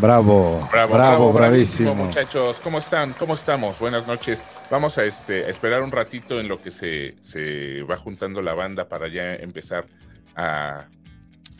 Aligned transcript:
Bravo, 0.00 0.66
bravo, 0.72 0.94
bravo, 0.94 1.32
bravísimo. 1.32 1.94
Muchachos, 1.94 2.58
¿cómo 2.60 2.78
están? 2.78 3.12
¿Cómo 3.12 3.34
estamos? 3.34 3.78
Buenas 3.78 4.06
noches. 4.06 4.42
Vamos 4.70 4.96
a 4.96 5.04
este 5.04 5.50
esperar 5.50 5.82
un 5.82 5.90
ratito 5.90 6.40
en 6.40 6.48
lo 6.48 6.62
que 6.62 6.70
se, 6.70 7.16
se 7.20 7.82
va 7.82 7.98
juntando 7.98 8.40
la 8.40 8.54
banda 8.54 8.88
para 8.88 9.08
ya 9.08 9.34
empezar 9.34 9.84
a 10.36 10.86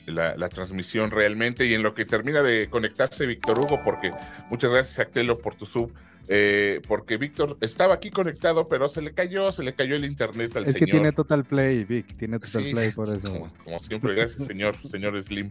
la, 0.07 0.49
transmisión 0.49 1.11
realmente 1.11 1.67
y 1.67 1.75
en 1.75 1.83
lo 1.83 1.93
que 1.93 2.07
termina 2.07 2.43
de 2.43 2.69
conectarse 2.71 3.27
Víctor 3.27 3.59
Hugo, 3.59 3.81
porque 3.85 4.11
muchas 4.49 4.71
gracias 4.71 4.99
Actelo 4.99 5.39
por 5.39 5.55
tu 5.55 5.67
sub. 5.67 5.93
Eh, 6.27 6.81
porque 6.89 7.19
Víctor 7.19 7.59
estaba 7.61 7.95
aquí 7.95 8.09
conectado, 8.09 8.69
pero 8.69 8.89
se 8.89 9.03
le 9.03 9.13
cayó, 9.13 9.53
se 9.53 9.65
le 9.65 9.75
cayó 9.75 9.97
el 9.97 10.07
internet 10.07 10.57
al 10.57 10.65
señor. 10.65 10.77
Es 10.77 10.87
que 10.87 10.91
tiene 10.91 11.13
Total 11.13 11.45
Play, 11.45 11.85
Vic, 11.85 12.17
tiene 12.17 12.39
Total 12.39 12.63
Play 12.71 12.93
por 12.93 13.15
eso. 13.15 13.31
Como, 13.31 13.53
como 13.65 13.81
siempre, 13.81 14.15
gracias, 14.15 14.47
señor, 14.47 14.77
señor 14.91 15.23
Slim. 15.23 15.51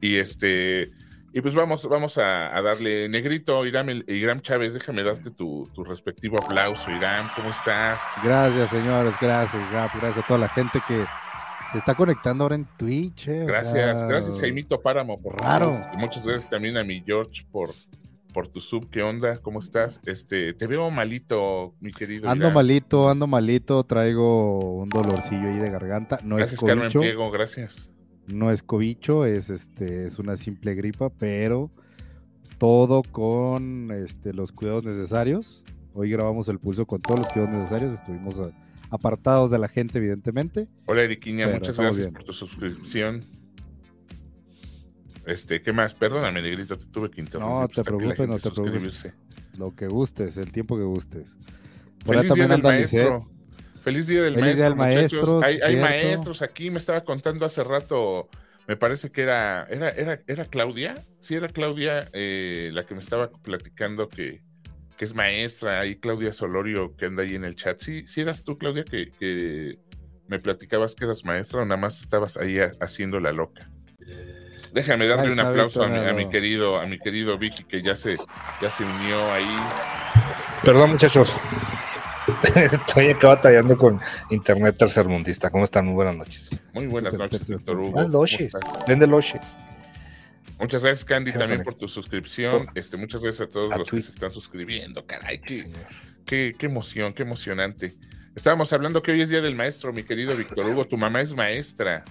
Y 0.00 0.16
este, 0.16 0.92
y 1.32 1.40
pues 1.42 1.54
vamos, 1.54 1.86
vamos 1.88 2.16
a, 2.16 2.60
darle 2.62 3.08
negrito, 3.08 3.66
Iram, 3.66 3.88
Iram 4.06 4.40
Chávez, 4.40 4.72
déjame 4.72 5.02
darte 5.02 5.30
tu, 5.30 5.68
respectivo 5.86 6.42
aplauso, 6.42 6.90
Iram, 6.90 7.28
¿cómo 7.36 7.50
estás? 7.50 8.00
Gracias, 8.24 8.70
señores, 8.70 9.14
gracias, 9.20 9.62
gracias 9.70 10.18
a 10.18 10.26
toda 10.26 10.40
la 10.40 10.48
gente 10.48 10.80
que 10.88 11.04
se 11.72 11.78
está 11.78 11.94
conectando 11.94 12.44
ahora 12.44 12.54
en 12.54 12.66
Twitch. 12.78 13.28
Eh, 13.28 13.44
gracias, 13.46 14.02
gracias 14.08 14.40
Jaimito 14.40 14.80
Páramo 14.80 15.20
por 15.20 15.36
claro. 15.36 15.78
Y 15.92 15.98
muchas 15.98 16.26
gracias 16.26 16.48
también 16.48 16.78
a 16.78 16.84
mi 16.84 17.02
George 17.04 17.46
por, 17.52 17.74
por 18.32 18.48
tu 18.48 18.62
sub, 18.62 18.88
¿qué 18.88 19.02
onda? 19.02 19.38
¿Cómo 19.42 19.60
estás? 19.60 20.00
Este, 20.06 20.54
te 20.54 20.66
veo 20.66 20.90
malito, 20.90 21.74
mi 21.80 21.90
querido. 21.90 22.30
Ando 22.30 22.50
malito, 22.50 23.10
ando 23.10 23.26
malito, 23.26 23.84
traigo 23.84 24.80
un 24.80 24.88
dolorcillo 24.88 25.46
ahí 25.46 25.58
de 25.58 25.70
garganta. 25.70 26.18
No 26.24 26.36
gracias, 26.36 26.62
es 26.62 26.66
Carmen 26.66 26.90
Pliego, 26.90 27.30
gracias 27.30 27.90
no 28.32 28.50
es 28.50 28.62
cobicho, 28.62 29.24
es 29.24 29.50
este, 29.50 30.06
es 30.06 30.18
una 30.18 30.36
simple 30.36 30.74
gripa, 30.74 31.10
pero 31.10 31.70
todo 32.58 33.02
con 33.02 33.90
este, 33.92 34.32
los 34.32 34.52
cuidados 34.52 34.84
necesarios. 34.84 35.62
Hoy 35.94 36.10
grabamos 36.10 36.48
el 36.48 36.58
pulso 36.58 36.86
con 36.86 37.00
todos 37.00 37.20
los 37.20 37.28
cuidados 37.28 37.54
necesarios, 37.54 37.92
estuvimos 37.92 38.40
apartados 38.90 39.50
de 39.50 39.58
la 39.58 39.68
gente, 39.68 39.98
evidentemente. 39.98 40.68
Hola, 40.86 41.02
Eriquiña, 41.02 41.48
muchas 41.48 41.76
gracias 41.76 42.10
por 42.10 42.24
tu 42.24 42.32
suscripción. 42.32 43.24
Este, 45.26 45.60
¿qué 45.60 45.72
más? 45.72 45.94
Perdóname, 45.94 46.40
Negrito, 46.40 46.76
te 46.76 46.86
tuve 46.86 47.10
que 47.10 47.20
interrumpir. 47.20 47.60
No, 47.60 47.68
te 47.68 47.84
preocupes, 47.84 48.28
no 48.28 48.38
te 48.38 48.50
preocupes. 48.50 49.14
Lo 49.58 49.74
que 49.74 49.88
gustes, 49.88 50.36
el 50.38 50.52
tiempo 50.52 50.76
que 50.76 50.84
gustes. 50.84 51.36
Por 52.04 52.16
Feliz 52.16 52.32
día 52.32 52.48
del 52.48 52.62
maestro. 52.62 53.28
Feliz 53.88 54.06
día 54.06 54.22
del 54.22 54.76
maestro. 54.76 55.40
hay, 55.42 55.76
maestros 55.76 56.42
aquí, 56.42 56.70
me 56.70 56.76
estaba 56.76 57.02
contando 57.04 57.46
hace 57.46 57.64
rato, 57.64 58.28
me 58.66 58.76
parece 58.76 59.10
que 59.10 59.22
era, 59.22 59.66
era, 59.70 59.88
era, 59.88 60.20
era 60.26 60.44
Claudia, 60.44 60.92
sí 61.18 61.34
era 61.34 61.48
Claudia 61.48 62.06
eh, 62.12 62.68
la 62.74 62.84
que 62.84 62.94
me 62.94 63.00
estaba 63.00 63.30
platicando 63.30 64.10
que, 64.10 64.42
que 64.98 65.04
es 65.06 65.14
maestra, 65.14 65.86
y 65.86 65.96
Claudia 65.96 66.34
Solorio 66.34 66.94
que 66.96 67.06
anda 67.06 67.22
ahí 67.22 67.34
en 67.34 67.44
el 67.44 67.56
chat. 67.56 67.80
Sí, 67.80 68.04
sí 68.04 68.20
eras 68.20 68.44
tú, 68.44 68.58
Claudia, 68.58 68.84
que, 68.84 69.78
me 70.26 70.38
platicabas 70.38 70.94
que 70.94 71.06
eras 71.06 71.24
maestra 71.24 71.62
o 71.62 71.64
nada 71.64 71.80
más 71.80 72.02
estabas 72.02 72.36
ahí 72.36 72.58
haciendo 72.80 73.20
la 73.20 73.32
loca. 73.32 73.70
Déjame 74.74 75.06
darle 75.06 75.32
un 75.32 75.40
aplauso 75.40 75.82
a 75.82 75.88
mi, 75.88 75.96
a 76.06 76.12
mi, 76.12 76.28
querido, 76.28 76.78
a 76.78 76.84
mi 76.84 76.98
querido 76.98 77.38
Vicky 77.38 77.64
que 77.64 77.80
ya 77.80 77.94
se, 77.94 78.18
ya 78.60 78.68
se 78.68 78.84
unió 78.84 79.32
ahí. 79.32 79.56
Perdón, 80.62 80.90
muchachos. 80.90 81.38
Estoy 82.56 83.08
acá 83.08 83.28
batallando 83.28 83.76
con 83.76 84.00
Internet 84.30 84.76
tercermundista. 84.78 85.50
¿Cómo 85.50 85.64
están? 85.64 85.86
Muy 85.86 85.94
buenas 85.94 86.16
noches. 86.16 86.60
Muy 86.72 86.86
buenas 86.86 87.14
noches, 87.14 87.46
doctor 87.46 87.78
Hugo. 87.78 87.98
Ah, 87.98 88.04
loches. 88.04 88.52
Vende 88.86 89.06
loches. 89.06 89.56
Muchas 90.58 90.82
gracias, 90.82 91.04
Candy, 91.04 91.32
también 91.32 91.62
por 91.62 91.74
tu 91.74 91.86
suscripción. 91.86 92.66
Este, 92.74 92.96
muchas 92.96 93.22
gracias 93.22 93.48
a 93.48 93.50
todos 93.50 93.76
los 93.76 93.88
que 93.88 94.02
se 94.02 94.10
están 94.10 94.32
suscribiendo. 94.32 95.06
Caray, 95.06 95.40
qué, 95.40 95.72
qué, 96.24 96.52
qué, 96.58 96.66
emoción, 96.66 97.12
qué 97.12 97.22
emocionante. 97.22 97.94
Estábamos 98.34 98.72
hablando 98.72 99.02
que 99.02 99.12
hoy 99.12 99.20
es 99.20 99.28
Día 99.28 99.40
del 99.40 99.54
Maestro, 99.54 99.92
mi 99.92 100.02
querido 100.02 100.36
Víctor 100.36 100.66
Hugo. 100.66 100.84
Tu 100.84 100.96
mamá 100.96 101.20
es 101.20 101.32
maestra. 101.32 102.04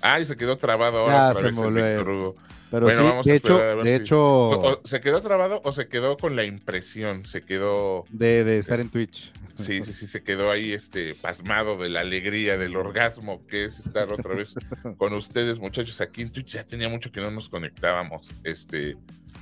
Ay, 0.00 0.24
se 0.24 0.36
quedó 0.36 0.56
trabado 0.56 0.98
ahora 0.98 1.30
otra 1.30 1.50
vez 1.50 1.58
el 1.58 1.72
Víctor 1.72 2.08
Hugo. 2.08 2.36
Pero 2.70 2.88
sí, 3.22 3.30
de 3.30 3.36
hecho, 3.36 3.58
de 3.82 3.94
hecho... 3.96 4.80
¿Se 4.84 5.00
quedó 5.00 5.20
trabado 5.20 5.60
o 5.64 5.72
se 5.72 5.88
quedó 5.88 6.16
con 6.16 6.36
la 6.36 6.44
impresión? 6.44 7.24
Se 7.24 7.42
quedó... 7.42 8.04
De, 8.10 8.58
estar 8.58 8.78
en 8.78 8.90
Twitch. 8.90 9.32
Sí, 9.56 9.82
sí, 9.82 9.92
sí, 9.92 10.06
se 10.06 10.22
quedó 10.22 10.50
ahí 10.50 10.72
este, 10.72 11.14
pasmado 11.16 11.76
de 11.76 11.88
la 11.88 12.00
alegría, 12.00 12.56
del 12.56 12.76
orgasmo 12.76 13.46
que 13.46 13.64
es 13.64 13.80
estar 13.80 14.10
otra 14.10 14.34
vez 14.34 14.54
con 14.96 15.14
ustedes, 15.14 15.58
muchachos, 15.58 16.00
aquí 16.00 16.22
en 16.22 16.30
Twitch. 16.30 16.52
Ya 16.52 16.64
tenía 16.64 16.88
mucho 16.88 17.10
que 17.10 17.20
no 17.20 17.30
nos 17.30 17.48
conectábamos. 17.48 18.30
Este, 18.44 18.96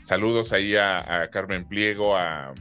saludos 0.05 0.53
ahí 0.53 0.75
a, 0.77 1.29
Carmen 1.31 1.69
Pliego, 1.69 2.17
a, 2.17 2.55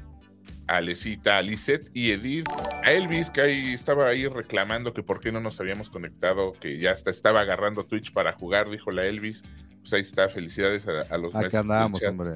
a 0.67 0.81
Lecita, 0.81 1.38
a 1.38 1.41
Lisette 1.41 1.89
y 1.94 2.11
Edith, 2.11 2.47
a 2.83 2.91
Elvis, 2.91 3.29
que 3.29 3.41
ahí 3.41 3.73
estaba 3.73 4.07
ahí 4.07 4.28
reclamando 4.28 4.94
que 4.94 5.03
por 5.03 5.19
qué 5.19 5.31
no 5.31 5.39
nos 5.39 5.59
habíamos 5.59 5.89
conectado, 5.89 6.53
que 6.53 6.79
ya 6.79 6.91
hasta 6.91 7.09
estaba 7.09 7.41
agarrando 7.41 7.85
Twitch 7.85 8.11
para 8.11 8.33
jugar, 8.33 8.69
dijo 8.69 8.91
la 8.91 9.05
Elvis. 9.05 9.44
Pues 9.81 9.94
ahí 9.94 10.01
está, 10.01 10.28
felicidades 10.28 10.88
a, 10.88 11.17
los 11.17 11.33
maestros. 11.33 11.45
Acá 11.45 11.59
andamos, 11.59 12.03
hombre. 12.03 12.31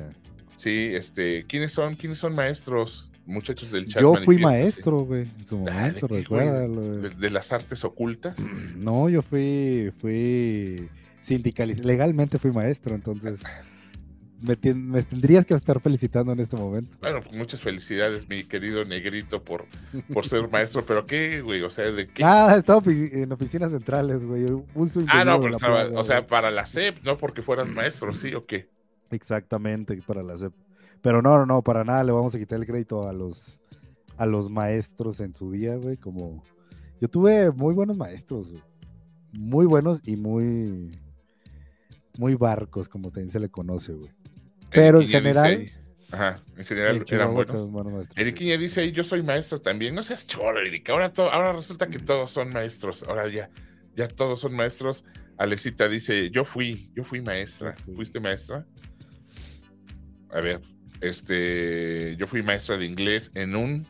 Sí, 0.55 0.91
este, 0.93 1.45
¿quiénes 1.47 1.73
son? 1.73 1.95
¿Quiénes 1.95 2.17
son 2.17 2.33
maestros? 2.33 3.11
Muchachos 3.25 3.71
del 3.71 3.87
chat. 3.87 4.01
Yo 4.01 4.15
fui 4.15 4.37
maestro, 4.37 5.05
güey, 5.05 5.23
en 5.37 5.45
su 5.45 5.55
ah, 5.67 5.91
momento, 5.99 7.09
¿De, 7.17 7.29
las 7.29 7.51
artes 7.51 7.83
ocultas? 7.83 8.35
No, 8.75 9.09
yo 9.09 9.21
fui, 9.21 9.91
fui 9.99 10.89
sindicalista, 11.21 11.85
legalmente 11.85 12.39
fui 12.39 12.51
maestro, 12.51 12.95
entonces 12.95 13.39
me, 14.41 14.55
tendrías 14.55 15.45
que 15.45 15.53
estar 15.53 15.79
felicitando 15.79 16.31
en 16.31 16.39
este 16.39 16.57
momento. 16.57 16.97
Bueno, 16.99 17.21
pues 17.21 17.35
muchas 17.35 17.59
felicidades, 17.59 18.27
mi 18.27 18.43
querido 18.43 18.83
negrito, 18.85 19.43
por, 19.43 19.65
por 20.13 20.27
ser 20.27 20.49
maestro, 20.49 20.85
pero 20.85 21.05
¿qué, 21.05 21.41
güey? 21.41 21.61
O 21.61 21.69
sea, 21.69 21.91
¿de 21.91 22.07
qué? 22.07 22.23
Ah, 22.23 22.55
estaba 22.57 22.81
en 22.85 23.31
oficinas 23.31 23.71
centrales, 23.71 24.25
güey. 24.25 24.45
ah, 25.07 25.25
no, 25.25 25.41
pero 25.41 25.57
o 25.99 26.03
sea, 26.03 26.25
para 26.25 26.51
la 26.51 26.65
CEP, 26.65 27.03
no 27.03 27.17
porque 27.17 27.41
fueras 27.41 27.67
maestro, 27.67 28.13
¿sí 28.13 28.33
o 28.33 28.45
qué? 28.45 28.69
Exactamente, 29.11 29.97
para 30.05 30.23
la 30.23 30.37
CEP. 30.37 30.53
Pero 31.01 31.21
no, 31.21 31.37
no, 31.37 31.45
no, 31.45 31.61
para 31.61 31.83
nada 31.83 32.03
le 32.03 32.11
vamos 32.11 32.35
a 32.35 32.39
quitar 32.39 32.59
el 32.59 32.65
crédito 32.65 33.07
a 33.07 33.13
los, 33.13 33.59
a 34.17 34.25
los 34.25 34.49
maestros 34.49 35.19
en 35.19 35.33
su 35.33 35.51
día, 35.51 35.75
güey. 35.75 35.97
Como 35.97 36.43
yo 36.99 37.09
tuve 37.09 37.51
muy 37.51 37.73
buenos 37.73 37.97
maestros, 37.97 38.53
muy 39.31 39.65
buenos 39.65 40.01
y 40.05 40.15
muy, 40.15 40.99
muy 42.17 42.35
barcos, 42.35 42.87
como 42.87 43.09
también 43.09 43.31
se 43.31 43.39
le 43.39 43.49
conoce, 43.49 43.93
güey. 43.93 44.11
Pero 44.71 45.01
en 45.01 45.07
general. 45.07 45.71
ajá, 46.11 46.41
en 46.57 46.65
general 46.65 47.05
eran 47.07 47.33
buenos. 47.33 48.07
Eriquiña 48.15 48.57
dice 48.57 48.81
ahí, 48.81 48.91
yo 48.91 49.03
soy 49.03 49.23
maestro 49.23 49.61
también. 49.61 49.93
No 49.95 50.03
seas 50.03 50.25
choro, 50.25 50.59
Eric. 50.59 50.89
Ahora, 50.89 51.11
ahora 51.17 51.53
resulta 51.53 51.87
que 51.87 51.99
todos 51.99 52.31
son 52.31 52.49
maestros. 52.49 53.03
Ahora 53.03 53.27
ya, 53.29 53.49
ya 53.95 54.07
todos 54.07 54.39
son 54.39 54.53
maestros. 54.53 55.03
Alecita 55.37 55.87
dice, 55.87 56.29
yo 56.29 56.45
fui, 56.45 56.91
yo 56.93 57.03
fui 57.03 57.21
maestra. 57.21 57.75
¿Fuiste 57.95 58.19
maestra? 58.19 58.65
A 60.29 60.39
ver, 60.39 60.61
este, 61.01 62.15
yo 62.15 62.27
fui 62.27 62.41
maestra 62.43 62.77
de 62.77 62.85
inglés 62.85 63.31
en 63.33 63.55
un... 63.55 63.87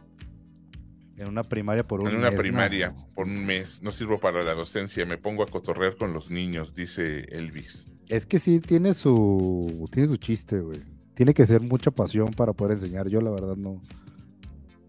En 1.22 1.30
una 1.30 1.44
primaria 1.44 1.84
por 1.84 2.00
un 2.00 2.06
mes. 2.06 2.14
En 2.16 2.20
una 2.20 2.32
primaria 2.32 2.96
por 3.14 3.28
un 3.28 3.46
mes. 3.46 3.80
No 3.84 3.92
sirvo 3.92 4.20
para 4.20 4.42
la 4.42 4.56
docencia, 4.56 5.06
me 5.06 5.20
pongo 5.20 5.44
a 5.44 5.46
cotorrear 5.46 5.96
con 5.96 6.14
los 6.14 6.32
niños, 6.32 6.74
dice 6.74 7.26
Elvis. 7.30 7.86
Es 8.10 8.26
que 8.26 8.40
sí 8.40 8.60
tiene 8.60 8.96
su 8.96 9.88
tiene 9.92 10.08
su 10.08 10.18
chiste, 10.18 10.60
güey. 10.60 10.80
Tiene 11.14 11.36
que 11.36 11.46
ser 11.46 11.62
mucha 11.62 11.92
pasión 11.92 12.34
para 12.34 12.54
poder 12.54 12.74
enseñar. 12.74 13.08
Yo 13.08 13.22
la 13.22 13.30
verdad 13.30 13.56
no 13.56 13.80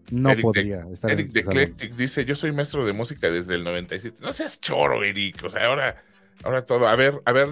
no 0.09 0.35
podría 0.41 0.87
estar 0.91 1.11
Eric 1.11 1.31
de 1.31 1.41
Eclectic 1.41 1.95
dice, 1.95 2.25
"Yo 2.25 2.35
soy 2.35 2.51
maestro 2.51 2.83
de 2.83 2.93
música 2.93 3.29
desde 3.29 3.53
el 3.53 3.63
97." 3.63 4.17
No 4.19 4.33
seas 4.33 4.59
choro, 4.59 5.03
Eric. 5.03 5.43
O 5.43 5.49
sea, 5.49 5.67
ahora 5.67 6.03
ahora 6.43 6.65
todo. 6.65 6.87
A 6.87 6.95
ver, 6.95 7.13
a 7.25 7.31
ver, 7.31 7.49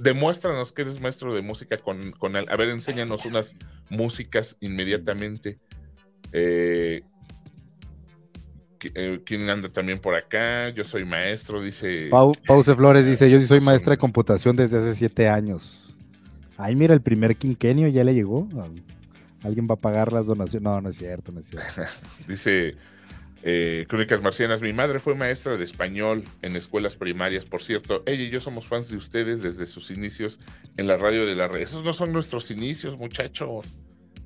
demuéstranos 0.00 0.70
que 0.70 0.82
eres 0.82 1.00
maestro 1.00 1.34
de 1.34 1.42
música 1.42 1.76
con, 1.78 2.12
con 2.12 2.36
a 2.36 2.56
ver, 2.56 2.68
enséñanos 2.68 3.24
unas 3.24 3.56
músicas 3.90 4.56
inmediatamente. 4.60 5.58
Eh, 6.32 7.02
eh, 8.94 9.20
¿Quién 9.24 9.48
anda 9.48 9.68
también 9.68 9.98
por 9.98 10.14
acá? 10.14 10.70
Yo 10.70 10.84
soy 10.84 11.04
maestro, 11.04 11.62
dice. 11.62 12.08
Pause 12.10 12.74
Flores 12.74 13.08
dice: 13.08 13.30
Yo 13.30 13.38
sí 13.38 13.46
soy 13.46 13.60
maestra 13.60 13.92
de 13.92 13.98
computación 13.98 14.56
desde 14.56 14.78
hace 14.78 14.94
siete 14.94 15.28
años. 15.28 15.96
Ay, 16.56 16.76
mira, 16.76 16.94
el 16.94 17.00
primer 17.00 17.36
quinquenio 17.36 17.88
ya 17.88 18.04
le 18.04 18.14
llegó. 18.14 18.48
¿Alguien 19.42 19.66
va 19.68 19.74
a 19.74 19.78
pagar 19.78 20.12
las 20.12 20.26
donaciones? 20.26 20.62
No, 20.62 20.80
no 20.80 20.88
es 20.88 20.96
cierto, 20.96 21.32
no 21.32 21.40
es 21.40 21.46
cierto. 21.46 21.82
dice 22.28 22.76
eh, 23.42 23.86
Crónicas 23.88 24.22
Marcianas: 24.22 24.60
Mi 24.62 24.72
madre 24.72 25.00
fue 25.00 25.14
maestra 25.14 25.56
de 25.56 25.64
español 25.64 26.24
en 26.42 26.56
escuelas 26.56 26.96
primarias. 26.96 27.44
Por 27.44 27.62
cierto, 27.62 28.02
ella 28.06 28.22
y 28.22 28.30
yo 28.30 28.40
somos 28.40 28.66
fans 28.66 28.88
de 28.88 28.96
ustedes 28.96 29.42
desde 29.42 29.66
sus 29.66 29.90
inicios 29.90 30.40
en 30.76 30.86
la 30.86 30.96
radio 30.96 31.26
de 31.26 31.34
la 31.34 31.48
red. 31.48 31.62
Esos 31.62 31.84
no 31.84 31.92
son 31.92 32.12
nuestros 32.12 32.50
inicios, 32.50 32.98
muchachos. 32.98 33.66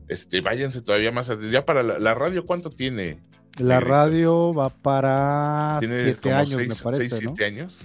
Este, 0.09 0.41
váyanse 0.41 0.83
todavía 0.83 1.13
más. 1.13 1.31
Ya 1.51 1.65
para 1.65 1.83
la 1.83 2.15
radio, 2.15 2.47
¿cuánto 2.47 2.71
tiene? 2.71 3.28
La 3.59 3.81
radio 3.81 4.55
va 4.55 4.69
para 4.69 5.81
siete 5.81 6.33
años, 6.33 6.57
me 6.57 6.75
parece. 6.75 7.09
Seis, 7.09 7.23
siete 7.27 7.45
años? 7.45 7.81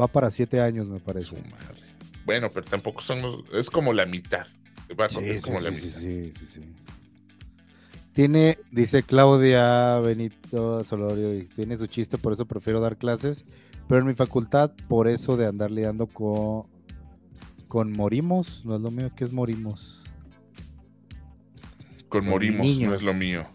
Va 0.00 0.06
para 0.06 0.30
siete 0.30 0.60
años, 0.60 0.86
me 0.86 1.00
parece. 1.00 1.36
Bueno, 2.24 2.50
pero 2.50 2.66
tampoco 2.66 3.00
son, 3.00 3.44
es 3.52 3.70
como 3.70 3.92
la 3.92 4.06
mitad. 4.06 4.46
es 5.22 5.40
como 5.40 5.60
la 5.60 5.70
mitad. 5.70 5.88
Sí, 5.88 6.32
sí, 6.38 6.46
sí. 6.46 6.60
Tiene, 8.12 8.58
dice 8.72 9.02
Claudia 9.04 10.00
Benito 10.00 10.82
Solorio, 10.82 11.46
tiene 11.54 11.78
su 11.78 11.86
chiste, 11.86 12.18
por 12.18 12.32
eso 12.32 12.46
prefiero 12.46 12.80
dar 12.80 12.96
clases, 12.96 13.44
pero 13.86 14.00
en 14.00 14.08
mi 14.08 14.14
facultad, 14.14 14.72
por 14.88 15.06
eso 15.06 15.36
de 15.36 15.46
andar 15.46 15.70
lidiando 15.70 16.06
con, 16.06 16.64
con 17.68 17.92
morimos, 17.92 18.64
no 18.64 18.74
es 18.74 18.80
lo 18.80 18.90
mío, 18.90 19.10
¿qué 19.14 19.22
es 19.22 19.32
morimos? 19.32 20.04
Con, 22.08 22.26
morimos, 22.26 22.78
no 22.80 22.94
es 22.94 23.02
lo 23.02 23.14
mío 23.14 23.46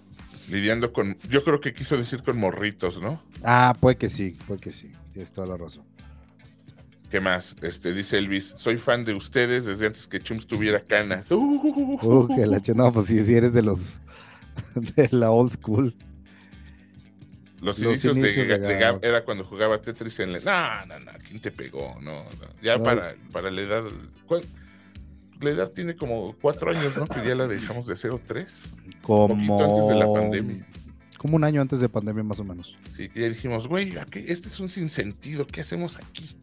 lidiando 0.49 0.93
con. 0.93 1.17
Yo 1.29 1.43
creo 1.43 1.59
que 1.59 1.73
quiso 1.73 1.97
decir 1.97 2.23
con 2.23 2.37
morritos, 2.37 3.01
¿no? 3.01 3.21
Ah, 3.43 3.75
puede 3.79 3.97
que 3.97 4.09
sí, 4.09 4.37
puede 4.47 4.59
que 4.59 4.71
sí. 4.71 4.91
Tienes 5.13 5.31
toda 5.31 5.47
la 5.47 5.57
razón. 5.57 5.83
¿Qué 7.09 7.19
más? 7.19 7.55
Este, 7.61 7.93
dice 7.93 8.17
Elvis, 8.17 8.55
soy 8.57 8.77
fan 8.77 9.05
de 9.05 9.13
ustedes 9.13 9.65
desde 9.65 9.85
antes 9.85 10.07
que 10.07 10.19
Chums 10.19 10.47
tuviera 10.47 10.81
canas. 10.81 11.29
Uh, 11.29 11.35
uh 12.01 12.35
que 12.35 12.47
la 12.47 12.59
No, 12.73 12.91
pues 12.91 13.05
sí, 13.05 13.23
sí 13.23 13.35
eres 13.35 13.53
de 13.53 13.61
los 13.61 13.99
de 14.95 15.09
la 15.11 15.29
old 15.29 15.51
school. 15.51 15.95
Los, 17.61 17.79
inicios, 17.79 18.15
de, 18.15 18.57
Gab 18.77 18.99
era 19.05 19.23
cuando 19.23 19.45
jugaba 19.45 19.81
Tetris 19.81 20.19
en 20.19 20.33
la... 20.33 20.39
No, 20.39 20.85
no, 20.87 20.99
no, 20.99 21.11
¿quién 21.25 21.39
te 21.39 21.49
pegó? 21.49 21.97
No, 22.01 22.23
no. 22.23 22.47
Ya. 22.61 22.77
Para, 22.81 23.15
para 23.31 23.49
la 23.51 23.61
edad... 23.61 23.83
¿cuál? 24.25 24.41
La 25.39 25.51
edad 25.51 25.71
tiene 25.71 25.95
como 25.95 26.35
cuatro 26.41 26.71
años, 26.71 26.97
¿no? 26.97 27.05
Que 27.05 27.25
ya 27.25 27.35
la 27.35 27.47
dejamos 27.47 27.85
de 27.87 27.93
0-3 27.93 28.82
como... 29.03 29.63
Antes 29.63 29.87
de 29.87 29.95
la 29.95 30.11
pandemia. 30.11 30.65
Como 31.17 31.35
un 31.35 31.43
año 31.43 31.61
antes 31.61 31.79
de 31.79 31.87
pandemia 31.87 32.23
más 32.23 32.39
o 32.39 32.43
menos. 32.43 32.75
Sí, 32.95 33.09
y 33.13 33.19
dijimos, 33.21 33.67
güey, 33.67 33.93
este 34.25 34.47
es 34.47 34.59
un 34.59 34.69
sinsentido, 34.69 35.45
¿qué 35.45 35.61
hacemos 35.61 35.97
aquí? 35.97 36.35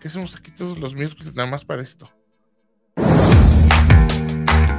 ¿Qué 0.00 0.08
hacemos 0.08 0.36
aquí 0.36 0.50
todos 0.50 0.78
los 0.78 0.94
miércoles 0.94 1.34
nada 1.34 1.50
más 1.50 1.64
para 1.64 1.82
esto? 1.82 2.08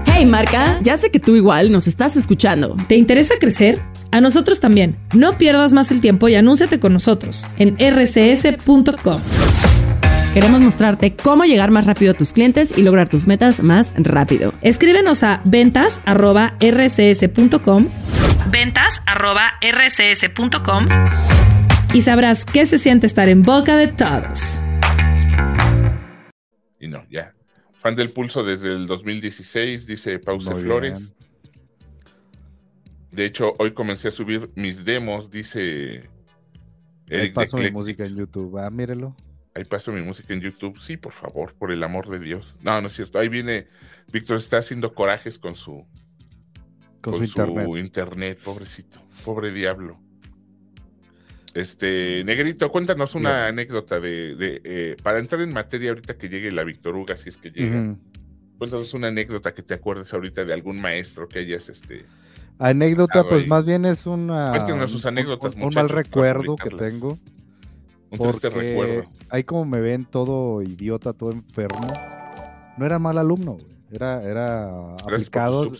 Hey 0.06 0.25
Marca, 0.25 0.80
ya 0.81 0.97
sé 0.97 1.12
que 1.12 1.19
tú 1.19 1.36
igual 1.36 1.71
nos 1.71 1.88
estás 1.88 2.15
escuchando. 2.15 2.75
¿Te 2.88 2.95
interesa 2.95 3.36
crecer? 3.39 3.81
A 4.12 4.21
nosotros 4.21 4.59
también. 4.59 4.97
No 5.13 5.38
pierdas 5.38 5.74
más 5.74 5.91
el 5.91 6.01
tiempo 6.01 6.27
y 6.30 6.36
anúnciate 6.36 6.80
con 6.80 6.94
nosotros 6.94 7.45
en 7.57 7.75
rcs.com. 7.75 9.21
Queremos 10.39 10.62
mostrarte 10.62 11.18
cómo 11.18 11.44
llegar 11.44 11.69
más 11.69 11.86
rápido 11.86 12.13
a 12.13 12.15
tus 12.15 12.31
clientes 12.31 12.74
y 12.77 12.81
lograr 12.81 13.09
tus 13.09 13.27
metas 13.27 13.62
más 13.62 13.94
rápido. 13.97 14.53
Escríbenos 14.62 15.21
a 15.21 15.41
ventas@rcs.com. 15.44 17.89
ventas@rcs.com 18.50 20.86
y 21.94 22.00
sabrás 22.00 22.45
qué 22.45 22.65
se 22.65 22.77
siente 22.77 23.06
estar 23.06 23.27
en 23.27 23.44
boca 23.44 23.75
de 23.75 23.89
todos. 23.89 24.62
Y 26.80 26.88
no, 26.88 27.06
ya, 27.09 27.33
Fan 27.74 27.97
del 27.97 28.12
pulso 28.12 28.41
desde 28.41 28.69
el 28.69 28.88
2016, 28.88 29.88
dice 29.88 30.19
Pause 30.19 30.53
Flores. 30.53 31.13
De 33.12 33.25
hecho, 33.25 33.56
hoy 33.59 33.74
comencé 33.74 34.07
a 34.07 34.12
subir 34.12 34.50
mis 34.56 34.86
demos, 34.86 35.30
dice 35.30 36.09
Ahí 37.12 37.31
paso 37.31 37.57
mi 37.57 37.71
música 37.71 38.06
en 38.06 38.15
YouTube, 38.15 38.57
ah, 38.57 38.69
mírelo. 38.69 39.18
Ahí 39.56 39.63
paso 39.63 39.92
mi 39.92 40.01
música 40.01 40.34
en 40.34 40.42
YouTube. 40.42 40.80
Sí, 40.80 40.98
por 40.98 41.13
favor, 41.13 41.54
por 41.56 41.72
el 41.72 41.84
amor 41.84 42.10
de 42.10 42.19
Dios. 42.19 42.57
No, 42.62 42.80
no 42.81 42.88
es 42.88 42.94
cierto. 42.94 43.19
Ahí 43.19 43.30
viene, 43.30 43.68
Víctor 44.12 44.38
está 44.38 44.57
haciendo 44.57 44.94
corajes 44.94 45.40
con 45.40 45.56
su, 45.56 45.86
con, 47.01 47.28
su, 47.28 47.78
internet, 47.78 48.40
pobrecito, 48.44 49.01
pobre 49.25 49.51
diablo. 49.51 50.00
Este, 51.54 52.24
Negrito, 52.25 52.72
cuéntanos 52.72 53.16
una 53.16 53.48
anécdota 53.48 54.00
de, 54.00 54.62
eh, 54.63 54.96
para 55.01 55.19
entrar 55.19 55.42
en 55.42 55.51
materia 55.51 55.90
ahorita 55.90 56.16
que 56.18 56.30
llegue 56.30 56.51
la 56.51 56.63
Victoruga, 56.63 57.16
si 57.16 57.30
es 57.30 57.38
que 57.38 57.50
llega. 57.50 57.96
Cuéntanos 58.60 58.94
una 58.94 59.07
anécdota 59.07 59.54
que 59.54 59.63
te 59.63 59.74
acuerdes 59.74 60.13
ahorita 60.13 60.46
de 60.46 60.54
algún 60.54 60.80
maestro 60.80 61.28
que 61.28 61.40
hayas, 61.40 61.69
este... 61.69 62.06
Anécdota, 62.60 63.24
pues 63.28 63.48
más 63.48 63.66
bien 63.66 63.86
es 63.86 64.06
una... 64.06 64.51
Cuéntanos 64.51 64.92
sus 64.92 65.06
anécdotas, 65.06 65.56
Un, 65.56 65.63
un 65.63 65.74
mal 65.74 65.90
recuerdo 65.90 66.57
que 66.57 66.69
tengo. 66.69 67.18
Un 68.12 68.20
triste 68.20 68.50
recuerdo. 68.50 69.10
Ahí 69.30 69.44
como 69.44 69.66
me 69.66 69.80
ven 69.82 70.06
todo 70.06 70.62
idiota, 70.62 71.14
todo 71.14 71.32
enfermo. 71.32 71.88
No 72.78 72.86
era 72.86 72.98
mal 72.98 73.18
alumno, 73.18 73.58
Era, 73.92 74.24
era 74.24 74.94
aplicado. 74.96 75.72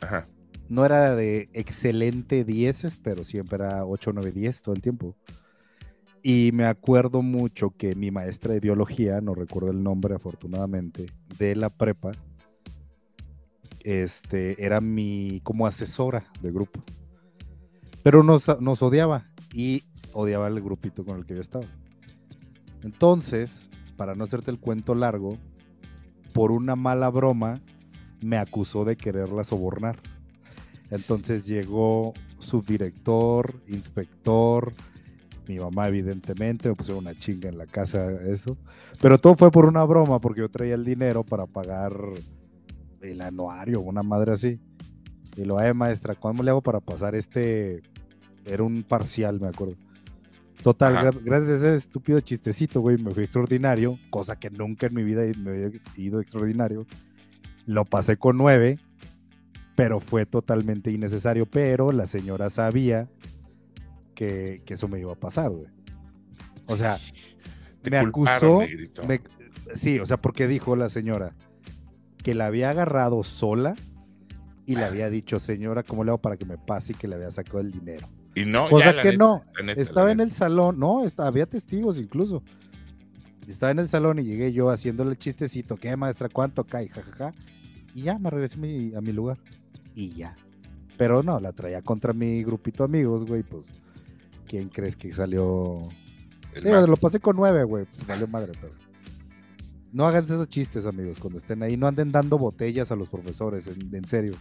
Ajá 0.00 0.28
no 0.72 0.86
era 0.86 1.14
de 1.14 1.50
excelente 1.52 2.44
10, 2.44 2.98
pero 3.02 3.24
siempre 3.24 3.56
era 3.56 3.84
8, 3.84 4.12
9, 4.14 4.32
10 4.32 4.62
todo 4.62 4.74
el 4.74 4.80
tiempo. 4.80 5.14
Y 6.22 6.50
me 6.54 6.64
acuerdo 6.64 7.20
mucho 7.20 7.74
que 7.76 7.94
mi 7.94 8.10
maestra 8.10 8.54
de 8.54 8.60
biología, 8.60 9.20
no 9.20 9.34
recuerdo 9.34 9.70
el 9.70 9.82
nombre 9.82 10.14
afortunadamente, 10.14 11.06
de 11.38 11.56
la 11.56 11.68
prepa, 11.68 12.12
este, 13.80 14.64
era 14.64 14.80
mi 14.80 15.42
como 15.42 15.66
asesora 15.66 16.24
de 16.40 16.50
grupo. 16.50 16.82
Pero 18.02 18.22
nos, 18.22 18.58
nos 18.58 18.80
odiaba 18.80 19.26
y 19.52 19.82
odiaba 20.12 20.48
el 20.48 20.60
grupito 20.60 21.04
con 21.04 21.18
el 21.18 21.26
que 21.26 21.34
yo 21.34 21.40
estaba. 21.40 21.66
Entonces, 22.82 23.70
para 23.96 24.14
no 24.14 24.24
hacerte 24.24 24.50
el 24.50 24.58
cuento 24.58 24.94
largo, 24.94 25.38
por 26.32 26.52
una 26.52 26.76
mala 26.76 27.10
broma, 27.10 27.60
me 28.20 28.38
acusó 28.38 28.84
de 28.84 28.96
quererla 28.96 29.44
sobornar. 29.44 29.98
Entonces 30.90 31.44
llegó 31.44 32.12
subdirector, 32.38 33.54
inspector, 33.68 34.72
mi 35.48 35.58
mamá 35.58 35.88
evidentemente, 35.88 36.68
me 36.68 36.74
pusieron 36.74 37.04
una 37.04 37.18
chinga 37.18 37.48
en 37.48 37.58
la 37.58 37.66
casa, 37.66 38.10
eso. 38.30 38.56
Pero 39.00 39.18
todo 39.18 39.34
fue 39.34 39.50
por 39.50 39.66
una 39.66 39.84
broma, 39.84 40.20
porque 40.20 40.40
yo 40.40 40.48
traía 40.48 40.74
el 40.74 40.84
dinero 40.84 41.24
para 41.24 41.46
pagar 41.46 41.92
el 43.00 43.20
anuario, 43.20 43.80
una 43.80 44.02
madre 44.02 44.32
así. 44.32 44.60
Y 45.36 45.44
lo, 45.44 45.60
eh, 45.60 45.74
maestra, 45.74 46.14
¿cómo 46.14 46.42
le 46.42 46.50
hago 46.50 46.60
para 46.60 46.80
pasar 46.80 47.14
este? 47.14 47.82
Era 48.44 48.62
un 48.62 48.82
parcial, 48.82 49.40
me 49.40 49.48
acuerdo. 49.48 49.76
Total, 50.62 51.12
gracias 51.24 51.50
a 51.50 51.54
ese 51.54 51.74
estúpido 51.74 52.20
chistecito, 52.20 52.80
güey, 52.80 52.96
me 52.96 53.10
fui 53.10 53.24
extraordinario, 53.24 53.98
cosa 54.10 54.38
que 54.38 54.50
nunca 54.50 54.86
en 54.86 54.94
mi 54.94 55.02
vida 55.02 55.22
me 55.38 55.50
había 55.50 55.70
ido 55.96 56.20
extraordinario. 56.20 56.86
Lo 57.66 57.84
pasé 57.84 58.16
con 58.16 58.36
nueve 58.36 58.78
pero 59.74 60.00
fue 60.00 60.26
totalmente 60.26 60.90
innecesario. 60.90 61.46
Pero 61.46 61.92
la 61.92 62.06
señora 62.06 62.50
sabía 62.50 63.08
que, 64.14 64.62
eso 64.66 64.88
me 64.88 65.00
iba 65.00 65.12
a 65.12 65.16
pasar, 65.16 65.50
güey. 65.50 65.66
O 66.66 66.76
sea, 66.76 66.98
me 67.90 67.98
acusó. 67.98 68.60
sí, 69.74 69.98
o 69.98 70.06
sea, 70.06 70.16
porque 70.18 70.46
dijo 70.46 70.76
la 70.76 70.88
señora 70.88 71.34
que 72.22 72.34
la 72.34 72.46
había 72.46 72.70
agarrado 72.70 73.24
sola 73.24 73.74
y 74.64 74.76
le 74.76 74.84
había 74.84 75.10
dicho, 75.10 75.40
señora, 75.40 75.82
¿cómo 75.82 76.04
le 76.04 76.10
hago 76.10 76.20
para 76.20 76.36
que 76.36 76.44
me 76.44 76.56
pase 76.56 76.92
y 76.92 76.94
que 76.94 77.08
le 77.08 77.16
había 77.16 77.30
sacado 77.30 77.60
el 77.60 77.72
dinero? 77.72 78.06
Y 78.34 78.44
no, 78.44 78.68
cosa 78.70 79.00
que 79.00 79.16
no, 79.16 79.44
estaba 79.76 80.10
en 80.10 80.20
el 80.20 80.30
salón, 80.30 80.78
no, 80.78 81.04
estaba, 81.04 81.28
había 81.28 81.46
testigos 81.46 81.98
incluso. 81.98 82.42
Estaba 83.46 83.72
en 83.72 83.80
el 83.80 83.88
salón 83.88 84.18
y 84.18 84.24
llegué 84.24 84.52
yo 84.52 84.70
haciéndole 84.70 85.10
el 85.10 85.18
chistecito, 85.18 85.76
¿qué 85.76 85.96
maestra? 85.96 86.28
¿Cuánto 86.28 86.64
cae? 86.64 86.88
Jajaja. 86.88 87.34
y 87.94 88.02
ya 88.02 88.18
me 88.18 88.30
regresé 88.30 88.56
a 88.96 89.00
mi 89.00 89.12
lugar 89.12 89.38
y 89.94 90.12
ya. 90.14 90.36
Pero 90.96 91.22
no, 91.22 91.40
la 91.40 91.52
traía 91.52 91.82
contra 91.82 92.12
mi 92.12 92.44
grupito 92.44 92.86
de 92.86 92.96
amigos, 92.96 93.24
güey, 93.24 93.42
pues, 93.42 93.72
¿quién 94.46 94.68
crees 94.68 94.96
que 94.96 95.14
salió? 95.14 95.88
lo 96.62 96.96
pasé 96.96 97.18
con 97.18 97.36
nueve, 97.36 97.64
güey, 97.64 97.86
pues 97.86 98.06
valió 98.06 98.26
madre, 98.28 98.52
pero... 98.60 98.72
No 99.92 100.06
hagan 100.06 100.24
esos 100.24 100.48
chistes, 100.48 100.86
amigos, 100.86 101.18
cuando 101.18 101.38
estén 101.38 101.62
ahí. 101.62 101.76
No 101.76 101.86
anden 101.86 102.10
dando 102.10 102.38
botellas 102.38 102.90
a 102.90 102.96
los 102.96 103.10
profesores, 103.10 103.68
en, 103.68 104.04
serio. 104.06 104.32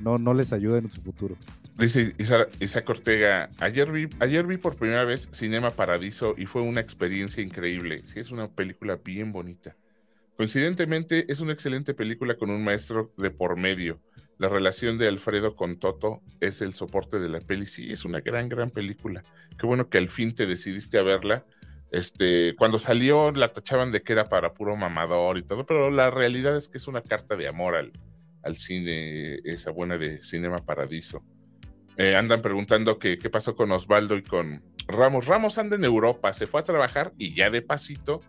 No, 0.00 0.18
no 0.18 0.34
les 0.34 0.52
ayuden 0.52 0.84
en 0.84 0.90
su 0.90 1.00
futuro. 1.00 1.36
Dice 1.78 2.14
Isaac 2.60 2.88
Ortega, 2.88 3.50
ayer 3.58 3.92
vi, 3.92 4.08
ayer 4.20 4.46
vi 4.46 4.56
por 4.56 4.76
primera 4.76 5.04
vez 5.04 5.28
Cinema 5.32 5.70
Paradiso 5.70 6.34
y 6.38 6.46
fue 6.46 6.62
una 6.62 6.80
experiencia 6.80 7.42
increíble. 7.42 8.02
Sí, 8.06 8.18
es 8.18 8.30
una 8.30 8.48
película 8.48 8.98
bien 9.04 9.30
bonita. 9.30 9.76
Coincidentemente, 10.36 11.30
es 11.30 11.40
una 11.40 11.52
excelente 11.52 11.92
película 11.92 12.36
con 12.36 12.50
un 12.50 12.64
maestro 12.64 13.12
de 13.18 13.30
por 13.30 13.56
medio. 13.56 14.00
La 14.38 14.48
relación 14.48 14.96
de 14.96 15.08
Alfredo 15.08 15.54
con 15.54 15.78
Toto 15.78 16.22
es 16.40 16.62
el 16.62 16.72
soporte 16.72 17.18
de 17.18 17.28
la 17.28 17.40
peli. 17.40 17.66
Sí, 17.66 17.92
es 17.92 18.04
una 18.04 18.20
gran, 18.20 18.48
gran 18.48 18.70
película. 18.70 19.22
Qué 19.58 19.66
bueno 19.66 19.88
que 19.88 19.98
al 19.98 20.08
fin 20.08 20.34
te 20.34 20.46
decidiste 20.46 20.98
a 20.98 21.02
verla. 21.02 21.44
Este, 21.90 22.54
cuando 22.56 22.78
salió 22.78 23.32
la 23.32 23.52
tachaban 23.52 23.92
de 23.92 24.02
que 24.02 24.12
era 24.12 24.28
para 24.28 24.54
puro 24.54 24.76
mamador 24.76 25.38
y 25.38 25.42
todo, 25.42 25.64
pero 25.66 25.90
la 25.90 26.10
realidad 26.10 26.56
es 26.56 26.68
que 26.68 26.78
es 26.78 26.86
una 26.88 27.02
carta 27.02 27.36
de 27.36 27.48
amor 27.48 27.76
al, 27.76 27.92
al 28.46 28.56
cine, 28.56 29.36
esa 29.44 29.70
buena 29.70 29.98
de 29.98 30.22
Cinema 30.22 30.58
Paradiso. 30.58 31.22
Eh, 31.98 32.14
andan 32.14 32.42
preguntando 32.42 32.98
qué 32.98 33.16
pasó 33.30 33.56
con 33.56 33.72
Osvaldo 33.72 34.16
y 34.16 34.22
con 34.22 34.62
Ramos. 34.88 35.26
Ramos 35.26 35.58
anda 35.58 35.76
en 35.76 35.84
Europa, 35.84 36.32
se 36.32 36.46
fue 36.46 36.60
a 36.60 36.62
trabajar 36.62 37.12
y 37.18 37.34
ya 37.34 37.50
de 37.50 37.62
pasito 37.62 38.20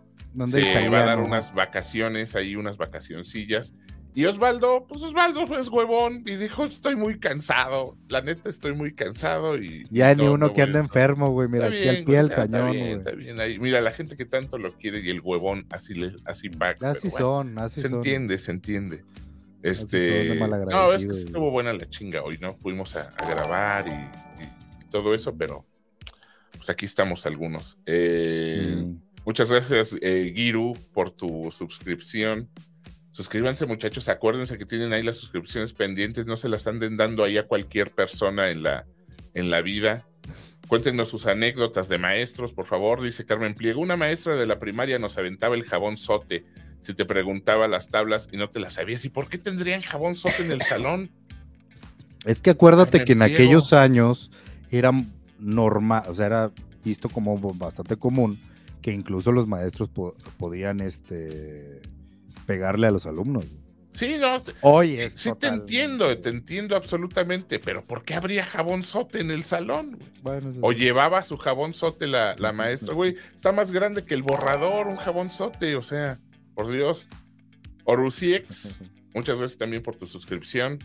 se 0.46 0.88
va 0.88 1.02
a 1.02 1.06
dar 1.06 1.18
unas 1.18 1.54
vacaciones, 1.54 2.36
ahí 2.36 2.54
unas 2.54 2.76
vacacioncillas 2.76 3.74
Y 4.14 4.24
Osvaldo, 4.26 4.86
pues 4.88 5.02
Osvaldo 5.02 5.42
es 5.58 5.68
huevón 5.68 6.22
y 6.26 6.36
dijo, 6.36 6.64
estoy 6.64 6.96
muy 6.96 7.18
cansado, 7.18 7.96
la 8.08 8.20
neta 8.20 8.50
estoy 8.50 8.74
muy 8.74 8.94
cansado 8.94 9.56
y... 9.56 9.86
Ya 9.90 10.14
ni 10.14 10.26
uno 10.26 10.52
que 10.52 10.62
anda 10.62 10.80
enfermo, 10.80 11.30
güey, 11.30 11.48
mira, 11.48 11.68
aquí 11.68 11.88
al 11.88 12.04
pie 12.04 12.16
del 12.16 12.30
cañón, 12.30 12.76
está 12.76 13.12
bien, 13.12 13.40
ahí. 13.40 13.58
Mira, 13.58 13.80
la 13.80 13.92
gente 13.92 14.16
que 14.16 14.24
tanto 14.24 14.58
lo 14.58 14.72
quiere 14.72 15.00
y 15.00 15.10
el 15.10 15.20
huevón 15.20 15.66
así, 15.70 15.94
le, 15.94 16.16
así 16.24 16.48
va. 16.48 16.74
Así 16.80 17.10
son, 17.10 17.58
así 17.58 17.80
se 17.80 17.82
son. 17.82 17.90
Se 17.90 17.96
entiende, 17.96 18.38
se 18.38 18.50
entiende. 18.50 19.04
Este, 19.62 20.36
no, 20.36 20.92
es 20.92 21.04
que 21.04 21.12
estuvo 21.12 21.50
buena 21.50 21.72
la 21.72 21.88
chinga 21.88 22.22
hoy, 22.22 22.38
¿no? 22.40 22.54
Fuimos 22.54 22.94
a, 22.96 23.10
grabar 23.26 23.86
y, 23.88 24.88
todo 24.90 25.14
eso, 25.14 25.36
pero 25.36 25.66
pues 26.52 26.70
aquí 26.70 26.86
estamos 26.86 27.26
algunos. 27.26 27.76
Eh, 27.84 28.76
mm. 28.78 29.08
Muchas 29.24 29.50
gracias, 29.50 29.94
eh, 30.00 30.32
Giru, 30.34 30.74
por 30.94 31.10
tu 31.10 31.50
suscripción. 31.50 32.48
Suscríbanse, 33.12 33.66
muchachos. 33.66 34.08
Acuérdense 34.08 34.56
que 34.56 34.64
tienen 34.64 34.92
ahí 34.92 35.02
las 35.02 35.16
suscripciones 35.16 35.72
pendientes. 35.72 36.24
No 36.24 36.36
se 36.36 36.48
las 36.48 36.66
anden 36.66 36.96
dando 36.96 37.24
ahí 37.24 37.36
a 37.36 37.46
cualquier 37.46 37.90
persona 37.90 38.50
en 38.50 38.62
la, 38.62 38.86
en 39.34 39.50
la 39.50 39.60
vida. 39.60 40.06
Cuéntenos 40.68 41.08
sus 41.08 41.26
anécdotas 41.26 41.88
de 41.88 41.98
maestros, 41.98 42.52
por 42.52 42.66
favor. 42.66 43.02
Dice 43.02 43.26
Carmen 43.26 43.54
Pliego. 43.54 43.80
Una 43.80 43.96
maestra 43.96 44.36
de 44.36 44.46
la 44.46 44.58
primaria 44.58 44.98
nos 44.98 45.18
aventaba 45.18 45.56
el 45.56 45.64
jabón 45.64 45.96
sote. 45.96 46.46
Si 46.80 46.94
te 46.94 47.04
preguntaba 47.04 47.68
las 47.68 47.88
tablas 47.88 48.28
y 48.32 48.36
no 48.36 48.48
te 48.50 48.60
las 48.60 48.74
sabías. 48.74 49.04
¿Y 49.04 49.10
por 49.10 49.28
qué 49.28 49.38
tendrían 49.38 49.82
jabón 49.82 50.16
sote 50.16 50.42
en 50.42 50.52
el 50.52 50.62
salón? 50.62 51.10
Es 52.24 52.40
que 52.40 52.50
acuérdate 52.50 53.04
que 53.04 53.12
en 53.12 53.22
aquellos 53.22 53.72
años 53.72 54.30
era 54.70 54.92
normal, 55.38 56.02
o 56.08 56.14
sea, 56.14 56.26
era 56.26 56.52
visto 56.84 57.08
como 57.08 57.38
bastante 57.54 57.96
común 57.96 58.40
que 58.82 58.92
incluso 58.92 59.32
los 59.32 59.46
maestros 59.46 59.90
podían 60.38 60.80
este 60.80 61.80
pegarle 62.46 62.86
a 62.86 62.90
los 62.90 63.06
alumnos. 63.06 63.44
Sí, 63.92 64.16
no. 64.18 64.40
Oye, 64.60 65.10
sí, 65.10 65.32
te 65.38 65.48
entiendo, 65.48 66.16
te 66.18 66.30
entiendo 66.30 66.76
absolutamente, 66.76 67.58
pero 67.58 67.82
¿por 67.82 68.04
qué 68.04 68.14
habría 68.14 68.46
jabón 68.46 68.84
sote 68.84 69.20
en 69.20 69.30
el 69.30 69.42
salón? 69.42 69.98
o 70.60 70.72
llevaba 70.72 71.22
su 71.24 71.36
jabón 71.36 71.74
sote 71.74 72.06
la, 72.06 72.36
maestra, 72.52 72.94
güey. 72.94 73.16
Está 73.34 73.50
más 73.50 73.72
grande 73.72 74.04
que 74.04 74.14
el 74.14 74.22
borrador, 74.22 74.86
un 74.86 74.96
jabón 74.96 75.32
sote, 75.32 75.74
o 75.74 75.82
sea, 75.82 76.18
por 76.58 76.72
Dios. 76.72 77.06
Orusiex, 77.84 78.80
muchas 79.14 79.38
gracias 79.38 79.58
también 79.58 79.80
por 79.80 79.94
tu 79.94 80.06
suscripción. 80.06 80.78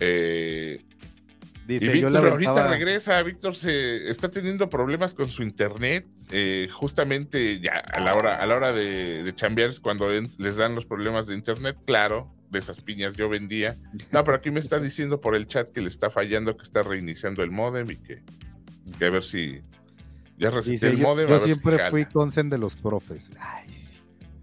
Eh, 0.00 0.84
Dice, 1.64 1.84
y 1.84 2.02
Víctor 2.02 2.26
ahorita 2.26 2.68
regresa, 2.68 3.22
Víctor 3.22 3.54
se 3.54 4.10
está 4.10 4.28
teniendo 4.28 4.68
problemas 4.68 5.14
con 5.14 5.30
su 5.30 5.44
internet, 5.44 6.04
eh, 6.32 6.66
justamente 6.72 7.60
ya 7.60 7.74
a 7.78 8.00
la 8.00 8.16
hora, 8.16 8.34
a 8.34 8.46
la 8.46 8.56
hora 8.56 8.72
de, 8.72 9.22
de 9.22 9.32
chambear 9.32 9.70
es 9.70 9.78
cuando 9.78 10.10
les 10.10 10.56
dan 10.56 10.74
los 10.74 10.86
problemas 10.86 11.28
de 11.28 11.34
internet, 11.36 11.76
claro, 11.86 12.34
de 12.50 12.58
esas 12.58 12.80
piñas 12.80 13.14
yo 13.14 13.28
vendía. 13.28 13.76
No, 14.10 14.24
pero 14.24 14.38
aquí 14.38 14.50
me 14.50 14.58
está 14.58 14.80
diciendo 14.80 15.20
por 15.20 15.36
el 15.36 15.46
chat 15.46 15.68
que 15.70 15.82
le 15.82 15.88
está 15.88 16.10
fallando, 16.10 16.56
que 16.56 16.64
está 16.64 16.82
reiniciando 16.82 17.44
el 17.44 17.52
modem 17.52 17.88
y 17.92 17.96
que, 17.96 18.22
a 19.06 19.10
ver 19.10 19.22
si 19.22 19.62
ya 20.36 20.50
resiste 20.50 20.88
el 20.88 20.98
modem. 20.98 21.28
Yo, 21.28 21.38
siempre 21.38 21.78
fui 21.90 22.06
consen 22.06 22.50
de 22.50 22.58
los 22.58 22.74
profes. 22.74 23.30
Ay, 23.38 23.68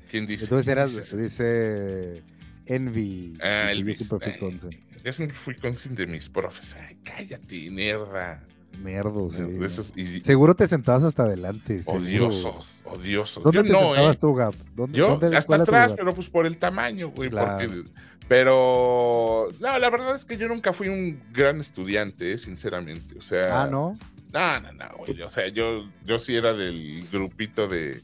¿Quién 0.09 0.25
dice? 0.25 0.45
Entonces 0.45 0.67
eras, 0.67 1.15
dice 1.15 2.23
Envy. 2.65 3.37
Ah, 3.41 3.71
el 3.71 3.85
yo 3.85 3.93
siempre 3.93 4.31
fui 4.31 4.39
consen. 4.39 4.89
Yo 5.03 5.13
siempre 5.13 5.37
fui 5.37 5.55
consciente 5.55 6.05
de 6.05 6.11
mis 6.11 6.29
profes. 6.29 6.75
Ay, 6.75 6.97
cállate, 7.03 7.69
mierda. 7.69 8.43
Merdos, 8.77 9.35
sí. 9.93 10.21
Seguro 10.21 10.55
te 10.55 10.65
sentabas 10.67 11.03
hasta 11.03 11.23
adelante. 11.23 11.81
Odiosos, 11.85 12.81
odiosos. 12.85 13.43
¿Dónde 13.43 13.63
te 13.63 13.69
sentabas 13.69 14.15
eh. 14.15 14.19
tú, 14.19 14.33
Gap? 14.33 14.55
¿Dónde, 14.75 14.97
yo 14.97 15.19
hasta 15.35 15.55
atrás, 15.55 15.93
pero 15.95 16.13
pues 16.13 16.29
por 16.29 16.45
el 16.45 16.57
tamaño, 16.57 17.09
güey. 17.09 17.29
pero 18.27 19.47
no, 19.59 19.79
la 19.79 19.89
verdad 19.89 20.15
es 20.15 20.23
que 20.23 20.37
yo 20.37 20.47
nunca 20.47 20.71
fui 20.71 20.87
un 20.87 21.21
gran 21.33 21.59
estudiante, 21.59 22.33
eh, 22.33 22.37
sinceramente. 22.37 23.17
O 23.17 23.21
sea. 23.21 23.63
Ah, 23.63 23.67
no. 23.67 23.97
No, 24.31 24.59
no, 24.59 24.71
no, 24.71 24.85
güey. 24.97 25.21
O 25.21 25.29
sea, 25.29 25.47
yo, 25.47 25.89
yo 26.05 26.19
sí 26.19 26.35
era 26.35 26.53
del 26.53 27.07
grupito 27.11 27.67
de. 27.67 28.01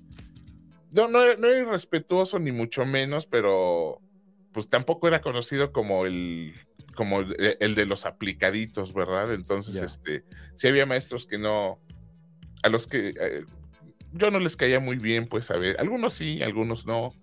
No, 0.96 1.10
no, 1.10 1.36
no 1.36 1.48
era 1.48 1.60
irrespetuoso, 1.60 2.40
ni 2.40 2.54
mucho 2.54 2.86
menos, 2.86 3.26
pero 3.26 4.02
pues 4.54 4.70
tampoco 4.70 5.10
era 5.10 5.22
conocido 5.22 5.74
como 5.74 6.06
el 6.06 6.54
como 6.96 7.20
el 7.20 7.76
de 7.76 7.86
los 7.86 8.06
aplicaditos, 8.06 8.94
¿verdad? 8.94 9.34
Entonces, 9.34 9.76
este, 9.76 10.24
sí 10.56 10.70
había 10.70 10.86
maestros 10.86 11.26
que 11.26 11.38
no, 11.38 11.82
a 12.64 12.70
los 12.70 12.88
que 12.88 13.14
eh, 13.20 13.44
yo 14.14 14.32
no 14.32 14.40
les 14.40 14.56
caía 14.56 14.80
muy 14.80 14.96
bien, 14.96 15.28
pues 15.28 15.52
a 15.52 15.58
ver, 15.58 15.76
algunos 15.78 16.14
sí, 16.14 16.42
algunos 16.42 16.86
no. 16.86 17.14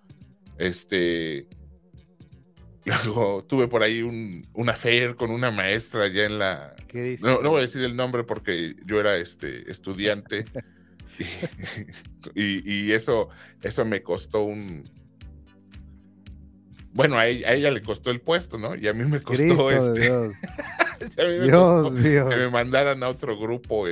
Este, 0.59 1.49
luego 3.07 3.45
tuve 3.45 3.67
por 3.67 3.83
ahí 3.83 4.03
un, 4.03 4.47
un 4.53 4.69
affair 4.69 5.17
con 5.17 5.31
una 5.31 5.51
maestra 5.51 6.09
ya 6.09 6.25
en 6.25 6.39
la... 6.39 6.75
¿Qué 6.87 7.17
no, 7.23 7.41
no, 7.41 7.49
voy 7.49 7.61
a 7.61 7.63
decir 7.63 7.83
el 7.83 7.97
nombre 7.97 8.25
porque 8.25 8.77
yo 8.85 9.01
era 9.01 9.17
este, 9.17 9.71
estudiante. 9.71 10.45
y, 12.35 12.73
y 12.73 12.93
eso, 12.93 13.29
eso 13.63 13.85
me 13.85 14.03
costó 14.03 14.43
un, 14.43 14.85
bueno, 16.95 17.17
a 17.17 17.27
ella, 17.27 17.71
le 17.71 17.81
costó 17.81 18.11
el 18.11 18.21
puesto, 18.21 18.59
¿no? 18.59 18.77
Y 18.77 18.87
a 18.87 18.93
mí 18.93 19.05
me 19.05 19.23
costó 19.23 19.71
este. 19.71 20.11
Dios, 20.11 20.33
Dios 21.17 21.93
mío. 21.95 22.29
Que 22.29 22.37
me 22.37 22.51
mandaran 22.51 23.03
a 23.03 23.09
otro 23.09 23.39
grupo, 23.39 23.85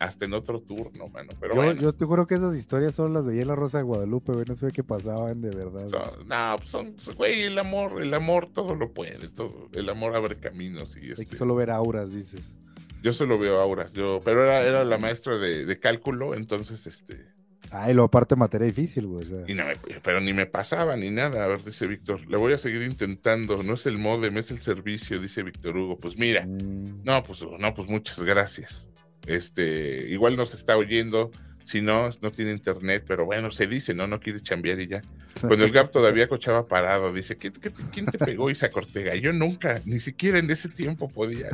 hasta 0.00 0.24
en 0.24 0.32
otro 0.32 0.58
turno, 0.60 1.08
mano. 1.08 1.30
Pero 1.38 1.54
yo, 1.54 1.62
bueno. 1.62 1.80
yo 1.80 1.92
te 1.92 2.06
juro 2.06 2.26
que 2.26 2.36
esas 2.36 2.56
historias 2.56 2.94
son 2.94 3.12
las 3.12 3.26
de 3.26 3.44
la 3.44 3.54
Rosa 3.54 3.78
de 3.78 3.84
Guadalupe, 3.84 4.32
güey. 4.32 4.44
No 4.48 4.54
sé 4.54 4.68
qué 4.68 4.82
pasaban 4.82 5.42
de 5.42 5.50
verdad. 5.50 5.88
no, 6.24 6.56
pues 6.56 6.70
son, 6.70 6.96
güey, 7.16 7.42
el 7.42 7.58
amor, 7.58 8.00
el 8.00 8.14
amor 8.14 8.48
todo 8.52 8.74
lo 8.74 8.92
puede, 8.92 9.28
todo. 9.28 9.68
El 9.74 9.88
amor 9.90 10.16
abre 10.16 10.36
caminos 10.36 10.96
y 10.96 11.00
Hay 11.00 11.14
que 11.16 11.22
este 11.22 11.36
solo 11.36 11.54
ver 11.54 11.70
auras, 11.70 12.14
dices. 12.14 12.52
Yo 13.02 13.12
solo 13.12 13.38
veo 13.38 13.60
auras, 13.60 13.92
yo, 13.92 14.20
pero 14.24 14.44
era, 14.44 14.62
era 14.62 14.84
la 14.84 14.98
maestra 14.98 15.38
de, 15.38 15.64
de 15.64 15.78
cálculo, 15.78 16.34
entonces, 16.34 16.86
este, 16.86 17.26
Ay, 17.70 17.92
lo 17.92 18.04
aparte 18.04 18.34
materia 18.36 18.66
difícil, 18.66 19.06
güey. 19.06 19.24
pero 20.02 20.20
ni 20.20 20.32
me 20.32 20.46
pasaba 20.46 20.96
ni 20.96 21.10
nada. 21.10 21.44
A 21.44 21.48
ver, 21.48 21.62
dice 21.62 21.86
Víctor, 21.86 22.26
le 22.26 22.36
voy 22.36 22.52
a 22.52 22.58
seguir 22.58 22.82
intentando. 22.82 23.62
No 23.62 23.74
es 23.74 23.86
el 23.86 23.98
modem, 23.98 24.38
es 24.38 24.50
el 24.50 24.60
servicio, 24.60 25.20
dice 25.20 25.42
Víctor 25.42 25.76
Hugo. 25.76 25.98
Pues 25.98 26.16
mira, 26.16 26.46
mm. 26.46 27.02
no, 27.04 27.22
pues 27.22 27.44
no, 27.58 27.74
pues 27.74 27.88
muchas 27.88 28.20
gracias. 28.20 28.88
Este, 29.26 30.06
igual 30.08 30.36
nos 30.36 30.54
está 30.54 30.76
oyendo. 30.76 31.30
Si 31.68 31.82
no, 31.82 32.08
no 32.22 32.30
tiene 32.30 32.52
internet, 32.52 33.04
pero 33.06 33.26
bueno, 33.26 33.50
se 33.50 33.66
dice, 33.66 33.92
¿no? 33.92 34.06
No 34.06 34.18
quiere 34.20 34.40
chambear 34.40 34.80
y 34.80 34.86
ya. 34.86 35.02
Cuando 35.38 35.66
el 35.66 35.70
Gap 35.70 35.90
todavía 35.90 36.26
cochaba 36.26 36.66
parado, 36.66 37.12
dice, 37.12 37.36
¿quién, 37.36 37.52
quién 37.92 38.06
te 38.06 38.16
pegó 38.16 38.48
Isa 38.48 38.70
Cortega? 38.70 39.14
Yo 39.16 39.34
nunca, 39.34 39.78
ni 39.84 39.98
siquiera 39.98 40.38
en 40.38 40.50
ese 40.50 40.70
tiempo 40.70 41.10
podía. 41.10 41.50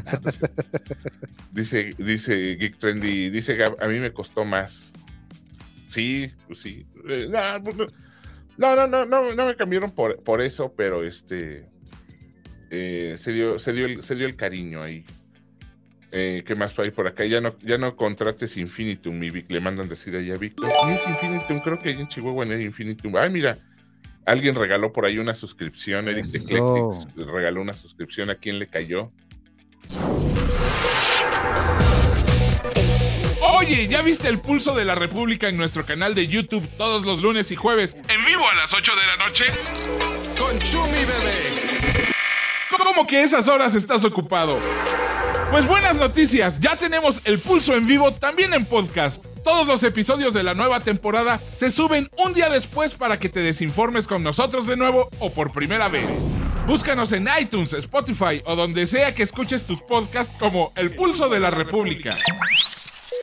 dice, 1.51 1.91
dice 1.99 2.55
Geek 2.55 2.77
Trendy, 2.77 3.29
dice 3.29 3.57
Gap, 3.57 3.83
a 3.83 3.89
mí 3.89 3.99
me 3.99 4.13
costó 4.13 4.45
más. 4.45 4.93
Sí, 5.89 6.31
pues 6.47 6.61
sí. 6.61 6.87
Eh, 7.09 7.29
pues 7.65 7.75
no, 7.77 8.77
no, 8.77 8.87
no, 8.87 9.05
no, 9.05 9.35
no, 9.35 9.47
me 9.47 9.57
cambiaron 9.57 9.91
por, 9.91 10.23
por 10.23 10.41
eso, 10.43 10.73
pero 10.77 11.03
este 11.03 11.67
eh, 12.71 13.17
se, 13.19 13.33
dio, 13.33 13.59
se, 13.59 13.73
dio 13.73 13.87
el, 13.87 14.05
se 14.05 14.15
dio 14.15 14.29
el 14.29 14.37
cariño 14.37 14.81
ahí. 14.81 15.05
Eh, 16.17 16.45
¿Qué 16.47 16.55
más 16.55 16.79
hay 16.79 16.93
por 16.93 17.09
acá? 17.09 17.25
Ya 17.25 17.41
no, 17.41 17.57
ya 17.61 17.77
no 17.77 17.97
contrates 17.97 18.57
Infinitum, 18.57 19.19
mi 19.19 19.31
Vic. 19.31 19.51
Le 19.51 19.59
mandan 19.59 19.89
decir 19.89 20.15
allá, 20.15 20.37
Víctor. 20.37 20.71
Sí, 20.71 20.93
es 20.93 21.09
Infinitum, 21.09 21.61
creo 21.61 21.77
que 21.77 21.89
ahí 21.89 22.01
en 22.01 22.07
Chihuahua 22.07 22.45
en 22.45 22.53
el 22.53 22.63
Infinitum. 22.63 23.17
Ay, 23.17 23.31
mira, 23.31 23.59
alguien 24.25 24.55
regaló 24.55 24.93
por 24.93 25.07
ahí 25.07 25.19
una 25.19 25.35
suscripción. 25.35 26.09
Eric 26.09 26.25
regaló 27.17 27.61
una 27.61 27.73
suscripción. 27.73 28.31
¿A 28.31 28.37
quién 28.37 28.61
le 28.61 28.69
cayó? 28.69 29.11
Oye, 33.41 33.89
¿ya 33.89 34.01
viste 34.03 34.29
el 34.29 34.39
pulso 34.39 34.73
de 34.73 34.85
la 34.85 34.95
República 34.95 35.49
en 35.49 35.57
nuestro 35.57 35.85
canal 35.85 36.15
de 36.15 36.29
YouTube 36.29 36.65
todos 36.77 37.05
los 37.05 37.23
lunes 37.23 37.51
y 37.51 37.57
jueves 37.57 37.97
en 38.09 38.25
vivo 38.25 38.49
a 38.49 38.55
las 38.55 38.73
8 38.73 38.93
de 38.95 39.07
la 39.07 39.17
noche? 39.17 39.45
Con 40.39 40.59
Chumi 40.61 40.93
Bebé. 40.93 42.15
¿Cómo 42.79 43.07
que 43.07 43.23
esas 43.23 43.49
horas 43.49 43.75
estás 43.75 44.05
ocupado? 44.05 44.59
Pues 45.51 45.67
buenas 45.67 45.97
noticias, 45.97 46.59
ya 46.59 46.77
tenemos 46.77 47.21
el 47.25 47.39
pulso 47.39 47.75
en 47.75 47.87
vivo 47.87 48.13
también 48.15 48.53
en 48.55 48.67
podcast. 48.67 49.25
Todos 49.45 49.67
los 49.67 49.83
episodios 49.85 50.35
de 50.35 50.43
la 50.43 50.55
nueva 50.55 50.81
temporada 50.81 51.41
se 51.55 51.71
suben 51.71 52.11
un 52.17 52.35
día 52.35 52.49
después 52.49 52.95
para 52.95 53.19
que 53.19 53.29
te 53.29 53.41
desinformes 53.41 54.07
con 54.07 54.23
nosotros 54.23 54.67
de 54.67 54.77
nuevo 54.77 55.09
o 55.21 55.33
por 55.33 55.53
primera 55.53 55.89
vez. 55.89 56.25
Búscanos 56.67 57.13
en 57.13 57.29
iTunes, 57.41 57.73
Spotify 57.75 58.43
o 58.45 58.57
donde 58.57 58.87
sea 58.87 59.15
que 59.15 59.23
escuches 59.23 59.65
tus 59.65 59.83
podcasts 59.83 60.35
como 60.39 60.73
El 60.77 60.95
Pulso 60.95 61.29
de 61.29 61.41
la 61.41 61.51
República. 61.51 62.15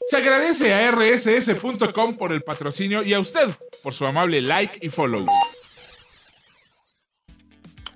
Se 0.07 0.17
agradece 0.17 0.73
a 0.73 0.91
rss.com 0.91 2.15
por 2.15 2.31
el 2.31 2.41
patrocinio 2.41 3.03
y 3.03 3.13
a 3.13 3.19
usted 3.19 3.49
por 3.83 3.93
su 3.93 4.05
amable 4.05 4.41
like 4.41 4.79
y 4.81 4.89
follow. 4.89 5.25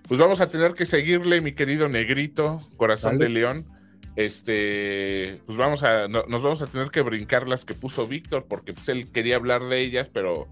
Pues 0.08 0.20
vamos 0.20 0.40
a 0.40 0.48
tener 0.48 0.74
que 0.74 0.86
seguirle, 0.86 1.42
mi 1.42 1.54
querido 1.54 1.88
negrito, 1.90 2.62
corazón 2.78 3.18
de 3.18 3.30
león. 3.30 3.66
Este, 4.16 5.42
pues 5.46 5.58
vamos 5.58 5.84
a, 5.84 6.08
nos 6.08 6.42
vamos 6.42 6.62
a 6.62 6.68
tener 6.68 6.90
que 6.90 7.02
brincar 7.02 7.48
las 7.48 7.66
que 7.66 7.74
puso 7.74 8.08
Víctor, 8.08 8.46
porque 8.48 8.74
pues 8.74 8.88
él 8.88 9.12
quería 9.12 9.36
hablar 9.36 9.64
de 9.64 9.80
ellas, 9.80 10.10
pero 10.14 10.48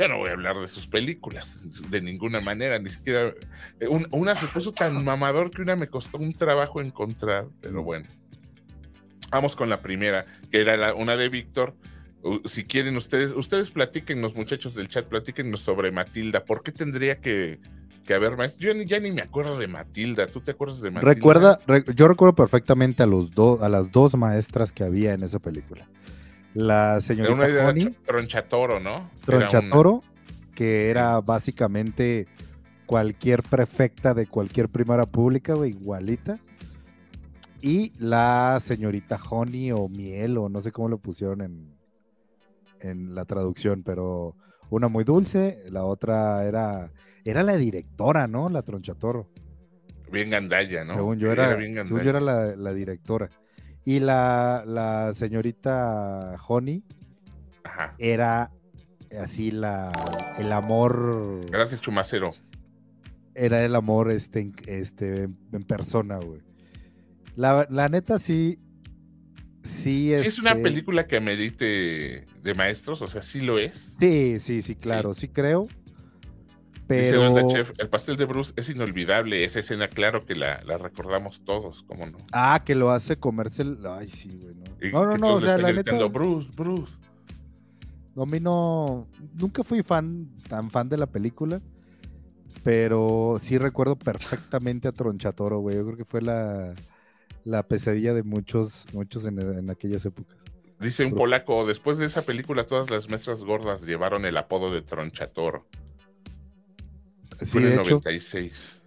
Ya 0.00 0.08
no 0.08 0.16
voy 0.16 0.30
a 0.30 0.32
hablar 0.32 0.58
de 0.58 0.66
sus 0.66 0.86
películas, 0.86 1.62
de 1.90 2.00
ninguna 2.00 2.40
manera, 2.40 2.78
ni 2.78 2.88
siquiera. 2.88 3.34
Eh, 3.80 3.86
una 4.10 4.34
se 4.34 4.46
puso 4.46 4.72
tan 4.72 5.04
mamador 5.04 5.50
que 5.50 5.60
una 5.60 5.76
me 5.76 5.88
costó 5.88 6.16
un 6.16 6.32
trabajo 6.32 6.80
encontrar, 6.80 7.48
pero 7.60 7.82
bueno. 7.82 8.08
Vamos 9.30 9.54
con 9.54 9.68
la 9.68 9.82
primera, 9.82 10.24
que 10.50 10.62
era 10.62 10.94
una 10.94 11.16
de 11.16 11.28
Víctor. 11.28 11.76
Si 12.46 12.64
quieren 12.64 12.96
ustedes, 12.96 13.32
ustedes 13.32 13.68
platíquenos, 13.68 14.34
muchachos 14.34 14.74
del 14.74 14.88
chat, 14.88 15.06
platíquenos 15.06 15.60
sobre 15.60 15.90
Matilda. 15.92 16.46
¿Por 16.46 16.62
qué 16.62 16.72
tendría 16.72 17.20
que, 17.20 17.60
haber 18.14 18.36
más? 18.36 18.56
Yo 18.58 18.72
ya 18.72 19.00
ni 19.00 19.10
me 19.10 19.22
acuerdo 19.22 19.58
de 19.58 19.66
Matilda. 19.66 20.26
¿Tú 20.26 20.40
te 20.40 20.52
acuerdas 20.52 20.80
de 20.80 20.90
Matilda? 20.90 21.14
Recuerda, 21.14 21.58
yo 21.94 22.08
recuerdo 22.08 22.34
perfectamente 22.34 23.02
a 23.02 23.06
los 23.06 23.30
dos, 23.30 23.62
a 23.62 23.68
las 23.68 23.90
dos 23.90 24.14
maestras 24.14 24.72
que 24.72 24.84
había 24.84 25.12
en 25.12 25.22
esa 25.22 25.38
película. 25.38 25.88
La 26.54 27.00
señorita 27.00 27.68
Honey, 27.68 27.96
Tronchatoro, 28.04 28.80
¿no? 28.80 29.10
Tronchatoro, 29.24 30.02
que 30.54 30.90
era 30.90 31.20
básicamente 31.20 32.26
cualquier 32.86 33.42
prefecta 33.42 34.14
de 34.14 34.26
cualquier 34.26 34.68
primera 34.68 35.06
pública, 35.06 35.54
igualita 35.64 36.40
y 37.62 37.92
la 37.98 38.58
señorita 38.60 39.20
Honey 39.30 39.72
o 39.72 39.88
Miel, 39.88 40.38
o 40.38 40.48
no 40.48 40.60
sé 40.60 40.72
cómo 40.72 40.88
lo 40.88 40.98
pusieron 40.98 41.42
en, 41.42 41.74
en 42.80 43.14
la 43.14 43.24
traducción, 43.24 43.82
pero 43.82 44.34
una 44.70 44.88
muy 44.88 45.04
dulce, 45.04 45.62
la 45.68 45.84
otra 45.84 46.44
era, 46.44 46.90
era 47.30 47.42
la 47.42 47.56
directora, 47.56 48.26
¿no? 48.26 48.48
La 48.48 48.62
Tronchatoro. 48.62 49.30
Bien 50.10 50.30
gandalla, 50.30 50.84
¿no? 50.84 50.94
Según 50.94 51.18
yo 51.18 51.32
era, 51.32 51.56
según 51.84 52.02
yo 52.02 52.10
era 52.10 52.20
la, 52.20 52.74
directora. 52.74 53.30
Y 53.84 54.00
la, 54.00 54.64
la 54.66 55.12
señorita 55.12 56.36
Honey 56.48 56.82
era 57.98 58.50
así 59.18 59.50
la, 59.50 59.92
el 60.38 60.52
amor. 60.52 61.40
Gracias, 61.50 61.80
Chumacero. 61.80 62.34
Era 63.34 63.64
el 63.64 63.74
amor 63.74 64.10
este, 64.10 64.52
este, 64.66 65.24
en 65.24 65.62
persona, 65.66 66.18
güey. 66.18 66.40
La, 67.36 67.88
neta 67.88 68.18
sí. 68.18 68.58
Sí, 69.62 70.12
es 70.12 70.38
una 70.38 70.52
este 70.52 70.62
película 70.62 71.06
que 71.06 71.20
medite 71.20 72.26
de 72.42 72.54
maestros, 72.54 73.02
o 73.02 73.06
sea, 73.06 73.22
sí 73.22 73.40
lo 73.40 73.58
es. 73.58 73.94
Sí, 73.98 74.38
sí, 74.40 74.62
sí, 74.62 74.74
claro, 74.74 75.12
sí, 75.12 75.28
creo. 75.28 75.68
Pero... 76.90 77.48
el 77.78 77.88
pastel 77.88 78.16
de 78.16 78.24
Bruce 78.24 78.52
es 78.56 78.68
inolvidable, 78.68 79.44
esa 79.44 79.60
escena, 79.60 79.88
claro 79.88 80.26
que 80.26 80.34
la, 80.34 80.58
recordamos 80.78 81.42
todos, 81.44 81.84
¿cómo 81.84 82.06
no? 82.06 82.18
Ah, 82.32 82.62
que 82.64 82.74
lo 82.74 82.90
hace 82.90 83.16
comerse 83.16 83.62
el... 83.62 83.78
Ay, 83.86 84.08
sí, 84.08 84.40
güey. 84.42 84.92
No, 84.92 85.04
no, 85.06 85.16
no, 85.16 85.34
o 85.34 85.40
sea, 85.40 85.56
la 85.58 85.72
neta... 85.72 85.92
Bruce, 86.06 86.50
Bruce. 86.56 86.98
No, 88.14 88.22
a 88.22 88.26
mí 88.26 88.40
no... 88.40 89.06
Nunca 89.34 89.62
fui 89.62 89.82
fan, 89.82 90.28
tan 90.48 90.70
fan 90.70 90.88
de 90.88 90.98
la 90.98 91.06
película, 91.06 91.60
pero 92.64 93.36
sí 93.40 93.56
recuerdo 93.56 93.96
perfectamente 93.96 94.88
a 94.88 94.92
Tronchatoro, 94.92 95.60
güey. 95.60 95.76
Yo 95.76 95.84
creo 95.84 95.96
que 95.96 96.04
fue 96.04 96.20
la 96.22 96.74
la 97.44 97.62
pesadilla 97.62 98.14
de 98.14 98.22
muchos, 98.22 98.86
muchos 98.92 99.24
en, 99.24 99.70
aquellas 99.70 100.04
épocas. 100.04 100.36
Dice 100.78 101.04
un 101.04 101.14
polaco, 101.14 101.66
después 101.66 101.98
de 101.98 102.06
esa 102.06 102.22
película 102.22 102.64
todas 102.64 102.90
las 102.90 103.08
maestras 103.10 103.44
gordas 103.44 103.82
llevaron 103.82 104.24
el 104.24 104.36
apodo 104.36 104.72
de 104.72 104.80
Tronchatoro. 104.80 105.66
Sí, 107.42 107.58
en 107.58 107.64
el 107.64 107.76
96. 107.76 108.80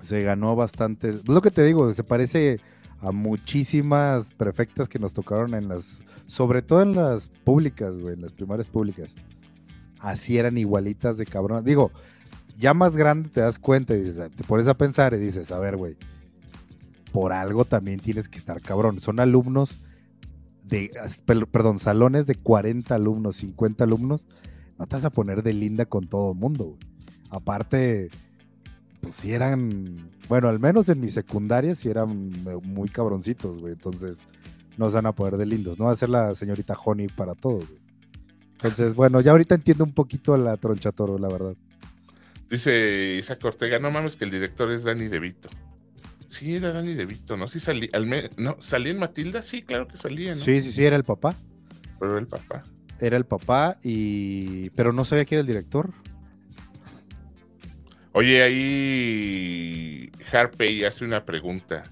Se 0.00 0.20
ganó 0.22 0.54
bastante. 0.54 1.14
Lo 1.26 1.42
que 1.42 1.50
te 1.50 1.64
digo, 1.64 1.92
se 1.92 2.04
parece 2.04 2.60
a 3.00 3.12
muchísimas 3.12 4.32
perfectas 4.32 4.88
que 4.88 4.98
nos 4.98 5.12
tocaron 5.12 5.54
en 5.54 5.68
las, 5.68 5.84
sobre 6.26 6.62
todo 6.62 6.82
en 6.82 6.94
las 6.94 7.28
públicas, 7.28 7.96
güey, 7.96 8.14
en 8.14 8.22
las 8.22 8.32
primarias 8.32 8.66
públicas. 8.66 9.14
Así 9.98 10.38
eran 10.38 10.58
igualitas 10.58 11.16
de 11.16 11.26
cabrón. 11.26 11.64
Digo, 11.64 11.90
ya 12.58 12.74
más 12.74 12.96
grande 12.96 13.28
te 13.28 13.40
das 13.40 13.58
cuenta 13.58 13.94
y 13.94 14.02
dices, 14.02 14.30
te 14.34 14.44
pones 14.44 14.68
a 14.68 14.74
pensar 14.74 15.14
y 15.14 15.18
dices, 15.18 15.50
a 15.50 15.58
ver, 15.58 15.76
güey, 15.76 15.96
por 17.12 17.32
algo 17.32 17.64
también 17.64 17.98
tienes 17.98 18.28
que 18.28 18.38
estar 18.38 18.60
cabrón. 18.60 19.00
Son 19.00 19.20
alumnos 19.20 19.84
de, 20.64 20.90
perdón, 21.50 21.78
salones 21.78 22.26
de 22.26 22.34
40 22.34 22.94
alumnos, 22.94 23.36
50 23.36 23.84
alumnos. 23.84 24.26
No 24.78 24.86
te 24.86 24.96
vas 24.96 25.04
a 25.04 25.10
poner 25.10 25.42
de 25.42 25.52
linda 25.52 25.86
con 25.86 26.06
todo 26.08 26.32
el 26.32 26.38
mundo, 26.38 26.76
Aparte, 27.30 28.08
pues 29.00 29.14
si 29.14 29.32
eran, 29.32 30.10
bueno, 30.28 30.48
al 30.48 30.58
menos 30.58 30.88
en 30.88 31.00
mi 31.00 31.10
secundaria 31.10 31.74
si 31.74 31.88
eran 31.88 32.30
muy 32.62 32.88
cabroncitos, 32.88 33.58
güey. 33.58 33.72
Entonces, 33.72 34.22
no 34.76 34.88
se 34.88 34.96
van 34.96 35.06
a 35.06 35.12
poner 35.12 35.36
de 35.36 35.46
lindos. 35.46 35.78
No 35.78 35.86
va 35.86 35.92
a 35.92 35.96
ser 35.96 36.08
la 36.08 36.34
señorita 36.34 36.76
Honey 36.82 37.08
para 37.08 37.34
todos, 37.34 37.64
Entonces, 38.52 38.94
bueno, 38.96 39.20
ya 39.20 39.32
ahorita 39.32 39.54
entiendo 39.54 39.84
un 39.84 39.92
poquito 39.92 40.36
la 40.36 40.56
tronchatoro, 40.56 41.18
la 41.18 41.28
verdad. 41.28 41.54
Dice 42.48 43.16
Isaac 43.18 43.44
Ortega, 43.44 43.78
no 43.78 43.90
mames 43.90 44.16
que 44.16 44.24
el 44.24 44.30
director 44.30 44.70
es 44.70 44.84
Danny 44.84 45.08
DeVito. 45.08 45.48
Sí, 46.28 46.54
era 46.54 46.72
Dani 46.72 46.94
DeVito, 46.94 47.36
¿no? 47.36 47.48
Sí 47.48 47.60
salía, 47.60 47.88
al 47.92 48.08
no, 48.36 48.56
¿salía 48.60 48.92
en 48.92 48.98
Matilda? 48.98 49.42
Sí, 49.42 49.62
claro 49.62 49.88
que 49.88 49.96
salía, 49.96 50.30
¿no? 50.30 50.36
Sí, 50.36 50.60
sí, 50.60 50.70
sí, 50.70 50.84
era 50.84 50.96
el 50.96 51.04
papá. 51.04 51.34
Pero 51.98 52.12
era 52.12 52.20
el 52.20 52.26
papá. 52.26 52.64
Era 53.00 53.16
el 53.16 53.24
papá 53.24 53.78
y... 53.82 54.70
Pero 54.70 54.92
no 54.92 55.04
sabía 55.04 55.24
que 55.24 55.34
era 55.34 55.40
el 55.40 55.46
director. 55.46 55.92
Oye, 58.16 58.42
ahí 58.42 60.10
Harpey 60.32 60.84
hace 60.84 61.04
una 61.04 61.26
pregunta. 61.26 61.84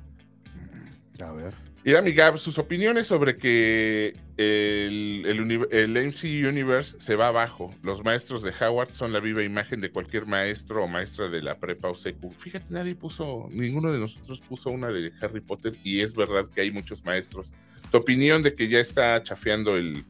A 1.22 1.32
ver. 1.32 1.52
Y 1.84 1.92
mi 2.02 2.12
Gab, 2.12 2.38
sus 2.38 2.56
opiniones 2.56 3.08
sobre 3.08 3.37
que 3.37 4.16
el, 4.38 5.26
el, 5.70 6.06
MC 6.06 6.48
Universe 6.48 6.96
se 6.98 7.14
va 7.14 7.28
abajo. 7.28 7.74
Los 7.82 8.02
maestros 8.02 8.42
de 8.42 8.54
Howard 8.58 8.88
son 8.94 9.12
la 9.12 9.20
viva 9.20 9.42
imagen 9.42 9.82
de 9.82 9.90
cualquier 9.90 10.24
maestro 10.24 10.82
o 10.82 10.88
maestra 10.88 11.28
de 11.28 11.42
la 11.42 11.58
prepa 11.58 11.90
o 11.90 11.94
secu. 11.94 12.30
Fíjate, 12.30 12.72
nadie 12.72 12.94
puso, 12.94 13.46
ninguno 13.50 13.92
de 13.92 13.98
nosotros 13.98 14.40
puso 14.40 14.70
una 14.70 14.88
de 14.88 15.12
Harry 15.20 15.42
Potter 15.42 15.76
y 15.84 16.00
es 16.00 16.14
verdad 16.14 16.46
que 16.54 16.62
hay 16.62 16.70
muchos 16.70 17.04
maestros. 17.04 17.52
¿Tu 17.90 17.98
opinión 17.98 18.42
de 18.42 18.54
que 18.54 18.66
ya 18.66 18.80
está 18.80 19.22
chafeando 19.22 19.76
el, 19.76 20.02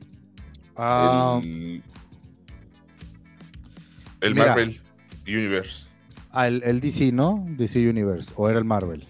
ah. 0.76 1.40
el, 4.20 4.34
Marvel 4.36 4.80
Universe? 5.26 5.92
Ah, 6.36 6.48
el 6.48 6.80
DC, 6.80 7.12
¿no? 7.12 7.46
DC 7.48 7.88
Universe, 7.88 8.32
o 8.34 8.48
era 8.48 8.58
el 8.58 8.64
Marvel. 8.64 9.06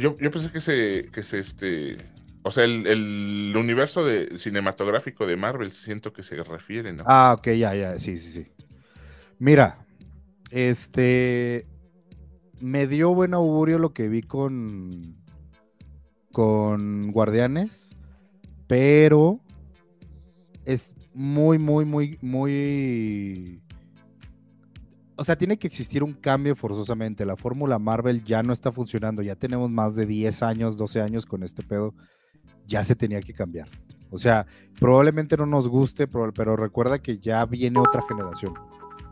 Yo, 0.00 0.16
pensé 0.16 0.50
que 0.52 0.60
se, 0.60 1.10
que 1.12 1.22
se 1.22 1.40
este, 1.40 1.96
o 2.42 2.50
sea, 2.50 2.64
el, 2.64 3.52
universo 3.56 4.04
de, 4.04 4.38
cinematográfico 4.38 5.26
de 5.26 5.36
Marvel 5.36 5.72
siento 5.72 6.12
que 6.12 6.22
se 6.22 6.42
refiere, 6.42 6.92
¿no? 6.92 7.04
Ah, 7.06 7.34
ok, 7.36 7.48
ya, 7.48 7.74
ya, 7.74 7.98
sí, 7.98 8.16
sí, 8.16 8.30
sí. 8.30 8.52
Mira, 9.38 9.84
este, 10.50 11.66
me 12.60 12.86
dio 12.86 13.12
buen 13.12 13.34
augurio 13.34 13.78
lo 13.78 13.92
que 13.92 14.08
vi 14.08 14.22
con, 14.22 15.16
con 16.32 17.10
Guardianes, 17.10 17.90
pero 18.68 19.40
es 20.64 20.92
muy, 21.12 21.58
muy, 21.58 21.84
muy, 21.84 22.18
muy 22.22 23.60
o 25.16 25.24
sea, 25.24 25.36
tiene 25.36 25.56
que 25.56 25.66
existir 25.66 26.02
un 26.02 26.12
cambio 26.12 26.56
forzosamente. 26.56 27.24
La 27.24 27.36
fórmula 27.36 27.78
Marvel 27.78 28.24
ya 28.24 28.42
no 28.42 28.52
está 28.52 28.72
funcionando. 28.72 29.22
Ya 29.22 29.36
tenemos 29.36 29.70
más 29.70 29.94
de 29.94 30.06
10 30.06 30.42
años, 30.42 30.76
12 30.76 31.00
años 31.00 31.26
con 31.26 31.42
este 31.42 31.62
pedo. 31.62 31.94
Ya 32.66 32.82
se 32.82 32.96
tenía 32.96 33.20
que 33.20 33.32
cambiar. 33.32 33.68
O 34.10 34.18
sea, 34.18 34.46
probablemente 34.78 35.36
no 35.36 35.46
nos 35.46 35.68
guste, 35.68 36.06
pero, 36.06 36.56
recuerda 36.56 37.00
que 37.00 37.18
ya 37.18 37.44
viene 37.46 37.80
otra 37.80 38.02
generación. 38.08 38.54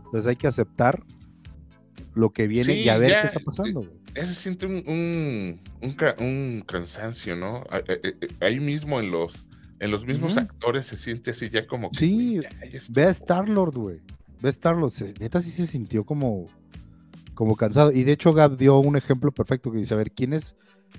Entonces 0.05 0.27
hay 0.27 0.37
que 0.37 0.47
aceptar 0.47 1.03
lo 2.15 2.31
que 2.31 2.47
viene 2.47 2.75
y 2.75 2.89
a 2.89 2.99
ver 2.99 3.21
qué 3.21 3.27
está 3.29 3.41
pasando. 3.41 3.89
Eso 4.15 4.29
se 4.29 4.35
siente 4.35 4.67
un, 4.67 5.61
un, 5.81 6.65
cansancio, 6.67 7.37
¿no? 7.37 7.65
Ahí 8.41 8.61
mismo 8.61 9.01
en 9.01 9.11
los, 9.11 9.47
en 9.79 9.91
los 9.91 10.05
mismos 10.05 10.37
actores 10.37 10.87
se 10.87 10.97
siente 10.97 11.31
así 11.31 11.49
ya 11.49 11.67
como... 11.67 11.91
sí, 11.95 12.41
ve 12.91 13.05
a 13.05 13.11
Star-Lord, 13.11 13.75
güey 13.75 14.01
ves 14.43 14.57
Starlo, 14.57 14.91
neta 15.21 15.41
sí 15.41 15.51
se 15.51 15.67
sintió 15.67 16.05
como, 16.05 16.49
como 17.35 17.57
cansado. 17.57 17.93
Y 17.93 18.03
de 18.03 18.13
hecho 18.13 18.33
Gab 18.33 18.57
dio 18.57 18.79
un 18.79 18.97
ejemplo 18.97 19.31
perfecto 19.33 19.71
que 19.71 19.79
dice, 19.79 19.95
a 19.95 19.97
ver, 19.97 20.11
¿quiénes, 20.11 20.57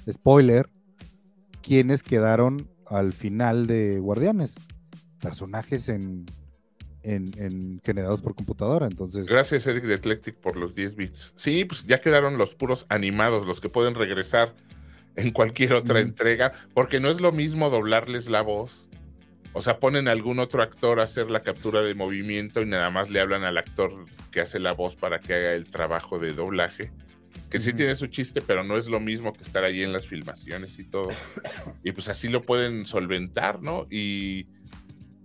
spoiler, 0.10 0.70
quiénes 1.62 2.02
quedaron 2.02 2.70
al 2.88 3.12
final 3.14 3.68
de 3.68 4.00
Guardianes? 4.00 4.56
Personajes 5.20 5.90
en, 5.90 6.26
en, 7.04 7.82
generados 7.84 8.22
por 8.22 8.34
computadora, 8.34 8.88
entonces... 8.88 9.28
Gracias 9.28 9.68
Eric 9.68 9.84
de 9.84 9.96
Eclectic 9.96 10.36
por 10.36 10.56
los 10.56 10.74
10 10.74 10.96
bits. 10.96 11.34
Sí, 11.36 11.66
pues 11.66 11.86
ya 11.86 12.00
quedaron 12.00 12.38
los 12.38 12.56
puros 12.56 12.86
animados, 12.90 13.46
los 13.46 13.60
que 13.60 13.70
pueden 13.70 13.96
regresar 13.96 14.56
en 15.16 15.32
cualquier 15.32 15.74
otra 15.74 16.00
entrega, 16.00 16.54
porque 16.74 17.00
no 17.00 17.10
es 17.10 17.22
lo 17.22 17.32
mismo 17.32 17.70
doblarles 17.70 18.30
la 18.30 18.42
voz 18.42 18.88
o 19.54 19.62
sea, 19.62 19.80
ponen 19.80 20.08
a 20.08 20.12
algún 20.12 20.40
otro 20.40 20.62
actor 20.62 21.00
a 21.00 21.04
hacer 21.04 21.32
la 21.32 21.42
captura 21.42 21.82
de 21.82 21.96
movimiento 21.96 22.62
y 22.62 22.66
nada 22.66 22.90
más 22.90 23.10
le 23.10 23.20
hablan 23.20 23.44
al 23.44 23.58
actor 23.58 24.06
que 24.32 24.42
hace 24.42 24.60
la 24.60 24.74
voz 24.74 24.96
para 24.96 25.20
que 25.20 25.34
haga 25.34 25.54
el 25.54 25.66
trabajo 25.66 26.20
de 26.20 26.34
doblaje. 26.34 26.92
Que 27.50 27.60
sí 27.60 27.74
tiene 27.74 27.96
su 27.96 28.08
chiste, 28.08 28.42
pero 28.42 28.64
no 28.64 28.78
es 28.78 28.88
lo 28.88 29.00
mismo 29.00 29.34
que 29.34 29.44
estar 29.44 29.64
ahí 29.64 29.82
en 29.82 29.92
las 29.92 30.08
filmaciones 30.08 30.78
y 30.78 30.84
todo. 30.84 31.10
Y 31.84 31.92
pues 31.92 32.08
así 32.10 32.28
lo 32.28 32.42
pueden 32.42 32.86
solventar, 32.86 33.62
¿no? 33.62 33.88
Y 33.90 34.48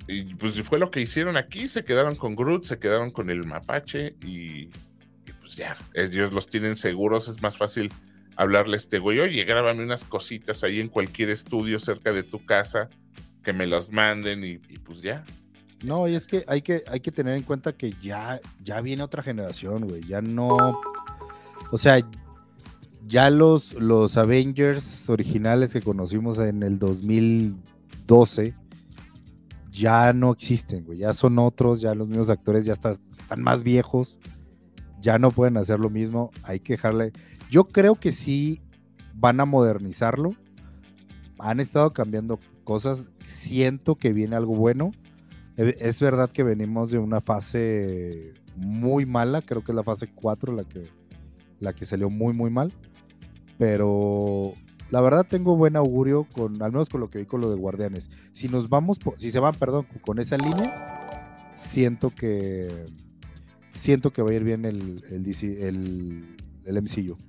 y 0.09 0.35
pues 0.35 0.61
fue 0.63 0.79
lo 0.79 0.91
que 0.91 1.03
hicieron 1.03 1.37
aquí, 1.37 1.69
se 1.69 1.85
quedaron 1.85 2.17
con 2.17 2.35
Groot, 2.35 2.65
se 2.65 2.79
quedaron 2.79 3.11
con 3.11 3.29
el 3.29 3.45
mapache 3.45 4.15
y, 4.25 4.71
pues 5.41 5.55
ya, 5.55 5.77
ellos 5.93 6.33
los 6.33 6.49
tienen 6.49 6.79
seguros, 6.79 7.29
es 7.29 7.43
más 7.43 7.59
fácil 7.59 7.93
hablarle 8.35 8.77
a 8.77 8.79
este 8.79 8.99
güey, 8.99 9.21
oye, 9.21 9.45
grábame 9.45 9.85
unas 9.85 10.05
cositas 10.05 10.65
ahí 10.65 10.81
en 10.81 10.89
cualquier 10.89 11.29
estudio 11.29 11.79
cerca 11.79 12.11
de 12.11 12.23
tu 12.23 12.45
casa, 12.47 12.89
que 13.49 13.55
me 13.55 13.67
las 13.67 13.91
manden 13.91 14.45
y, 14.45 14.59
pues 14.59 15.01
ya. 15.01 15.25
No, 15.83 16.07
y 16.07 16.15
es 16.15 16.27
que 16.27 16.45
hay 16.47 16.61
que, 16.61 16.85
hay 16.87 17.01
que 17.01 17.11
tener 17.11 17.35
en 17.35 17.45
cuenta 17.45 17.73
que 17.73 17.95
ya, 18.03 18.39
ya 18.63 18.83
viene 18.83 19.03
otra 19.03 19.23
generación, 19.23 19.89
güey, 19.89 20.03
ya 20.03 20.21
no, 20.21 20.79
o 21.71 21.79
sea, 21.79 22.07
ya 23.07 23.31
los, 23.31 23.73
los 23.73 24.19
Avengers 24.19 25.09
originales 25.09 25.73
que 25.73 25.81
conocimos 25.81 26.39
en 26.41 26.63
el 26.63 26.79
2012 26.79 28.55
ya 29.73 30.13
no 30.13 30.33
existen, 30.33 30.85
güey. 30.85 30.99
Ya 30.99 31.15
son 31.15 31.39
otros, 31.39 31.81
ya 31.81 31.95
los 31.95 32.07
mismos 32.07 32.29
actores 32.29 32.67
ya 32.67 32.75
están, 32.75 32.99
están 33.19 33.41
más 33.41 33.63
viejos. 33.63 34.19
Ya 35.01 35.19
no 35.19 35.31
pueden 35.31 35.57
hacer 35.57 35.81
lo 35.81 35.89
mismo. 35.89 36.33
Hay 36.43 36.61
que 36.61 36.75
dejarle. 36.75 37.13
Yo 37.51 37.65
creo 37.65 37.95
que 37.95 38.13
sí 38.13 38.61
van 39.15 39.41
a 39.41 39.47
modernizarlo. 39.47 40.35
Han 41.39 41.61
estado 41.61 41.95
cambiando 41.95 42.39
cosas. 42.65 43.09
Siento 43.29 43.97
que 43.97 44.13
viene 44.15 44.37
algo 44.37 44.57
bueno. 44.57 44.93
E, 45.59 45.77
es 45.81 46.01
verdad 46.01 46.31
que 46.31 46.43
venimos 46.43 46.91
de 46.91 46.99
una 46.99 47.21
fase 47.21 48.33
muy 48.57 49.05
mala. 49.05 49.43
Creo 49.43 49.63
que 49.63 49.73
es 49.73 49.77
la 49.77 49.85
fase 49.85 50.09
4 50.09 50.55
la 50.55 50.65
que, 50.65 50.89
la 51.61 51.75
que 51.75 51.85
salió 51.85 52.09
muy, 52.09 52.33
muy 52.33 52.51
mal. 52.51 52.73
Pero 53.59 54.55
la 54.91 55.03
verdad 55.03 55.27
tengo 55.29 55.57
buen 55.57 55.77
augurio 55.77 56.27
con, 56.35 56.63
al 56.63 56.73
menos 56.73 56.89
con 56.89 57.01
lo 57.01 57.11
que 57.11 57.19
vi 57.19 57.27
con 57.27 57.43
lo 57.43 57.51
de 57.51 57.57
Guardianes. 57.57 58.09
Si 58.33 58.49
nos 58.49 58.71
vamos, 58.71 58.99
si 59.19 59.31
se 59.31 59.41
van, 59.41 59.55
perdón, 59.55 59.87
con 60.01 60.19
esa 60.19 60.39
línea, 60.39 61.53
siento 61.55 62.11
que 62.11 62.87
siento 63.73 64.11
que 64.11 64.23
va 64.23 64.31
a 64.31 64.35
ir 64.35 64.45
bien 64.45 64.65
el, 64.65 65.05
el, 65.11 65.27
el, 65.43 66.37
el 66.65 66.83
MCU. 66.83 67.28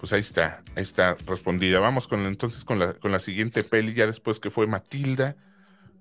Pues 0.00 0.14
ahí 0.14 0.20
está, 0.20 0.62
ahí 0.74 0.82
está 0.82 1.14
respondida. 1.26 1.78
Vamos 1.78 2.08
con 2.08 2.24
entonces 2.24 2.64
con 2.64 2.78
la, 2.78 2.94
con 2.94 3.12
la 3.12 3.18
siguiente 3.18 3.62
peli, 3.62 3.92
ya 3.92 4.06
después 4.06 4.40
que 4.40 4.50
fue 4.50 4.66
Matilda. 4.66 5.36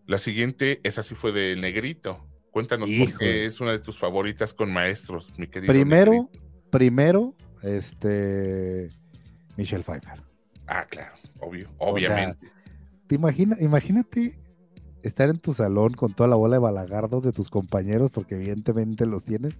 La 0.06 0.18
siguiente, 0.18 0.80
esa 0.84 1.04
sí 1.04 1.16
fue 1.16 1.34
de 1.34 1.58
Negrito. 1.58 2.26
Cuéntanos 2.52 2.90
por 2.90 3.18
qué 3.18 3.46
es 3.46 3.60
una 3.60 3.74
de 3.74 3.80
tus 3.80 3.98
favoritas 3.98 4.54
con 4.54 4.72
maestros, 4.72 5.30
mi 5.38 5.48
querido. 5.48 5.72
Primero, 5.72 6.30
primero, 6.72 7.36
este 7.62 8.90
Michelle 9.58 9.84
Pfeiffer. 9.84 10.24
Ah, 10.66 10.86
claro, 10.90 11.14
obvio, 11.42 11.70
obviamente. 11.78 12.50
te 13.08 13.16
imagínate 13.16 14.40
estar 15.04 15.30
en 15.30 15.40
tu 15.40 15.54
salón 15.54 15.94
con 15.94 16.14
toda 16.14 16.30
la 16.30 16.36
bola 16.36 16.56
de 16.56 16.62
balagardos 16.62 17.24
de 17.24 17.34
tus 17.34 17.50
compañeros, 17.50 18.12
porque 18.12 18.36
evidentemente 18.36 19.06
los 19.06 19.26
tienes, 19.26 19.56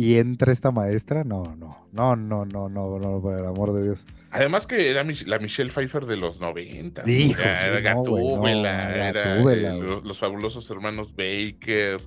y 0.00 0.16
entra 0.16 0.50
esta 0.50 0.70
maestra, 0.70 1.24
no, 1.24 1.42
no, 1.58 1.86
no, 1.92 2.16
no, 2.16 2.46
no, 2.46 2.70
no, 2.70 2.98
no, 2.98 3.20
por 3.20 3.38
el 3.38 3.44
amor 3.44 3.74
de 3.74 3.82
Dios. 3.82 4.06
Además 4.30 4.66
que 4.66 4.90
era 4.90 5.04
la 5.04 5.38
Michelle 5.38 5.70
Pfeiffer 5.70 6.06
de 6.06 6.16
los 6.16 6.40
90. 6.40 7.02
era 7.02 7.80
Gatúbela, 7.80 9.08
era 9.10 9.34
los, 9.36 10.18
fabulosos 10.18 10.70
hermanos 10.70 11.14
Baker, 11.14 12.00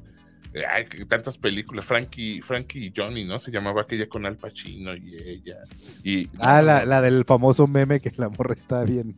hay 0.68 0.86
tantas 1.06 1.38
películas, 1.38 1.86
Frankie, 1.86 2.42
Frankie 2.42 2.88
y 2.88 2.94
Johnny, 2.98 3.26
¿no? 3.26 3.38
Se 3.38 3.52
llamaba 3.52 3.84
aquella 3.84 4.10
con 4.10 4.26
Al 4.26 4.38
Pacino 4.38 4.96
y 4.96 5.16
ella. 5.16 5.58
Y, 6.04 6.28
ah, 6.40 6.64
la, 6.64 7.00
del 7.00 7.26
famoso 7.26 7.68
meme 7.68 8.00
que 8.00 8.12
la 8.18 8.30
morra 8.30 8.56
está 8.56 8.84
bien, 8.86 9.16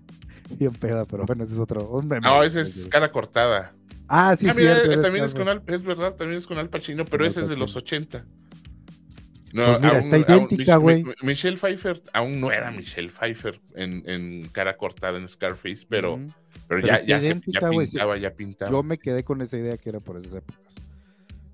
bien 0.49 0.73
peda, 0.73 1.05
pero 1.05 1.23
bueno, 1.25 1.45
ese 1.45 1.53
es 1.53 1.59
otro. 1.61 2.01
No, 2.21 2.43
ese 2.43 2.59
es 2.59 2.87
cara 2.87 3.09
cortada. 3.09 3.71
Ah, 4.09 4.35
sí, 4.37 4.49
sí. 4.49 4.67
Ah, 4.67 4.99
también 5.01 5.23
es, 5.23 5.33
con 5.33 5.47
Al, 5.47 5.63
es 5.65 5.83
verdad, 5.83 6.13
también 6.15 6.39
es 6.39 6.45
con 6.45 6.57
Al 6.57 6.67
Pacino, 6.67 7.05
pero 7.05 7.25
ese 7.25 7.39
es 7.39 7.47
de 7.47 7.55
los 7.55 7.73
80. 7.77 8.25
No, 9.55 9.79
pues 9.79 10.03
está 10.03 10.17
idéntica, 10.17 10.75
güey. 10.75 11.05
Michelle 11.21 11.55
Pfeiffer 11.55 12.01
aún 12.11 12.41
no 12.41 12.51
era 12.51 12.71
Michelle 12.71 13.09
Pfeiffer 13.09 13.61
en, 13.73 14.03
en 14.05 14.49
cara 14.49 14.75
cortada 14.75 15.17
en 15.17 15.29
Scarface, 15.29 15.85
pero, 15.87 16.19
pero, 16.67 16.85
ya, 16.85 17.01
ya, 17.05 17.21
se, 17.21 17.29
ya 17.47 17.69
pintaba, 17.71 18.17
ya 18.17 18.31
pintaba. 18.31 18.69
Yo 18.69 18.83
me 18.83 18.97
quedé 18.97 19.23
con 19.23 19.41
esa 19.41 19.57
idea 19.57 19.77
que 19.77 19.89
era 19.89 20.01
por 20.01 20.17
esas 20.17 20.33
épocas. 20.33 20.75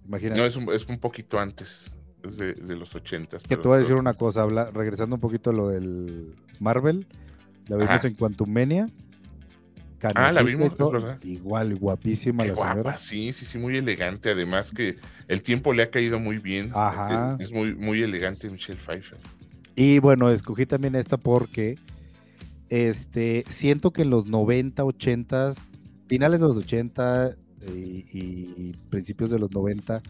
No, 0.07 0.45
es 0.45 0.55
un, 0.55 0.73
es 0.73 0.87
un 0.87 0.97
poquito 0.97 1.39
antes, 1.39 1.91
es 2.23 2.37
de, 2.37 2.55
los 2.75 2.95
ochentas. 2.95 3.43
Que 3.43 3.55
te 3.55 3.67
voy 3.67 3.75
a 3.75 3.79
decir 3.79 3.95
una 3.95 4.15
cosa, 4.15 4.41
habla, 4.41 4.71
regresando 4.71 5.15
un 5.15 5.21
poquito 5.21 5.51
a 5.51 5.53
lo 5.53 5.67
del 5.69 6.35
Marvel, 6.59 7.05
la 7.67 7.77
vimos 7.77 8.03
en 8.03 8.15
Quantumania. 8.15 8.87
Ah, 10.15 10.31
la 10.31 10.41
vimos, 10.41 10.71
es 10.71 10.91
verdad. 10.91 11.19
Igual, 11.23 11.75
guapísima 11.75 12.45
la 12.45 12.53
guapa, 12.53 12.71
señora. 12.71 12.97
Sí, 12.97 13.33
sí, 13.33 13.45
sí, 13.45 13.57
muy 13.57 13.77
elegante. 13.77 14.31
Además 14.31 14.71
que 14.71 14.95
el 15.27 15.43
tiempo 15.43 15.73
le 15.73 15.83
ha 15.83 15.89
caído 15.89 16.19
muy 16.19 16.37
bien. 16.37 16.71
Ajá. 16.73 17.37
Es, 17.39 17.51
muy, 17.51 17.75
muy 17.75 18.01
elegante 18.01 18.49
Michelle 18.49 18.79
Pfeiffer. 18.79 19.19
Y 19.75 19.99
bueno, 19.99 20.29
escogí 20.29 20.65
también 20.65 20.95
esta 20.95 21.17
porque 21.17 21.77
este, 22.69 23.43
siento 23.47 23.91
que 23.91 24.01
en 24.03 24.09
los 24.09 24.25
90, 24.25 24.83
80, 24.83 25.51
finales 26.07 26.39
de 26.39 26.47
los 26.47 26.57
80, 26.57 27.35
y, 27.67 28.73
principios 28.89 29.29
de 29.29 29.39
los 29.39 29.51
90 29.51 30.01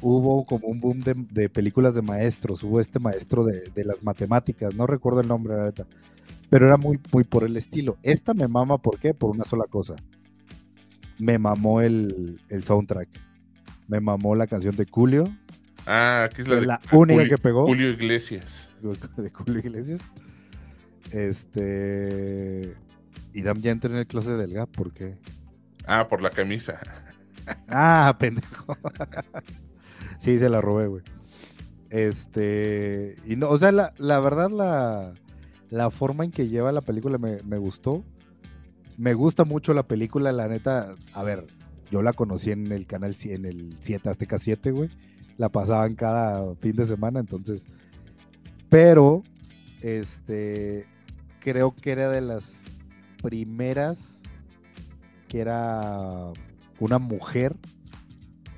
hubo 0.00 0.44
como 0.44 0.68
un 0.68 0.80
boom 0.80 1.00
de, 1.00 1.48
películas 1.48 1.94
de 1.94 2.02
maestros, 2.02 2.62
hubo 2.62 2.80
este 2.80 2.98
maestro 2.98 3.44
de, 3.44 3.84
las 3.84 4.02
matemáticas, 4.02 4.74
no 4.74 4.86
recuerdo 4.86 5.20
el 5.20 5.28
nombre, 5.28 5.54
la 5.54 5.72
pero 6.54 6.68
era 6.68 6.76
muy, 6.76 7.00
muy 7.10 7.24
por 7.24 7.42
el 7.42 7.56
estilo. 7.56 7.98
Esta 8.04 8.32
me 8.32 8.46
mama, 8.46 8.78
¿por 8.78 9.00
qué? 9.00 9.12
Por 9.12 9.30
una 9.30 9.42
sola 9.42 9.64
cosa. 9.68 9.96
Me 11.18 11.36
mamó 11.36 11.80
el, 11.80 12.38
soundtrack. 12.62 13.08
Me 13.88 13.98
mamó 13.98 14.36
la 14.36 14.46
canción 14.46 14.76
de 14.76 14.86
Julio. 14.88 15.24
Ah, 15.84 16.28
que 16.32 16.42
es 16.42 16.46
la, 16.46 16.60
la 16.60 16.80
única 16.92 17.26
que 17.26 17.38
pegó. 17.38 17.66
Julio 17.66 17.90
Iglesias. 17.90 18.70
De 19.16 19.30
Julio 19.30 19.58
Iglesias. 19.58 20.00
Este. 21.10 22.72
Irán 23.32 23.60
ya 23.60 23.72
entró 23.72 23.90
en 23.90 23.98
el 23.98 24.06
closet 24.06 24.38
del 24.38 24.52
GAP, 24.52 24.70
¿por 24.70 24.92
qué? 24.92 25.18
Ah, 25.88 26.06
por 26.06 26.22
la 26.22 26.30
camisa. 26.30 26.78
Ah, 27.66 28.14
pendejo. 28.16 28.78
sí, 30.18 30.38
se 30.38 30.48
la 30.48 30.60
robé, 30.60 30.86
güey. 30.86 31.02
Este. 31.90 33.16
Y 33.26 33.34
no, 33.34 33.48
o 33.50 33.58
sea, 33.58 33.72
la, 33.72 34.20
verdad, 34.20 34.50
la, 34.50 35.14
la, 35.70 35.90
forma 35.90 36.24
en 36.24 36.30
que 36.30 36.48
lleva 36.48 36.72
la 36.72 36.80
película 36.80 37.18
me, 37.18 37.58
gustó. 37.58 38.04
Me 38.96 39.14
gusta 39.14 39.44
mucho 39.44 39.74
la 39.74 39.84
película, 39.84 40.32
la 40.32 40.48
neta. 40.48 40.94
A 41.12 41.22
ver, 41.22 41.46
yo 41.90 42.02
la 42.02 42.12
conocí 42.12 42.50
en 42.50 42.70
el 42.72 42.86
canal, 42.86 43.16
en 43.24 43.44
el 43.44 43.76
7, 43.78 44.08
Azteca 44.08 44.38
7, 44.38 44.70
güey. 44.70 44.90
La 45.36 45.48
pasaban 45.48 45.94
cada 45.94 46.54
fin 46.56 46.76
de 46.76 46.84
semana, 46.84 47.20
entonces. 47.20 47.66
Pero, 48.68 49.22
este. 49.80 50.86
Creo 51.40 51.74
que 51.74 51.92
era 51.92 52.08
de 52.08 52.22
las 52.22 52.62
primeras 53.22 54.22
era 55.38 56.32
una 56.78 56.98
mujer 56.98 57.56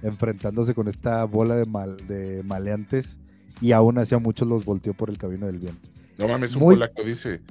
enfrentándose 0.03 0.75
con 0.75 0.89
esta 0.89 1.25
bola 1.25 1.57
de, 1.57 1.67
mal, 1.67 1.97
de 2.07 2.43
maleantes 2.45 3.19
y 3.61 3.73
aún 3.73 3.99
así 3.99 4.15
a 4.15 4.19
muchos 4.19 4.47
los 4.47 4.65
volteó 4.65 4.95
por 4.95 5.11
el 5.11 5.19
camino 5.19 5.47
del 5.47 5.59
bien. 5.59 5.77
No 6.19 6.29
mames, 6.29 6.55
un 6.55 6.63
polaco 6.63 7.03
dice, 7.03 7.43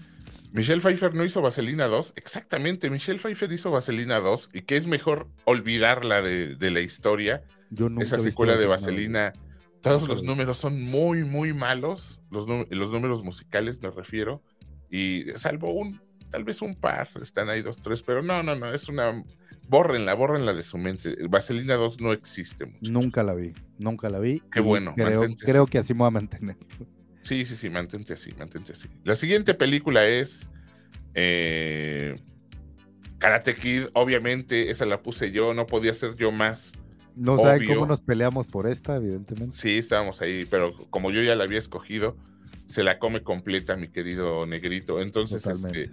Michelle 0.51 0.81
Pfeiffer 0.81 1.13
no 1.13 1.25
hizo 1.25 1.41
Vaselina 1.41 1.87
2. 1.87 2.13
Exactamente, 2.15 2.89
Michelle 2.89 3.19
Pfeiffer 3.19 3.51
hizo 3.51 3.71
Vaselina 3.71 4.19
2 4.19 4.49
y 4.53 4.61
que 4.61 4.77
es 4.77 4.87
mejor 4.87 5.27
olvidarla 5.43 6.21
de, 6.21 6.71
la 6.71 6.79
historia. 6.79 7.43
Yo 7.69 7.89
Esa 7.99 8.17
secuela 8.17 8.55
de 8.55 8.65
Vaselina, 8.65 9.33
todos 9.81 10.07
los 10.07 10.23
números 10.23 10.57
son 10.57 10.81
muy, 10.81 11.23
muy 11.23 11.53
malos, 11.53 12.21
los, 12.31 12.47
los 12.47 12.91
números 12.91 13.23
musicales 13.23 13.81
me 13.81 13.89
refiero, 13.89 14.41
y 14.89 15.25
salvo 15.35 15.73
un 15.73 15.99
tal 16.29 16.43
vez 16.43 16.61
un 16.61 16.75
par, 16.75 17.07
están 17.21 17.49
ahí 17.49 17.61
dos, 17.61 17.79
tres, 17.79 18.01
pero 18.01 18.21
no, 18.21 18.43
no, 18.43 18.55
no, 18.55 18.73
es 18.73 18.89
una... 18.89 19.23
Bórrenla, 19.67 20.13
bórrenla 20.13 20.53
de 20.53 20.61
su 20.61 20.77
mente. 20.77 21.15
Vaselina 21.27 21.73
2 21.73 21.99
no 21.99 22.13
existe. 22.13 22.65
Muchachos. 22.65 22.89
Nunca 22.89 23.23
la 23.23 23.33
vi, 23.33 23.51
nunca 23.79 24.09
la 24.09 24.19
vi. 24.19 24.43
Qué 24.51 24.59
bueno. 24.59 24.93
Creo, 24.95 25.25
creo 25.39 25.65
que 25.65 25.79
así 25.79 25.95
me 25.95 25.99
voy 25.99 26.07
a 26.09 26.11
mantener. 26.11 26.55
Sí, 27.25 27.43
sí, 27.43 27.55
sí, 27.55 27.71
mantente 27.71 28.13
así, 28.13 28.31
mantente 28.37 28.73
así. 28.73 28.87
La 29.03 29.15
siguiente 29.15 29.55
película 29.55 30.07
es 30.07 30.47
eh, 31.15 32.21
Karate 33.17 33.55
Kid, 33.55 33.85
obviamente, 33.93 34.69
esa 34.69 34.85
la 34.85 35.01
puse 35.01 35.31
yo, 35.31 35.55
no 35.55 35.65
podía 35.65 35.95
ser 35.95 36.15
yo 36.17 36.31
más. 36.31 36.73
No 37.15 37.39
saben 37.39 37.67
cómo 37.67 37.87
nos 37.87 37.99
peleamos 37.99 38.45
por 38.45 38.67
esta, 38.67 38.97
evidentemente. 38.97 39.57
Sí, 39.57 39.75
estábamos 39.75 40.21
ahí, 40.21 40.45
pero 40.45 40.75
como 40.91 41.09
yo 41.09 41.23
ya 41.23 41.33
la 41.33 41.45
había 41.45 41.57
escogido, 41.57 42.15
se 42.67 42.83
la 42.83 42.99
come 42.99 43.23
completa, 43.23 43.75
mi 43.75 43.87
querido 43.87 44.45
negrito. 44.45 45.01
Entonces, 45.01 45.47
este, 45.47 45.89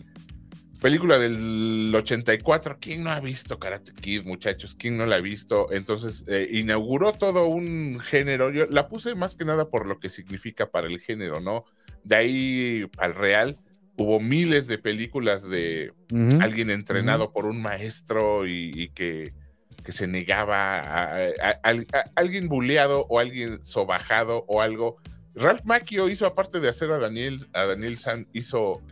película 0.83 1.17
del 1.17 1.95
84, 1.95 2.79
¿quién 2.81 3.05
no 3.05 3.11
ha 3.11 3.21
visto 3.21 3.61
Karate 3.61 3.93
Kid, 3.95 4.25
muchachos? 4.25 4.75
¿Quién 4.77 4.99
no 4.99 5.07
la 5.07 5.17
ha 5.17 5.21
visto? 5.21 5.73
Entonces, 5.73 6.25
eh, 6.27 6.49
inauguró 6.51 7.13
todo 7.13 7.47
un 7.47 8.01
género. 8.01 8.51
Yo 8.51 8.67
la 8.69 8.89
puse 8.89 9.15
más 9.15 9.37
que 9.37 9.45
nada 9.45 9.71
por 9.71 9.87
lo 9.87 10.01
que 10.01 10.09
significa 10.09 10.73
para 10.73 10.89
el 10.89 10.99
género, 10.99 11.39
¿no? 11.39 11.65
De 12.03 12.17
ahí 12.17 12.91
al 12.99 13.15
real, 13.15 13.61
hubo 13.97 14.19
miles 14.19 14.67
de 14.67 14.79
películas 14.79 15.49
de 15.49 15.93
alguien 16.41 16.69
entrenado 16.69 17.33
por 17.33 17.47
un 17.47 17.63
maestro 17.63 18.49
y, 18.49 18.89
que, 18.89 19.33
se 19.87 20.09
negaba 20.09 20.81
a, 20.81 21.61
alguien 22.17 22.49
buleado 22.49 23.07
o 23.09 23.21
alguien 23.21 23.65
sobajado 23.65 24.45
o 24.49 24.61
algo. 24.61 24.97
Ralph 25.37 25.63
Macchio 25.65 26.09
hizo, 26.09 26.27
aparte 26.27 26.59
de 26.59 26.69
hacer 26.69 26.91
a 26.91 26.99
Daniel, 26.99 27.47
a 27.53 27.67
Daniel 27.67 27.99
San, 27.99 28.27
hizo 28.33 28.83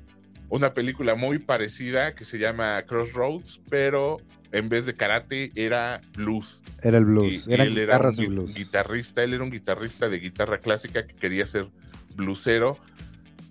una 0.50 0.74
película 0.74 1.14
muy 1.14 1.38
parecida 1.38 2.14
que 2.14 2.24
se 2.24 2.38
llama 2.38 2.82
Crossroads, 2.82 3.60
pero 3.70 4.18
en 4.52 4.68
vez 4.68 4.84
de 4.84 4.94
karate 4.94 5.52
era 5.54 6.00
blues. 6.12 6.60
Era 6.82 6.98
el 6.98 7.04
blues, 7.04 7.46
era 7.46 7.64
él 7.64 7.78
era 7.78 7.98
un 7.98 8.46
guitarrista, 8.52 9.22
él 9.22 9.32
era 9.32 9.44
un 9.44 9.50
guitarrista 9.50 10.08
de 10.08 10.18
guitarra 10.18 10.58
clásica 10.58 11.06
que 11.06 11.14
quería 11.14 11.46
ser 11.46 11.68
bluesero 12.16 12.78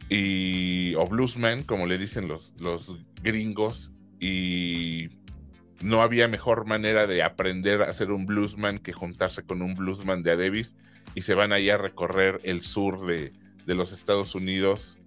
y 0.09 0.93
o 0.95 1.05
bluesman, 1.05 1.63
como 1.63 1.87
le 1.87 1.97
dicen 1.97 2.27
los, 2.27 2.53
los 2.59 2.97
gringos, 3.23 3.91
y 4.19 5.07
no 5.81 6.01
había 6.01 6.27
mejor 6.27 6.65
manera 6.65 7.07
de 7.07 7.23
aprender 7.23 7.81
a 7.81 7.93
ser 7.93 8.11
un 8.11 8.25
bluesman 8.25 8.79
que 8.79 8.91
juntarse 8.91 9.43
con 9.43 9.61
un 9.61 9.75
bluesman 9.75 10.21
de 10.21 10.31
Adebis 10.31 10.75
y 11.15 11.21
se 11.21 11.33
van 11.33 11.53
ahí 11.53 11.69
a 11.69 11.77
recorrer 11.77 12.41
el 12.43 12.63
sur 12.63 13.05
de, 13.05 13.31
de 13.65 13.75
los 13.75 13.93
Estados 13.93 14.35
Unidos 14.35 14.98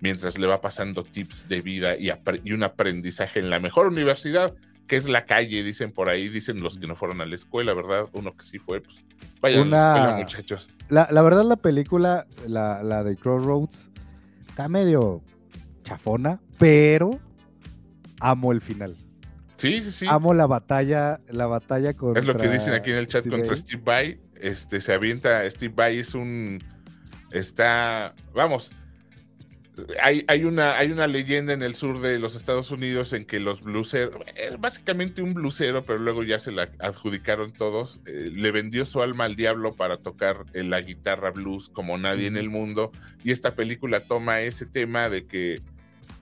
mientras 0.00 0.38
le 0.38 0.46
va 0.46 0.60
pasando 0.60 1.02
tips 1.02 1.48
de 1.48 1.60
vida 1.60 1.96
y, 1.96 2.10
y, 2.44 2.52
un 2.52 2.62
aprendizaje 2.62 3.40
en 3.40 3.50
la 3.50 3.60
mejor 3.60 3.86
universidad, 3.86 4.54
que 4.86 4.96
es 4.96 5.08
la 5.08 5.24
calle, 5.24 5.62
dicen 5.62 5.92
por 5.92 6.08
ahí, 6.08 6.28
dicen 6.28 6.62
los 6.62 6.78
que 6.78 6.86
no 6.86 6.96
fueron 6.96 7.20
a 7.20 7.26
la 7.26 7.34
escuela, 7.34 7.72
¿verdad? 7.74 8.06
Uno 8.12 8.36
que 8.36 8.44
sí 8.44 8.58
fue, 8.58 8.80
pues 8.80 9.06
vayan 9.40 9.72
a 9.72 9.76
la 9.76 9.76
escuela, 9.76 10.16
muchachos. 10.18 10.70
La, 10.88 11.08
la 11.10 11.22
verdad, 11.22 11.44
la 11.44 11.56
película, 11.56 12.26
la, 12.46 12.82
la 12.82 13.02
de 13.02 13.16
Crossroads, 13.16 13.90
está 14.48 14.68
medio 14.68 15.22
chafona, 15.82 16.40
pero 16.58 17.18
amo 18.20 18.52
el 18.52 18.60
final. 18.60 18.96
Sí, 19.56 19.82
sí, 19.82 19.90
sí. 19.92 20.06
Amo 20.08 20.34
la 20.34 20.46
batalla, 20.46 21.20
la 21.28 21.46
batalla 21.46 21.94
con. 21.94 22.16
Es 22.16 22.26
lo 22.26 22.36
que 22.36 22.48
dicen 22.48 22.74
aquí 22.74 22.90
en 22.90 22.98
el 22.98 23.06
chat 23.06 23.26
contra 23.28 23.56
Steve 23.56 23.82
Vai. 23.84 24.20
Este 24.34 24.80
se 24.80 24.92
avienta. 24.92 25.48
Steve 25.48 25.72
Vai 25.74 25.98
es 25.98 26.14
un. 26.14 26.58
Está. 27.30 28.14
Vamos. 28.34 28.72
Hay, 30.02 30.24
hay, 30.28 30.44
una, 30.44 30.76
hay 30.78 30.92
una 30.92 31.06
leyenda 31.06 31.52
en 31.52 31.62
el 31.62 31.74
sur 31.74 32.00
de 32.00 32.18
los 32.18 32.36
Estados 32.36 32.70
Unidos 32.70 33.12
en 33.12 33.24
que 33.24 33.40
los 33.40 33.60
blueseros, 33.62 34.22
es 34.36 34.60
básicamente 34.60 35.20
un 35.20 35.34
blusero, 35.34 35.84
pero 35.84 35.98
luego 35.98 36.22
ya 36.22 36.38
se 36.38 36.52
la 36.52 36.70
adjudicaron 36.78 37.52
todos, 37.52 38.00
eh, 38.06 38.30
le 38.32 38.52
vendió 38.52 38.84
su 38.84 39.02
alma 39.02 39.24
al 39.24 39.34
diablo 39.34 39.72
para 39.72 39.96
tocar 39.96 40.44
la 40.52 40.80
guitarra 40.80 41.30
blues 41.30 41.68
como 41.68 41.98
nadie 41.98 42.28
en 42.28 42.36
el 42.36 42.50
mundo. 42.50 42.92
Y 43.24 43.32
esta 43.32 43.54
película 43.56 44.00
toma 44.00 44.42
ese 44.42 44.66
tema 44.66 45.08
de 45.08 45.26
que 45.26 45.60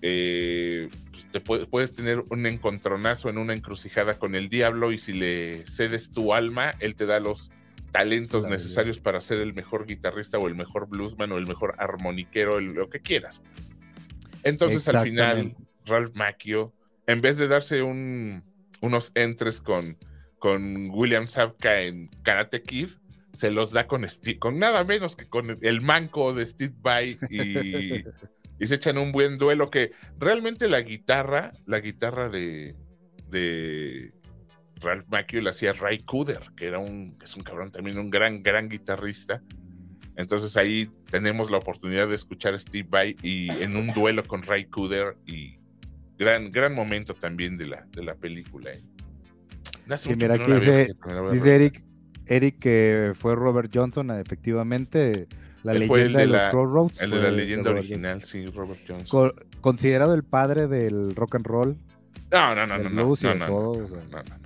eh, 0.04 0.88
pues, 1.10 1.26
te 1.30 1.40
puedes 1.40 1.94
tener 1.94 2.24
un 2.30 2.46
encontronazo 2.46 3.28
en 3.28 3.38
una 3.38 3.54
encrucijada 3.54 4.18
con 4.18 4.34
el 4.34 4.48
diablo 4.48 4.90
y 4.90 4.98
si 4.98 5.12
le 5.12 5.58
cedes 5.66 6.10
tu 6.10 6.34
alma, 6.34 6.72
él 6.80 6.96
te 6.96 7.06
da 7.06 7.20
los 7.20 7.50
talentos 7.92 8.48
necesarios 8.48 8.98
para 8.98 9.20
ser 9.20 9.38
el 9.38 9.54
mejor 9.54 9.86
guitarrista 9.86 10.38
o 10.38 10.48
el 10.48 10.54
mejor 10.54 10.88
bluesman 10.88 11.30
o 11.30 11.38
el 11.38 11.46
mejor 11.46 11.74
armoniquero, 11.78 12.58
lo 12.60 12.88
que 12.88 13.00
quieras. 13.00 13.40
Pues. 13.54 13.72
Entonces 14.42 14.88
al 14.88 15.04
final, 15.04 15.54
Ralph 15.86 16.14
Macchio, 16.14 16.72
en 17.06 17.20
vez 17.20 17.36
de 17.36 17.48
darse 17.48 17.82
un, 17.82 18.42
unos 18.80 19.12
entres 19.14 19.60
con, 19.60 19.98
con 20.38 20.90
William 20.90 21.28
Zabka 21.28 21.82
en 21.82 22.08
Karate 22.22 22.62
Kid, 22.62 22.88
se 23.34 23.50
los 23.50 23.72
da 23.72 23.86
con, 23.86 24.04
con 24.38 24.58
nada 24.58 24.84
menos 24.84 25.14
que 25.14 25.26
con 25.26 25.58
el 25.60 25.80
manco 25.80 26.34
de 26.34 26.46
Steve 26.46 26.74
Vai 26.80 27.18
y, 27.30 28.04
y 28.58 28.66
se 28.66 28.74
echan 28.74 28.98
un 28.98 29.12
buen 29.12 29.38
duelo 29.38 29.70
que 29.70 29.92
realmente 30.18 30.68
la 30.68 30.80
guitarra, 30.80 31.52
la 31.66 31.80
guitarra 31.80 32.28
de, 32.28 32.74
de 33.28 34.12
Ralph 34.82 35.06
Macchio 35.08 35.40
la 35.40 35.50
hacía 35.50 35.72
Ray 35.72 36.00
Cooder, 36.00 36.40
que 36.56 36.66
era 36.66 36.78
un, 36.78 37.16
es 37.22 37.36
un 37.36 37.42
cabrón 37.42 37.70
también, 37.70 37.98
un 37.98 38.10
gran, 38.10 38.42
gran 38.42 38.68
guitarrista. 38.68 39.42
Entonces 40.16 40.56
ahí 40.56 40.90
tenemos 41.10 41.50
la 41.50 41.58
oportunidad 41.58 42.08
de 42.08 42.14
escuchar 42.14 42.54
a 42.54 42.58
Steve 42.58 42.86
Vai 42.88 43.16
y 43.22 43.50
en 43.62 43.76
un 43.76 43.88
duelo 43.94 44.22
con 44.24 44.42
Ray 44.42 44.66
Cooder 44.66 45.16
y 45.26 45.58
gran, 46.18 46.50
gran 46.50 46.74
momento 46.74 47.14
también 47.14 47.56
de 47.56 47.66
la, 47.66 47.86
de 47.90 48.04
la 48.04 48.14
película. 48.14 48.72
¿eh? 48.72 48.82
mira, 50.16 50.34
aquí 50.34 50.52
dice, 50.52 50.88
dice 51.32 51.54
Eric, 51.54 51.84
Eric 52.26 52.58
que 52.58 53.12
fue 53.18 53.34
Robert 53.34 53.70
Johnson, 53.72 54.10
efectivamente, 54.10 55.26
la 55.62 55.74
leyenda 55.74 56.18
de, 56.18 56.26
los 56.26 56.46
Crossroads. 56.48 57.00
El 57.00 57.10
de 57.10 57.20
la 57.20 57.30
leyenda 57.30 57.70
original, 57.70 58.22
sí, 58.22 58.44
Robert 58.46 58.80
Johnson. 58.86 59.32
considerado 59.60 60.14
el 60.14 60.24
padre 60.24 60.66
del 60.68 61.14
rock 61.14 61.36
and 61.36 61.46
roll. 61.46 61.76
No, 62.30 62.54
no, 62.54 62.66
no, 62.66 62.78
no, 62.78 62.88
no, 62.88 63.14
no, 63.14 63.34
no, 63.34 63.48
no, 63.48 64.41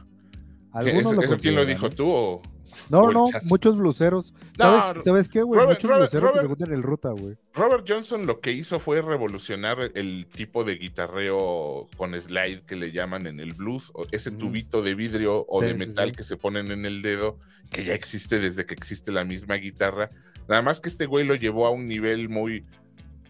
¿Eso, 0.85 1.37
quién 1.37 1.55
lo 1.55 1.65
dijo 1.65 1.91
tú 1.91 2.09
o.? 2.09 2.43
No, 2.91 3.11
no, 3.11 3.29
muchos 3.45 3.77
bluseros. 3.77 4.35
¿Sabes, 4.57 5.03
¿sabes 5.03 5.29
qué, 5.29 5.43
güey? 5.43 5.67
Muchos 5.67 5.91
bluseros 5.91 6.33
que 6.33 6.41
se 6.41 6.47
juntan 6.47 6.69
en 6.69 6.75
el 6.75 6.83
ruta, 6.83 7.11
güey. 7.11 7.37
Robert 7.55 7.85
Johnson 7.89 8.27
lo 8.27 8.41
que 8.41 8.53
hizo 8.53 8.79
fue 8.79 9.01
revolucionar 9.01 9.91
el 9.95 10.27
tipo 10.27 10.62
de 10.65 10.77
guitarreo 10.77 11.89
con 11.97 12.19
slide 12.19 12.62
que 12.67 12.77
le 12.77 12.93
llaman 12.93 13.27
en 13.27 13.41
el 13.41 13.55
blues, 13.55 13.93
ese 14.12 14.31
tubito 14.31 14.83
de 14.83 14.95
vidrio 14.95 15.47
o 15.49 15.62
de 15.62 15.75
metal 15.75 16.12
que 16.12 16.23
se 16.23 16.37
ponen 16.37 16.71
en 16.71 16.85
el 16.85 17.03
dedo, 17.03 17.39
que 17.71 17.85
ya 17.85 17.95
existe 17.95 18.39
desde 18.39 18.67
que 18.67 18.75
existe 18.75 19.11
la 19.11 19.25
misma 19.25 19.55
guitarra. 19.55 20.11
Nada 20.49 20.62
más 20.62 20.81
que 20.81 20.89
este 20.89 21.07
güey 21.07 21.27
lo 21.27 21.35
llevó 21.35 21.67
a 21.67 21.71
un 21.71 21.89
nivel 21.89 22.29
muy, 22.29 22.65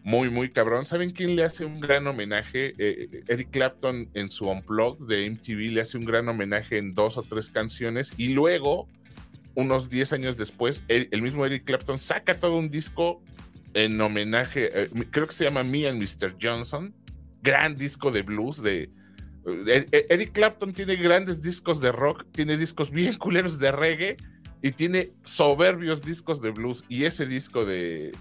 muy, 0.07 0.31
muy 0.31 0.51
cabrón. 0.51 0.87
¿Saben 0.87 1.11
quién 1.11 1.35
le 1.35 1.43
hace 1.43 1.65
un 1.65 1.81
gran 1.81 2.07
homenaje? 2.07 2.69
Eh, 2.79 3.09
eh, 3.13 3.25
Eric 3.27 3.51
Clapton 3.51 4.09
en 4.15 4.31
su 4.31 4.49
Unplugged 4.49 5.05
de 5.09 5.29
MTV 5.29 5.73
le 5.73 5.81
hace 5.81 5.99
un 5.99 6.05
gran 6.05 6.29
homenaje 6.29 6.79
en 6.79 6.95
dos 6.95 7.19
o 7.19 7.25
tres 7.25 7.51
canciones 7.51 8.13
y 8.17 8.29
luego, 8.29 8.87
unos 9.57 9.91
10 9.91 10.13
años 10.13 10.37
después, 10.37 10.85
el, 10.87 11.21
mismo 11.21 11.45
Eric 11.45 11.65
Clapton 11.65 11.99
saca 11.99 12.35
todo 12.35 12.57
un 12.57 12.71
disco 12.71 13.21
en 13.75 14.01
homenaje, 14.01 14.71
eh, 14.85 14.89
creo 15.11 15.27
que 15.27 15.35
se 15.35 15.43
llama 15.43 15.65
Me 15.65 15.89
and 15.89 16.01
Mr. 16.01 16.37
Johnson, 16.41 16.95
gran 17.43 17.75
disco 17.75 18.13
de 18.13 18.23
blues 18.23 18.63
de... 18.63 18.89
Eric 19.45 20.33
Clapton 20.35 20.73
tiene 20.73 20.95
grandes 20.95 21.43
discos 21.43 21.81
de 21.81 21.91
rock, 21.91 22.25
tiene 22.31 22.57
discos 22.57 22.93
bien 22.93 23.17
culeros 23.19 23.59
de 23.59 23.73
reggae 23.73 24.17
y 24.63 24.71
tiene 24.71 25.11
soberbios 25.25 26.01
discos 26.01 26.41
de 26.41 26.51
blues 26.51 26.85
y 26.89 27.05
ese 27.05 27.27
disco 27.27 27.65
de, 27.65 28.13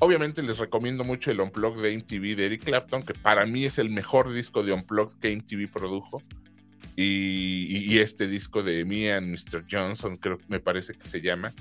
Obviamente 0.00 0.42
les 0.42 0.58
recomiendo 0.58 1.02
mucho 1.02 1.30
el 1.30 1.40
Unplugged 1.40 1.82
de 1.82 1.96
MTV 1.96 2.36
de 2.36 2.46
Eric 2.46 2.64
Clapton, 2.64 3.02
que 3.02 3.14
para 3.14 3.46
mí 3.46 3.64
es 3.64 3.78
el 3.78 3.90
mejor 3.90 4.32
disco 4.32 4.62
de 4.62 4.72
Unplugged 4.72 5.18
que 5.18 5.34
MTV 5.34 5.70
produjo. 5.70 6.22
Y, 7.00 7.98
este 7.98 8.26
disco 8.26 8.62
de 8.64 8.84
Me 8.84 9.12
and 9.12 9.28
Mr. 9.28 9.64
Johnson, 9.70 10.16
creo 10.16 10.38
que 10.38 10.44
me 10.48 10.58
parece 10.58 10.94
que 10.94 11.06
se 11.06 11.20
llama. 11.20 11.52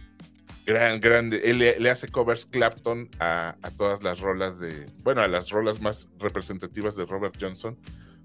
Gran, 0.65 0.99
grande. 0.99 1.41
Él 1.45 1.59
le, 1.59 1.89
hace 1.89 2.07
covers 2.07 2.47
Clapton 2.47 3.09
a, 3.19 3.55
todas 3.77 4.03
las 4.03 4.19
rolas 4.19 4.59
de. 4.59 4.87
Bueno, 5.03 5.21
a 5.21 5.27
las 5.27 5.49
rolas 5.49 5.79
más 5.79 6.09
representativas 6.19 6.95
de 6.95 7.05
Robert 7.05 7.35
Johnson. 7.39 7.77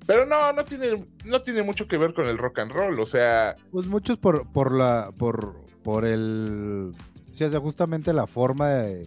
Pero 0.06 0.24
no, 0.24 0.52
no 0.52 0.64
tiene, 0.64 1.06
no 1.24 1.42
tiene 1.42 1.62
mucho 1.62 1.86
que 1.86 1.98
ver 1.98 2.14
con 2.14 2.26
el 2.26 2.38
rock 2.38 2.60
and 2.60 2.72
roll. 2.72 2.98
O 2.98 3.06
sea. 3.06 3.56
Pues 3.70 3.86
muchos 3.86 4.16
por, 4.16 4.50
por 4.50 4.72
la. 4.72 5.12
por, 5.16 5.66
por 5.82 6.06
el. 6.06 6.92
Sea, 7.30 7.48
justamente 7.60 8.12
la 8.14 8.26
forma 8.26 8.70
de 8.70 9.06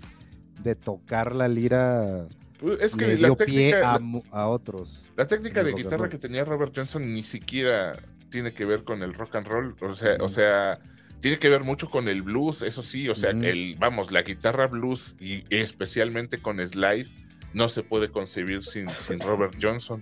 de 0.64 0.76
tocar 0.76 1.36
la 1.36 1.48
lira 1.48 2.28
pues, 2.60 2.82
es 2.82 2.96
que 2.96 3.18
la 3.18 3.36
técnica, 3.36 4.00
a, 4.32 4.48
otros. 4.48 5.06
La 5.16 5.28
técnica 5.28 5.64
de 5.64 5.74
guitarra 5.74 6.10
que 6.10 6.18
tenía 6.18 6.46
Robert 6.46 6.74
Johnson 6.76 7.14
ni 7.14 7.24
siquiera 7.24 7.98
tiene 8.30 8.54
que 8.54 8.66
ver 8.66 8.84
con 8.84 9.04
el 9.04 9.14
rock 9.14 9.36
and 9.36 9.48
roll, 9.48 9.76
o 9.82 9.96
sea, 9.96 10.18
o 10.20 10.28
sea, 10.28 10.80
tiene 11.20 11.38
que 11.38 11.50
ver 11.50 11.64
mucho 11.64 11.90
con 11.90 12.08
el 12.08 12.22
blues, 12.22 12.62
eso 12.62 12.84
sí, 12.84 13.08
o 13.10 13.16
sea, 13.16 13.32
el 13.32 13.76
vamos, 13.78 14.12
la 14.12 14.24
guitarra 14.24 14.68
blues 14.68 15.16
y 15.20 15.44
especialmente 15.50 16.42
con 16.42 16.66
slide 16.66 17.08
no 17.54 17.70
se 17.70 17.84
puede 17.84 18.10
concebir 18.10 18.64
sin, 18.64 18.90
sin 18.90 19.20
Robert 19.20 19.56
Johnson. 19.62 20.02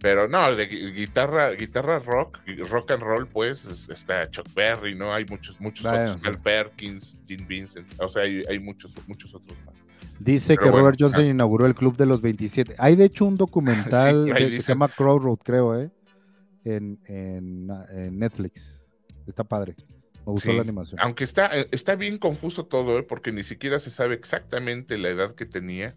Pero 0.00 0.28
no, 0.28 0.54
de 0.54 0.66
guitarra, 0.66 1.50
guitarra 1.52 1.98
rock, 1.98 2.38
rock 2.70 2.92
and 2.92 3.02
roll, 3.02 3.26
pues 3.26 3.88
está 3.88 4.30
Chuck 4.30 4.46
Berry, 4.54 4.94
¿no? 4.94 5.12
Hay 5.12 5.24
muchos, 5.24 5.60
muchos 5.60 5.86
otros, 5.86 6.22
Mel 6.22 6.38
Perkins, 6.38 7.18
Gene 7.26 7.44
Vincent, 7.44 7.86
o 8.00 8.08
sea, 8.08 8.22
hay, 8.22 8.44
hay 8.48 8.60
muchos, 8.60 8.92
muchos 9.08 9.34
otros 9.34 9.58
más. 9.66 9.87
Dice 10.18 10.56
que 10.56 10.70
Robert 10.70 10.96
Johnson 10.98 11.24
ah. 11.24 11.28
inauguró 11.28 11.66
el 11.66 11.74
Club 11.74 11.96
de 11.96 12.06
los 12.06 12.20
27. 12.20 12.74
Hay 12.78 12.96
de 12.96 13.04
hecho 13.04 13.24
un 13.24 13.36
documental 13.36 14.32
que 14.36 14.60
se 14.60 14.72
llama 14.72 14.88
Crow 14.88 15.18
Road, 15.18 15.38
creo, 15.44 15.78
¿eh? 15.80 15.90
En, 16.64 16.98
Netflix. 18.18 18.82
Está 19.26 19.44
padre. 19.44 19.74
Me 20.26 20.32
gustó 20.32 20.52
la 20.52 20.62
animación. 20.62 21.00
Aunque 21.00 21.24
está, 21.24 21.58
eh, 21.58 21.68
está 21.70 21.94
bien 21.96 22.18
confuso 22.18 22.66
todo, 22.66 22.98
¿eh? 22.98 23.02
porque 23.02 23.32
ni 23.32 23.42
siquiera 23.42 23.78
se 23.78 23.90
sabe 23.90 24.14
exactamente 24.14 24.98
la 24.98 25.08
edad 25.08 25.34
que 25.34 25.46
tenía. 25.46 25.96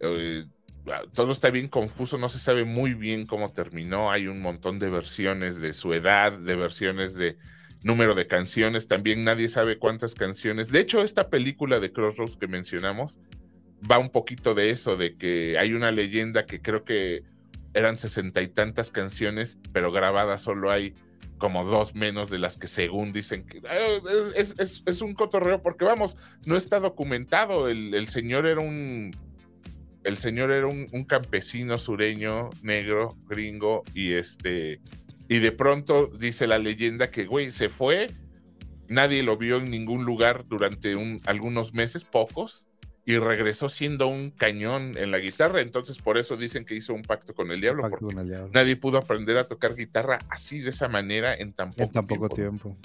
Eh, 0.00 0.46
ah, 0.86 1.02
todo 1.12 1.32
está 1.32 1.50
bien 1.50 1.68
confuso, 1.68 2.16
no 2.16 2.30
se 2.30 2.38
sabe 2.38 2.64
muy 2.64 2.94
bien 2.94 3.26
cómo 3.26 3.50
terminó. 3.50 4.10
Hay 4.10 4.28
un 4.28 4.40
montón 4.40 4.78
de 4.78 4.88
versiones 4.88 5.60
de 5.60 5.74
su 5.74 5.92
edad, 5.92 6.32
de 6.32 6.56
versiones 6.56 7.14
de 7.14 7.36
número 7.84 8.16
de 8.16 8.26
canciones, 8.26 8.88
también 8.88 9.22
nadie 9.22 9.48
sabe 9.48 9.78
cuántas 9.78 10.14
canciones. 10.14 10.72
De 10.72 10.80
hecho, 10.80 11.02
esta 11.02 11.28
película 11.28 11.78
de 11.78 11.92
Crossroads 11.92 12.36
que 12.36 12.48
mencionamos 12.48 13.20
va 13.88 13.98
un 13.98 14.10
poquito 14.10 14.54
de 14.54 14.70
eso, 14.70 14.96
de 14.96 15.16
que 15.16 15.58
hay 15.58 15.74
una 15.74 15.92
leyenda 15.92 16.46
que 16.46 16.60
creo 16.60 16.84
que 16.84 17.22
eran 17.74 17.98
sesenta 17.98 18.40
y 18.40 18.48
tantas 18.48 18.90
canciones, 18.90 19.58
pero 19.72 19.92
grabadas 19.92 20.42
solo 20.42 20.70
hay 20.70 20.94
como 21.38 21.64
dos 21.64 21.94
menos 21.94 22.30
de 22.30 22.38
las 22.38 22.56
que 22.56 22.66
según 22.68 23.12
dicen 23.12 23.44
que 23.44 23.58
eh, 23.58 24.00
es, 24.36 25.02
un 25.02 25.14
cotorreo, 25.14 25.60
porque 25.60 25.84
vamos, 25.84 26.16
no 26.46 26.56
está 26.56 26.80
documentado. 26.80 27.68
El, 27.68 28.08
señor 28.08 28.46
era 28.46 28.60
un. 28.60 29.10
El 30.04 30.16
señor 30.16 30.50
era 30.52 30.66
un, 30.66 31.04
campesino 31.04 31.78
sureño, 31.78 32.50
negro, 32.62 33.16
gringo, 33.28 33.82
y 33.92 34.12
este. 34.12 34.80
Y 35.34 35.40
de 35.40 35.50
pronto 35.50 36.06
dice 36.16 36.46
la 36.46 36.60
leyenda 36.60 37.10
que, 37.10 37.26
güey, 37.26 37.50
se 37.50 37.68
fue. 37.68 38.06
Nadie 38.86 39.24
lo 39.24 39.36
vio 39.36 39.56
en 39.56 39.68
ningún 39.68 40.04
lugar 40.04 40.46
durante 40.46 40.94
un, 40.94 41.20
algunos 41.26 41.74
meses, 41.74 42.04
pocos 42.04 42.68
y 43.04 43.18
regresó 43.18 43.68
siendo 43.68 44.06
un 44.06 44.30
cañón 44.30 44.96
en 44.96 45.10
la 45.10 45.18
guitarra. 45.18 45.60
Entonces, 45.60 45.98
por 45.98 46.18
eso 46.18 46.36
dicen 46.36 46.64
que 46.64 46.76
hizo 46.76 46.94
un 46.94 47.02
pacto 47.02 47.34
con 47.34 47.50
el 47.50 47.60
diablo, 47.60 47.82
porque 47.90 48.14
nadie 48.52 48.76
pudo 48.76 48.98
aprender 48.98 49.36
a 49.36 49.42
tocar 49.42 49.74
guitarra 49.74 50.20
así, 50.28 50.60
de 50.60 50.70
esa 50.70 50.86
manera, 50.86 51.34
en 51.34 51.52
tan 51.52 51.72
poco, 51.72 52.28
tiempo. 52.28 52.76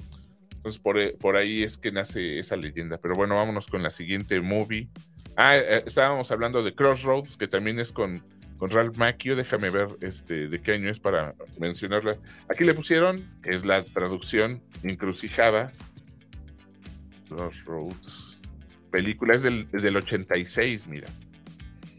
Entonces, 0.56 0.82
por, 0.82 0.98
eh, 0.98 1.16
por, 1.20 1.36
ahí 1.36 1.62
es 1.62 1.78
que 1.78 1.92
nace 1.92 2.40
esa 2.40 2.56
leyenda. 2.56 2.98
Pero 2.98 3.14
bueno, 3.14 3.36
vámonos 3.36 3.68
con 3.68 3.84
la 3.84 3.92
siguiente 3.92 4.42
movie. 4.42 4.90
Ah, 5.36 5.56
eh, 5.56 5.84
estábamos 5.86 6.32
hablando 6.32 6.64
de 6.64 6.74
Crossroads, 6.74 7.38
que 7.38 7.48
también 7.48 7.78
es 7.78 7.92
con, 7.92 8.24
con 8.60 8.70
Ralph 8.70 8.96
Macchio. 8.98 9.36
Déjame 9.36 9.72
ver 9.72 9.88
este, 10.02 10.48
de 10.48 10.62
qué 10.62 10.74
año 10.74 10.92
es 10.92 11.00
para 11.00 11.34
mencionarla. 11.58 12.18
Aquí 12.48 12.64
le 12.64 12.76
pusieron, 12.76 13.28
que 13.42 13.50
es 13.50 13.66
la 13.66 13.84
traducción 13.84 14.62
encrucijada. 14.84 15.72
Crossroads 17.28 18.30
película, 18.90 19.36
es 19.36 19.44
del, 19.44 19.70
del 19.72 19.98
86, 19.98 20.88
mira. 20.88 21.08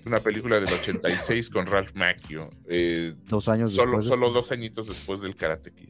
Una 0.04 0.20
película 0.20 0.58
del 0.58 0.72
86 0.72 1.50
con 1.50 1.66
Ralph 1.66 1.94
Macchio. 1.94 2.50
Eh, 2.68 3.14
dos 3.26 3.48
años 3.48 3.74
solo, 3.74 3.98
después. 3.98 4.06
Solo 4.06 4.30
dos 4.30 4.50
añitos 4.50 4.88
después 4.88 5.20
del 5.20 5.34
Karate 5.34 5.72
Kid. 5.72 5.88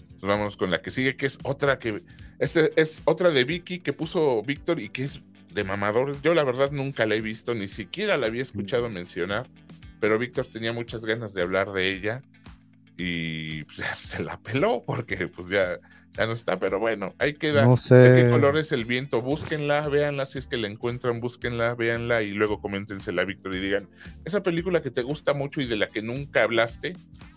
Entonces 0.00 0.28
vamos 0.28 0.56
con 0.56 0.70
la 0.70 0.80
que 0.80 0.90
sigue, 0.90 1.16
que 1.16 1.26
es 1.26 1.38
otra 1.42 1.78
que. 1.78 2.02
Este 2.38 2.72
es 2.80 3.00
otra 3.04 3.30
de 3.30 3.44
Vicky 3.44 3.80
que 3.80 3.92
puso 3.92 4.42
Víctor 4.42 4.80
y 4.80 4.88
que 4.88 5.04
es 5.04 5.22
de 5.52 5.64
mamador. 5.64 6.20
Yo 6.22 6.34
la 6.34 6.44
verdad 6.44 6.70
nunca 6.72 7.06
la 7.06 7.14
he 7.14 7.20
visto, 7.20 7.54
ni 7.54 7.68
siquiera 7.68 8.16
la 8.16 8.26
había 8.26 8.42
escuchado 8.42 8.88
mencionar, 8.88 9.46
pero 10.00 10.18
Víctor 10.18 10.46
tenía 10.46 10.72
muchas 10.72 11.04
ganas 11.04 11.34
de 11.34 11.42
hablar 11.42 11.72
de 11.72 11.90
ella 11.90 12.22
y 12.96 13.64
pues, 13.64 13.78
se 13.96 14.22
la 14.22 14.38
peló 14.38 14.82
porque 14.86 15.28
pues 15.28 15.48
ya 15.48 15.78
ya 16.16 16.24
no 16.26 16.32
está, 16.32 16.58
pero 16.58 16.78
bueno, 16.78 17.14
ahí 17.18 17.34
queda. 17.34 17.64
No 17.64 17.76
sé. 17.76 17.94
¿De 17.94 18.24
qué 18.24 18.30
color 18.30 18.56
es 18.56 18.72
el 18.72 18.86
viento? 18.86 19.20
Búsquenla, 19.20 19.86
véanla, 19.88 20.24
si 20.24 20.38
es 20.38 20.46
que 20.46 20.56
la 20.56 20.66
encuentran, 20.66 21.20
búsquenla, 21.20 21.74
véanla 21.74 22.22
y 22.22 22.30
luego 22.30 22.60
coméntensela, 22.60 23.24
Víctor, 23.24 23.54
y 23.54 23.60
digan, 23.60 23.88
esa 24.24 24.42
película 24.42 24.80
que 24.80 24.90
te 24.90 25.02
gusta 25.02 25.34
mucho 25.34 25.60
y 25.60 25.66
de 25.66 25.76
la 25.76 25.88
que 25.88 26.00
nunca 26.00 26.42
hablaste, 26.42 26.94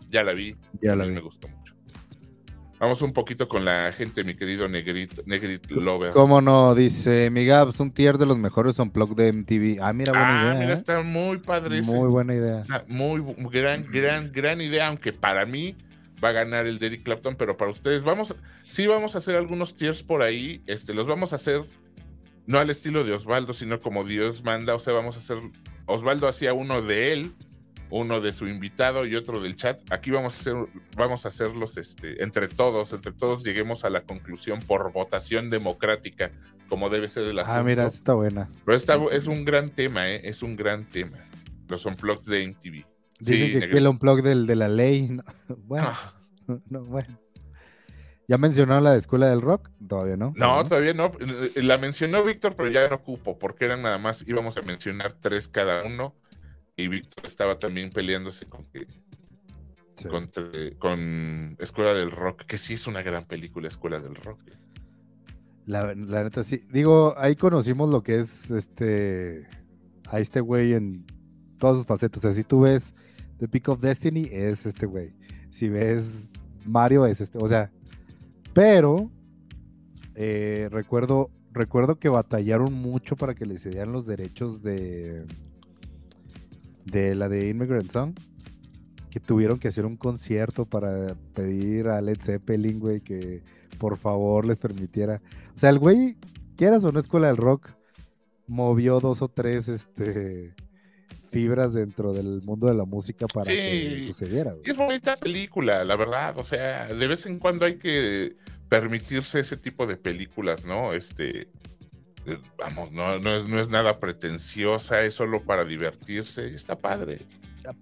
ya 0.09 0.23
la 0.23 0.33
vi, 0.33 0.55
ya 0.81 0.95
la 0.95 1.05
vi. 1.05 1.11
me 1.11 1.21
gustó 1.21 1.49
mucho. 1.49 1.75
Vamos 2.79 3.01
un 3.01 3.11
poquito 3.11 3.49
con 3.49 3.65
la 3.65 3.91
gente, 3.91 4.23
mi 4.23 4.35
querido 4.35 4.69
Negrit, 4.69 5.25
Negrit 5.25 5.69
Lover. 5.69 6.13
¿Cómo 6.13 6.39
no? 6.39 6.73
Dice 6.75 7.29
mi 7.29 7.45
Gabs, 7.45 7.79
un 7.81 7.91
tier 7.91 8.17
de 8.17 8.25
los 8.25 8.37
mejores 8.37 8.79
unplugged 8.79 9.17
de 9.17 9.33
MTV. 9.33 9.81
Ah, 9.81 9.91
mira, 9.91 10.13
buena 10.13 10.39
ah, 10.39 10.43
idea. 10.43 10.59
Mira, 10.61 10.71
¿eh? 10.71 10.75
está 10.75 11.03
muy 11.03 11.39
padre. 11.39 11.81
Muy 11.81 12.07
buena 12.07 12.33
idea. 12.33 12.63
muy 12.87 13.21
gran, 13.51 13.85
gran, 13.91 14.31
gran 14.31 14.61
idea, 14.61 14.87
aunque 14.87 15.11
para 15.11 15.45
mí 15.45 15.75
va 16.23 16.29
a 16.29 16.31
ganar 16.31 16.67
el 16.67 16.79
de 16.79 16.87
Eric 16.87 17.03
Clapton, 17.03 17.35
pero 17.35 17.57
para 17.57 17.71
ustedes 17.71 18.03
vamos, 18.03 18.33
sí 18.67 18.87
vamos 18.87 19.15
a 19.15 19.17
hacer 19.17 19.35
algunos 19.35 19.75
tiers 19.75 20.03
por 20.03 20.21
ahí, 20.21 20.61
este, 20.67 20.93
los 20.93 21.07
vamos 21.07 21.33
a 21.33 21.37
hacer 21.37 21.63
no 22.45 22.59
al 22.59 22.69
estilo 22.69 23.03
de 23.03 23.13
Osvaldo, 23.13 23.53
sino 23.53 23.79
como 23.79 24.03
Dios 24.03 24.43
manda, 24.43 24.75
o 24.75 24.79
sea, 24.79 24.93
vamos 24.93 25.15
a 25.15 25.19
hacer, 25.19 25.37
Osvaldo 25.85 26.27
hacía 26.27 26.53
uno 26.53 26.81
de 26.81 27.13
él, 27.13 27.31
uno 27.89 28.21
de 28.21 28.31
su 28.33 28.47
invitado 28.47 29.05
y 29.05 29.15
otro 29.15 29.41
del 29.41 29.55
chat. 29.55 29.79
Aquí 29.91 30.11
vamos 30.11 30.35
a 30.35 30.39
hacer, 30.39 30.55
vamos 30.95 31.25
a 31.25 31.29
hacerlos 31.29 31.77
este, 31.77 32.23
entre 32.23 32.47
todos, 32.47 32.93
entre 32.93 33.11
todos 33.11 33.43
lleguemos 33.43 33.83
a 33.83 33.89
la 33.89 34.01
conclusión 34.01 34.59
por 34.59 34.91
votación 34.91 35.49
democrática, 35.49 36.31
como 36.67 36.89
debe 36.89 37.07
ser 37.07 37.23
el 37.23 37.39
asunto. 37.39 37.59
Ah, 37.59 37.63
mira, 37.63 37.87
está 37.87 38.13
buena. 38.13 38.49
Pero 38.65 38.75
esta 38.75 38.99
es 39.11 39.27
un 39.27 39.45
gran 39.45 39.69
tema, 39.71 40.09
¿eh? 40.09 40.21
es 40.23 40.43
un 40.43 40.55
gran 40.55 40.85
tema. 40.85 41.17
Los 41.67 41.85
unplugs 41.85 42.25
de 42.25 42.47
MTV. 42.47 42.85
Dicen 43.19 43.59
que 43.59 43.77
el 43.77 43.87
unplug 43.87 44.21
del, 44.21 44.45
de 44.45 44.55
la 44.55 44.67
ley. 44.67 45.19
Bueno, 45.47 45.89
ah. 45.91 46.13
no, 46.69 46.83
bueno. 46.85 47.19
¿Ya 48.27 48.37
mencionaron 48.37 48.83
la 48.83 48.91
de 48.91 48.99
Escuela 48.99 49.27
del 49.27 49.41
Rock? 49.41 49.71
Todavía 49.87 50.15
no. 50.15 50.33
No, 50.35 50.63
todavía 50.63 50.93
no. 50.93 51.11
La 51.55 51.79
mencionó 51.79 52.23
Víctor, 52.23 52.53
pero 52.55 52.69
ya 52.69 52.87
no 52.87 52.97
ocupo, 52.97 53.39
porque 53.39 53.65
eran 53.65 53.81
nada 53.81 53.97
más, 53.97 54.23
íbamos 54.27 54.55
a 54.55 54.61
mencionar 54.61 55.13
tres 55.13 55.47
cada 55.47 55.83
uno. 55.83 56.13
Y 56.79 56.87
Víctor 56.87 57.25
estaba 57.25 57.59
también 57.59 57.89
peleándose 57.89 58.45
con 58.45 58.65
que. 58.65 58.87
Con, 60.77 61.57
Escuela 61.59 61.93
del 61.93 62.09
Rock, 62.09 62.43
que 62.45 62.57
sí 62.57 62.75
es 62.75 62.87
una 62.87 63.01
gran 63.01 63.25
película, 63.25 63.67
Escuela 63.67 63.99
del 63.99 64.15
Rock. 64.15 64.39
La, 65.65 65.93
la, 65.93 66.23
neta, 66.23 66.41
sí. 66.41 66.63
Digo, 66.71 67.15
ahí 67.17 67.35
conocimos 67.35 67.89
lo 67.89 68.01
que 68.01 68.19
es 68.19 68.49
este. 68.49 69.45
A 70.09 70.21
este 70.21 70.39
güey 70.39 70.73
en 70.73 71.05
todos 71.57 71.79
sus 71.79 71.85
facetas. 71.85 72.19
O 72.19 72.21
sea, 72.21 72.31
si 72.31 72.45
tú 72.45 72.61
ves 72.61 72.93
The 73.39 73.49
Peak 73.49 73.67
of 73.67 73.81
Destiny 73.81 74.29
es 74.31 74.65
este 74.65 74.85
güey. 74.85 75.13
Si 75.51 75.67
ves 75.67 76.31
Mario 76.65 77.05
es 77.05 77.19
este, 77.19 77.37
o 77.41 77.47
sea, 77.47 77.71
pero 78.53 79.11
eh, 80.15 80.69
recuerdo, 80.71 81.29
recuerdo 81.51 81.99
que 81.99 82.07
batallaron 82.07 82.73
mucho 82.73 83.17
para 83.17 83.35
que 83.35 83.45
le 83.45 83.57
cedieran 83.57 83.91
los 83.91 84.05
derechos 84.05 84.61
de 84.63 85.25
de 86.91 87.15
la 87.15 87.29
de 87.29 87.49
Immigrant 87.49 87.89
Song, 87.89 88.13
que 89.09 89.19
tuvieron 89.19 89.59
que 89.59 89.67
hacer 89.67 89.85
un 89.85 89.97
concierto 89.97 90.65
para 90.65 91.15
pedir 91.33 91.87
a 91.87 92.01
Led 92.01 92.21
Zeppelin, 92.21 92.79
güey, 92.79 93.01
que 93.01 93.41
por 93.77 93.97
favor 93.97 94.45
les 94.45 94.59
permitiera. 94.59 95.21
O 95.55 95.59
sea, 95.59 95.69
el 95.69 95.79
güey, 95.79 96.17
quieras 96.55 96.85
o 96.85 96.91
no 96.91 96.99
escuela 96.99 97.27
del 97.27 97.37
rock, 97.37 97.69
movió 98.47 98.99
dos 98.99 99.21
o 99.21 99.29
tres, 99.29 99.67
este, 99.67 100.53
fibras 101.31 101.73
dentro 101.73 102.13
del 102.13 102.41
mundo 102.43 102.67
de 102.67 102.73
la 102.73 102.85
música 102.85 103.27
para 103.27 103.51
que 103.51 104.03
sucediera. 104.05 104.55
Es 104.63 104.75
bonita 104.75 105.17
película, 105.17 105.83
la 105.83 105.95
verdad. 105.95 106.37
O 106.37 106.43
sea, 106.43 106.87
de 106.87 107.07
vez 107.07 107.25
en 107.25 107.39
cuando 107.39 107.65
hay 107.65 107.77
que 107.77 108.35
permitirse 108.67 109.39
ese 109.39 109.57
tipo 109.57 109.87
de 109.87 109.97
películas, 109.97 110.65
¿no? 110.65 110.93
Este, 110.93 111.47
vamos, 112.57 112.91
no, 112.91 113.13
es, 113.13 113.69
nada 113.69 113.99
pretenciosa, 113.99 115.01
es 115.01 115.15
solo 115.15 115.43
para 115.43 115.65
divertirse. 115.65 116.47
Está 116.53 116.77
padre. 116.77 117.25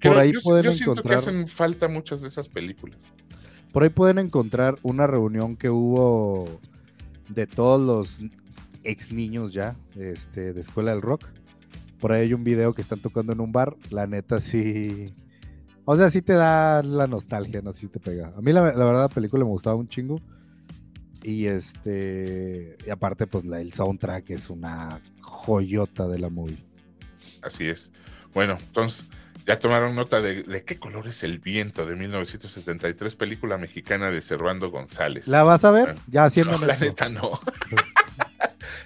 Por 0.01 0.17
ahí 0.17 0.33
pueden 0.43 0.71
yo 0.71 0.71
encontrar. 0.71 1.05
que 1.05 1.15
hacen 1.15 1.47
falta 1.47 1.87
muchas 1.87 2.21
de 2.21 2.27
esas 2.27 2.47
películas. 2.47 2.97
Por 3.71 3.83
ahí 3.83 3.89
pueden 3.89 4.17
encontrar 4.19 4.77
una 4.81 5.07
reunión 5.07 5.55
que 5.55 5.69
hubo 5.69 6.45
de 7.29 7.45
todos 7.47 7.81
los 7.81 8.19
ex 8.83 9.11
niños 9.11 9.53
ya 9.53 9.75
este, 9.95 10.53
de 10.53 10.61
Escuela 10.61 10.91
del 10.91 11.01
Rock 11.01 11.25
por 11.99 12.11
ahí 12.11 12.23
hay 12.23 12.33
un 12.33 12.43
video 12.43 12.73
que 12.73 12.81
están 12.81 12.99
tocando 12.99 13.33
en 13.33 13.39
un 13.39 13.51
bar. 13.51 13.75
La 13.89 14.07
neta 14.07 14.39
sí. 14.39 15.13
O 15.85 15.95
sea, 15.95 16.09
sí 16.09 16.21
te 16.21 16.33
da 16.33 16.83
la 16.83 17.07
nostalgia, 17.07 17.61
¿no? 17.61 17.73
Sí 17.73 17.87
te 17.87 17.99
pega. 17.99 18.33
A 18.37 18.41
mí 18.41 18.51
la, 18.53 18.61
verdad 18.61 19.01
la 19.01 19.09
película 19.09 19.43
me 19.43 19.49
gustaba 19.49 19.75
un 19.75 19.87
chingo. 19.87 20.19
Y 21.27 21.47
este. 21.47 22.77
Y 22.85 22.89
aparte, 22.89 23.27
pues 23.27 23.43
la, 23.43 23.59
el 23.59 23.73
soundtrack 23.73 24.29
es 24.29 24.49
una 24.49 25.01
joyota 25.19 26.07
de 26.07 26.19
la 26.19 26.29
movie. 26.29 26.63
Así 27.41 27.67
es. 27.67 27.91
Bueno, 28.33 28.57
entonces. 28.57 29.05
Ya 29.45 29.59
tomaron 29.59 29.95
nota 29.95 30.19
de, 30.19 30.43
de, 30.43 30.63
qué 30.65 30.77
color 30.77 31.07
es 31.07 31.23
el 31.23 31.39
viento 31.39 31.85
de 31.85 31.95
1973, 31.95 33.15
película 33.15 33.57
mexicana 33.57 34.11
de 34.11 34.19
Servando 34.19 34.69
González. 34.69 35.25
¿La 35.25 35.43
vas 35.43 35.63
a 35.63 35.71
ver? 35.71 35.95
Ya 36.07 36.25
haciendo. 36.25 36.57
la 36.65 36.75
neta 36.75 37.07
no. 37.07 37.39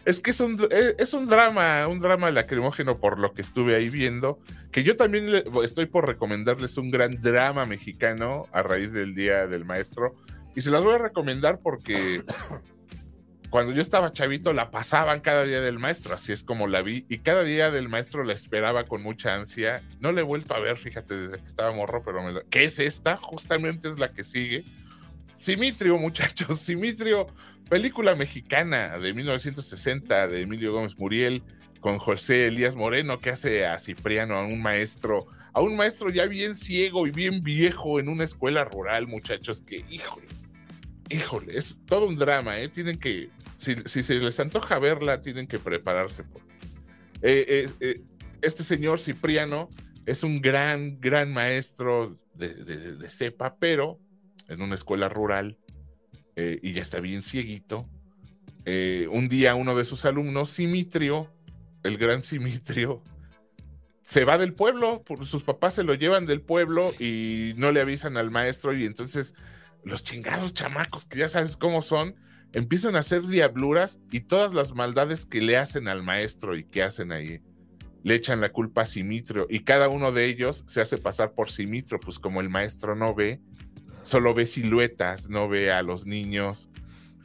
Es 0.05 0.19
que 0.19 0.31
es 0.31 0.39
un, 0.39 0.59
eh, 0.71 0.95
es 0.97 1.13
un 1.13 1.27
drama, 1.27 1.87
un 1.87 1.99
drama 1.99 2.31
lacrimógeno 2.31 2.97
por 2.97 3.19
lo 3.19 3.33
que 3.33 3.41
estuve 3.41 3.75
ahí 3.75 3.89
viendo, 3.89 4.39
que 4.71 4.83
yo 4.83 4.95
también 4.95 5.29
estoy 5.63 5.85
por 5.85 6.07
recomendarles 6.07 6.77
un 6.77 6.89
gran 6.89 7.21
drama 7.21 7.65
mexicano 7.65 8.47
a 8.51 8.63
raíz 8.63 8.93
del 8.93 9.13
Día 9.13 9.45
del 9.47 9.63
Maestro. 9.63 10.15
Y 10.55 10.61
se 10.61 10.71
las 10.71 10.83
voy 10.83 10.95
a 10.95 10.97
recomendar 10.97 11.59
porque 11.59 12.23
cuando 13.49 13.73
yo 13.73 13.81
estaba 13.81 14.11
chavito 14.11 14.53
la 14.53 14.71
pasaban 14.71 15.21
cada 15.21 15.43
día 15.43 15.61
del 15.61 15.79
maestro, 15.79 16.15
así 16.15 16.31
es 16.31 16.43
como 16.43 16.67
la 16.67 16.81
vi, 16.81 17.05
y 17.09 17.19
cada 17.19 17.43
día 17.43 17.71
del 17.71 17.89
maestro 17.89 18.23
la 18.23 18.33
esperaba 18.33 18.85
con 18.85 19.03
mucha 19.03 19.35
ansia. 19.35 19.83
No 19.99 20.11
la 20.11 20.21
he 20.21 20.23
vuelto 20.23 20.55
a 20.55 20.59
ver, 20.59 20.77
fíjate, 20.77 21.15
desde 21.15 21.37
que 21.37 21.47
estaba 21.47 21.71
morro, 21.73 22.01
pero 22.03 22.23
me 22.23 22.41
¿qué 22.49 22.65
es 22.65 22.79
esta? 22.79 23.17
Justamente 23.17 23.89
es 23.89 23.99
la 23.99 24.13
que 24.13 24.23
sigue. 24.23 24.65
Simitrio, 25.37 25.97
muchachos, 25.99 26.59
Simitrio 26.59 27.27
película 27.71 28.15
mexicana 28.15 28.99
de 28.99 29.13
1960 29.13 30.27
de 30.27 30.41
Emilio 30.41 30.73
Gómez 30.73 30.97
Muriel 30.97 31.41
con 31.79 31.99
José 31.99 32.47
Elías 32.47 32.75
Moreno 32.75 33.21
que 33.21 33.29
hace 33.29 33.65
a 33.65 33.79
Cipriano, 33.79 34.35
a 34.35 34.45
un 34.45 34.61
maestro, 34.61 35.27
a 35.53 35.61
un 35.61 35.77
maestro 35.77 36.09
ya 36.09 36.25
bien 36.25 36.53
ciego 36.53 37.07
y 37.07 37.11
bien 37.11 37.43
viejo 37.43 38.01
en 38.01 38.09
una 38.09 38.25
escuela 38.25 38.65
rural, 38.65 39.07
muchachos, 39.07 39.61
que 39.61 39.85
híjole, 39.89 40.27
híjole, 41.11 41.57
es 41.57 41.77
todo 41.85 42.07
un 42.07 42.15
drama, 42.15 42.59
¿eh? 42.59 42.69
Tienen 42.69 42.97
que, 42.97 43.29
si, 43.57 43.75
se 43.75 44.15
les 44.15 44.39
antoja 44.39 44.79
verla, 44.79 45.21
tienen 45.21 45.47
que 45.47 45.59
prepararse. 45.59 46.23
Eh, 47.21 47.45
eh, 47.47 47.69
eh, 47.79 48.01
este 48.41 48.63
señor 48.63 48.99
Cipriano 48.99 49.69
es 50.05 50.23
un 50.23 50.41
gran, 50.41 50.99
gran 50.99 51.33
maestro 51.33 52.15
de, 52.33 53.07
cepa, 53.09 53.55
pero 53.59 53.99
en 54.47 54.61
una 54.61 54.75
escuela 54.75 55.09
rural 55.09 55.57
y 56.35 56.73
ya 56.73 56.81
está 56.81 56.99
bien 56.99 57.21
cieguito. 57.21 57.87
Un 58.65 59.29
día 59.29 59.53
uno 59.53 59.75
de 59.75 59.85
sus 59.85 60.05
alumnos, 60.05 60.49
Simitrio, 60.49 61.31
el 61.83 61.99
gran 61.99 62.23
Simitrio, 62.23 63.03
se 64.01 64.25
va 64.25 64.39
del 64.39 64.53
pueblo, 64.53 65.03
sus 65.23 65.43
papás 65.43 65.75
se 65.75 65.83
lo 65.83 65.93
llevan 65.93 66.25
del 66.25 66.41
pueblo 66.41 66.91
y 66.99 67.53
no 67.57 67.71
le 67.71 67.79
avisan 67.79 68.17
al 68.17 68.31
maestro 68.31 68.75
y 68.75 68.85
entonces 68.85 69.35
los 69.83 70.03
chingados 70.03 70.53
chamacos, 70.53 71.05
que 71.05 71.19
ya 71.19 71.29
sabes 71.29 71.57
cómo 71.57 71.81
son, 71.81 72.15
empiezan 72.53 72.95
a 72.95 72.99
hacer 72.99 73.23
diabluras 73.23 73.99
y 74.11 74.21
todas 74.21 74.53
las 74.53 74.73
maldades 74.73 75.25
que 75.25 75.41
le 75.41 75.57
hacen 75.57 75.87
al 75.87 76.03
maestro 76.03 76.57
y 76.57 76.63
que 76.63 76.83
hacen 76.83 77.11
ahí, 77.11 77.41
le 78.03 78.15
echan 78.15 78.41
la 78.41 78.51
culpa 78.51 78.81
a 78.81 78.85
Simitrio 78.85 79.47
y 79.49 79.59
cada 79.59 79.89
uno 79.89 80.11
de 80.11 80.25
ellos 80.25 80.63
se 80.67 80.81
hace 80.81 80.97
pasar 80.97 81.33
por 81.33 81.49
Simitrio, 81.49 81.99
pues 81.99 82.19
como 82.19 82.41
el 82.41 82.49
maestro 82.49 82.95
no 82.95 83.13
ve, 83.13 83.39
solo 84.03 84.33
ve 84.33 84.45
siluetas, 84.45 85.29
no 85.29 85.47
ve 85.47 85.71
a 85.71 85.81
los 85.81 86.05
niños. 86.05 86.67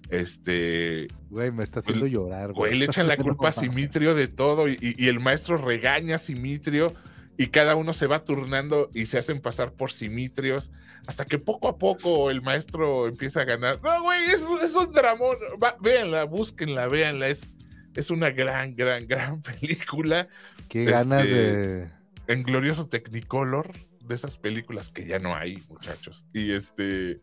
Este. 0.09 1.09
Güey, 1.31 1.51
me 1.51 1.65
está 1.65 1.81
haciendo 1.81 2.07
llorar, 2.07 2.53
güey. 2.53 2.79
le 2.79 2.85
echan 2.85 3.09
la 3.09 3.17
culpa 3.17 3.49
a 3.49 3.53
Simitrio 3.53 4.15
de 4.15 4.29
todo 4.29 4.69
y, 4.69 4.79
y, 4.81 5.09
el 5.09 5.19
maestro 5.19 5.57
regaña 5.57 6.17
a 6.17 6.19
Simitrio 6.19 6.93
y 7.37 7.49
cada 7.49 7.75
uno 7.75 7.93
se 7.93 8.07
va 8.07 8.23
turnando 8.23 8.91
y 8.95 9.07
se 9.07 9.19
hacen 9.19 9.41
pasar 9.41 9.73
por 9.73 9.91
Simitrios 9.91 10.71
hasta 11.07 11.25
que 11.25 11.39
poco 11.39 11.69
a 11.69 11.79
poco 11.79 12.31
el 12.31 12.43
maestro 12.43 13.07
empieza 13.07 13.43
a 13.43 13.45
ganar. 13.45 13.81
No, 13.83 14.03
güey, 14.03 14.25
es, 14.27 14.45
un 14.45 14.93
dramón. 14.93 15.37
véanla, 15.81 16.25
búsquenla, 16.25 16.89
véanla. 16.89 17.29
Es, 17.29 17.51
es 17.95 18.11
una 18.11 18.31
gran, 18.31 18.75
gran, 18.75 19.07
gran 19.07 19.41
película. 19.61 20.29
Qué 20.69 20.85
ganas 20.85 21.25
este, 21.25 21.35
de. 21.35 21.91
En 22.27 22.43
glorioso 22.43 22.89
Technicolor, 22.89 23.73
de 24.05 24.15
esas 24.15 24.37
películas 24.37 24.89
que 24.89 25.07
ya 25.07 25.19
no 25.21 25.35
hay, 25.35 25.63
muchachos. 25.69 26.27
Y 26.33 26.53
este. 26.53 27.21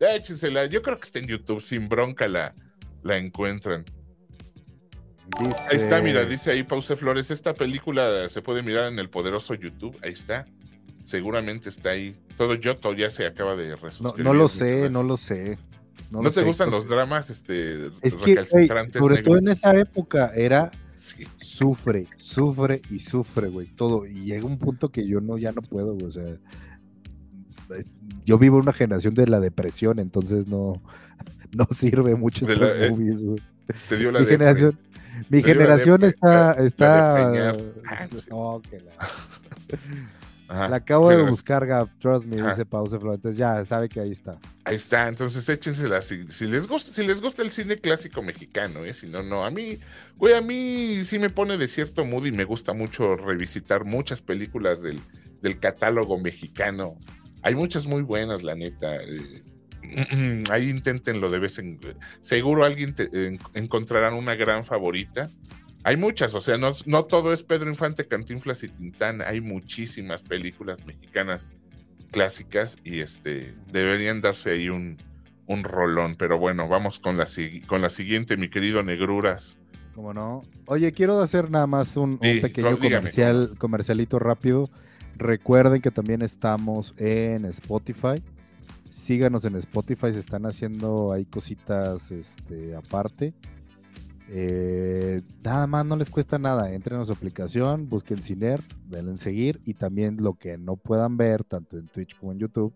Échensela, 0.00 0.66
yo 0.66 0.80
creo 0.80 0.98
que 0.98 1.04
está 1.04 1.18
en 1.18 1.26
YouTube, 1.26 1.60
sin 1.60 1.88
bronca 1.88 2.28
la, 2.28 2.54
la 3.02 3.18
encuentran. 3.18 3.84
Ahí 5.36 5.76
está, 5.76 6.00
mira, 6.00 6.24
dice 6.24 6.50
ahí 6.50 6.62
Pause 6.62 6.96
Flores. 6.96 7.30
Esta 7.30 7.52
película 7.52 8.28
se 8.28 8.40
puede 8.40 8.62
mirar 8.62 8.90
en 8.90 8.98
el 8.98 9.10
poderoso 9.10 9.54
YouTube. 9.54 9.98
Ahí 10.02 10.12
está. 10.12 10.46
Seguramente 11.08 11.70
está 11.70 11.88
ahí. 11.88 12.14
Todo 12.36 12.54
Yoto 12.54 12.92
ya 12.92 13.08
se 13.08 13.24
acaba 13.24 13.56
de 13.56 13.74
resuscitar. 13.76 14.22
No, 14.22 14.34
lo 14.34 14.46
sé, 14.46 14.90
no 14.90 15.02
lo 15.02 15.16
sé. 15.16 15.58
No, 16.10 16.30
te 16.30 16.42
gustan 16.42 16.70
los 16.70 16.86
dramas 16.86 17.30
este, 17.30 17.86
es 18.02 18.14
que, 18.14 18.44
sobre 18.44 19.22
todo 19.22 19.38
en 19.38 19.48
esa 19.48 19.74
época 19.74 20.32
era 20.36 20.70
sufre, 21.38 22.08
sufre 22.18 22.82
y 22.90 22.98
sufre, 22.98 23.48
güey, 23.48 23.68
todo. 23.68 24.04
Y 24.04 24.26
llega 24.26 24.44
un 24.44 24.58
punto 24.58 24.90
que 24.90 25.08
yo 25.08 25.22
no, 25.22 25.38
ya 25.38 25.52
no 25.52 25.62
puedo, 25.62 25.96
O 25.96 26.10
sea, 26.10 26.36
yo 28.26 28.38
vivo 28.38 28.58
una 28.58 28.74
generación 28.74 29.14
de 29.14 29.28
la 29.28 29.40
depresión, 29.40 30.00
entonces 30.00 30.46
no, 30.46 30.82
no 31.56 31.66
sirve 31.70 32.16
mucho 32.16 32.46
estos 32.46 32.70
eh, 32.70 32.90
movies, 32.90 33.24
güey. 33.24 33.40
Te 33.88 33.96
dio 33.96 34.12
la 34.12 34.20
Mi 34.20 34.26
generación, 34.26 34.78
mi 35.30 35.42
generación 35.42 36.04
está. 36.04 36.52
está 36.52 37.56
oh, 38.30 38.60
la... 38.70 39.08
acabo 40.48 41.10
de 41.10 41.22
buscar, 41.22 41.66
Gab. 41.66 41.88
Trust 41.98 42.26
me, 42.26 42.36
dice 42.36 42.64
Pause 42.64 42.94
Entonces 42.94 43.36
ya 43.36 43.62
sabe 43.64 43.88
que 43.88 44.00
ahí 44.00 44.10
está. 44.10 44.38
Ahí 44.64 44.76
está. 44.76 45.08
Entonces 45.08 45.48
échensela. 45.48 46.00
Si, 46.02 46.26
si, 46.28 46.46
les 46.46 46.66
gusta, 46.66 46.92
si 46.92 47.06
les 47.06 47.20
gusta 47.20 47.42
el 47.42 47.50
cine 47.50 47.76
clásico 47.76 48.22
mexicano, 48.22 48.84
¿eh? 48.84 48.94
Si 48.94 49.06
no, 49.06 49.22
no. 49.22 49.44
A 49.44 49.50
mí, 49.50 49.78
güey, 50.16 50.34
a 50.34 50.40
mí 50.40 51.04
sí 51.04 51.18
me 51.18 51.30
pone 51.30 51.56
de 51.56 51.66
cierto 51.68 52.04
mood 52.04 52.26
y 52.26 52.32
me 52.32 52.44
gusta 52.44 52.72
mucho 52.72 53.16
revisitar 53.16 53.84
muchas 53.84 54.20
películas 54.20 54.82
del, 54.82 55.00
del 55.42 55.60
catálogo 55.60 56.18
mexicano. 56.18 56.96
Hay 57.42 57.54
muchas 57.54 57.86
muy 57.86 58.02
buenas, 58.02 58.42
la 58.42 58.54
neta. 58.54 58.96
Eh, 58.96 59.42
ahí 60.50 60.68
inténtenlo 60.68 61.30
de 61.30 61.38
vez 61.38 61.58
en 61.58 61.78
seguro 62.20 62.64
alguien 62.64 62.94
encontrarán 63.54 64.14
una 64.14 64.34
gran 64.34 64.64
favorita. 64.64 65.28
Hay 65.88 65.96
muchas, 65.96 66.34
o 66.34 66.40
sea, 66.42 66.58
no, 66.58 66.72
no, 66.84 67.06
todo 67.06 67.32
es 67.32 67.42
Pedro 67.42 67.70
Infante, 67.70 68.06
Cantinflas 68.06 68.62
y 68.62 68.68
Tintán, 68.68 69.22
hay 69.22 69.40
muchísimas 69.40 70.22
películas 70.22 70.84
mexicanas 70.84 71.50
clásicas 72.10 72.76
y 72.84 73.00
este 73.00 73.54
deberían 73.72 74.20
darse 74.20 74.50
ahí 74.50 74.68
un, 74.68 74.98
un 75.46 75.64
rolón, 75.64 76.16
pero 76.16 76.38
bueno, 76.38 76.68
vamos 76.68 77.00
con 77.00 77.16
la, 77.16 77.26
con 77.66 77.80
la 77.80 77.88
siguiente, 77.88 78.36
mi 78.36 78.50
querido 78.50 78.82
Negruras. 78.82 79.58
¿Cómo 79.94 80.12
no? 80.12 80.42
Oye, 80.66 80.92
quiero 80.92 81.22
hacer 81.22 81.50
nada 81.50 81.66
más 81.66 81.96
un, 81.96 82.18
pequeño 82.18 82.78
comercial, 82.78 83.54
comercialito 83.56 84.18
rápido. 84.18 84.68
Recuerden 85.16 85.80
que 85.80 85.90
también 85.90 86.20
estamos 86.20 86.92
en 86.98 87.46
Spotify 87.46 88.22
síganos 88.90 89.46
en 89.46 89.56
Spotify, 89.56 90.12
se 90.12 90.18
están 90.18 90.44
haciendo 90.44 91.12
ahí 91.12 91.24
cositas 91.24 92.10
este, 92.10 92.76
aparte. 92.76 93.32
Eh, 94.30 95.22
nada 95.42 95.66
más 95.66 95.86
no 95.86 95.96
les 95.96 96.10
cuesta 96.10 96.38
nada, 96.38 96.72
entren 96.72 97.00
a 97.00 97.04
su 97.04 97.12
aplicación, 97.12 97.88
busquen 97.88 98.22
Cinerts, 98.22 98.78
denle 98.86 99.12
en 99.12 99.18
seguir 99.18 99.60
y 99.64 99.74
también 99.74 100.18
lo 100.20 100.34
que 100.34 100.58
no 100.58 100.76
puedan 100.76 101.16
ver 101.16 101.44
tanto 101.44 101.78
en 101.78 101.88
Twitch 101.88 102.16
como 102.18 102.32
en 102.32 102.38
YouTube 102.38 102.74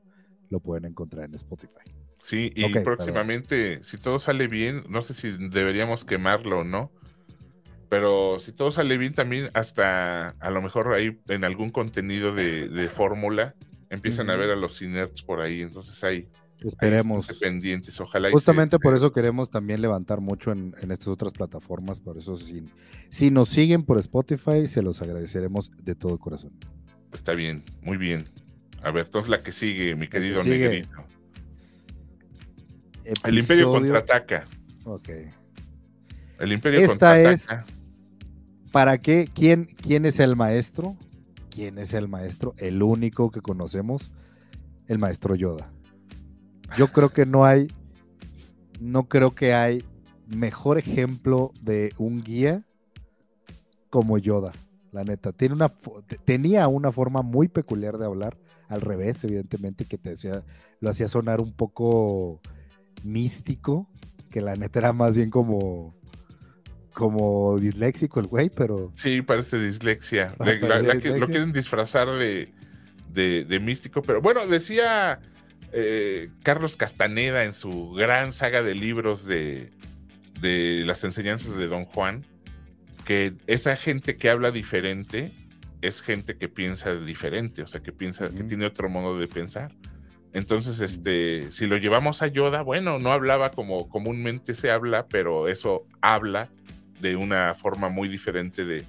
lo 0.48 0.60
pueden 0.60 0.86
encontrar 0.86 1.26
en 1.26 1.34
Spotify. 1.34 1.92
Sí, 2.18 2.52
y 2.54 2.72
próximamente, 2.80 3.82
si 3.84 3.98
todo 3.98 4.18
sale 4.18 4.46
bien, 4.46 4.84
no 4.88 5.02
sé 5.02 5.12
si 5.12 5.30
deberíamos 5.48 6.04
quemarlo 6.04 6.60
o 6.60 6.64
no, 6.64 6.90
pero 7.88 8.38
si 8.38 8.52
todo 8.52 8.70
sale 8.70 8.96
bien 8.96 9.12
también 9.12 9.50
hasta 9.54 10.30
a 10.30 10.50
lo 10.50 10.62
mejor 10.62 10.94
ahí 10.94 11.20
en 11.28 11.44
algún 11.44 11.70
contenido 11.70 12.34
de, 12.34 12.68
de 12.68 12.88
fórmula 12.88 13.54
empiezan 13.90 14.30
a 14.30 14.36
ver 14.36 14.50
a 14.50 14.56
los 14.56 14.78
Cinerts 14.78 15.22
por 15.22 15.40
ahí, 15.40 15.60
entonces 15.60 16.02
hay 16.02 16.28
esperemos 16.64 17.26
pendientes, 17.40 17.98
ojalá. 18.00 18.30
Justamente 18.30 18.78
por 18.78 18.94
eso 18.94 19.12
queremos 19.12 19.50
también 19.50 19.80
levantar 19.80 20.20
mucho 20.20 20.52
en, 20.52 20.74
estas 20.82 21.08
otras 21.08 21.32
plataformas, 21.32 22.00
por 22.00 22.18
eso 22.18 22.36
si, 22.36 22.64
si 23.10 23.30
nos 23.30 23.48
siguen 23.48 23.84
por 23.84 23.98
Spotify, 23.98 24.66
se 24.66 24.82
los 24.82 25.02
agradeceremos 25.02 25.70
de 25.82 25.94
todo 25.94 26.18
corazón. 26.18 26.52
Está 27.12 27.34
bien, 27.34 27.64
muy 27.82 27.96
bien. 27.96 28.26
A 28.82 28.90
ver, 28.90 29.06
entonces 29.06 29.30
la 29.30 29.42
que 29.42 29.52
sigue, 29.52 29.94
mi 29.94 30.08
querido 30.08 30.42
Negrito. 30.42 31.04
El 33.24 33.38
Imperio 33.38 33.70
contraataca. 33.70 34.46
Ok. 34.84 35.08
El 36.38 36.52
Imperio 36.52 36.80
Esta 36.80 37.14
contraataca. 37.14 37.64
Es, 37.66 37.82
¿Para 38.72 38.98
qué? 38.98 39.28
¿Quién, 39.32 39.66
¿Quién 39.66 40.06
es 40.06 40.18
el 40.18 40.34
maestro? 40.34 40.96
¿Quién 41.50 41.78
es 41.78 41.94
el 41.94 42.08
maestro? 42.08 42.54
El 42.56 42.82
único 42.82 43.30
que 43.30 43.40
conocemos, 43.40 44.10
el 44.86 44.98
maestro 44.98 45.34
Yoda. 45.34 45.71
Yo 46.76 46.88
creo 46.88 47.10
que 47.10 47.26
no 47.26 47.44
hay, 47.44 47.68
no 48.80 49.08
creo 49.08 49.34
que 49.34 49.54
hay 49.54 49.84
mejor 50.26 50.78
ejemplo 50.78 51.52
de 51.60 51.92
un 51.98 52.22
guía 52.22 52.62
como 53.90 54.18
Yoda. 54.18 54.52
La 54.90 55.04
neta, 55.04 55.32
tiene 55.32 55.54
una, 55.54 55.70
tenía 56.24 56.68
una 56.68 56.92
forma 56.92 57.22
muy 57.22 57.48
peculiar 57.48 57.96
de 57.98 58.04
hablar, 58.04 58.36
al 58.68 58.80
revés, 58.80 59.22
evidentemente, 59.24 59.84
que 59.84 59.98
te 59.98 60.10
decía, 60.10 60.42
lo 60.80 60.90
hacía 60.90 61.08
sonar 61.08 61.40
un 61.40 61.52
poco 61.52 62.40
místico, 63.04 63.88
que 64.30 64.40
la 64.40 64.54
neta 64.54 64.78
era 64.78 64.92
más 64.92 65.14
bien 65.14 65.30
como, 65.30 65.94
como 66.94 67.58
disléxico 67.58 68.20
el 68.20 68.26
güey, 68.26 68.50
pero. 68.50 68.90
Sí, 68.94 69.22
parece 69.22 69.58
dislexia. 69.58 70.34
lo 70.38 71.26
quieren 71.26 71.52
disfrazar 71.52 72.08
de, 72.10 72.52
de, 73.12 73.60
místico, 73.60 74.02
pero 74.02 74.22
bueno, 74.22 74.46
decía 74.46 75.20
eh, 75.72 76.30
Carlos 76.42 76.76
Castaneda 76.76 77.44
en 77.44 77.54
su 77.54 77.92
gran 77.92 78.32
saga 78.32 78.62
de 78.62 78.74
libros 78.74 79.24
de, 79.24 79.70
de 80.40 80.82
las 80.84 81.02
enseñanzas 81.04 81.56
de 81.56 81.66
Don 81.66 81.86
Juan, 81.86 82.26
que 83.04 83.34
esa 83.46 83.76
gente 83.76 84.16
que 84.16 84.28
habla 84.28 84.50
diferente 84.50 85.32
es 85.80 86.02
gente 86.02 86.36
que 86.36 86.48
piensa 86.48 86.94
diferente, 86.94 87.62
o 87.62 87.66
sea, 87.66 87.82
que 87.82 87.92
piensa, 87.92 88.28
que 88.28 88.44
tiene 88.44 88.66
otro 88.66 88.88
modo 88.88 89.18
de 89.18 89.26
pensar. 89.28 89.72
Entonces, 90.32 90.80
este, 90.80 91.50
si 91.50 91.66
lo 91.66 91.76
llevamos 91.76 92.22
a 92.22 92.28
Yoda, 92.28 92.62
bueno, 92.62 92.98
no 92.98 93.12
hablaba 93.12 93.50
como 93.50 93.88
comúnmente 93.88 94.54
se 94.54 94.70
habla, 94.70 95.06
pero 95.08 95.48
eso 95.48 95.86
habla 96.00 96.50
de 97.00 97.16
una 97.16 97.54
forma 97.54 97.88
muy 97.88 98.08
diferente 98.08 98.64
de, 98.64 98.84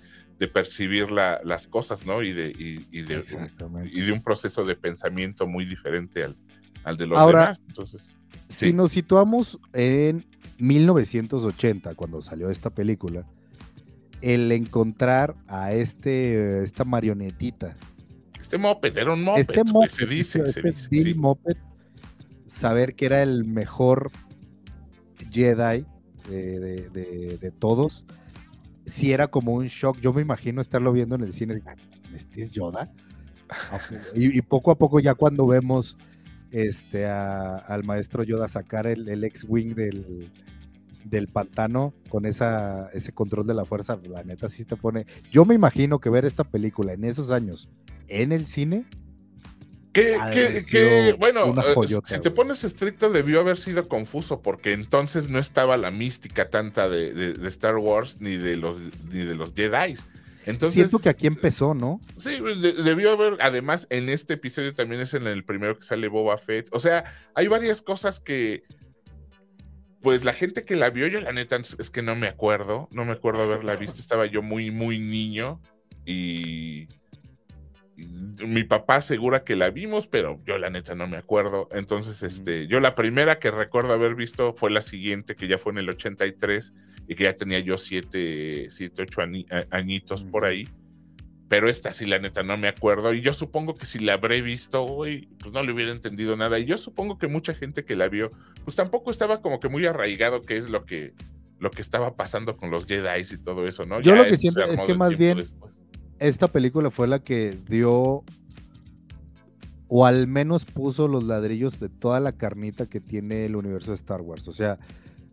percibir 0.53 1.09
las 1.09 1.67
cosas, 1.67 2.05
¿no? 2.05 2.21
Y 2.21 2.33
de, 2.33 2.51
y, 2.51 3.01
de, 3.03 3.19
un, 3.19 3.89
y 3.89 4.01
de 4.01 4.11
un 4.11 4.21
proceso 4.21 4.65
de 4.65 4.75
pensamiento 4.75 5.47
muy 5.47 5.63
diferente 5.63 6.21
al, 6.21 6.35
de 6.85 7.07
los 7.07 7.27
demás. 7.27 7.61
Entonces, 7.67 8.15
si 8.47 8.73
nos 8.73 8.91
situamos 8.91 9.59
en 9.73 10.25
1980, 10.59 11.95
cuando 11.95 12.21
salió 12.21 12.49
esta 12.49 12.69
película, 12.69 13.25
el 14.21 14.51
encontrar 14.51 15.35
a 15.47 15.73
este, 15.73 16.63
esta 16.63 16.85
marionetita. 16.85 17.73
Este 18.39 18.57
moped, 18.57 18.97
era 18.97 19.13
un 19.13 19.23
moped, 19.23 19.41
este 19.41 19.61
se 19.89 20.05
dice, 20.05 20.51
se 20.51 20.67
este 20.67 20.89
dice 20.89 21.15
saber 22.47 22.95
que 22.95 23.05
era 23.05 23.23
el 23.23 23.45
mejor 23.45 24.11
Jedi 25.31 25.85
de, 26.29 27.53
todos, 27.59 28.05
sí 28.85 29.11
era 29.11 29.27
como 29.27 29.53
un 29.53 29.67
shock. 29.67 29.99
Yo 29.99 30.13
me 30.13 30.21
imagino 30.21 30.61
estarlo 30.61 30.93
viendo 30.93 31.15
en 31.15 31.21
el 31.21 31.33
cine. 31.33 31.61
¿Este 32.15 32.41
es 32.41 32.51
Yoda? 32.51 32.91
y, 34.15 34.41
poco 34.41 34.71
a 34.71 34.77
poco 34.77 34.99
ya 34.99 35.15
cuando 35.15 35.45
vemos 35.47 35.97
este, 36.53 37.07
al 37.07 37.83
maestro 37.83 38.23
Yoda 38.23 38.47
sacar 38.47 38.87
el, 38.87 39.09
el 39.09 39.23
X-Wing 39.25 39.73
del, 39.73 40.31
del 41.03 41.27
pantano 41.27 41.93
con 42.09 42.25
esa, 42.25 42.89
ese 42.93 43.11
control 43.11 43.47
de 43.47 43.55
la 43.55 43.65
fuerza, 43.65 43.99
la 44.07 44.23
neta 44.23 44.47
sí 44.47 44.63
te 44.63 44.77
pone... 44.77 45.05
Yo 45.31 45.45
me 45.45 45.55
imagino 45.55 45.99
que 45.99 46.09
ver 46.09 46.25
esta 46.25 46.43
película 46.43 46.93
en 46.93 47.03
esos 47.03 47.31
años 47.31 47.69
en 48.07 48.31
el 48.31 48.45
cine 48.45 48.85
que, 49.93 51.15
bueno, 51.19 51.53
eh, 51.55 51.99
si 52.05 52.19
te 52.19 52.31
pones 52.31 52.63
estricto, 52.63 53.11
debió 53.11 53.41
haber 53.41 53.57
sido 53.57 53.87
confuso, 53.87 54.41
porque 54.41 54.73
entonces 54.73 55.29
no 55.29 55.37
estaba 55.37 55.77
la 55.77 55.91
mística 55.91 56.49
tanta 56.49 56.89
de, 56.89 57.35
Star 57.47 57.77
Wars 57.77 58.17
ni 58.19 58.35
de 58.35 58.57
los, 58.57 58.79
ni 59.11 59.23
de 59.23 59.35
los 59.35 59.53
Jedi. 59.53 59.95
Entonces, 60.45 60.73
Siento 60.73 60.99
que 60.99 61.09
aquí 61.09 61.27
empezó, 61.27 61.73
¿no? 61.73 62.01
Sí, 62.17 62.39
debió 62.83 63.11
haber, 63.11 63.37
además, 63.39 63.87
en 63.89 64.09
este 64.09 64.33
episodio 64.33 64.73
también 64.73 65.01
es 65.01 65.13
en 65.13 65.27
el 65.27 65.43
primero 65.43 65.77
que 65.77 65.85
sale 65.85 66.07
Boba 66.07 66.37
Fett. 66.37 66.69
O 66.71 66.79
sea, 66.79 67.05
hay 67.33 67.47
varias 67.47 67.81
cosas 67.81 68.19
que, 68.19 68.63
pues 70.01 70.25
la 70.25 70.33
gente 70.33 70.65
que 70.65 70.75
la 70.75 70.89
vio, 70.89 71.07
yo 71.07 71.21
la 71.21 71.31
neta 71.31 71.55
es 71.55 71.89
que 71.89 72.01
no 72.01 72.15
me 72.15 72.27
acuerdo, 72.27 72.89
no 72.91 73.05
me 73.05 73.13
acuerdo 73.13 73.43
haberla 73.43 73.75
visto, 73.75 74.01
estaba 74.01 74.25
yo 74.25 74.41
muy, 74.41 74.69
muy 74.69 74.99
niño 74.99 75.61
y 76.05 76.87
mi 77.95 78.63
papá 78.63 78.95
asegura 78.95 79.43
que 79.43 79.55
la 79.55 79.69
vimos, 79.69 80.07
pero 80.07 80.41
yo 80.45 80.57
la 80.57 80.69
neta 80.69 80.95
no 80.95 81.07
me 81.07 81.17
acuerdo. 81.17 81.69
Entonces, 81.71 82.23
este, 82.23 82.67
yo 82.67 82.79
la 82.79 82.95
primera 82.95 83.39
que 83.39 83.51
recuerdo 83.51 83.93
haber 83.93 84.15
visto 84.15 84.53
fue 84.53 84.71
la 84.71 84.81
siguiente, 84.81 85.35
que 85.35 85.47
ya 85.47 85.57
fue 85.57 85.73
en 85.73 85.79
el 85.79 85.89
83 85.89 86.73
y 87.07 87.15
que 87.15 87.23
ya 87.25 87.35
tenía 87.35 87.59
yo 87.59 87.77
7, 87.77 88.67
siete, 88.69 89.01
8 89.01 89.21
añitos 89.69 90.23
por 90.23 90.45
ahí. 90.45 90.67
Pero 91.49 91.69
esta 91.69 91.93
sí, 91.93 92.05
la 92.05 92.17
neta, 92.17 92.41
no 92.41 92.57
me 92.57 92.67
acuerdo. 92.67 93.13
Y 93.13 93.21
yo 93.21 93.33
supongo 93.33 93.75
que 93.75 93.85
si 93.85 93.99
la 93.99 94.13
habré 94.13 94.41
visto 94.41 94.83
hoy, 94.83 95.29
pues 95.37 95.53
no 95.53 95.61
le 95.61 95.71
hubiera 95.71 95.91
entendido 95.91 96.35
nada. 96.35 96.57
Y 96.57 96.65
yo 96.65 96.77
supongo 96.77 97.19
que 97.19 97.27
mucha 97.27 97.53
gente 97.53 97.85
que 97.85 97.95
la 97.95 98.07
vio, 98.09 98.31
pues 98.63 98.75
tampoco 98.75 99.11
estaba 99.11 99.41
como 99.41 99.59
que 99.59 99.69
muy 99.69 99.85
arraigado 99.85 100.41
qué 100.41 100.57
es 100.57 100.69
lo 100.69 100.85
que, 100.85 101.13
lo 101.59 101.69
que 101.69 101.83
estaba 101.83 102.15
pasando 102.15 102.57
con 102.57 102.71
los 102.71 102.87
Jedi 102.87 103.21
y 103.31 103.37
todo 103.37 103.67
eso, 103.67 103.85
¿no? 103.85 104.01
Yo 104.01 104.15
lo 104.15 104.25
que 104.25 104.37
siento 104.37 104.63
es 104.63 104.81
que 104.81 104.95
más 104.95 105.15
bien 105.15 105.43
esta 106.19 106.47
película 106.47 106.91
fue 106.91 107.07
la 107.07 107.19
que 107.19 107.57
dio 107.67 108.23
o 109.87 110.05
al 110.05 110.27
menos 110.27 110.65
puso 110.65 111.07
los 111.07 111.23
ladrillos 111.23 111.79
de 111.79 111.89
toda 111.89 112.19
la 112.19 112.31
carnita 112.31 112.87
que 112.87 112.99
tiene 112.99 113.45
el 113.45 113.55
universo 113.55 113.91
de 113.91 113.95
Star 113.95 114.21
Wars. 114.21 114.47
O 114.47 114.51
sea, 114.51 114.79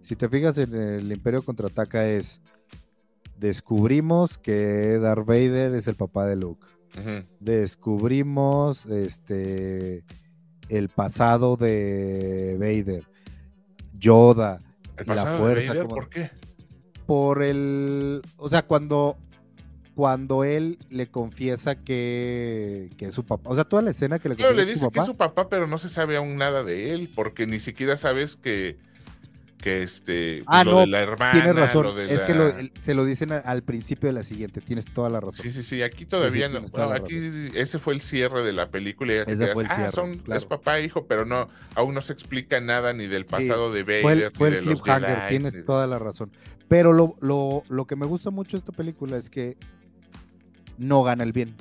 si 0.02 0.16
te 0.16 0.28
fijas 0.28 0.58
en 0.58 0.74
el 0.74 1.10
Imperio 1.10 1.42
contraataca 1.42 2.06
es 2.08 2.40
descubrimos 3.38 4.36
que 4.36 4.98
Darth 4.98 5.26
Vader 5.26 5.74
es 5.74 5.88
el 5.88 5.94
papá 5.94 6.26
de 6.26 6.36
Luke. 6.36 6.66
Descubrimos 7.38 8.84
este 8.86 10.04
el 10.68 10.88
pasado 10.88 11.56
de 11.56 12.56
Vader. 12.58 13.04
Yoda. 13.98 14.60
la 15.06 15.26
fuerza. 15.38 15.84
¿Por 15.86 16.08
qué? 16.10 16.30
Por 17.06 17.42
el. 17.42 18.20
O 18.36 18.48
sea, 18.48 18.66
cuando 18.66 19.16
cuando 20.00 20.44
él 20.44 20.78
le 20.88 21.08
confiesa 21.08 21.74
que, 21.74 22.88
es 22.98 23.12
su 23.12 23.26
papá. 23.26 23.50
O 23.50 23.54
sea, 23.54 23.64
toda 23.64 23.82
la 23.82 23.90
escena 23.90 24.18
que 24.18 24.30
le 24.30 24.34
confiesa 24.34 24.56
le 24.56 24.64
dice 24.64 24.88
que 24.90 24.98
es 24.98 25.04
su 25.04 25.14
papá, 25.14 25.50
pero 25.50 25.66
no 25.66 25.76
se 25.76 25.90
sabe 25.90 26.16
aún 26.16 26.36
nada 26.36 26.64
de 26.64 26.94
él, 26.94 27.12
porque 27.14 27.46
ni 27.46 27.60
siquiera 27.60 27.96
sabes 27.96 28.36
que, 28.36 28.78
que 29.58 29.82
este, 29.82 30.42
ah, 30.46 30.64
lo 30.64 30.78
de 30.80 30.86
la 30.86 31.02
hermana. 31.02 31.32
Tienes 31.34 31.54
razón. 31.54 31.98
es 31.98 32.22
que 32.22 32.72
se 32.80 32.94
lo 32.94 33.04
dicen 33.04 33.30
al 33.30 33.62
principio 33.62 34.08
de 34.08 34.14
la 34.14 34.24
siguiente, 34.24 34.62
tienes 34.62 34.86
toda 34.86 35.10
la 35.10 35.20
razón. 35.20 35.42
Sí, 35.42 35.52
sí, 35.52 35.62
sí, 35.62 35.82
aquí 35.82 36.06
todavía 36.06 36.48
no. 36.48 36.64
aquí 36.94 37.50
ese 37.54 37.78
fue 37.78 37.92
el 37.92 38.00
cierre 38.00 38.42
de 38.42 38.54
la 38.54 38.70
película. 38.70 39.12
ese 39.26 39.48
fue 39.48 39.64
el 39.64 39.70
ah. 39.70 39.90
Son, 39.90 40.22
Es 40.34 40.46
papá 40.46 40.78
e 40.78 40.86
hijo, 40.86 41.04
pero 41.04 41.26
no, 41.26 41.50
aún 41.74 41.92
no 41.92 42.00
se 42.00 42.14
explica 42.14 42.58
nada 42.58 42.94
ni 42.94 43.06
del 43.06 43.26
pasado 43.26 43.70
de 43.70 43.82
Vader. 43.82 44.00
Fue 44.32 44.48
el, 44.48 44.62
fue 44.62 44.96
el 44.96 45.28
tienes 45.28 45.62
toda 45.66 45.86
la 45.86 45.98
razón. 45.98 46.32
Pero 46.68 46.94
lo, 46.94 47.16
lo, 47.20 47.64
lo 47.68 47.86
que 47.86 47.96
me 47.96 48.06
gusta 48.06 48.30
mucho 48.30 48.52
de 48.52 48.60
esta 48.60 48.72
película 48.72 49.18
es 49.18 49.28
que 49.28 49.58
no 50.80 51.02
gana 51.04 51.22
el 51.22 51.32
bien. 51.32 51.54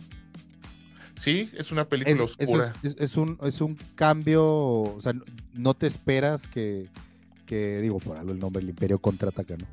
Sí, 1.16 1.52
es 1.58 1.72
una 1.72 1.88
película 1.88 2.24
oscura. 2.24 2.74
Es, 2.82 3.18
un, 3.18 3.38
es 3.44 3.60
un 3.60 3.78
cambio, 3.96 4.44
o 4.46 5.02
sea, 5.02 5.14
no 5.54 5.74
te 5.74 5.86
esperas 5.86 6.48
que, 6.48 6.88
digo, 7.50 8.00
por 8.00 8.18
algo 8.18 8.32
el 8.32 8.40
nombre, 8.40 8.64
el 8.64 8.70
Imperio 8.70 9.00
contraataca, 9.00 9.58
¿no? 9.58 9.68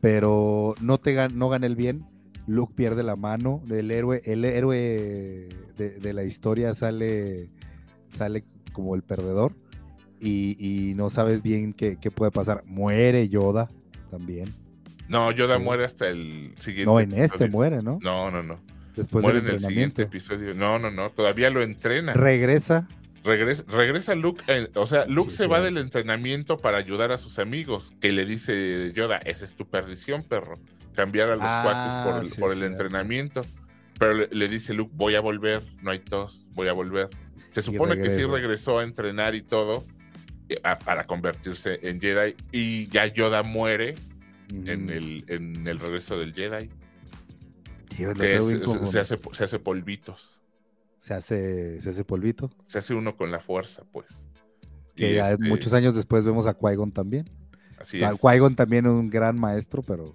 Pero 0.00 0.76
no, 0.80 0.98
te 0.98 1.28
no 1.30 1.48
gana 1.48 1.66
el 1.66 1.74
bien, 1.74 2.06
Luke 2.46 2.72
pierde 2.76 3.02
la 3.02 3.16
mano, 3.16 3.60
el 3.68 3.90
héroe, 3.90 4.22
el 4.24 4.44
héroe 4.44 5.48
de, 5.76 6.12
la 6.12 6.22
historia 6.22 6.72
sale, 6.74 7.50
sale 8.16 8.44
como 8.72 8.94
el 8.94 9.02
perdedor 9.02 9.56
y, 10.20 10.92
no 10.94 11.10
sabes 11.10 11.42
bien 11.42 11.72
qué, 11.72 11.96
qué 12.00 12.12
puede 12.12 12.30
pasar. 12.30 12.62
Muere 12.66 13.28
Yoda 13.28 13.68
también. 14.12 14.48
No, 15.08 15.32
Yoda 15.32 15.58
muere 15.58 15.84
hasta 15.84 16.08
el 16.08 16.54
siguiente. 16.58 16.86
No, 16.86 17.00
en 17.00 17.14
este 17.14 17.48
muere, 17.48 17.82
¿no? 17.82 17.98
No, 18.02 18.30
no, 18.30 18.42
no. 18.42 18.60
Después 18.94 19.22
muere 19.22 19.38
en 19.38 19.48
el 19.48 19.60
siguiente 19.60 20.02
episodio. 20.02 20.54
No, 20.54 20.78
no, 20.78 20.90
no. 20.90 21.10
Todavía 21.10 21.50
lo 21.50 21.62
entrena. 21.62 22.12
Regresa. 22.12 22.88
Regresa, 23.24 23.64
regresa 23.68 24.14
Luke. 24.14 24.42
Eh, 24.48 24.68
o 24.74 24.86
sea, 24.86 25.06
Luke 25.06 25.30
se 25.30 25.46
va 25.46 25.60
del 25.60 25.78
entrenamiento 25.78 26.58
para 26.58 26.78
ayudar 26.78 27.10
a 27.12 27.18
sus 27.18 27.38
amigos. 27.38 27.92
Que 28.00 28.12
le 28.12 28.26
dice 28.26 28.92
Yoda: 28.92 29.18
Esa 29.18 29.44
es 29.44 29.54
tu 29.54 29.66
perdición, 29.66 30.22
perro. 30.22 30.58
Cambiar 30.94 31.30
a 31.30 31.36
los 31.36 31.44
ah, 31.44 32.02
cuates 32.04 32.34
por 32.36 32.52
el, 32.52 32.62
entrenamiento. 32.62 33.42
Pero 33.98 34.14
le, 34.14 34.48
dice 34.48 34.74
Luke: 34.74 34.92
Voy 34.94 35.14
a 35.14 35.20
volver. 35.20 35.62
No 35.80 35.90
hay 35.90 36.00
tos. 36.00 36.44
Voy 36.54 36.68
a 36.68 36.72
volver. 36.72 37.08
Se 37.50 37.62
supone 37.62 37.96
que 38.00 38.10
sí 38.10 38.24
regresó 38.24 38.78
a 38.78 38.84
entrenar 38.84 39.34
y 39.34 39.42
todo. 39.42 39.84
Eh, 40.48 40.60
para 40.84 41.04
convertirse 41.06 41.78
en 41.82 42.00
Jedi. 42.00 42.34
Y 42.52 42.88
ya 42.88 43.06
Yoda 43.06 43.42
muere 43.42 43.94
en, 44.50 44.90
el, 44.90 45.24
en 45.28 45.66
el 45.66 45.78
regreso 45.78 46.18
del 46.18 46.34
Jedi. 46.34 46.70
se, 47.96 49.00
hace, 49.00 49.18
se 49.32 49.44
hace 49.44 49.58
polvitos. 49.58 50.40
Se 50.98 51.14
hace, 51.14 51.80
se 51.80 51.90
hace 51.90 52.04
polvito. 52.04 52.50
Se 52.66 52.78
hace 52.78 52.94
uno 52.94 53.16
con 53.16 53.30
la 53.30 53.40
fuerza, 53.40 53.84
pues. 53.92 54.06
Que 54.94 55.18
este 55.18 55.48
muchos 55.48 55.72
años 55.74 55.94
después 55.94 56.24
vemos 56.24 56.46
a 56.46 56.58
Qui-Gon 56.58 56.92
también. 56.92 57.30
Así 57.78 58.02
es. 58.02 58.10
Qui-Gon 58.20 58.56
también 58.56 58.86
es 58.86 58.92
un 58.92 59.08
gran 59.08 59.38
maestro, 59.38 59.82
pero 59.82 60.14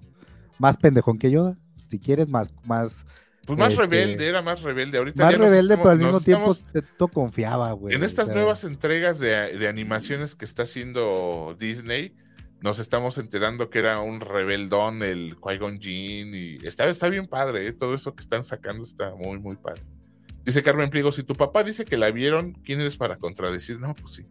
más 0.60 0.78
pendejón 0.78 1.18
que 1.18 1.32
Yoda. 1.32 1.56
Si 1.88 2.00
quieres, 2.00 2.28
más, 2.28 2.54
más 2.66 3.06
pues 3.46 3.60
más 3.60 3.74
este, 3.74 3.86
rebelde, 3.86 4.28
era 4.28 4.42
más 4.42 4.62
rebelde. 4.62 4.98
Ahorita 4.98 5.26
más 5.26 5.38
rebelde, 5.38 5.78
pero 5.78 5.90
al 5.90 6.00
mismo 6.00 6.22
tiempo 6.22 6.56
te, 6.72 6.82
confiaba, 7.12 7.72
güey. 7.74 7.96
En 7.96 8.04
estas 8.04 8.30
nuevas 8.30 8.64
entregas 8.64 9.20
de, 9.20 9.58
de, 9.58 9.68
animaciones 9.68 10.36
que 10.36 10.46
está 10.46 10.64
haciendo 10.64 11.56
Disney, 11.60 12.16
nos 12.64 12.80
estamos 12.80 13.18
enterando 13.18 13.70
que 13.70 13.80
era 13.80 14.00
un 14.00 14.22
rebeldón 14.22 15.04
el 15.04 15.36
Qui-Gon 15.36 15.82
Jinn 15.82 16.34
y 16.34 16.66
está, 16.66 16.86
está 16.86 17.10
bien 17.10 17.28
padre, 17.28 17.68
¿eh? 17.68 17.74
todo 17.74 17.94
eso 17.94 18.16
que 18.16 18.22
están 18.22 18.46
sacando 18.46 18.84
está 18.84 19.14
muy, 19.16 19.38
muy 19.38 19.58
padre. 19.58 19.82
Dice 20.46 20.64
Carmen 20.64 20.90
Pliego, 20.90 21.12
si 21.12 21.24
tu 21.24 21.36
papá 21.36 21.66
dice 21.66 21.84
que 21.84 21.98
la 21.98 22.10
vieron, 22.10 22.54
¿quién 22.64 22.80
eres 22.80 22.96
para 22.96 23.18
contradecir? 23.18 23.82
No, 23.82 23.94
pues 23.94 24.14
sí. 24.14 24.26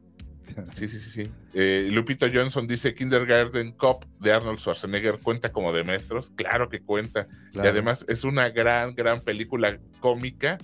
Sí, 0.75 0.89
sí, 0.89 0.99
sí, 0.99 1.11
sí. 1.11 1.31
Eh, 1.53 1.89
Lupito 1.91 2.27
Johnson 2.33 2.67
dice 2.67 2.95
Kindergarten 2.95 3.73
Cop 3.73 4.05
de 4.19 4.33
Arnold 4.33 4.59
Schwarzenegger 4.59 5.19
cuenta 5.19 5.53
como 5.53 5.73
de 5.73 5.85
maestros. 5.85 6.31
Claro 6.35 6.69
que 6.69 6.81
cuenta. 6.81 7.27
Y 7.53 7.61
además 7.61 8.05
es 8.09 8.25
una 8.25 8.49
gran, 8.51 8.95
gran 8.95 9.21
película 9.21 9.79
cómica. 10.01 10.59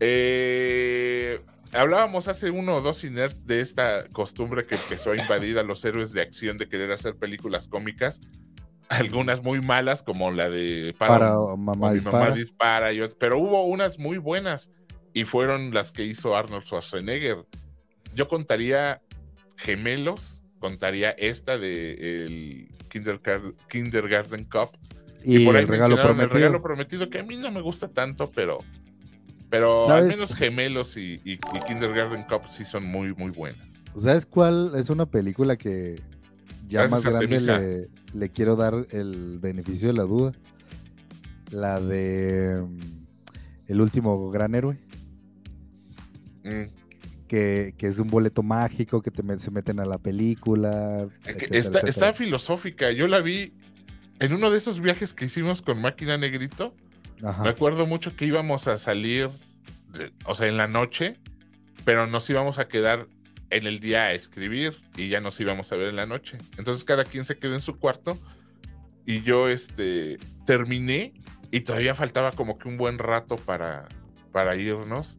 Eh, 0.00 1.40
Hablábamos 1.72 2.28
hace 2.28 2.50
uno 2.50 2.76
o 2.76 2.80
dos 2.80 3.04
inerts 3.04 3.46
de 3.46 3.60
esta 3.60 4.08
costumbre 4.08 4.66
que 4.66 4.74
empezó 4.74 5.12
a 5.12 5.16
invadir 5.16 5.58
a 5.58 5.62
los 5.62 5.84
héroes 5.84 6.12
de 6.12 6.22
acción 6.22 6.56
de 6.56 6.68
querer 6.68 6.90
hacer 6.92 7.16
películas 7.16 7.68
cómicas, 7.68 8.20
algunas 8.88 9.42
muy 9.42 9.60
malas 9.60 10.02
como 10.02 10.30
la 10.30 10.48
de 10.48 10.94
Para, 10.98 11.34
mamá, 11.56 11.92
dispara. 11.92 12.90
pero 13.18 13.38
hubo 13.38 13.66
unas 13.66 13.98
muy 13.98 14.16
buenas 14.18 14.70
y 15.12 15.24
fueron 15.24 15.74
las 15.74 15.92
que 15.92 16.04
hizo 16.04 16.36
Arnold 16.36 16.64
Schwarzenegger. 16.64 17.44
Yo 18.14 18.28
contaría 18.28 19.02
Gemelos, 19.56 20.40
contaría 20.58 21.10
esta 21.10 21.58
de 21.58 22.24
el 22.24 22.68
Kindergarten 23.68 24.44
Cup 24.44 24.70
y, 25.22 25.44
por 25.44 25.56
el 25.56 25.68
regalo 25.68 25.96
prometido. 25.96 26.24
el 26.24 26.30
regalo 26.30 26.62
prometido 26.62 27.10
que 27.10 27.18
a 27.18 27.22
mí 27.22 27.36
no 27.36 27.50
me 27.50 27.60
gusta 27.60 27.88
tanto, 27.88 28.30
pero 28.34 28.60
pero 29.50 29.88
al 29.88 30.08
menos 30.08 30.34
Gemelos 30.34 30.96
y, 30.96 31.38
Kindergarten 31.66 32.24
Cup 32.24 32.42
sí 32.50 32.64
son 32.64 32.84
muy, 32.84 33.14
muy 33.14 33.30
buenas. 33.30 33.82
¿Sabes 33.96 34.26
cuál 34.26 34.72
es 34.76 34.90
una 34.90 35.06
película 35.06 35.56
que 35.56 36.00
ya 36.66 36.86
más 36.88 37.02
grande 37.02 37.88
le, 38.12 38.28
quiero 38.30 38.56
dar 38.56 38.86
el 38.90 39.38
beneficio 39.38 39.88
de 39.88 39.94
la 39.94 40.04
duda? 40.04 40.32
La 41.50 41.80
de 41.80 42.62
mm, 42.62 42.78
El 43.68 43.80
último 43.80 44.30
gran 44.30 44.54
héroe. 44.54 44.78
Mm. 46.44 46.64
Que, 47.26 47.74
es 47.78 47.98
un 47.98 48.08
boleto 48.08 48.42
mágico, 48.42 49.02
que 49.02 49.10
te, 49.10 49.38
se 49.38 49.50
meten 49.50 49.80
a 49.80 49.84
la 49.84 49.98
película. 49.98 51.08
está, 51.24 51.80
está 51.80 52.12
filosófica. 52.12 52.90
Yo 52.90 53.06
la 53.06 53.20
vi 53.20 53.52
en 54.18 54.32
uno 54.32 54.50
de 54.50 54.58
esos 54.58 54.80
viajes 54.80 55.14
que 55.14 55.26
hicimos 55.26 55.62
con 55.62 55.80
Máquina 55.80 56.16
Negrito, 56.18 56.74
me 57.20 57.48
acuerdo 57.48 57.86
mucho 57.86 58.14
que 58.16 58.26
íbamos 58.26 58.68
a 58.68 58.76
salir, 58.76 59.30
o 60.24 60.34
sea, 60.34 60.46
en 60.46 60.56
la 60.56 60.68
noche, 60.68 61.16
pero 61.84 62.06
nos 62.06 62.28
íbamos 62.30 62.58
a 62.58 62.68
quedar 62.68 63.06
en 63.50 63.66
el 63.66 63.80
día 63.80 64.04
a 64.04 64.12
escribir 64.12 64.76
y 64.96 65.08
ya 65.08 65.20
nos 65.20 65.40
íbamos 65.40 65.72
a 65.72 65.76
ver 65.76 65.88
en 65.88 65.96
la 65.96 66.06
noche. 66.06 66.38
Entonces 66.58 66.84
cada 66.84 67.04
quien 67.04 67.24
se 67.24 67.38
quedó 67.38 67.54
en 67.54 67.62
su 67.62 67.78
cuarto 67.78 68.18
y 69.06 69.22
yo 69.22 69.48
este 69.48 70.18
terminé 70.44 71.14
y 71.50 71.60
todavía 71.60 71.94
faltaba 71.94 72.32
como 72.32 72.58
que 72.58 72.68
un 72.68 72.76
buen 72.76 72.98
rato 72.98 73.36
para, 73.36 73.88
para 74.32 74.56
irnos. 74.56 75.18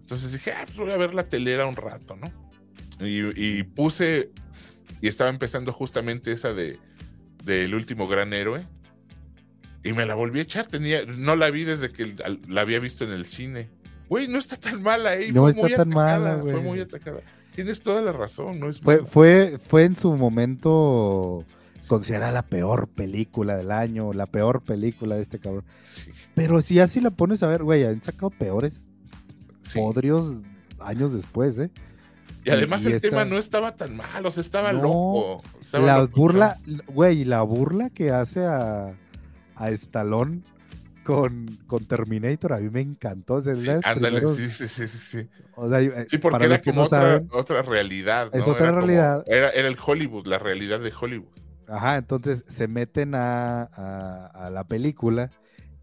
Entonces 0.00 0.32
dije, 0.32 0.52
ah, 0.52 0.64
pues 0.66 0.76
voy 0.76 0.90
a 0.90 0.96
ver 0.96 1.14
la 1.14 1.28
telera 1.28 1.66
un 1.66 1.76
rato, 1.76 2.16
¿no? 2.16 2.30
Y, 3.04 3.62
puse, 3.64 4.30
y 5.00 5.08
estaba 5.08 5.30
empezando 5.30 5.72
justamente 5.72 6.30
esa 6.32 6.52
de 6.52 6.78
del 7.44 7.74
último 7.74 8.06
gran 8.06 8.32
héroe. 8.32 8.66
Y 9.84 9.92
me 9.92 10.06
la 10.06 10.14
volví 10.14 10.38
a 10.38 10.42
echar, 10.42 10.66
tenía, 10.66 11.04
no 11.06 11.34
la 11.34 11.50
vi 11.50 11.64
desde 11.64 11.90
que 11.90 12.14
la 12.48 12.60
había 12.60 12.78
visto 12.78 13.04
en 13.04 13.10
el 13.10 13.26
cine. 13.26 13.68
Güey, 14.08 14.28
no 14.28 14.38
está 14.38 14.56
tan 14.56 14.82
mala, 14.82 15.16
¿eh? 15.16 15.32
No 15.32 15.48
está 15.48 15.68
tan 15.68 15.88
mala, 15.88 16.36
güey. 16.36 16.52
Fue 16.52 16.62
muy 16.62 16.80
atacada. 16.80 17.20
Tienes 17.54 17.80
toda 17.82 18.00
la 18.00 18.12
razón, 18.12 18.60
no 18.60 18.68
es 18.68 18.80
fue, 18.80 19.04
fue, 19.04 19.58
fue 19.58 19.84
en 19.84 19.96
su 19.96 20.14
momento 20.14 21.44
considerada 21.86 22.32
la 22.32 22.42
peor 22.42 22.88
película 22.88 23.56
del 23.56 23.70
año, 23.70 24.12
la 24.12 24.26
peor 24.26 24.62
película 24.62 25.16
de 25.16 25.22
este 25.22 25.38
cabrón. 25.38 25.64
Pero 26.34 26.62
si 26.62 26.80
así 26.80 27.00
la 27.00 27.10
pones 27.10 27.42
a 27.42 27.48
ver, 27.48 27.62
güey, 27.62 27.84
han 27.84 28.00
sacado 28.00 28.30
peores 28.30 28.86
podrios 29.74 30.36
años 30.80 31.12
después, 31.12 31.58
¿eh? 31.58 31.70
Y 32.44 32.50
además 32.50 32.84
el 32.86 33.00
tema 33.00 33.24
no 33.24 33.38
estaba 33.38 33.76
tan 33.76 33.96
mal, 33.96 34.26
o 34.26 34.32
sea, 34.32 34.40
estaba 34.40 34.72
loco. 34.72 35.42
la 35.72 36.04
burla, 36.06 36.58
güey, 36.88 37.24
la 37.24 37.42
burla 37.42 37.90
que 37.90 38.10
hace 38.10 38.44
a, 38.44 38.94
a 39.62 39.70
Stallone 39.70 40.42
con, 41.04 41.46
con 41.66 41.84
Terminator, 41.86 42.52
a 42.52 42.58
mí 42.58 42.68
me 42.70 42.80
encantó. 42.80 43.40
sí, 43.40 43.68
ándale, 43.84 44.26
sí, 44.28 44.50
sí, 44.50 44.68
sí, 44.68 44.88
sí. 44.88 45.28
sí, 46.06 46.18
porque 46.18 46.44
era 46.44 46.60
como 46.60 46.82
otra, 46.82 47.22
otra, 47.30 47.62
realidad. 47.62 48.30
Es 48.32 48.46
otra 48.46 48.72
realidad. 48.72 49.24
era, 49.26 49.50
era, 49.50 49.68
el 49.68 49.76
Hollywood, 49.84 50.26
la 50.26 50.38
realidad 50.38 50.80
de 50.80 50.92
Hollywood. 50.98 51.32
Ajá, 51.68 51.96
entonces 51.96 52.44
se 52.48 52.68
meten 52.68 53.14
a, 53.14 53.62
a, 53.62 54.50
la 54.50 54.64
película 54.64 55.30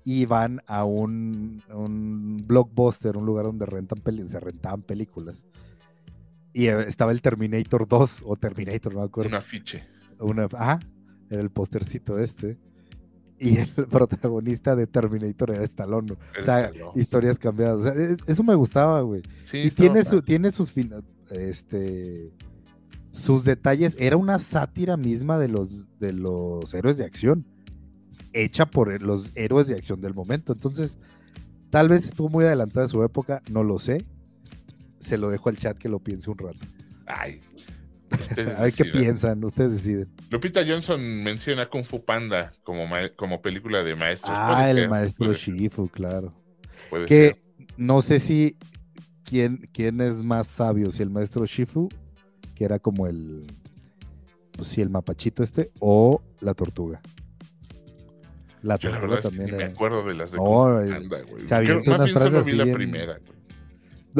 y 0.04 0.26
van 0.26 0.62
a 0.68 0.84
un, 0.84 1.64
un, 1.74 2.44
blockbuster, 2.46 3.18
un 3.18 3.26
lugar 3.26 3.46
donde 3.46 3.66
rentan 3.66 4.02
se 4.28 4.40
rentaban 4.40 4.82
películas. 4.82 5.46
Y 6.54 6.68
eh, 6.68 6.82
estaba 6.88 7.12
el 7.12 7.22
Terminator 7.22 7.88
2 7.88 8.24
o 8.26 8.36
Terminator, 8.36 8.94
no 8.94 9.00
me 9.00 9.06
acuerdo. 9.06 9.30
Un 9.30 9.36
afiche. 9.36 9.88
Una, 10.20 10.48
ajá, 10.54 10.80
era 11.30 11.42
el 11.42 11.50
postercito 11.50 12.20
este 12.20 12.58
y 13.40 13.58
el 13.58 13.68
protagonista 13.90 14.76
de 14.76 14.88
Terminator 14.88 15.52
era 15.52 15.64
Stallone. 15.64 16.14
O 16.40 16.44
sea, 16.44 16.72
historias 16.96 17.40
cambiadas. 17.40 17.80
O 17.80 17.84
sea, 17.84 17.94
eso 18.28 18.44
me 18.44 18.56
gustaba, 18.56 19.02
güey. 19.02 19.22
Sí, 19.46 19.60
y 19.60 19.72
tiene, 19.72 20.04
su, 20.04 20.22
tiene 20.22 20.52
sus 20.52 20.74
este 21.32 22.32
sus 23.12 23.44
detalles. 23.44 23.96
Era 24.00 24.18
una 24.18 24.40
sátira 24.40 24.98
misma 24.98 25.38
de 25.40 25.48
los, 25.48 25.72
de 26.00 26.14
los 26.14 26.74
héroes 26.74 26.98
de 26.98 27.06
acción. 27.06 27.46
Hecha 28.34 28.68
por 28.68 29.02
los 29.02 29.32
héroes 29.36 29.68
de 29.68 29.76
acción 29.76 30.02
del 30.02 30.14
momento. 30.14 30.54
Entonces, 30.54 30.98
tal 31.70 31.90
vez 31.90 32.06
estuvo 32.06 32.30
muy 32.30 32.46
adelantada 32.46 32.86
de 32.86 32.92
su 32.92 33.04
época, 33.04 33.42
no 33.50 33.64
lo 33.64 33.80
sé. 33.80 34.06
Se 35.00 35.18
lo 35.18 35.30
dejo 35.30 35.50
al 35.50 35.58
chat 35.58 35.78
que 35.78 35.90
lo 35.90 36.00
piense 36.00 36.30
un 36.30 36.38
rato. 36.38 36.60
Ay, 37.08 37.42
a 38.58 38.64
ver 38.64 38.74
qué 38.74 38.86
piensan, 38.86 39.44
ustedes 39.44 39.74
deciden. 39.74 40.10
Lupita 40.30 40.62
Johnson 40.66 41.02
menciona 41.24 41.70
Kung 41.70 41.84
Fu 41.84 42.04
Panda 42.04 42.54
como, 42.64 42.86
como 43.16 43.42
película 43.42 43.84
de 43.84 43.96
maestros. 43.96 44.34
Ah, 44.36 44.70
el 44.70 44.90
maestro 44.90 45.34
Shifu, 45.34 45.88
claro. 45.90 46.34
que 47.08 47.42
no 47.78 48.02
sé 48.02 48.20
si 48.20 48.58
quién, 49.24 49.70
quién 49.72 50.02
es 50.02 50.16
más 50.24 50.48
sabio, 50.48 50.92
si 50.92 51.04
el 51.04 51.10
maestro 51.10 51.46
Shifu, 51.46 51.90
que 52.56 52.66
era 52.66 52.80
como 52.80 53.08
el, 53.08 53.46
pues 54.52 54.70
sí, 54.70 54.82
el 54.82 54.90
mapachito 54.90 55.44
este, 55.44 55.72
o 55.80 56.22
la 56.42 56.54
tortuga. 56.54 57.02
La 58.62 58.78
tortuga 58.78 59.22
también. 59.22 59.56
me 59.56 59.64
acuerdo 59.64 60.04
de 60.04 60.16
las 60.16 60.32
de 60.32 60.38
Kung 60.38 60.84
Fu 60.84 60.90
Panda, 60.90 61.22
güey. 61.22 61.44
Más 61.48 61.62
bien 61.62 62.20
solo 62.20 62.44
vi 62.44 62.52
la 62.54 62.74
primera, 62.74 63.20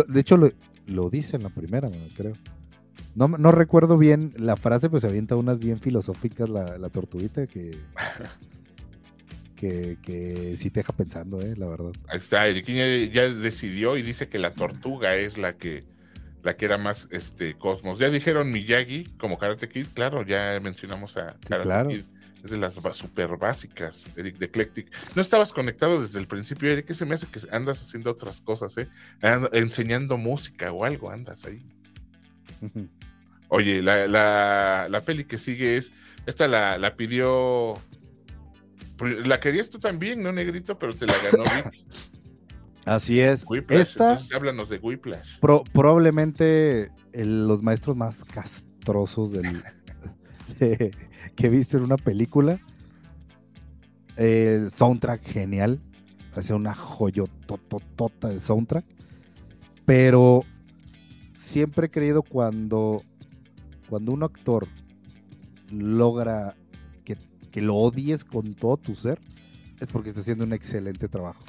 De 0.08 0.20
hecho, 0.20 0.38
lo, 0.38 0.50
lo 0.86 1.10
dice 1.10 1.36
en 1.36 1.44
la 1.44 1.50
primera, 1.50 1.90
creo. 2.16 2.34
No, 3.16 3.28
no 3.28 3.52
recuerdo 3.52 3.98
bien 3.98 4.34
la 4.38 4.56
frase, 4.56 4.90
pues 4.90 5.02
se 5.02 5.08
avienta 5.08 5.36
unas 5.36 5.60
bien 5.60 5.80
filosóficas 5.80 6.50
la, 6.50 6.78
la 6.78 6.90
tortuguita 6.90 7.48
que, 7.48 7.78
que, 9.56 9.98
que 10.02 10.56
sí 10.58 10.70
te 10.70 10.80
deja 10.80 10.94
pensando, 10.94 11.42
eh, 11.42 11.56
la 11.58 11.68
verdad. 11.68 11.92
Ahí 12.08 12.18
está, 12.18 12.48
Eric 12.48 12.68
ya, 13.12 13.24
decidió 13.30 13.98
y 13.98 14.02
dice 14.02 14.30
que 14.30 14.40
la 14.40 14.52
tortuga 14.52 15.16
es 15.16 15.38
la 15.38 15.54
que 15.58 15.84
la 16.44 16.56
que 16.56 16.64
era 16.64 16.78
más 16.78 17.10
este 17.12 17.56
Cosmos. 17.56 18.00
Ya 18.00 18.10
dijeron 18.10 18.50
Miyagi 18.52 19.04
como 19.20 19.38
Karate 19.38 19.68
Kid, 19.68 19.88
claro, 19.94 20.26
ya 20.26 20.58
mencionamos 20.62 21.18
a 21.18 21.36
Karate 21.48 21.96
Kid. 21.96 22.04
Es 22.42 22.52
de 22.52 22.58
las 22.58 22.76
super 22.94 23.36
básicas, 23.36 24.06
Eric 24.16 24.38
de 24.38 24.46
Eclectic. 24.46 24.90
No 25.14 25.22
estabas 25.22 25.52
conectado 25.52 26.02
desde 26.02 26.20
el 26.20 26.28
principio, 26.28 26.70
Eric, 26.70 26.86
que 26.86 26.94
se 26.94 27.06
me 27.06 27.16
hace 27.16 27.28
que 27.28 27.42
andas 27.52 27.82
haciendo 27.82 28.12
otras 28.12 28.40
cosas, 28.40 28.78
¿eh? 28.78 28.88
enseñando 29.52 30.18
música 30.18 30.72
o 30.72 30.86
algo, 30.86 31.12
andas 31.12 31.44
ahí. 31.44 31.62
Oye, 33.50 33.82
la, 33.82 34.08
la, 34.88 35.00
peli 35.02 35.26
que 35.26 35.38
sigue 35.38 35.78
es. 35.78 35.92
Esta 36.26 36.48
la, 36.48 36.78
la, 36.78 36.96
pidió. 36.96 37.74
La 39.26 39.40
querías 39.40 39.70
tú 39.70 39.80
también, 39.80 40.22
¿no, 40.22 40.32
Negrito? 40.32 40.78
Pero 40.78 40.94
te 40.94 41.06
la 41.08 41.14
ganó 41.32 41.44
Así 42.86 43.20
es. 43.20 43.46
Esta, 43.70 44.20
háblanos 44.36 44.70
de 44.70 44.78
Whiplash. 44.78 45.40
probablemente 45.40 46.92
los 47.14 47.62
maestros 47.62 47.96
más 47.96 48.24
castrosos 48.24 49.32
del, 49.32 49.62
que 50.60 50.92
he 51.38 51.50
visto 51.50 51.78
en 51.78 51.84
una 51.84 51.98
película. 51.98 52.60
El 54.16 54.72
soundtrack 54.72 55.24
genial. 55.24 55.82
Hace 56.36 56.54
una 56.54 56.76
joyototota 56.76 58.30
de 58.30 58.40
soundtrack. 58.40 58.86
Pero 59.86 60.46
siempre 61.40 61.88
he 61.88 61.90
creído 61.90 62.22
cuando 62.22 63.02
cuando 63.88 64.12
un 64.12 64.24
actor 64.24 64.68
logra 65.72 66.56
que, 67.52 67.62
lo 67.62 67.76
odies 67.76 68.24
con 68.24 68.54
todo 68.54 68.78
tu 68.78 68.94
ser, 68.94 69.20
es 69.80 69.92
porque 69.92 70.10
está 70.10 70.22
haciendo 70.22 70.46
un 70.46 70.54
excelente 70.54 71.08
trabajo. 71.08 71.44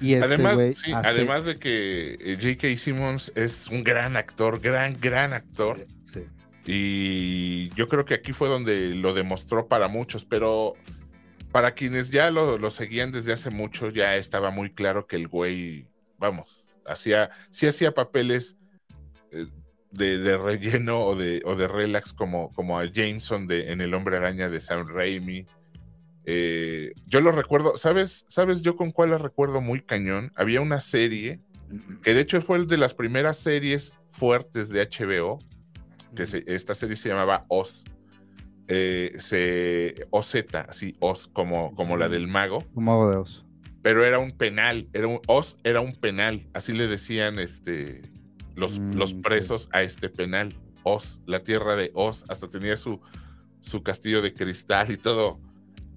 Y 0.00 0.14
este 0.14 0.24
además, 0.24 0.58
además 0.92 1.44
de 1.44 1.56
que 1.56 2.18
eh, 2.20 2.38
J.K. 2.40 2.76
Simmons 2.76 3.32
es 3.36 3.68
un 3.68 3.84
gran 3.84 4.16
actor, 4.16 4.60
gran, 4.60 4.96
gran 5.00 5.32
actor. 5.32 5.86
Sí. 6.04 6.24
Y 6.66 7.68
yo 7.76 7.88
creo 7.88 8.04
que 8.04 8.14
aquí 8.14 8.32
fue 8.32 8.48
donde 8.48 8.94
lo 8.96 9.14
demostró 9.14 9.68
para 9.68 9.86
muchos, 9.86 10.24
pero 10.24 10.74
para 11.52 11.74
quienes 11.74 12.10
ya 12.10 12.30
lo, 12.30 12.58
lo 12.58 12.70
seguían 12.70 13.12
desde 13.12 13.32
hace 13.32 13.50
mucho, 13.50 13.90
ya 13.90 14.16
estaba 14.16 14.50
muy 14.50 14.72
claro 14.72 15.06
que 15.06 15.16
el 15.16 15.28
güey, 15.28 15.86
vamos, 16.18 16.70
hacía, 16.86 17.30
sí 17.50 17.66
hacía 17.66 17.94
papeles 17.94 18.56
eh, 19.32 19.46
de, 19.92 20.38
relleno 20.38 21.00
o 21.00 21.16
de, 21.16 21.42
o 21.44 21.56
de 21.56 21.68
relax 21.68 22.12
como, 22.12 22.50
como 22.50 22.78
a 22.78 22.86
Jameson 22.86 23.46
de, 23.46 23.72
en 23.72 23.80
El 23.80 23.94
Hombre 23.94 24.16
Araña 24.16 24.48
de 24.48 24.60
Sam 24.60 24.86
Raimi. 24.86 25.46
Eh, 26.24 26.92
yo 27.06 27.20
lo 27.20 27.32
recuerdo, 27.32 27.76
¿sabes? 27.76 28.24
¿Sabes 28.28 28.62
yo 28.62 28.76
con 28.76 28.92
cuál 28.92 29.10
la 29.10 29.18
recuerdo 29.18 29.60
muy 29.60 29.80
cañón? 29.80 30.32
Había 30.36 30.60
una 30.60 30.80
serie 30.80 31.40
que 32.02 32.14
de 32.14 32.20
hecho 32.20 32.40
fue 32.42 32.64
de 32.64 32.76
las 32.76 32.94
primeras 32.94 33.38
series 33.38 33.92
fuertes 34.10 34.68
de 34.68 34.82
HBO, 34.82 35.38
que 36.14 36.24
esta 36.46 36.74
serie 36.74 36.96
se 36.96 37.08
llamaba 37.08 37.44
Oz. 37.48 37.84
Eh, 38.68 39.12
se, 39.18 40.06
OZ, 40.10 40.36
así, 40.68 40.94
Oz, 41.00 41.26
como, 41.28 41.74
como 41.74 41.96
la 41.96 42.08
del 42.08 42.28
mago. 42.28 42.64
mago 42.74 43.10
de 43.10 43.16
Oz. 43.16 43.44
Pero 43.82 44.04
era 44.04 44.18
un 44.18 44.36
penal, 44.36 44.88
era 44.92 45.06
un, 45.08 45.20
Oz 45.26 45.56
era 45.64 45.80
un 45.80 45.94
penal, 45.94 46.46
así 46.52 46.72
le 46.72 46.86
decían 46.86 47.38
este, 47.38 48.02
los, 48.54 48.78
mm, 48.78 49.20
presos 49.22 49.68
a 49.72 49.82
este 49.82 50.08
penal. 50.08 50.54
Oz, 50.82 51.20
la 51.26 51.44
tierra 51.44 51.76
de 51.76 51.90
Oz, 51.94 52.24
hasta 52.28 52.48
tenía 52.48 52.76
su, 52.76 53.00
su 53.60 53.82
castillo 53.82 54.22
de 54.22 54.32
cristal 54.32 54.90
y 54.90 54.96
todo. 54.96 55.38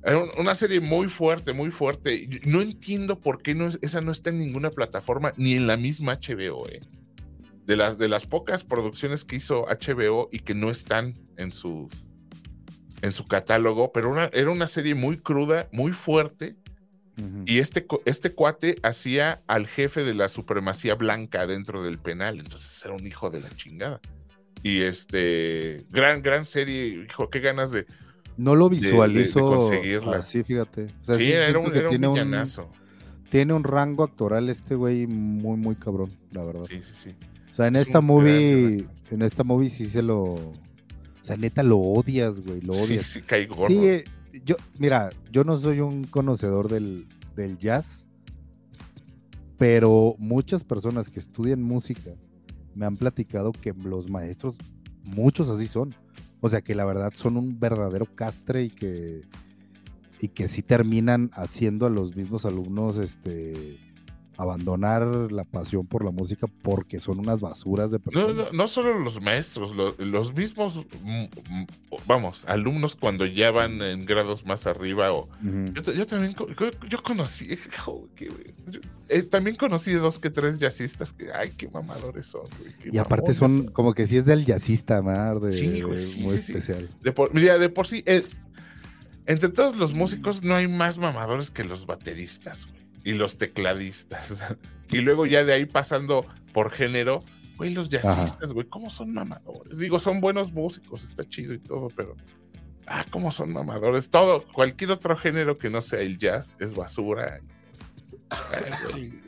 Era 0.04 0.22
una 0.38 0.54
serie 0.54 0.82
muy 0.82 1.08
fuerte, 1.08 1.54
muy 1.54 1.72
fuerte. 1.72 2.28
No 2.46 2.62
entiendo 2.62 3.22
por 3.22 3.42
qué 3.42 3.56
no, 3.56 3.70
esa 3.82 4.02
no 4.02 4.12
está 4.12 4.32
en 4.32 4.40
ninguna 4.40 4.70
plataforma, 4.70 5.34
ni 5.38 5.54
en 5.54 5.66
la 5.66 5.78
misma 5.78 6.20
HBO. 6.20 6.68
Eh. 6.68 6.82
De, 7.66 7.78
las, 7.78 7.98
de 7.98 8.10
las 8.10 8.26
pocas 8.26 8.66
producciones 8.66 9.24
que 9.24 9.38
hizo 9.38 9.66
HBO 9.66 10.28
y 10.32 10.40
que 10.40 10.54
no 10.54 10.70
están 10.70 11.18
en, 11.38 11.54
sus, 11.54 11.88
en 13.02 13.14
su 13.14 13.26
catálogo, 13.26 13.94
pero 13.94 14.14
era 14.34 14.52
una 14.52 14.68
serie 14.68 14.94
muy 14.94 15.18
cruda, 15.18 15.70
muy 15.72 15.94
fuerte, 15.94 16.58
y 17.46 17.60
este, 17.60 17.86
este 18.06 18.32
cuate 18.32 18.76
hacía 18.82 19.42
al 19.48 19.68
jefe 19.68 20.04
de 20.04 20.14
la 20.14 20.30
supremacía 20.30 20.96
blanca 20.96 21.46
dentro 21.46 21.84
del 21.84 22.00
penal, 22.00 22.40
entonces 22.40 22.84
era 22.84 22.96
un 22.96 23.06
hijo 23.06 23.30
de 23.30 23.42
la 23.42 23.50
chingada. 23.50 24.02
Y 24.64 24.82
este, 24.82 25.86
gran, 25.92 26.22
gran 26.22 26.46
serie, 26.46 27.06
hijo, 27.06 27.30
qué 27.30 27.40
ganas 27.40 27.72
de, 27.72 27.86
No 28.38 28.56
lo 28.56 28.70
visualizo 28.70 29.42
conseguirla. 29.42 30.18
así, 30.18 30.44
fíjate. 30.44 30.88
sí, 31.18 31.32
era 31.32 31.60
un, 31.60 31.72
tiene 31.72 32.08
un, 32.08 32.48
tiene 33.30 33.54
un 33.54 33.64
rango 33.64 34.04
actoral 34.04 34.50
este 34.50 34.76
güey 34.76 35.06
muy, 35.06 35.58
muy 35.58 35.76
cabrón, 35.76 36.12
la 36.32 36.44
verdad. 36.44 36.64
Sí, 36.70 36.82
sí, 36.82 36.94
sí. 36.94 37.16
O 37.52 37.56
sea, 37.56 37.68
en 37.68 37.76
esta 37.76 38.02
movie, 38.02 38.86
en 39.12 39.22
esta 39.22 39.44
movie 39.44 39.70
sí 39.70 39.86
se 39.86 40.02
lo... 40.02 40.24
O 40.24 41.26
sea, 41.26 41.38
neta 41.38 41.62
lo 41.62 41.78
odias, 41.78 42.40
güey, 42.40 42.62
lo 42.62 42.74
odias. 42.74 43.06
Sí, 43.06 43.20
sí, 43.20 43.22
cae 43.22 43.46
gordo. 43.46 43.68
Sí, 43.68 43.88
eh, 43.88 44.04
yo, 44.46 44.56
mira, 44.80 45.10
yo 45.32 45.44
no 45.44 45.56
soy 45.56 45.80
un 45.80 46.04
conocedor 46.04 46.70
del, 46.70 47.08
del 47.36 47.58
jazz, 47.58 48.06
pero 49.58 50.16
muchas 50.18 50.64
personas 50.64 51.10
que 51.10 51.20
estudian 51.20 51.62
música 51.62 52.12
me 52.76 52.86
han 52.86 52.98
platicado 52.98 53.52
que 53.52 53.74
los 53.74 54.10
maestros, 54.10 54.56
muchos 55.04 55.50
así 55.50 55.68
son. 55.68 55.94
O 56.42 56.50
sea, 56.50 56.62
que 56.62 56.76
la 56.76 56.86
verdad 56.86 57.14
son 57.14 57.38
un 57.38 57.60
verdadero 57.60 58.06
castre 58.06 58.64
y 58.64 58.70
que, 58.70 59.22
y 60.20 60.30
que 60.30 60.48
sí 60.48 60.62
terminan 60.62 61.30
haciendo 61.34 61.86
a 61.86 61.90
los 61.90 62.16
mismos 62.16 62.46
alumnos 62.46 62.98
este, 62.98 63.80
abandonar 64.44 65.32
la 65.32 65.44
pasión 65.44 65.86
por 65.86 66.06
la 66.06 66.12
música 66.12 66.48
porque 66.62 67.00
son 67.00 67.20
unas 67.20 67.40
basuras 67.40 67.92
de 67.92 68.00
personas. 68.00 68.36
No, 68.36 68.52
no, 68.52 68.68
solo 68.68 69.00
los 69.00 69.22
maestros, 69.22 69.74
los, 69.98 70.34
mismos, 70.34 70.86
mm, 71.04 71.24
mm, 71.24 71.66
vamos, 72.06 72.46
alumnos 72.48 72.96
cuando 72.96 73.26
ya 73.26 73.52
van 73.52 73.82
en 73.82 74.06
grados 74.06 74.46
más 74.46 74.68
arriba. 74.68 75.12
O, 75.12 75.28
yo, 75.74 76.06
también, 76.06 76.36
yo, 76.90 77.04
conocí, 77.04 77.50
eh, 79.10 79.24
también 79.24 79.56
conocí 79.56 79.94
dos 79.94 80.20
que 80.20 80.30
tres 80.30 80.60
jazzistas 80.60 81.14
que, 81.14 81.32
ay, 81.32 81.52
qué 81.58 81.68
mamadores 81.70 82.28
son. 82.28 82.48
y 82.84 82.98
aparte 82.98 83.34
son, 83.34 83.68
como 83.68 83.94
que 83.94 84.06
sí 84.06 84.18
es 84.18 84.26
del 84.26 84.46
jazzista, 84.46 85.02
mar, 85.02 85.40
de, 85.40 85.52
sí, 85.52 85.82
muy 86.20 86.36
especial. 86.36 86.90
De 87.02 87.12
por, 87.12 87.34
mira, 87.34 87.58
de 87.58 87.70
por 87.70 87.88
sí, 87.88 88.04
eh, 88.06 88.24
entre 89.26 89.50
todos 89.50 89.76
los 89.78 89.94
músicos 89.94 90.44
no 90.44 90.56
hay 90.56 90.68
más 90.68 90.98
mamadores 90.98 91.50
que 91.50 91.64
los 91.64 91.86
bateristas, 91.86 92.68
güey 92.68 92.83
y 93.04 93.14
los 93.14 93.38
tecladistas. 93.38 94.34
y 94.90 95.00
luego 95.00 95.26
ya 95.26 95.44
de 95.44 95.54
ahí 95.54 95.66
pasando 95.66 96.26
por 96.54 96.72
género, 96.72 97.24
güey, 97.58 97.74
los 97.74 97.90
jazzistas, 97.90 98.54
güey, 98.54 98.68
¿cómo 98.68 98.90
son 98.90 99.14
mamadores? 99.14 99.78
Digo, 99.78 100.00
son 100.00 100.22
buenos 100.22 100.52
músicos, 100.52 101.04
está 101.04 101.28
chido 101.28 101.54
y 101.54 101.60
todo, 101.60 101.90
pero... 101.96 102.16
Ah, 102.86 103.06
¿cómo 103.12 103.32
son 103.32 103.54
mamadores? 103.54 104.10
Todo, 104.10 104.46
cualquier 104.52 104.92
otro 104.92 105.16
género 105.16 105.58
que 105.58 105.70
no 105.70 105.82
sea 105.82 106.02
el 106.02 106.18
jazz 106.18 106.54
es 106.60 106.76
basura. 106.76 107.40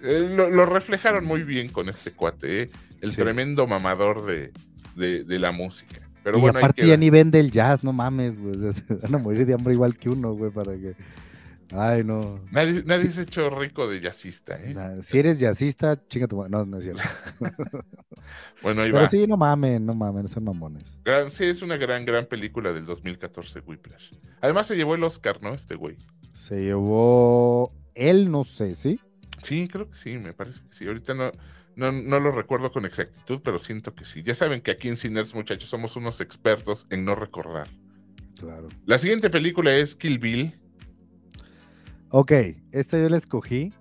Eh, 0.04 0.30
lo, 0.36 0.66
reflejaron 0.66 1.26
muy 1.26 1.44
bien 1.44 1.70
con 1.70 1.88
este 1.88 2.12
cuate, 2.12 2.64
¿eh? 2.64 2.70
el 3.02 3.16
tremendo 3.16 3.66
mamador 3.68 4.26
de, 4.26 4.52
de, 4.96 5.40
la 5.40 5.52
música. 5.52 6.10
Pero 6.24 6.40
y 6.40 6.48
aparte 6.48 6.88
ya 6.88 6.98
ni 6.98 7.10
vende 7.10 7.40
el 7.40 7.52
jazz, 7.52 7.84
no 7.84 7.94
mames, 7.94 8.38
güey. 8.38 8.56
van 9.02 9.16
a 9.16 9.18
morir 9.20 9.46
de 9.46 9.54
hambre 9.54 9.74
igual 9.74 9.96
que 9.96 10.10
uno, 10.10 10.34
güey, 10.34 10.52
para 10.52 10.74
que... 10.74 10.96
Ay, 11.72 12.03
no. 12.03 12.39
Nadie, 12.51 12.84
nadie 12.86 13.09
se 13.09 13.22
ha 13.22 13.24
hecho 13.24 13.49
rico 13.49 13.88
de 13.88 13.99
jazzista, 13.99 14.57
¿eh? 14.59 14.76
si 15.01 15.18
eres 15.18 15.39
jazzista, 15.39 15.99
chinga 16.07 16.28
tu 16.28 16.47
No, 16.47 16.66
no 16.66 16.78
es 16.78 16.84
cierto. 16.84 17.01
bueno, 18.61 18.84
ahí 18.84 18.91
Pero 18.91 19.09
sí, 19.09 19.26
no 19.26 19.36
mamen, 19.36 19.86
no 19.86 19.95
mamen, 19.95 20.28
son 20.28 20.43
mamones. 20.43 20.99
sí, 21.30 21.45
es 21.45 21.61
una 21.61 21.78
gran, 21.78 22.05
gran 22.05 22.26
película 22.26 22.72
del 22.72 22.86
2014, 22.86 23.61
Whiplash. 23.61 24.11
Además 24.41 24.68
se 24.68 24.76
llevó 24.76 24.95
el 24.95 25.03
Oscar, 25.03 25.41
¿no? 25.41 25.53
Este 25.53 25.76
güey. 25.76 25.97
Se 26.34 26.61
llevó. 26.61 27.74
Él, 27.95 28.30
no 28.30 28.43
sé, 28.43 28.76
¿sí? 28.76 28.99
Sí, 29.41 29.68
creo 29.68 29.89
que 29.89 29.95
sí, 29.95 30.18
me 30.18 30.34
parece 30.34 30.61
que 30.61 30.74
sí. 30.74 30.88
Ahorita 30.88 31.13
no, 31.13 31.32
no, 31.76 31.91
no 31.91 32.20
lo 32.20 32.32
recuerdo 32.32 32.72
con 32.72 32.86
exactitud, 32.86 33.41
pero 33.43 33.57
siento 33.57 33.95
que 33.95 34.05
sí. 34.05 34.22
Ya 34.22 34.34
saben 34.34 34.61
que 34.61 34.72
aquí 34.72 34.88
en 34.88 34.97
Ciners, 34.97 35.34
muchachos, 35.34 35.70
somos 35.70 35.95
unos 35.95 36.22
expertos 36.22 36.86
en 36.89 37.05
no 37.05 37.16
recordar. 37.16 37.68
Claro. 38.39 38.68
La 38.86 38.97
siguiente 38.97 39.30
película 39.30 39.74
es 39.76 39.95
Kill 39.95 40.20
Bill 40.20 40.59
Ok, 42.18 42.32
esta 42.72 42.97
yo 42.97 43.09
la 43.09 43.18
escogí 43.18 43.74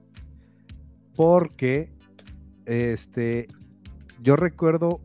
porque 1.15 1.93
este 2.67 3.47
yo 4.21 4.35
recuerdo, 4.35 5.01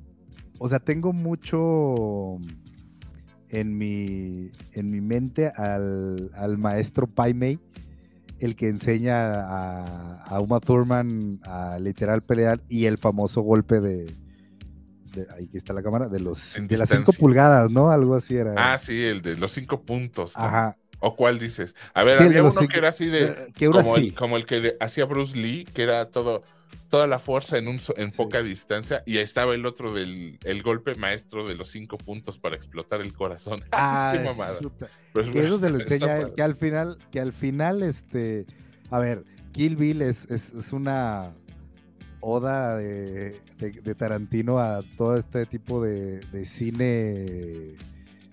o 0.57 0.67
sea, 0.67 0.79
tengo 0.79 1.13
mucho 1.13 2.37
en 3.49 3.77
mi, 3.77 4.49
en 4.73 4.89
mi 4.89 4.99
mente 4.99 5.49
al, 5.55 6.57
maestro 6.57 7.05
Pai 7.05 7.35
Mei, 7.35 7.59
el 8.39 8.55
que 8.55 8.67
enseña 8.67 9.43
a, 10.25 10.41
Uma 10.41 10.59
Thurman 10.59 11.39
a 11.43 11.77
literal 11.77 12.23
pelear 12.23 12.63
y 12.67 12.85
el 12.85 12.97
famoso 12.97 13.41
golpe 13.41 13.79
de, 13.79 14.11
ahí 15.37 15.51
está 15.53 15.73
la 15.73 15.83
cámara, 15.83 16.09
de 16.09 16.19
los 16.19 16.59
de 16.67 16.77
las 16.79 16.89
cinco 16.89 17.13
pulgadas, 17.13 17.69
¿no? 17.69 17.91
Algo 17.91 18.15
así 18.15 18.35
era. 18.35 18.55
Ah, 18.57 18.79
sí, 18.79 18.99
el 19.03 19.21
de 19.21 19.35
los 19.35 19.51
cinco 19.51 19.83
puntos. 19.83 20.31
Ajá. 20.33 20.78
¿O 20.99 21.15
cuál 21.15 21.39
dices? 21.39 21.75
A 21.93 22.03
ver, 22.03 22.21
había 22.21 22.43
uno 22.43 22.67
que 22.67 22.77
era 22.77 22.89
así 22.89 23.05
de. 23.05 23.53
como, 23.71 23.95
El, 23.95 24.13
como, 24.13 24.37
el, 24.37 24.45
que 24.45 24.75
hacía 24.79 25.05
Bruce 25.05 25.37
Lee, 25.37 25.65
que 25.65 25.83
era 25.83 26.09
todo, 26.09 26.43
toda 26.89 27.07
la 27.07 27.19
fuerza 27.19 27.57
en, 27.57 27.67
un, 27.69 27.79
en 27.95 28.11
poca 28.11 28.43
distancia. 28.43 29.01
Y 29.05 29.17
ahí 29.17 29.23
estaba 29.23 29.53
el 29.53 29.65
otro 29.65 29.93
del 29.93 30.37
el 30.43 30.61
golpe 30.61 30.95
maestro 30.95 31.47
de 31.47 31.55
los 31.55 31.69
cinco 31.69 31.97
puntos 31.97 32.37
para 32.37 32.55
explotar 32.55 33.01
el 33.01 33.13
corazón. 33.13 33.63
Ah, 33.71 34.13
qué 34.13 34.23
mamada. 34.23 34.59
que 35.13 35.45
eso 35.45 35.57
se 35.57 35.69
lo 35.69 35.79
enseña, 35.79 36.33
que 36.35 36.41
al 36.41 36.55
final, 36.55 36.97
que 37.11 37.19
al 37.21 37.33
final, 37.33 37.83
este. 37.83 38.45
A 38.91 38.99
ver, 38.99 39.23
Kill 39.53 39.75
Bill 39.77 40.01
es, 40.01 40.25
es, 40.29 40.51
es 40.51 40.73
una 40.73 41.33
oda 42.21 42.75
de, 42.75 43.39
de, 43.57 43.95
Tarantino 43.95 44.59
a 44.59 44.81
todo 44.97 45.15
este 45.15 45.45
tipo 45.45 45.81
de, 45.81 46.19
de 46.19 46.45
cine 46.45 47.75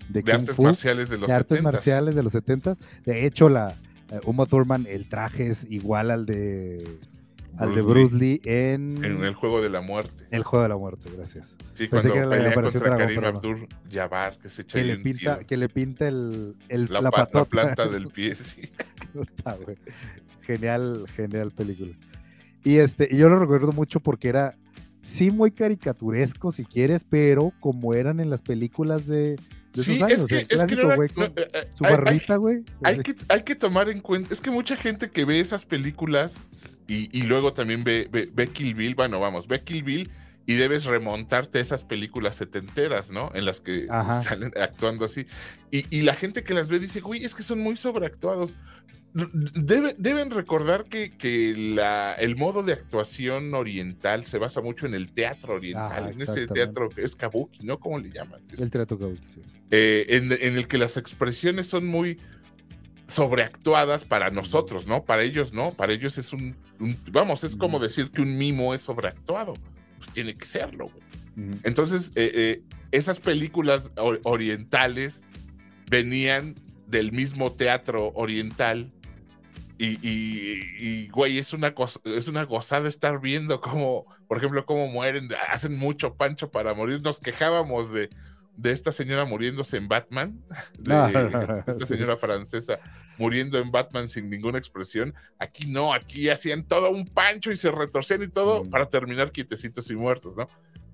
de, 0.09 0.31
artes 0.31 0.59
marciales 0.59 1.09
de 1.09 1.17
los 1.17 1.27
de 1.27 1.33
artes 1.33 1.61
marciales 1.61 2.15
de 2.15 2.23
los 2.23 2.31
70 2.31 2.77
De 3.05 3.25
hecho, 3.25 3.49
la 3.49 3.75
uh, 4.11 4.29
Uma 4.29 4.45
Thurman, 4.45 4.85
el 4.87 5.07
traje 5.07 5.47
es 5.47 5.65
igual 5.69 6.11
al 6.11 6.25
de 6.25 6.83
Bruce 7.57 7.63
al 7.63 7.75
de 7.75 7.81
Bruce 7.81 8.13
Lee, 8.13 8.41
en... 8.43 9.03
en 9.03 9.23
el 9.23 9.33
juego 9.33 9.61
de 9.61 9.69
la 9.69 9.81
muerte. 9.81 10.25
El 10.29 10.43
juego 10.43 10.63
de 10.63 10.69
la 10.69 10.77
muerte, 10.77 11.09
gracias. 11.15 11.57
Sí, 11.73 11.87
cuando 11.87 12.13
que 12.13 12.21
pelea 12.21 12.53
contra 12.53 12.97
Karim 12.97 13.23
Abdur 13.23 13.67
Jabbar, 13.91 14.37
que 14.37 14.49
se 14.49 14.61
echa 14.61 14.77
que 14.77 14.83
le 14.83 14.97
pinta, 14.97 15.39
que 15.43 15.57
le 15.57 15.69
pinta 15.69 16.07
el, 16.07 16.55
el 16.69 16.85
la, 16.91 17.01
la, 17.01 17.11
planta 17.45 17.87
del 17.87 18.07
pie, 18.13 18.35
sí. 18.35 18.69
genial, 20.41 21.05
genial 21.15 21.51
película. 21.51 21.93
Y 22.63 22.77
este, 22.77 23.07
y 23.09 23.17
yo 23.17 23.29
lo 23.29 23.39
recuerdo 23.39 23.71
mucho 23.71 24.01
porque 24.01 24.29
era 24.29 24.55
sí 25.01 25.31
muy 25.31 25.51
caricaturesco 25.51 26.51
si 26.51 26.65
quieres, 26.65 27.05
pero 27.09 27.53
como 27.59 27.93
eran 27.93 28.19
en 28.19 28.29
las 28.29 28.41
películas 28.41 29.07
de, 29.07 29.35
sí, 29.83 29.99
es 30.09 30.25
que, 30.25 30.47
es 30.49 30.63
que 30.65 30.75
eh, 30.75 31.37
eh, 31.53 31.69
su 31.73 31.83
barrita, 31.83 32.35
güey. 32.37 32.63
Hay, 32.83 32.99
que, 32.99 33.15
hay 33.29 33.43
que 33.43 33.55
tomar 33.55 33.89
en 33.89 34.01
cuenta, 34.01 34.33
es 34.33 34.41
que 34.41 34.51
mucha 34.51 34.75
gente 34.75 35.09
que 35.09 35.25
ve 35.25 35.39
esas 35.39 35.65
películas 35.65 36.43
y, 36.87 37.23
luego 37.23 37.51
también 37.51 37.83
ve, 37.83 38.07
ve, 38.11 38.47
Kill 38.47 38.73
Bill, 38.73 38.95
bueno, 38.95 39.19
vamos, 39.19 39.47
ve 39.47 39.59
Kill 39.61 39.83
Bill 39.83 40.09
y 40.45 40.55
debes 40.55 40.85
remontarte 40.85 41.59
a 41.59 41.61
esas 41.61 41.83
películas 41.83 42.35
setenteras, 42.35 43.11
¿no? 43.11 43.29
En 43.33 43.43
las 43.45 43.59
que 43.59 43.87
salen 44.23 44.51
actuando 44.59 45.05
así. 45.05 45.25
Y, 45.69 45.85
y, 45.95 46.01
la 46.03 46.13
gente 46.13 46.43
que 46.43 46.53
las 46.53 46.69
ve 46.69 46.79
dice, 46.79 47.01
güey, 47.01 47.25
es 47.25 47.35
que 47.35 47.43
son 47.43 47.59
muy 47.59 47.75
sobreactuados 47.75 48.55
deben 49.13 50.31
recordar 50.31 50.85
que, 50.85 51.53
la, 51.57 52.13
el 52.13 52.35
modo 52.35 52.63
de 52.63 52.73
actuación 52.73 53.53
oriental 53.53 54.25
se 54.25 54.37
basa 54.37 54.61
mucho 54.61 54.85
en 54.85 54.93
el 54.93 55.11
teatro 55.11 55.55
oriental, 55.55 56.11
en 56.11 56.21
ese 56.21 56.47
teatro 56.47 56.89
que 56.89 57.01
es 57.01 57.15
kabuki, 57.15 57.65
¿no? 57.65 57.79
¿Cómo 57.79 57.99
le 57.99 58.11
llaman? 58.11 58.41
El 58.57 58.69
teatro 58.69 58.97
kabuki, 58.97 59.25
sí. 59.33 59.41
Eh, 59.69 60.05
en, 60.09 60.31
el 60.31 60.67
que 60.67 60.77
las 60.77 60.95
expresiones 60.95 61.67
son 61.67 61.85
muy 61.85 62.19
sobreactuadas 63.07 64.05
para 64.05 64.29
nosotros, 64.29 64.87
¿no? 64.87 65.03
Para 65.03 65.23
ellos 65.23 65.53
no, 65.53 65.71
para 65.71 65.91
ellos 65.91 66.17
es 66.17 66.31
un, 66.31 66.55
vamos, 67.11 67.43
es 67.43 67.55
como 67.55 67.79
decir 67.79 68.09
que 68.11 68.21
un 68.21 68.37
mimo 68.37 68.73
es 68.73 68.81
sobreactuado, 68.81 69.53
pues 69.97 70.11
tiene 70.11 70.35
que 70.35 70.45
serlo. 70.45 70.89
Entonces, 71.63 72.11
eh, 72.15 72.31
eh, 72.33 72.61
esas 72.91 73.19
películas 73.19 73.91
orientales 74.23 75.23
venían 75.89 76.55
del 76.87 77.11
mismo 77.11 77.51
teatro 77.51 78.11
oriental 78.15 78.91
y, 79.79 81.07
güey, 81.09 81.37
es 81.37 81.53
una, 81.53 81.75
cosa, 81.75 81.99
es 82.05 82.27
una 82.27 82.43
gozada 82.43 82.87
estar 82.87 83.21
viendo 83.21 83.61
cómo, 83.61 84.05
por 84.27 84.37
ejemplo, 84.37 84.65
cómo 84.65 84.87
mueren, 84.87 85.29
hacen 85.49 85.77
mucho 85.77 86.15
pancho 86.15 86.49
para 86.49 86.73
morir. 86.73 87.01
Nos 87.03 87.19
quejábamos 87.19 87.93
de, 87.93 88.09
de 88.57 88.71
esta 88.71 88.91
señora 88.91 89.23
muriéndose 89.23 89.77
en 89.77 89.87
Batman, 89.87 90.43
de 90.79 91.63
esta 91.67 91.85
señora 91.85 92.17
francesa 92.17 92.79
muriendo 93.17 93.57
en 93.57 93.71
Batman 93.71 94.07
sin 94.07 94.29
ninguna 94.29 94.57
expresión. 94.57 95.13
Aquí 95.39 95.67
no, 95.67 95.93
aquí 95.93 96.29
hacían 96.29 96.63
todo 96.63 96.91
un 96.91 97.05
pancho 97.05 97.51
y 97.51 97.55
se 97.55 97.71
retorcían 97.71 98.23
y 98.23 98.27
todo 98.27 98.63
mm. 98.63 98.69
para 98.69 98.87
terminar 98.87 99.31
quietecitos 99.31 99.89
y 99.89 99.95
muertos, 99.95 100.35
¿no? 100.35 100.47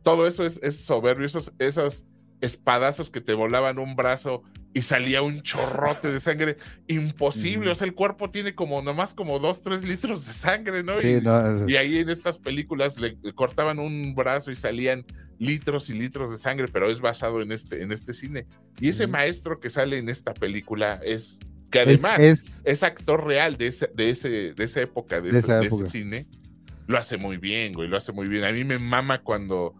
Todo 0.03 0.27
eso 0.27 0.45
es, 0.45 0.59
es 0.63 0.85
soberbio, 0.85 1.25
esos, 1.25 1.53
esos 1.59 2.05
espadazos 2.41 3.09
que 3.09 3.21
te 3.21 3.33
volaban 3.33 3.79
un 3.79 3.95
brazo 3.95 4.43
y 4.73 4.81
salía 4.81 5.21
un 5.21 5.41
chorrote 5.43 6.11
de 6.11 6.19
sangre 6.19 6.57
imposible. 6.87 7.69
O 7.69 7.75
sea, 7.75 7.87
el 7.87 7.93
cuerpo 7.93 8.29
tiene 8.29 8.53
como 8.53 8.81
nomás 8.81 9.13
como 9.13 9.39
dos, 9.39 9.61
tres 9.61 9.83
litros 9.83 10.25
de 10.25 10.33
sangre, 10.33 10.83
¿no? 10.83 10.93
y, 10.99 11.75
ahí 11.77 11.99
en 11.99 12.09
estas 12.09 12.39
películas 12.39 12.99
le, 12.99 13.17
cortaban 13.33 13.79
un 13.79 14.13
brazo 14.15 14.51
y 14.51 14.55
salían 14.55 15.05
litros 15.43 15.89
y 15.89 15.93
litros 15.93 16.31
de 16.31 16.37
sangre, 16.37 16.67
pero 16.71 16.89
es 16.89 17.01
basado 17.01 17.41
en 17.41 17.51
este, 17.51 17.83
en 17.83 17.91
este 17.91 18.13
cine. 18.13 18.47
Y 18.79 18.89
ese 18.89 19.07
maestro 19.07 19.59
que 19.59 19.69
sale 19.69 19.97
en 19.97 20.09
esta 20.09 20.33
película 20.33 20.99
es, 21.03 21.39
que 21.71 21.81
además 21.81 22.61
es, 22.63 22.83
actor 22.83 23.25
real 23.25 23.57
de, 23.57 23.67
ese, 23.67 23.89
de, 23.93 24.09
ese, 24.09 24.29
de 24.53 24.63
esa 24.63 24.81
época, 24.81 25.21
de, 25.21 25.37
ese, 25.37 25.71
cine, 25.89 26.27
lo 26.87 26.97
hace 26.97 27.17
muy 27.17 27.37
bien, 27.37 27.73
güey, 27.73 27.87
lo 27.87 27.97
hace 27.97 28.11
muy 28.11 28.27
bien. 28.27 28.43
A 28.43 28.51
mí 28.51 28.63
me 28.63 28.79
mama 28.79 29.21
cuando, 29.21 29.75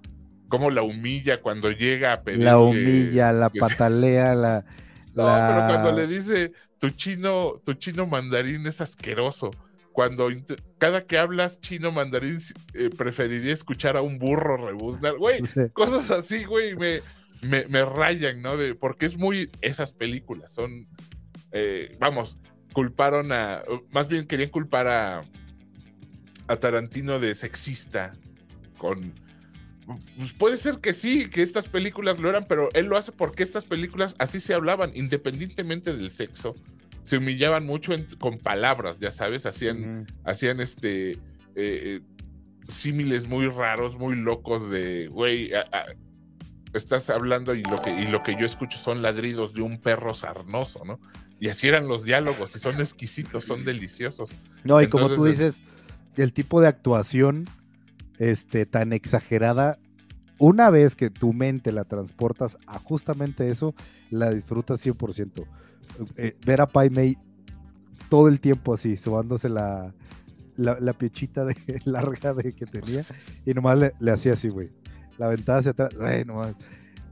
cómo 0.48 0.70
la 0.70 0.84
humilla 0.84 1.42
cuando 1.42 1.72
llega 1.72 2.14
a 2.14 2.22
pedir. 2.22 2.44
La 2.44 2.58
humilla, 2.58 3.32
la 3.32 3.50
patalea, 3.50 4.36
la... 4.36 4.66
No, 5.16 5.26
pero 5.26 5.68
cuando 5.68 5.92
le 5.92 6.08
dice, 6.08 6.54
tu 6.80 6.90
chino, 6.90 7.62
tu 7.64 7.76
chino 7.76 8.08
mandarín 8.08 8.66
es 8.66 8.82
asqueroso 8.82 9.52
cuando 9.94 10.28
cada 10.80 11.06
que 11.06 11.18
hablas 11.18 11.62
chino 11.62 11.92
mandarín 11.92 12.40
eh, 12.74 12.90
preferiría 12.98 13.54
escuchar 13.54 13.96
a 13.96 14.02
un 14.02 14.18
burro 14.18 14.58
rebuznar, 14.58 15.18
güey, 15.18 15.40
cosas 15.74 16.12
así, 16.12 16.44
güey, 16.44 16.76
me, 16.76 17.02
me, 17.68 17.86
rayan, 17.86 18.42
¿no? 18.42 18.58
De, 18.58 18.76
porque 18.76 19.06
es 19.06 19.18
muy 19.18 19.50
esas 19.62 19.94
películas, 19.94 20.54
son, 20.54 20.88
eh, 21.52 21.96
vamos, 22.00 22.38
culparon 22.74 23.32
a, 23.32 23.64
más 23.92 24.08
bien 24.08 24.28
querían 24.28 24.50
culpar 24.50 24.88
a, 24.88 25.24
a 26.48 26.58
Tarantino 26.58 27.20
de 27.20 27.36
sexista 27.36 28.12
con... 28.78 29.14
Pues 30.18 30.32
puede 30.34 30.56
ser 30.56 30.80
que 30.80 30.94
sí, 30.94 31.30
que 31.30 31.42
estas 31.42 31.68
películas 31.68 32.18
lo 32.18 32.30
eran, 32.30 32.46
pero 32.48 32.70
él 32.74 32.86
lo 32.86 32.96
hace 32.96 33.12
porque 33.12 33.44
estas 33.44 33.66
películas 33.66 34.16
así 34.18 34.40
se 34.40 34.54
hablaban, 34.54 34.92
independientemente 34.96 35.94
del 35.94 36.10
sexo 36.10 36.56
se 37.04 37.18
humillaban 37.18 37.66
mucho 37.66 37.94
con 38.20 38.40
palabras, 38.40 39.00
ya 39.00 39.12
sabes, 39.12 39.46
hacían, 39.46 40.06
hacían 40.24 40.60
este 40.60 41.12
eh, 41.12 41.18
eh, 41.56 42.02
símiles 42.70 43.28
muy 43.28 43.48
raros, 43.48 43.98
muy 43.98 44.16
locos 44.16 44.70
de, 44.70 45.08
güey, 45.08 45.52
estás 46.74 47.10
hablando 47.10 47.54
y 47.54 47.64
lo, 47.64 47.82
que, 47.82 47.92
y 47.92 48.08
lo 48.08 48.24
que 48.24 48.36
yo 48.40 48.46
escucho 48.46 48.78
son 48.78 49.02
ladridos 49.02 49.54
de 49.54 49.62
un 49.62 49.80
perro 49.80 50.14
sarnoso, 50.14 50.84
¿no? 50.86 51.00
Y 51.40 51.50
así 51.50 51.68
eran 51.68 51.88
los 51.88 52.06
diálogos 52.06 52.56
y 52.56 52.60
son 52.60 52.80
exquisitos, 52.80 53.44
son 53.44 53.66
deliciosos. 53.66 54.30
No, 54.64 54.82
y 54.82 54.88
como 54.88 55.10
tú 55.10 55.26
dices, 55.26 55.62
el 56.16 56.32
tipo 56.32 56.62
de 56.62 56.68
actuación 56.68 57.50
este, 58.18 58.66
tan 58.66 58.94
exagerada, 58.94 59.78
una 60.38 60.70
vez 60.70 60.96
que 60.96 61.10
tu 61.10 61.34
mente 61.34 61.72
la 61.74 61.84
transportas 61.84 62.58
a 62.66 62.80
justamente 62.80 63.50
eso, 63.50 63.76
la 64.10 64.30
disfrutas 64.30 64.86
100%. 64.86 65.46
Eh, 66.18 66.36
ver 66.46 66.62
a 66.62 66.68
Pai 66.68 66.90
Mei 66.90 67.18
todo 68.10 68.28
el 68.28 68.40
tiempo 68.40 68.74
así, 68.74 68.98
subándose 68.98 69.50
la, 69.50 69.94
la, 70.58 70.94
piechita 70.94 71.46
de, 71.46 71.56
larga 71.86 72.34
de 72.34 72.54
que 72.54 72.66
tenía 72.66 73.04
y 73.46 73.54
nomás 73.54 73.80
le, 74.00 74.12
hacía 74.12 74.34
así, 74.34 74.50
güey. 74.50 74.70
La 75.18 75.28
ventana 75.28 75.60
hacia 75.60 75.72
atrás, 75.72 75.94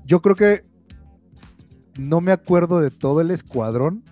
Yo 0.05 0.21
creo 0.21 0.35
que 0.35 0.63
no 1.97 2.21
me 2.21 2.31
acuerdo 2.31 2.79
de 2.79 2.91
todo 2.91 3.21
el 3.21 3.31
escuadrón. 3.31 4.03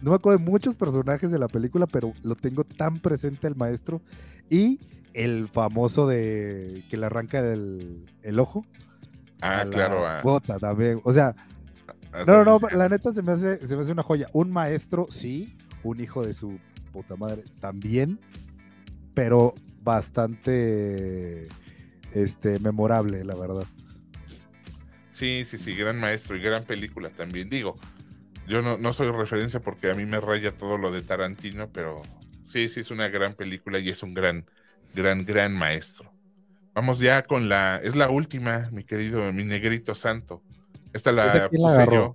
No 0.00 0.10
me 0.10 0.16
acuerdo 0.16 0.38
de 0.38 0.50
muchos 0.50 0.76
personajes 0.76 1.30
de 1.30 1.38
la 1.38 1.48
película, 1.48 1.86
pero 1.86 2.14
lo 2.22 2.36
tengo 2.36 2.64
tan 2.64 3.00
presente 3.00 3.46
el 3.46 3.54
maestro. 3.54 4.00
Y 4.48 4.80
el 5.12 5.48
famoso 5.48 6.06
de 6.06 6.84
que 6.88 6.96
le 6.96 7.06
arranca 7.06 7.40
el, 7.40 8.38
ojo. 8.38 8.64
Ah, 9.42 9.64
claro. 9.70 10.06
Ah. 10.06 10.20
Bota 10.22 10.58
también. 10.58 11.00
O 11.04 11.12
sea, 11.12 11.34
no, 12.12 12.44
no, 12.44 12.58
no, 12.58 12.68
la 12.70 12.88
neta 12.88 13.12
se 13.12 13.22
me, 13.22 13.32
hace, 13.32 13.64
se 13.64 13.76
me 13.76 13.82
hace 13.82 13.92
una 13.92 14.02
joya. 14.02 14.28
Un 14.32 14.50
maestro, 14.50 15.06
sí, 15.10 15.56
un 15.82 16.00
hijo 16.00 16.24
de 16.24 16.34
su 16.34 16.58
puta 16.92 17.16
madre 17.16 17.44
también, 17.60 18.18
pero 19.14 19.54
bastante 19.82 21.48
este, 22.12 22.58
memorable, 22.60 23.24
la 23.24 23.34
verdad. 23.34 23.64
Sí, 25.10 25.44
sí, 25.44 25.58
sí, 25.58 25.74
gran 25.74 25.98
maestro 26.00 26.36
y 26.36 26.40
gran 26.40 26.64
película 26.64 27.10
también. 27.10 27.48
Digo, 27.48 27.78
yo 28.46 28.62
no, 28.62 28.78
no 28.78 28.92
soy 28.92 29.10
referencia 29.10 29.60
porque 29.60 29.90
a 29.90 29.94
mí 29.94 30.06
me 30.06 30.20
raya 30.20 30.56
todo 30.56 30.78
lo 30.78 30.90
de 30.90 31.02
Tarantino, 31.02 31.68
pero 31.72 32.02
sí, 32.46 32.68
sí, 32.68 32.80
es 32.80 32.90
una 32.90 33.08
gran 33.08 33.34
película 33.34 33.78
y 33.78 33.90
es 33.90 34.02
un 34.02 34.14
gran, 34.14 34.46
gran, 34.94 35.24
gran 35.24 35.52
maestro. 35.56 36.12
Vamos 36.74 37.00
ya 37.00 37.22
con 37.24 37.48
la, 37.48 37.76
es 37.82 37.96
la 37.96 38.10
última, 38.10 38.68
mi 38.72 38.84
querido, 38.84 39.32
mi 39.32 39.44
negrito 39.44 39.94
santo. 39.94 40.42
Esta 40.92 41.12
la 41.12 41.48
puse 41.48 41.86
yo. 41.92 42.14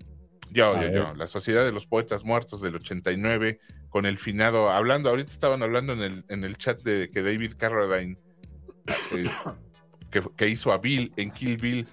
Yo, 0.52 0.82
yo, 0.82 0.90
yo. 0.90 1.14
La 1.16 1.28
Sociedad 1.28 1.66
de 1.66 1.72
los 1.72 1.86
Poetas 1.86 2.24
Muertos 2.24 2.62
del 2.62 2.76
89, 2.76 3.60
con 3.90 4.06
el 4.06 4.18
finado. 4.18 4.70
Hablando, 4.70 5.10
ahorita 5.10 5.32
estaban 5.32 5.62
hablando 5.64 5.94
en 5.94 6.02
el, 6.02 6.26
en 6.30 6.44
el 6.44 6.58
chat 6.58 6.82
de 6.82 7.10
que 7.12 7.22
David 7.22 7.54
Carradine, 7.58 8.18
eh, 9.12 9.30
que, 10.38 10.50
hizo 10.50 10.72
a 10.72 10.78
Bill 10.78 11.12
en 11.18 11.32
Kill 11.32 11.58
Bill, 11.58 11.88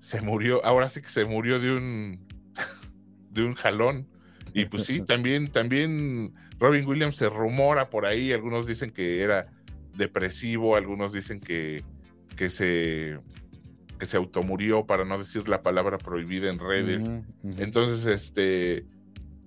se 0.00 0.20
murió. 0.20 0.64
Ahora 0.64 0.88
sí 0.88 1.00
que 1.02 1.08
se 1.08 1.24
murió 1.24 1.60
de 1.60 1.72
un, 1.72 2.26
de 3.30 3.44
un 3.44 3.54
jalón. 3.54 4.08
Y 4.54 4.64
pues 4.64 4.84
sí, 4.84 5.02
también, 5.06 5.48
también 5.48 6.34
Robin 6.58 6.86
Williams 6.86 7.16
se 7.16 7.28
rumora 7.28 7.90
por 7.90 8.06
ahí. 8.06 8.32
Algunos 8.32 8.66
dicen 8.66 8.90
que 8.90 9.22
era 9.22 9.46
depresivo, 9.94 10.76
algunos 10.76 11.12
dicen 11.12 11.40
que, 11.40 11.84
que 12.36 12.50
se 12.50 13.18
que 14.00 14.06
se 14.06 14.16
automurió, 14.16 14.86
para 14.86 15.04
no 15.04 15.18
decir 15.18 15.48
la 15.48 15.62
palabra 15.62 15.98
prohibida 15.98 16.50
en 16.50 16.58
redes. 16.58 17.08
Entonces, 17.58 18.06
este, 18.06 18.86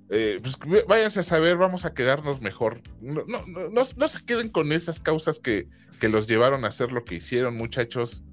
eh, 0.10 0.40
pues 0.42 0.58
váyanse 0.88 1.22
a 1.22 1.24
saber, 1.24 1.58
vamos 1.58 1.86
a 1.86 1.94
quedarnos 1.94 2.40
mejor. 2.40 2.82
No, 3.02 3.24
no, 3.28 3.44
no, 3.48 3.70
no, 3.70 4.08
se 4.08 4.26
queden 4.26 4.50
con 4.50 4.72
esas 4.72 5.00
causas 5.00 5.40
que, 5.40 5.68
que, 6.00 6.08
los 6.08 6.28
llevaron 6.28 6.64
a 6.64 6.68
hacer 6.68 6.92
lo 6.92 7.04
que 7.04 7.16
hicieron, 7.16 7.58
muchachos. 7.58 8.24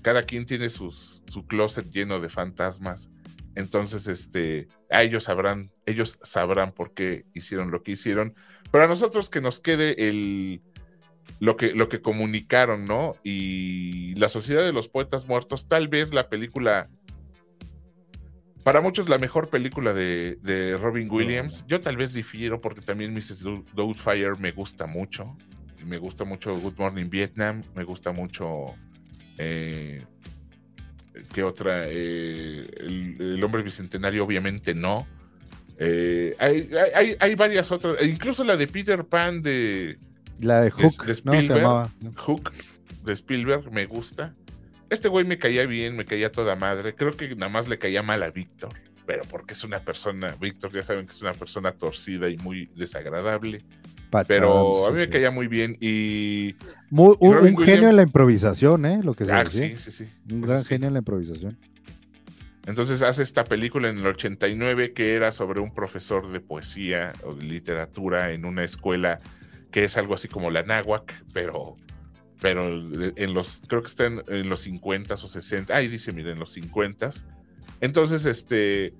Cada 0.00 0.22
quien 0.22 0.46
tiene 0.46 0.70
sus, 0.70 1.22
su 1.26 1.44
closet 1.44 1.90
lleno 1.90 2.20
de 2.20 2.28
fantasmas. 2.28 3.10
Entonces, 3.56 4.06
este, 4.06 4.68
a 4.88 5.02
ellos 5.02 5.24
sabrán, 5.24 5.72
ellos 5.84 6.20
sabrán 6.22 6.70
por 6.70 6.94
qué 6.94 7.26
hicieron 7.34 7.72
lo 7.72 7.82
que 7.82 7.92
hicieron. 7.92 8.34
Pero 8.70 8.84
a 8.84 8.86
nosotros 8.86 9.28
que 9.28 9.40
nos 9.40 9.58
quede 9.58 10.08
el, 10.08 10.62
lo 11.40 11.56
que, 11.56 11.72
lo 11.72 11.88
que 11.88 12.00
comunicaron, 12.00 12.84
¿no? 12.84 13.14
Y 13.22 14.14
la 14.16 14.28
Sociedad 14.28 14.62
de 14.62 14.72
los 14.72 14.88
Poetas 14.88 15.26
Muertos, 15.26 15.68
tal 15.68 15.88
vez 15.88 16.12
la 16.12 16.28
película, 16.28 16.88
para 18.64 18.80
muchos 18.80 19.08
la 19.08 19.18
mejor 19.18 19.48
película 19.48 19.94
de, 19.94 20.76
Robin 20.80 21.08
Williams. 21.10 21.64
Yo 21.68 21.80
tal 21.80 21.96
vez 21.96 22.12
difiero 22.12 22.60
porque 22.60 22.80
también 22.80 23.14
Mrs. 23.14 23.44
Doubtfire 23.74 24.36
me 24.38 24.52
gusta 24.52 24.86
mucho. 24.86 25.36
Me 25.84 25.98
gusta 25.98 26.24
mucho 26.24 26.58
Good 26.58 26.74
Morning 26.76 27.08
Vietnam, 27.08 27.62
me 27.74 27.84
gusta 27.84 28.12
mucho... 28.12 28.74
Eh, 29.38 30.04
¿Qué 31.32 31.42
otra? 31.42 31.84
Eh, 31.86 32.68
el, 32.78 33.42
hombre 33.42 33.62
bicentenario, 33.62 34.24
obviamente 34.24 34.74
no. 34.74 35.06
Eh, 35.78 36.34
hay, 36.38 36.68
hay, 36.94 37.16
hay, 37.18 37.34
varias 37.36 37.70
otras, 37.70 38.04
incluso 38.04 38.42
la 38.42 38.56
de 38.56 38.66
Peter 38.66 39.04
Pan 39.04 39.42
de, 39.42 39.98
la 40.40 40.60
de 40.62 40.70
Hook, 40.70 41.04
de, 41.04 41.12
Spielberg, 41.12 41.90
Hook 42.16 42.52
de 43.04 43.12
Spielberg 43.12 43.72
me 43.72 43.86
gusta. 43.86 44.34
Este 44.90 45.08
güey 45.08 45.24
me 45.24 45.38
caía 45.38 45.66
bien, 45.66 45.96
me 45.96 46.04
caía 46.04 46.32
toda 46.32 46.56
madre. 46.56 46.94
Creo 46.94 47.12
que 47.12 47.34
nada 47.34 47.50
más 47.50 47.68
le 47.68 47.78
caía 47.78 48.02
mal 48.02 48.22
a 48.22 48.30
Víctor, 48.30 48.72
pero 49.06 49.22
porque 49.30 49.54
es 49.54 49.64
una 49.64 49.80
persona, 49.80 50.34
Víctor 50.40 50.72
ya 50.72 50.82
saben 50.82 51.06
que 51.06 51.12
es 51.12 51.22
una 51.22 51.32
persona 51.32 51.72
torcida 51.72 52.28
y 52.28 52.36
muy 52.38 52.70
desagradable. 52.76 53.64
pero 54.26 54.86
a 54.86 54.90
mí 54.90 54.98
me 54.98 55.08
caía 55.08 55.30
muy 55.30 55.48
bien 55.48 55.76
y... 55.80 56.54
un, 56.90 57.58
genio 57.58 57.90
en 57.90 57.96
la 57.96 58.02
improvisación, 58.02 58.86
¿eh? 58.86 59.00
Lo 59.02 59.14
que 59.14 59.24
se 59.26 59.32
ah, 59.32 59.44
Sí, 59.48 59.76
sí, 59.76 59.90
sí. 59.90 60.08
Un 60.30 60.40
gran 60.40 60.64
genio 60.64 60.88
en 60.88 60.94
la 60.94 61.00
improvisación. 61.00 61.58
Entonces 62.66 63.00
hace 63.00 63.22
esta 63.22 63.44
película 63.44 63.88
en 63.88 63.96
el 63.96 64.06
89 64.06 64.92
que 64.92 65.14
era 65.14 65.32
sobre 65.32 65.60
un 65.60 65.72
profesor 65.72 66.30
de 66.30 66.40
poesía 66.40 67.14
o 67.24 67.32
de 67.32 67.44
literatura 67.44 68.32
en 68.32 68.44
una 68.44 68.62
escuela 68.62 69.20
que 69.70 69.84
es 69.84 69.96
algo 69.96 70.14
así 70.14 70.28
como 70.28 70.50
la 70.50 70.62
náhuac, 70.62 71.24
pero, 71.32 71.76
pero 72.40 72.68
en 72.68 73.34
los, 73.34 73.62
creo 73.66 73.82
que 73.82 73.88
está 73.88 74.06
en, 74.06 74.48
los 74.48 74.60
50 74.60 75.14
o 75.14 75.16
60, 75.16 75.74
ahí 75.74 75.88
dice, 75.88 76.12
miren, 76.12 76.34
en 76.34 76.38
los 76.40 76.52
50. 76.52 77.10
Entonces, 77.80 78.24
este, 78.26 78.94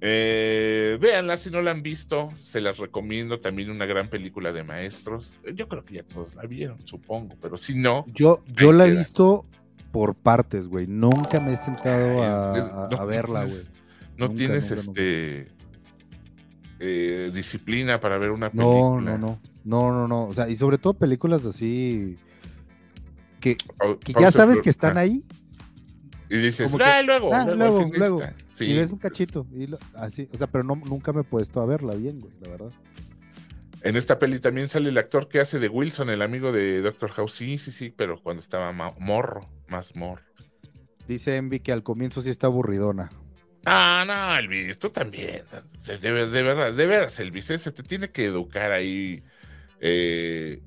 eh, 0.00 0.98
véanla 1.00 1.36
si 1.36 1.50
no 1.50 1.62
la 1.62 1.70
han 1.70 1.82
visto, 1.82 2.30
se 2.42 2.60
las 2.60 2.78
recomiendo, 2.78 3.40
también 3.40 3.70
una 3.70 3.86
gran 3.86 4.08
película 4.08 4.52
de 4.52 4.62
maestros. 4.62 5.32
Yo 5.54 5.68
creo 5.68 5.84
que 5.84 5.94
ya 5.94 6.02
todos 6.02 6.34
la 6.34 6.42
vieron, 6.42 6.86
supongo, 6.86 7.36
pero 7.40 7.56
si 7.56 7.74
no... 7.74 8.04
Yo, 8.08 8.42
yo 8.46 8.72
la 8.72 8.86
he 8.86 8.90
visto 8.90 9.46
por 9.92 10.14
partes, 10.14 10.68
güey, 10.68 10.86
nunca 10.86 11.40
me 11.40 11.54
he 11.54 11.56
sentado 11.56 12.22
a, 12.22 13.04
verla, 13.04 13.44
güey. 13.44 13.68
No 14.16 14.30
tienes 14.30 14.70
este... 14.70 15.48
Eh, 16.82 17.30
disciplina 17.32 18.00
para 18.00 18.16
ver 18.16 18.30
una 18.30 18.50
película. 18.50 18.72
No, 18.72 19.00
no, 19.00 19.18
no. 19.18 19.40
No, 19.64 19.92
no, 19.92 20.08
no. 20.08 20.24
O 20.26 20.32
sea, 20.32 20.48
y 20.48 20.56
sobre 20.56 20.78
todo 20.78 20.94
películas 20.94 21.44
así 21.44 22.16
que, 23.40 23.56
ya 24.18 24.30
sabes 24.30 24.60
que 24.60 24.70
están 24.70 24.98
ahí. 24.98 25.24
Y 26.28 26.38
dices, 26.38 26.72
ah, 26.80 27.02
luego, 27.02 27.34
ah, 27.34 27.44
luego, 27.44 27.90
luego, 27.92 28.22
Y 28.60 28.72
ves 28.74 28.92
un 28.92 28.98
cachito. 28.98 29.46
así, 29.94 30.28
o 30.32 30.38
sea, 30.38 30.46
pero 30.46 30.62
no, 30.62 30.76
nunca 30.76 31.12
me 31.12 31.22
he 31.22 31.24
puesto 31.24 31.60
a 31.60 31.66
verla 31.66 31.94
bien, 31.94 32.20
güey, 32.20 32.32
la 32.40 32.50
verdad. 32.50 32.70
En 33.82 33.96
esta 33.96 34.18
peli 34.18 34.38
también 34.38 34.68
sale 34.68 34.90
el 34.90 34.98
actor 34.98 35.26
que 35.26 35.40
hace 35.40 35.58
de 35.58 35.68
Wilson, 35.68 36.10
el 36.10 36.22
amigo 36.22 36.52
de 36.52 36.82
Doctor 36.82 37.10
House. 37.12 37.32
Sí, 37.32 37.58
sí, 37.58 37.72
sí, 37.72 37.92
pero 37.94 38.22
cuando 38.22 38.42
estaba 38.42 38.70
morro, 38.72 39.48
más 39.68 39.96
morro. 39.96 40.22
Dice 41.08 41.36
Envy 41.36 41.60
que 41.60 41.72
al 41.72 41.82
comienzo 41.82 42.22
sí 42.22 42.30
está 42.30 42.46
aburridona. 42.46 43.10
Ah, 43.64 44.04
no, 44.06 44.38
Elvis, 44.38 44.78
tú 44.78 44.90
también. 44.90 45.42
De, 45.86 45.98
de 45.98 46.42
verdad, 46.42 46.72
de 46.72 46.86
veras, 46.86 47.18
Elvis, 47.20 47.46
se 47.46 47.72
te 47.72 47.82
tiene 47.82 48.10
que 48.10 48.24
educar 48.24 48.72
ahí. 48.72 49.22
Eh, 49.80 50.62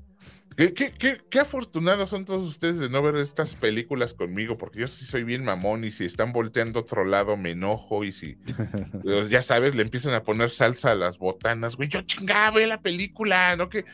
¿Qué, 0.56 1.40
afortunados 1.40 2.10
son 2.10 2.24
todos 2.24 2.44
ustedes 2.44 2.78
de 2.78 2.88
no 2.88 3.02
ver 3.02 3.16
estas 3.16 3.56
películas 3.56 4.14
conmigo, 4.14 4.56
porque 4.56 4.80
yo 4.80 4.88
sí 4.88 5.04
soy 5.04 5.24
bien 5.24 5.44
mamón 5.44 5.84
y 5.84 5.90
si 5.90 6.04
están 6.04 6.32
volteando 6.32 6.80
otro 6.80 7.04
lado 7.04 7.36
me 7.36 7.52
enojo 7.52 8.04
y 8.04 8.12
si, 8.12 8.38
ya 9.30 9.42
sabes, 9.42 9.74
le 9.74 9.82
empiezan 9.82 10.14
a 10.14 10.22
poner 10.22 10.50
salsa 10.50 10.92
a 10.92 10.94
las 10.94 11.18
botanas, 11.18 11.74
güey, 11.74 11.88
yo 11.88 12.02
chingaba, 12.02 12.52
ve 12.52 12.68
la 12.68 12.80
película, 12.80 13.56
¿no? 13.56 13.68
Que 13.68 13.84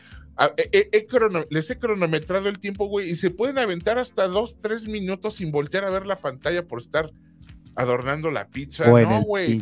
les 1.49 1.69
he 1.71 1.79
cronometrado 1.79 2.47
el 2.47 2.59
tiempo, 2.59 2.85
güey, 2.85 3.09
y 3.09 3.15
se 3.15 3.31
pueden 3.31 3.57
aventar 3.57 3.97
hasta 3.97 4.27
dos, 4.27 4.59
tres 4.59 4.87
minutos 4.87 5.35
sin 5.35 5.51
voltear 5.51 5.83
a 5.83 5.89
ver 5.89 6.05
la 6.05 6.17
pantalla 6.17 6.67
por 6.67 6.79
estar 6.79 7.09
adornando 7.75 8.31
la 8.31 8.47
pizza. 8.47 8.85
no, 8.85 9.21
güey. 9.21 9.61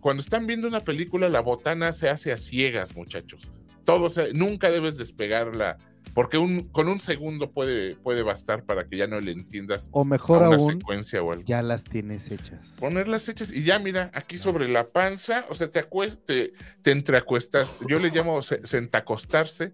Cuando 0.00 0.20
están 0.20 0.46
viendo 0.46 0.68
una 0.68 0.80
película, 0.80 1.28
la 1.28 1.40
botana 1.40 1.92
se 1.92 2.08
hace 2.08 2.32
a 2.32 2.36
ciegas, 2.36 2.94
muchachos 2.96 3.50
todo 3.84 4.10
nunca 4.34 4.70
debes 4.70 4.96
despegarla, 4.96 5.78
porque 6.14 6.38
un, 6.38 6.68
con 6.68 6.88
un 6.88 7.00
segundo 7.00 7.50
puede, 7.50 7.96
puede 7.96 8.22
bastar 8.22 8.64
para 8.64 8.86
que 8.86 8.96
ya 8.96 9.06
no 9.06 9.20
le 9.20 9.32
entiendas. 9.32 9.88
O 9.92 10.04
mejor 10.04 10.42
una 10.42 10.56
aún, 10.56 10.78
secuencia 10.78 11.22
o 11.22 11.32
algo. 11.32 11.44
ya 11.44 11.62
las 11.62 11.84
tienes 11.84 12.30
hechas. 12.30 12.76
Ponerlas 12.78 13.28
hechas 13.28 13.52
y 13.52 13.64
ya 13.64 13.78
mira, 13.78 14.10
aquí 14.14 14.38
sobre 14.38 14.68
la 14.68 14.88
panza, 14.88 15.46
o 15.48 15.54
sea, 15.54 15.70
te, 15.70 15.78
acueste, 15.78 16.52
te 16.82 16.92
entreacuestas, 16.92 17.78
yo 17.88 17.98
le 17.98 18.10
llamo 18.10 18.42
sentacostarse 18.42 19.72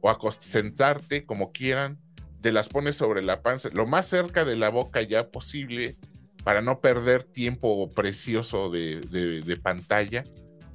o 0.00 0.30
sentarte, 0.30 1.26
como 1.26 1.52
quieran, 1.52 1.98
te 2.40 2.52
las 2.52 2.68
pones 2.68 2.96
sobre 2.96 3.22
la 3.22 3.42
panza, 3.42 3.68
lo 3.72 3.86
más 3.86 4.06
cerca 4.06 4.44
de 4.44 4.56
la 4.56 4.68
boca 4.68 5.02
ya 5.02 5.28
posible, 5.28 5.96
para 6.48 6.62
no 6.62 6.80
perder 6.80 7.24
tiempo 7.24 7.90
precioso 7.90 8.70
de, 8.70 9.02
de 9.44 9.56
pantalla 9.58 10.24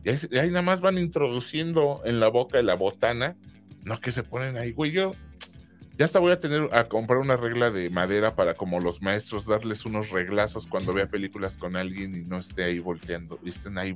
y 0.04 0.38
ahí, 0.38 0.50
nada 0.50 0.62
más 0.62 0.82
van 0.82 1.00
introduciendo 1.00 2.00
en 2.06 2.20
la 2.20 2.28
boca 2.28 2.58
de 2.58 2.64
la 2.64 2.76
botana, 2.76 3.36
no 3.84 4.00
que 4.00 4.12
se 4.12 4.22
ponen 4.22 4.56
ahí, 4.56 4.72
güey, 4.72 4.92
yo 4.92 5.14
ya 5.98 6.06
hasta 6.06 6.20
voy 6.20 6.32
a 6.32 6.38
tener 6.38 6.70
a 6.76 6.88
comprar 6.88 7.18
una 7.18 7.38
regla 7.38 7.72
de 7.72 7.90
madera 7.90 8.36
para 8.36 8.54
como 8.54 8.80
los 8.82 9.02
maestros 9.02 9.48
darles 9.48 9.84
unos 9.84 10.12
reglazos 10.12 10.68
cuando 10.68 10.94
vea 10.94 11.08
películas 11.08 11.58
con 11.58 11.76
alguien 11.76 12.14
y 12.14 12.22
no 12.22 12.38
esté 12.38 12.66
ahí 12.66 12.78
volteando 12.78 13.40
y 13.44 13.50
estén 13.50 13.80
ahí 13.80 13.96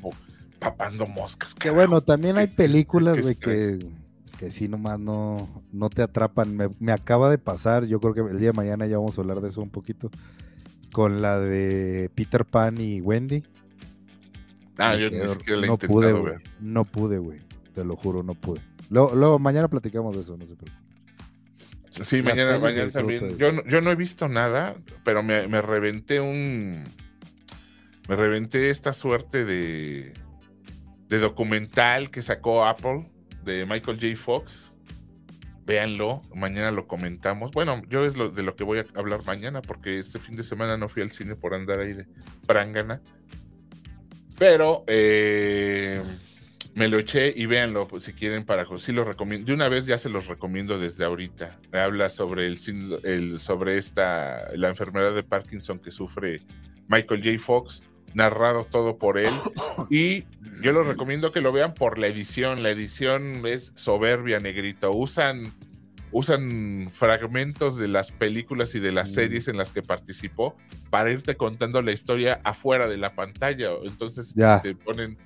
papando 0.58 1.06
moscas. 1.06 1.54
Que 1.54 1.70
bueno, 1.70 2.02
también 2.02 2.40
hay 2.40 2.48
películas, 2.48 3.22
güey, 3.22 3.36
que, 3.36 3.78
que 4.40 4.50
sí 4.50 4.68
nomás 4.68 5.00
no, 5.00 5.64
no 5.72 5.92
te 5.92 6.02
atrapan. 6.02 6.58
Me, 6.58 6.70
me, 6.80 6.92
acaba 6.92 7.30
de 7.30 7.38
pasar, 7.38 7.86
yo 7.86 8.00
creo 8.00 8.16
que 8.16 8.22
el 8.32 8.40
día 8.40 8.50
de 8.50 8.58
mañana 8.58 8.88
ya 8.88 8.98
vamos 8.98 9.16
a 9.18 9.22
hablar 9.22 9.42
de 9.42 9.50
eso 9.50 9.62
un 9.62 9.70
poquito, 9.70 10.10
con 10.92 11.22
la 11.22 11.40
de 11.40 12.10
Peter 12.16 12.46
Pan 12.46 12.80
y 12.80 13.02
Wendy. 13.02 13.44
Ah, 14.78 14.96
yo 14.96 15.10
siquiera 15.10 15.66
no 15.66 15.78
pude, 15.78 16.14
ver. 16.14 16.42
No 16.60 16.86
pude, 16.86 17.18
güey. 17.18 17.40
Te 17.74 17.84
lo 17.84 17.96
juro, 17.96 18.24
no 18.24 18.36
pude. 18.36 18.62
Luego, 18.90 19.40
mañana 19.40 19.68
platicamos 19.68 20.16
de 20.16 20.22
eso, 20.22 20.38
no 20.38 20.46
por 20.46 20.58
qué. 20.58 20.72
Sí, 22.04 22.22
mañana, 22.22 22.60
mañana 22.60 22.92
también. 22.92 23.38
Yo 23.38 23.52
no, 23.52 23.66
yo 23.66 23.82
no 23.82 23.92
he 23.92 23.96
visto 23.96 24.28
nada, 24.28 24.76
pero 25.04 25.24
me, 25.24 25.48
me 25.48 25.62
reventé 25.62 26.20
un. 26.20 26.84
Me 28.08 28.16
reventé 28.16 28.70
esta 28.70 28.94
suerte 28.94 29.46
de. 29.46 30.14
de 31.10 31.20
documental 31.20 32.12
que 32.12 32.22
sacó 32.22 32.66
Apple 32.66 33.10
de 33.44 33.66
Michael 33.66 34.00
J. 34.00 34.16
Fox. 34.16 34.67
Véanlo, 35.68 36.22
mañana 36.34 36.72
lo 36.72 36.88
comentamos. 36.88 37.52
Bueno, 37.52 37.82
yo 37.90 38.06
es 38.06 38.16
lo, 38.16 38.30
de 38.30 38.42
lo 38.42 38.56
que 38.56 38.64
voy 38.64 38.80
a 38.80 38.86
hablar 38.96 39.26
mañana, 39.26 39.62
porque 39.62 40.00
este 40.00 40.18
fin 40.18 40.38
de 40.38 40.44
semana 40.44 40.78
no 40.78 40.88
fui 40.88 41.02
al 41.02 41.12
cine 41.12 41.36
por 41.36 41.54
andar 41.54 41.82
ahí 41.82 41.92
de 41.92 42.06
prangana. 42.46 43.02
Pero 44.40 44.86
eh, 44.88 46.02
me 46.74 46.88
lo 46.88 46.98
eché 46.98 47.34
y 47.36 47.48
véanlo 47.48 47.86
pues, 47.86 48.06
si 48.06 48.14
quieren 48.14 48.46
para 48.46 48.66
sí 48.78 48.94
lo 48.94 49.04
recomiendo. 49.04 49.46
De 49.46 49.54
una 49.54 49.68
vez 49.68 49.86
ya 49.86 49.98
se 49.98 50.08
los 50.08 50.28
recomiendo 50.28 50.80
desde 50.80 51.04
ahorita. 51.04 51.60
Habla 51.74 52.08
sobre 52.08 52.48
el, 52.48 52.58
el 53.04 53.42
sobre 53.42 53.78
esta 53.78 54.56
la 54.56 54.70
enfermedad 54.70 55.14
de 55.14 55.24
Parkinson 55.24 55.80
que 55.80 55.92
sufre 55.92 56.44
Michael 56.88 57.22
J. 57.22 57.44
Fox, 57.44 57.84
narrado 58.14 58.64
todo 58.64 58.98
por 58.98 59.18
él. 59.18 59.32
Y 59.90 60.26
yo 60.64 60.72
lo 60.72 60.84
recomiendo 60.84 61.32
que 61.32 61.40
lo 61.40 61.52
vean 61.52 61.74
por 61.74 62.00
la 62.00 62.08
edición. 62.08 62.64
La 62.64 62.72
edición 62.72 63.46
es 63.46 63.72
soberbia, 63.76 64.40
negrito. 64.40 64.92
Usan 64.92 65.54
usan 66.12 66.88
fragmentos 66.90 67.78
de 67.78 67.88
las 67.88 68.12
películas 68.12 68.76
y 68.76 68.80
de 68.80 68.92
las 68.92 69.10
mm. 69.10 69.14
series 69.14 69.48
en 69.48 69.58
las 69.58 69.72
que 69.72 69.84
participó 69.84 70.56
para 70.90 71.12
irte 71.12 71.36
contando 71.36 71.82
la 71.82 71.92
historia 71.92 72.40
afuera 72.44 72.88
de 72.88 72.98
la 72.98 73.14
pantalla. 73.14 73.72
Entonces 73.84 74.34
te 74.64 74.76
ponen, 74.76 75.18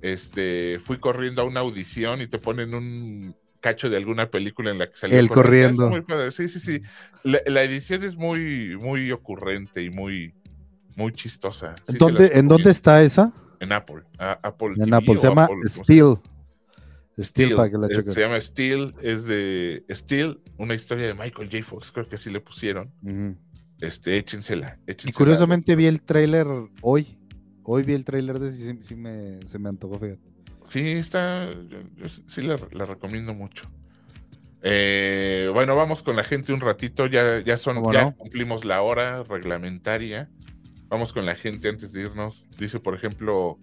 este, 0.00 0.78
fui 0.78 0.98
corriendo 0.98 1.42
a 1.42 1.44
una 1.44 1.60
audición 1.60 2.22
y 2.22 2.26
te 2.26 2.38
ponen 2.38 2.74
un 2.74 3.34
cacho 3.60 3.90
de 3.90 3.98
alguna 3.98 4.30
película 4.30 4.70
en 4.70 4.78
la 4.78 4.88
que 4.88 4.96
salió. 4.96 5.18
El 5.18 5.28
corriendo. 5.28 5.90
sí, 6.30 6.48
sí, 6.48 6.60
sí. 6.60 6.82
La, 7.22 7.62
edición 7.62 8.02
es 8.02 8.16
muy, 8.16 8.76
muy 8.76 9.12
ocurrente 9.12 9.82
y 9.82 9.90
muy, 9.90 10.32
muy 11.00 11.12
chistosa. 11.12 11.74
¿En 11.88 12.48
dónde 12.48 12.70
está 12.70 13.02
esa? 13.02 13.32
En 13.58 13.72
Apple. 13.72 14.02
Apple 14.18 14.74
en 14.76 14.94
Apple. 14.94 15.18
Se 15.18 15.28
llama 15.28 15.48
Steel. 15.64 16.16
Steel, 17.22 17.52
eh, 17.52 18.02
se 18.06 18.20
llama 18.20 18.40
Steel, 18.40 18.94
es 19.02 19.26
de 19.26 19.84
Steel, 19.90 20.40
una 20.56 20.74
historia 20.74 21.06
de 21.08 21.14
Michael 21.14 21.50
J. 21.50 21.62
Fox, 21.62 21.92
creo 21.92 22.08
que 22.08 22.14
así 22.14 22.30
le 22.30 22.40
pusieron. 22.40 22.90
Este, 23.78 24.16
échensela, 24.16 24.78
Y 24.86 25.12
curiosamente 25.12 25.76
vi 25.76 25.86
el 25.86 26.00
tráiler 26.00 26.46
hoy. 26.80 27.18
Hoy 27.62 27.82
vi 27.82 27.92
el 27.92 28.04
tráiler 28.04 28.38
de 28.38 28.48
ese 28.48 28.76
sí, 28.80 28.94
me, 28.94 29.38
se 29.46 29.58
me 29.58 29.68
antojó, 29.68 29.98
fíjate. 29.98 30.20
Sí, 30.68 30.92
está, 30.92 31.50
sí 32.26 32.42
la, 32.42 32.56
recomiendo 32.86 33.34
mucho. 33.34 33.68
Eh, 34.62 35.50
bueno, 35.52 35.74
vamos 35.76 36.02
con 36.02 36.16
la 36.16 36.24
gente 36.24 36.52
un 36.52 36.60
ratito, 36.60 37.06
ya, 37.06 37.40
ya 37.40 37.56
son, 37.56 37.82
ya 37.92 38.12
cumplimos 38.12 38.64
la 38.64 38.80
hora 38.80 39.24
reglamentaria. 39.24 40.30
Vamos 40.90 41.12
con 41.12 41.24
la 41.24 41.36
gente 41.36 41.68
antes 41.68 41.92
de 41.92 42.02
irnos. 42.02 42.46
Dice, 42.58 42.80
por 42.80 42.94
ejemplo, 42.94 43.58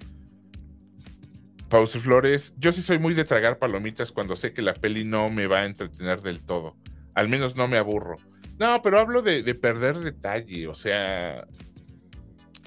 Pause 1.70 2.00
Flores, 2.00 2.54
yo 2.58 2.72
sí 2.72 2.82
soy 2.82 3.00
muy 3.00 3.14
de 3.14 3.26
tragar 3.26 3.60
palomitas 3.60 4.14
cuando 4.14 4.38
sé 4.38 4.54
que 4.54 4.62
la 4.62 4.74
peli 4.74 5.04
no 5.04 5.28
me 5.28 5.46
va 5.46 5.60
a 5.60 5.66
entretener 5.66 6.22
del 6.22 6.42
todo. 6.42 6.78
Al 7.14 7.28
menos 7.28 7.58
no 7.58 7.68
me 7.68 7.78
aburro. 7.78 8.16
No, 8.58 8.82
pero 8.82 9.00
hablo 9.00 9.22
de, 9.22 9.44
perder 9.54 10.00
detalle, 10.00 10.68
o 10.68 10.74
sea, 10.74 11.46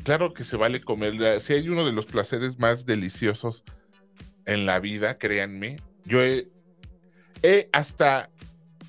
claro 0.05 0.35
que 0.35 0.45
se 0.45 0.57
vale 0.57 0.81
comer. 0.81 1.41
Si 1.41 1.55
hay 1.55 1.69
uno 1.69 1.87
de 1.87 1.93
los 1.93 2.05
placeres 2.05 2.59
más 2.59 2.85
deliciosos 2.85 3.65
en 4.45 4.67
la 4.67 4.79
vida, 4.79 5.17
créanme, 5.17 5.77
yo 6.05 6.21
he 6.23 7.71
hasta 7.73 8.31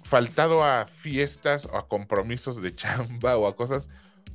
faltado 0.04 0.66
a 0.66 0.88
fiestas 0.88 1.66
o 1.66 1.78
a 1.78 1.88
compromisos 1.88 2.62
de 2.62 2.76
chamba 2.76 3.38
o 3.38 3.48
a 3.48 3.56
cosas 3.56 3.88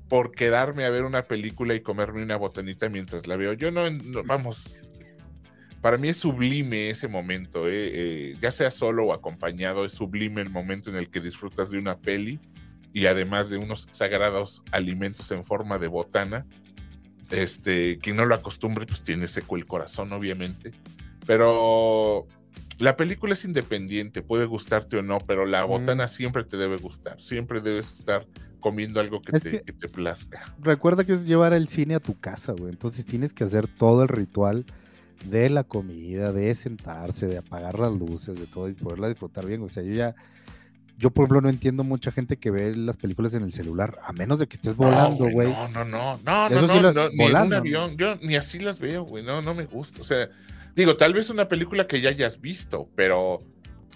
por 0.09 0.33
quedarme 0.33 0.85
a 0.85 0.91
ver 0.91 1.05
una 1.05 1.23
película 1.23 1.75
y 1.75 1.81
comerme 1.81 2.23
una 2.23 2.37
botanita 2.37 2.89
mientras 2.89 3.27
la 3.27 3.37
veo. 3.37 3.53
Yo 3.55 3.71
no 3.71 3.83
vamos, 4.25 4.79
para 5.81 5.99
mí 5.99 6.09
es 6.09 6.17
sublime 6.17 6.91
ese 6.91 7.09
momento, 7.09 7.69
eh, 7.69 7.91
eh, 7.93 8.37
ya 8.41 8.51
sea 8.51 8.71
solo 8.71 9.05
o 9.05 9.13
acompañado, 9.13 9.85
es 9.85 9.93
sublime 9.93 10.43
el 10.43 10.51
momento 10.51 10.91
en 10.91 10.97
el 10.97 11.11
que 11.11 11.21
disfrutas 11.21 11.71
de 11.71 11.79
una 11.79 11.99
peli 11.99 12.41
y 12.93 13.07
además 13.07 13.51
de 13.51 13.59
unos 13.59 13.89
sagrados 13.91 14.63
alimentos 14.73 15.31
en 15.31 15.45
forma 15.45 15.79
de 15.79 15.89
botana. 15.89 16.47
Este, 17.31 17.99
quien 17.99 18.17
no 18.17 18.25
lo 18.25 18.37
acostumbre, 18.37 18.87
pues 18.87 19.03
tiene 19.03 19.27
seco 19.27 19.57
el 19.57 19.67
corazón, 19.67 20.13
obviamente. 20.13 20.71
Pero 21.27 22.27
la 22.79 22.97
película 22.97 23.33
es 23.33 23.45
independiente, 23.45 24.23
puede 24.23 24.45
gustarte 24.45 24.99
o 24.99 25.03
no, 25.03 25.19
pero 25.19 25.47
la 25.47 25.65
botana 25.65 26.07
siempre 26.09 26.45
te 26.45 26.57
debe 26.57 26.77
gustar, 26.77 27.21
siempre 27.21 27.61
debes 27.61 28.01
estar 28.01 28.27
comiendo 28.61 29.01
algo 29.01 29.23
que, 29.23 29.39
te, 29.39 29.63
que 29.63 29.73
te 29.73 29.89
plazca. 29.89 30.43
Recuerda 30.61 31.05
que 31.05 31.13
es 31.13 31.25
llevar 31.25 31.55
el 31.55 31.69
cine 31.69 31.95
a 31.95 32.01
tu 32.01 32.19
casa, 32.19 32.53
güey. 32.53 32.71
Entonces 32.71 33.05
tienes 33.05 33.33
que 33.33 33.45
hacer 33.45 33.69
todo 33.69 34.03
el 34.03 34.09
ritual 34.09 34.67
de 35.25 35.49
la 35.49 35.65
comida, 35.65 36.33
de 36.33 36.55
sentarse, 36.55 37.27
de 37.27 37.39
apagar 37.39 37.79
las 37.79 37.93
luces, 37.93 38.39
de 38.39 38.47
todo 38.47 38.69
y 38.69 38.75
poderla 38.75 39.09
disfrutar 39.09 39.47
bien. 39.47 39.63
O 39.63 39.69
sea, 39.69 39.83
yo 39.83 39.93
ya, 39.93 40.15
yo 40.99 41.11
por 41.11 41.25
ejemplo 41.25 41.41
no 41.41 41.49
entiendo 41.49 41.85
mucha 41.85 42.13
gente 42.13 42.37
que 42.37 42.51
ve 42.51 42.75
las 42.75 42.97
películas 42.97 43.35
en 43.35 43.43
el 43.43 43.53
celular, 43.53 43.99
a 44.03 44.13
menos 44.13 44.39
de 44.39 44.47
que 44.47 44.57
estés 44.57 44.77
volando, 44.77 45.31
güey. 45.31 45.49
No, 45.49 45.69
no, 45.69 45.85
no, 45.85 46.19
no, 46.25 46.49
no, 46.51 46.93
no, 46.93 47.09
ni 47.11 47.25
en 47.25 47.37
un 47.37 47.55
avión, 47.55 47.97
yo 47.97 48.17
ni 48.17 48.37
así 48.37 48.59
las 48.59 48.79
veo, 48.79 49.05
güey, 49.05 49.25
no, 49.25 49.43
no 49.43 49.55
me 49.55 49.65
gusta. 49.65 50.03
O 50.03 50.05
sea, 50.05 50.29
digo, 50.77 50.97
tal 50.97 51.13
vez 51.15 51.31
una 51.31 51.49
película 51.49 51.87
que 51.87 52.01
ya 52.01 52.11
hayas 52.11 52.41
visto, 52.41 52.89
pero... 52.95 53.41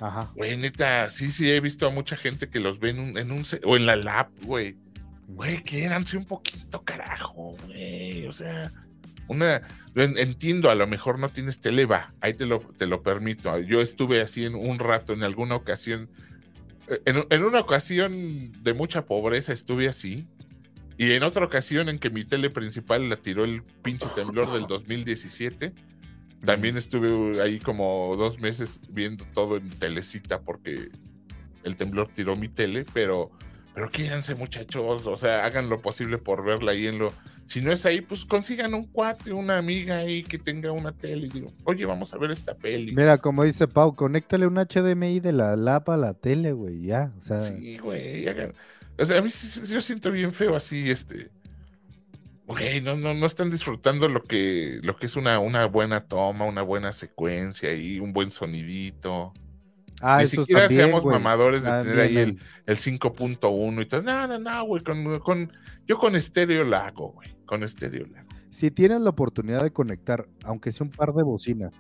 Ajá. 0.01 0.31
Güey, 0.35 0.57
neta, 0.57 1.11
sí, 1.11 1.31
sí, 1.31 1.49
he 1.51 1.61
visto 1.61 1.87
a 1.87 1.91
mucha 1.91 2.17
gente 2.17 2.49
que 2.49 2.59
los 2.59 2.81
ve 2.81 2.91
en 2.91 2.99
un, 2.99 3.19
en 3.19 3.31
un 3.31 3.45
o 3.65 3.77
en 3.77 3.85
la 3.85 3.97
lap, 3.97 4.31
güey. 4.45 4.77
Güey, 5.29 5.63
quédanse 5.63 6.17
un 6.17 6.25
poquito, 6.25 6.83
carajo, 6.83 7.55
güey. 7.67 8.27
O 8.27 8.33
sea, 8.33 8.73
una, 9.29 9.63
entiendo, 9.95 10.71
a 10.71 10.75
lo 10.75 10.87
mejor 10.87 11.19
no 11.19 11.29
tienes 11.29 11.61
televa, 11.61 12.15
ahí 12.21 12.35
te 12.35 12.47
lo, 12.47 12.59
te 12.59 12.87
lo 12.87 13.03
permito. 13.03 13.57
Yo 13.61 13.81
estuve 13.81 14.21
así 14.21 14.45
en 14.45 14.55
un 14.55 14.79
rato, 14.79 15.13
en 15.13 15.23
alguna 15.23 15.55
ocasión, 15.55 16.09
eh, 16.89 17.01
en, 17.05 17.45
una 17.45 17.61
ocasión 17.61 18.53
de 18.63 18.75
mucha 18.75 19.05
pobreza 19.07 19.53
estuve 19.53 19.89
así, 19.89 20.27
Y 20.99 21.13
en 21.13 21.23
otra 21.23 21.45
ocasión 21.45 21.89
en 21.89 21.99
que 21.99 22.11
mi 22.11 22.25
tele 22.25 22.51
principal 22.51 23.09
la 23.09 23.17
tiró 23.17 23.45
el 23.45 23.63
pinche 23.63 24.07
temblor 24.15 24.53
del 24.53 24.67
2017, 24.69 25.73
también 26.45 26.77
estuve 26.77 27.41
ahí 27.43 27.59
como 27.59 28.15
dos 28.17 28.39
meses 28.39 28.81
viendo 28.89 29.25
todo 29.35 29.57
en 29.57 29.69
telecita 29.71 30.41
porque 30.41 30.91
el 31.65 31.77
temblor 31.77 32.09
tiró 32.09 32.37
mi 32.37 32.49
tele, 32.49 32.87
pero, 32.93 33.31
pero 33.75 33.91
quédense 33.91 34.35
muchachos, 34.35 35.07
o 35.07 35.17
sea, 35.17 35.45
hagan 35.45 35.69
lo 35.69 35.79
posible 35.81 36.19
por 36.19 36.45
verla 36.45 36.73
ahí 36.73 36.87
en 36.87 36.99
lo... 36.99 37.13
Si 37.45 37.61
no 37.61 37.73
es 37.73 37.85
ahí, 37.85 38.01
pues 38.01 38.25
consigan 38.25 38.75
un 38.75 38.87
cuate, 38.87 39.33
una 39.33 39.59
amiga 39.59 39.99
ahí 39.99 40.23
que 40.23 40.39
tenga 40.39 40.71
una 40.71 40.93
tele 40.93 41.27
y 41.27 41.31
digo, 41.31 41.53
oye, 41.65 41.85
vamos 41.85 42.15
a 42.15 42.19
ver 42.19 42.31
esta 42.31 42.55
peli. 42.55 42.95
Mira, 42.95 43.19
como 43.19 43.43
dice 43.43 43.67
Pau, 43.67 43.97
conéctale 43.97 44.47
un 44.47 44.55
HDMI 44.55 45.19
de 45.19 45.33
la 45.33 45.57
lapa 45.57 45.95
a 45.95 45.97
la 45.97 46.15
tele, 46.15 46.53
güey, 46.53 46.83
ya, 46.83 47.13
o 47.19 47.23
sea... 47.23 47.41
Sí, 47.41 47.77
güey, 47.79 48.27
O 48.99 49.05
sea, 49.05 49.19
a 49.19 49.23
mí 49.23 49.31
yo 49.67 49.81
siento 49.81 50.13
bien 50.13 50.33
feo 50.33 50.55
así, 50.55 50.91
este... 50.91 51.31
Güey, 52.51 52.81
no, 52.81 52.97
no, 52.97 53.15
no 53.15 53.27
están 53.27 53.49
disfrutando 53.49 54.09
lo 54.09 54.25
que, 54.25 54.81
lo 54.83 54.97
que 54.97 55.07
es 55.07 55.15
una, 55.15 55.39
una 55.39 55.67
buena 55.67 56.01
toma, 56.09 56.47
una 56.47 56.63
buena 56.63 56.91
secuencia 56.91 57.73
y 57.73 58.01
un 58.01 58.13
buen 58.13 58.33
sonidito. 58.33 59.33
Ah, 60.01 60.19
Ni 60.21 60.27
siquiera 60.27 60.69
seamos 60.69 61.05
mamadores 61.05 61.63
de 61.63 61.71
tener 61.71 62.01
ahí 62.01 62.17
el, 62.17 62.41
el 62.67 62.77
5.1 62.77 63.83
y 63.83 63.87
tal. 63.87 64.05
No, 64.05 64.27
no, 64.27 64.39
no, 64.41 64.65
güey. 64.65 64.83
Con, 64.83 65.53
yo 65.87 65.99
con 65.99 66.17
estéreo 66.17 66.65
la 66.65 66.87
hago, 66.87 67.13
güey. 67.13 67.29
Con 67.47 67.63
estéreo 67.63 68.09
la 68.09 68.23
hago. 68.23 68.31
Si 68.51 68.73
tienes 68.73 69.01
la 69.01 69.11
oportunidad 69.11 69.63
de 69.63 69.73
conectar, 69.73 70.27
aunque 70.43 70.73
sea 70.73 70.87
un 70.87 70.91
par 70.91 71.13
de 71.13 71.23
bocinas 71.23 71.73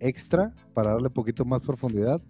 extra 0.00 0.52
para 0.74 0.90
darle 0.90 1.06
un 1.06 1.14
poquito 1.14 1.46
más 1.46 1.62
profundidad, 1.62 2.20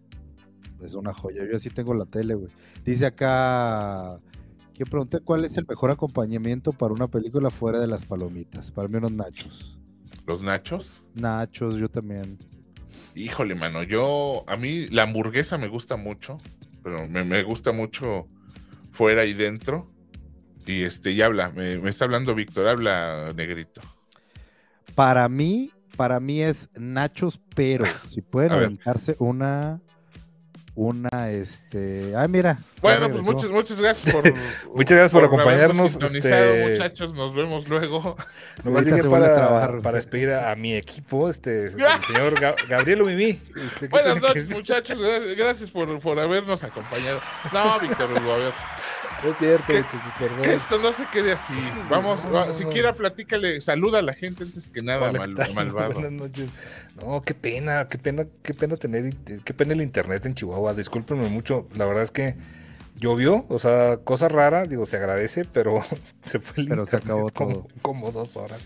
es 0.80 0.94
una 0.94 1.12
joya. 1.12 1.42
Yo 1.50 1.56
así 1.56 1.70
tengo 1.70 1.92
la 1.92 2.06
tele, 2.06 2.34
güey. 2.34 2.52
Dice 2.84 3.06
acá 3.06 4.20
que 4.74 4.84
pregunté 4.84 5.20
cuál 5.20 5.44
es 5.44 5.56
el 5.56 5.66
mejor 5.66 5.92
acompañamiento 5.92 6.72
para 6.72 6.92
una 6.92 7.06
película 7.06 7.48
fuera 7.48 7.78
de 7.78 7.86
las 7.86 8.04
palomitas. 8.04 8.72
Para 8.72 8.88
mí 8.88 8.96
unos 8.96 9.12
nachos. 9.12 9.78
¿Los 10.26 10.42
nachos? 10.42 11.04
Nachos, 11.14 11.76
yo 11.76 11.88
también. 11.88 12.38
Híjole, 13.14 13.54
mano, 13.54 13.84
yo, 13.84 14.44
a 14.48 14.56
mí 14.56 14.88
la 14.88 15.04
hamburguesa 15.04 15.56
me 15.58 15.68
gusta 15.68 15.96
mucho, 15.96 16.38
pero 16.82 17.06
me, 17.08 17.42
gusta 17.44 17.70
mucho 17.70 18.26
fuera 18.90 19.24
y 19.24 19.34
dentro. 19.34 19.88
Y 20.66 20.82
este, 20.82 21.14
ya 21.14 21.26
habla, 21.26 21.50
me, 21.50 21.74
está 21.88 22.06
hablando 22.06 22.34
Víctor, 22.34 22.66
habla 22.66 23.32
negrito. 23.36 23.80
Para 24.96 25.28
mí, 25.28 25.70
para 25.96 26.18
mí 26.18 26.42
es 26.42 26.68
nachos, 26.74 27.40
pero 27.54 27.84
si 28.08 28.22
pueden 28.22 28.52
aventarse 28.52 29.14
una 29.20 29.80
una, 30.76 31.30
este, 31.30 32.14
ah, 32.16 32.26
mira. 32.26 32.58
Bueno, 32.80 33.08
pues 33.08 33.22
muchas, 33.22 33.50
muchas 33.50 33.80
gracias 33.80 34.12
por, 34.12 34.24
muchas 34.74 34.96
gracias 34.98 35.12
por, 35.12 35.24
acompañarnos. 35.24 35.96
Este... 36.02 36.68
muchachos, 36.70 37.14
nos 37.14 37.34
vemos 37.34 37.68
luego. 37.68 38.16
Nomás 38.64 38.84
llegué 38.84 39.04
para, 39.04 39.80
para 39.80 39.96
despedir 39.96 40.32
a, 40.32 40.54
mi 40.56 40.74
equipo, 40.74 41.28
este, 41.28 41.66
el 41.66 41.72
señor 42.06 42.34
Gabriel 42.68 43.02
Umimi. 43.02 43.38
Este, 43.66 43.88
Buenas 43.88 44.20
noches, 44.20 44.50
muchachos, 44.50 44.98
gracias 45.36 45.70
por, 45.70 45.98
por 46.00 46.18
habernos 46.18 46.64
acompañado. 46.64 47.20
No, 47.52 47.78
Víctor 47.80 48.10
Hugo, 48.12 48.32
a 48.32 48.38
ver. 48.38 48.52
Es 49.24 49.38
cierto, 49.38 49.66
que, 49.66 50.54
esto 50.54 50.78
no 50.78 50.92
se 50.92 51.06
quede 51.06 51.32
así. 51.32 51.54
Vamos, 51.88 52.20
si 52.56 52.64
quiera, 52.64 52.92
platícale, 52.92 53.60
saluda 53.60 54.00
a 54.00 54.02
la 54.02 54.12
gente 54.12 54.44
antes 54.44 54.68
que 54.68 54.82
nada, 54.82 55.10
malvado. 55.54 55.94
Buenas 55.94 56.12
noches. 56.12 56.50
No, 57.00 57.22
qué 57.22 57.34
pena, 57.34 57.88
qué 57.88 57.98
pena, 57.98 58.26
qué 58.42 58.54
pena 58.54 58.76
tener, 58.76 59.14
qué 59.44 59.54
pena 59.54 59.72
el 59.72 59.80
internet 59.80 60.26
en 60.26 60.34
Chihuahua. 60.34 60.74
Discúlpenme 60.74 61.28
mucho, 61.28 61.68
la 61.74 61.86
verdad 61.86 62.02
es 62.02 62.10
que 62.10 62.36
llovió, 62.96 63.46
o 63.48 63.58
sea, 63.58 63.98
cosa 63.98 64.28
rara, 64.28 64.64
digo, 64.64 64.86
se 64.86 64.96
agradece, 64.98 65.44
pero 65.44 65.82
se 66.22 66.38
fue 66.38 66.62
el 66.62 66.68
pero 66.68 66.86
se 66.86 66.96
acabó 66.96 67.30
como, 67.30 67.68
como 67.82 68.10
dos 68.10 68.36
horas 68.36 68.60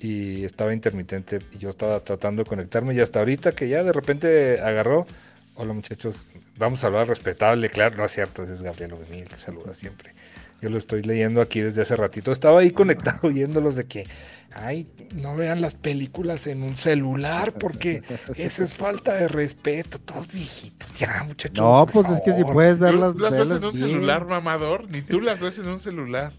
y 0.00 0.44
estaba 0.44 0.74
intermitente 0.74 1.38
y 1.52 1.58
yo 1.58 1.70
estaba 1.70 2.00
tratando 2.00 2.42
de 2.42 2.48
conectarme 2.48 2.94
y 2.94 3.00
hasta 3.00 3.20
ahorita 3.20 3.52
que 3.52 3.68
ya 3.68 3.82
de 3.82 3.92
repente 3.92 4.60
agarró, 4.60 5.06
hola 5.54 5.72
muchachos, 5.72 6.26
vamos 6.56 6.84
a 6.84 6.88
hablar 6.88 7.08
respetable, 7.08 7.68
claro, 7.70 7.96
no 7.96 8.04
es 8.04 8.12
cierto, 8.12 8.42
es 8.42 8.62
Gabriel 8.62 8.92
Ovenil 8.92 9.24
que 9.24 9.36
saluda 9.36 9.74
siempre. 9.74 10.14
Yo 10.60 10.70
lo 10.70 10.78
estoy 10.78 11.02
leyendo 11.02 11.42
aquí 11.42 11.60
desde 11.60 11.82
hace 11.82 11.94
ratito. 11.94 12.32
Estaba 12.32 12.60
ahí 12.60 12.70
conectado 12.70 13.28
viéndolos 13.28 13.74
de 13.74 13.84
que, 13.84 14.06
ay, 14.54 14.86
no 15.14 15.36
vean 15.36 15.60
las 15.60 15.74
películas 15.74 16.46
en 16.46 16.62
un 16.62 16.76
celular 16.76 17.52
porque 17.52 18.02
eso 18.36 18.62
es 18.62 18.74
falta 18.74 19.12
de 19.14 19.28
respeto. 19.28 19.98
Todos 19.98 20.32
viejitos, 20.32 20.94
ya, 20.94 21.22
muchachos. 21.24 21.62
No, 21.62 21.86
pues 21.86 22.08
es 22.08 22.22
que 22.22 22.32
si 22.32 22.44
puedes 22.44 22.78
verlas. 22.78 23.14
las 23.16 23.32
ves 23.36 23.50
en 23.50 23.64
un 23.64 23.76
celular, 23.76 24.26
mamador, 24.26 24.90
ni 24.90 25.02
tú 25.02 25.20
las 25.20 25.38
ves 25.38 25.58
en 25.58 25.68
un 25.68 25.80
celular. 25.80 26.32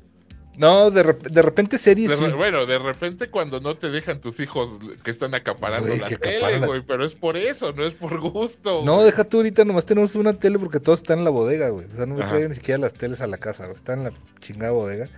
No, 0.58 0.92
de, 0.92 1.04
de 1.04 1.42
repente 1.42 1.78
series. 1.78 2.20
Bueno, 2.36 2.66
de 2.66 2.80
repente 2.80 3.30
cuando 3.30 3.60
no 3.60 3.76
te 3.76 3.90
dejan 3.90 4.22
tus 4.22 4.40
hijos 4.40 4.80
que 5.04 5.12
están 5.12 5.36
acaparando 5.36 5.96
la 5.96 6.08
tele, 6.08 6.66
güey. 6.66 6.82
Pero 6.82 7.06
es 7.06 7.14
por 7.14 7.38
eso, 7.38 7.74
no 7.74 7.86
es 7.86 7.94
por 7.94 8.20
gusto. 8.20 8.84
No, 8.84 9.04
deja 9.04 9.24
tú 9.24 9.38
ahorita, 9.38 9.66
nomás 9.66 9.86
tenemos 9.86 10.16
una 10.16 10.34
tele 10.34 10.60
porque 10.60 10.80
todos 10.80 11.00
están 11.00 11.20
en 11.20 11.26
la 11.26 11.32
bodega, 11.32 11.70
güey. 11.70 11.88
O 11.92 11.96
sea, 11.96 12.06
no 12.06 12.16
me 12.16 12.24
traigo 12.24 12.48
ni 12.48 12.56
siquiera 12.56 12.80
las 12.80 12.94
teles 12.94 13.22
a 13.22 13.28
la 13.28 13.38
casa, 13.38 13.66
güey. 13.66 13.76
Están 13.76 14.00
en 14.00 14.04
la 14.06 14.14
chingada 14.40 14.72
bodega. 14.72 15.10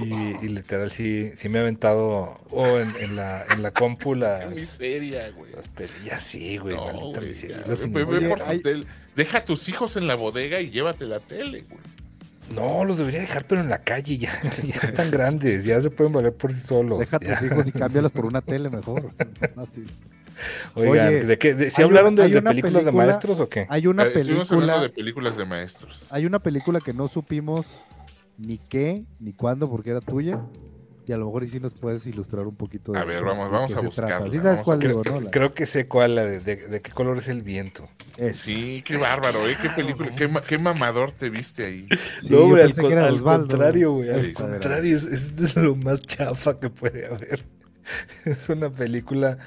Y, 0.00 0.46
literal 0.46 0.90
sí, 0.90 1.32
sí 1.34 1.48
me 1.48 1.58
ha 1.58 1.62
aventado 1.62 2.40
o 2.50 2.78
en, 2.78 3.16
la, 3.16 3.44
en 3.50 3.62
la 3.62 3.72
compu 3.72 4.14
las... 4.14 4.48
miseria, 4.48 5.30
güey. 5.30 5.52
Las 5.52 5.68
pelillas, 5.68 6.22
sí, 6.22 6.58
güey. 6.58 6.76
No, 6.76 7.12
Deja 9.14 9.38
a 9.38 9.44
tus 9.44 9.68
hijos 9.68 9.96
en 9.96 10.06
la 10.06 10.14
bodega 10.14 10.60
y 10.60 10.70
llévate 10.70 11.04
la 11.04 11.20
tele, 11.20 11.64
güey. 11.68 11.80
No, 12.54 12.84
los 12.84 12.98
debería 12.98 13.20
dejar, 13.20 13.46
pero 13.46 13.60
en 13.60 13.68
la 13.68 13.82
calle 13.82 14.18
ya, 14.18 14.30
ya 14.62 14.74
están 14.88 15.10
grandes, 15.10 15.64
ya 15.64 15.80
se 15.80 15.90
pueden 15.90 16.12
valer 16.12 16.34
por 16.34 16.52
sí 16.52 16.60
solos. 16.60 16.98
Deja 16.98 17.16
a 17.16 17.20
tus 17.20 17.42
hijos 17.42 17.66
y 17.66 17.72
cámbialos 17.72 18.12
por 18.12 18.26
una 18.26 18.40
tele 18.42 18.70
mejor. 18.70 19.10
Oigan, 20.74 21.26
¿de 21.26 21.38
qué? 21.38 21.70
¿Si 21.70 21.82
hablaron 21.82 22.14
de, 22.14 22.42
películas 22.42 22.84
de 22.84 22.92
maestros 22.92 23.40
o 23.40 23.48
qué? 23.48 23.66
Hay 23.68 23.86
una 23.86 24.04
eh, 24.04 24.10
película. 24.10 24.80
de 24.80 24.90
películas 24.90 25.36
de 25.36 25.44
maestros. 25.44 26.06
Hay 26.10 26.26
una 26.26 26.38
película 26.38 26.80
que 26.80 26.92
no 26.92 27.08
supimos 27.08 27.80
ni 28.38 28.58
qué, 28.58 29.04
ni 29.20 29.32
cuándo, 29.32 29.68
porque 29.70 29.90
era 29.90 30.00
tuya. 30.00 30.40
Y 31.06 31.12
a 31.12 31.16
lo 31.16 31.26
mejor 31.26 31.46
sí 31.48 31.58
nos 31.58 31.74
puedes 31.74 32.06
ilustrar 32.06 32.46
un 32.46 32.54
poquito. 32.54 32.92
De, 32.92 32.98
a 32.98 33.04
ver, 33.04 33.24
vamos, 33.24 33.50
vamos 33.50 33.74
a 33.74 33.80
buscar. 33.80 34.30
¿Sí 34.30 34.38
sabes 34.38 34.60
cuál 34.60 34.78
creo, 34.78 35.02
creo, 35.02 35.50
que 35.50 35.66
sé 35.66 35.88
cuál, 35.88 36.14
de, 36.16 36.40
de, 36.40 36.80
qué 36.80 36.92
color 36.92 37.18
es 37.18 37.28
el 37.28 37.42
viento. 37.42 37.88
Sí, 38.32 38.82
qué 38.86 38.96
bárbaro, 38.96 39.48
¿eh? 39.48 39.56
Qué 39.60 39.70
película, 39.70 40.10
qué, 40.46 40.58
mamador 40.58 41.10
te 41.10 41.28
viste 41.28 41.64
ahí. 41.64 41.88
no, 42.28 42.42
hombre, 42.42 42.62
al, 42.62 42.74
contrario, 43.20 43.92
güey. 43.94 44.10
Al 44.10 44.32
contrario, 44.32 44.96
es, 44.96 45.56
lo 45.56 45.74
más 45.74 46.00
chafa 46.02 46.58
que 46.60 46.70
puede 46.70 47.06
haber. 47.06 47.44
Es 48.24 48.48
una 48.48 48.70
película 48.70 49.38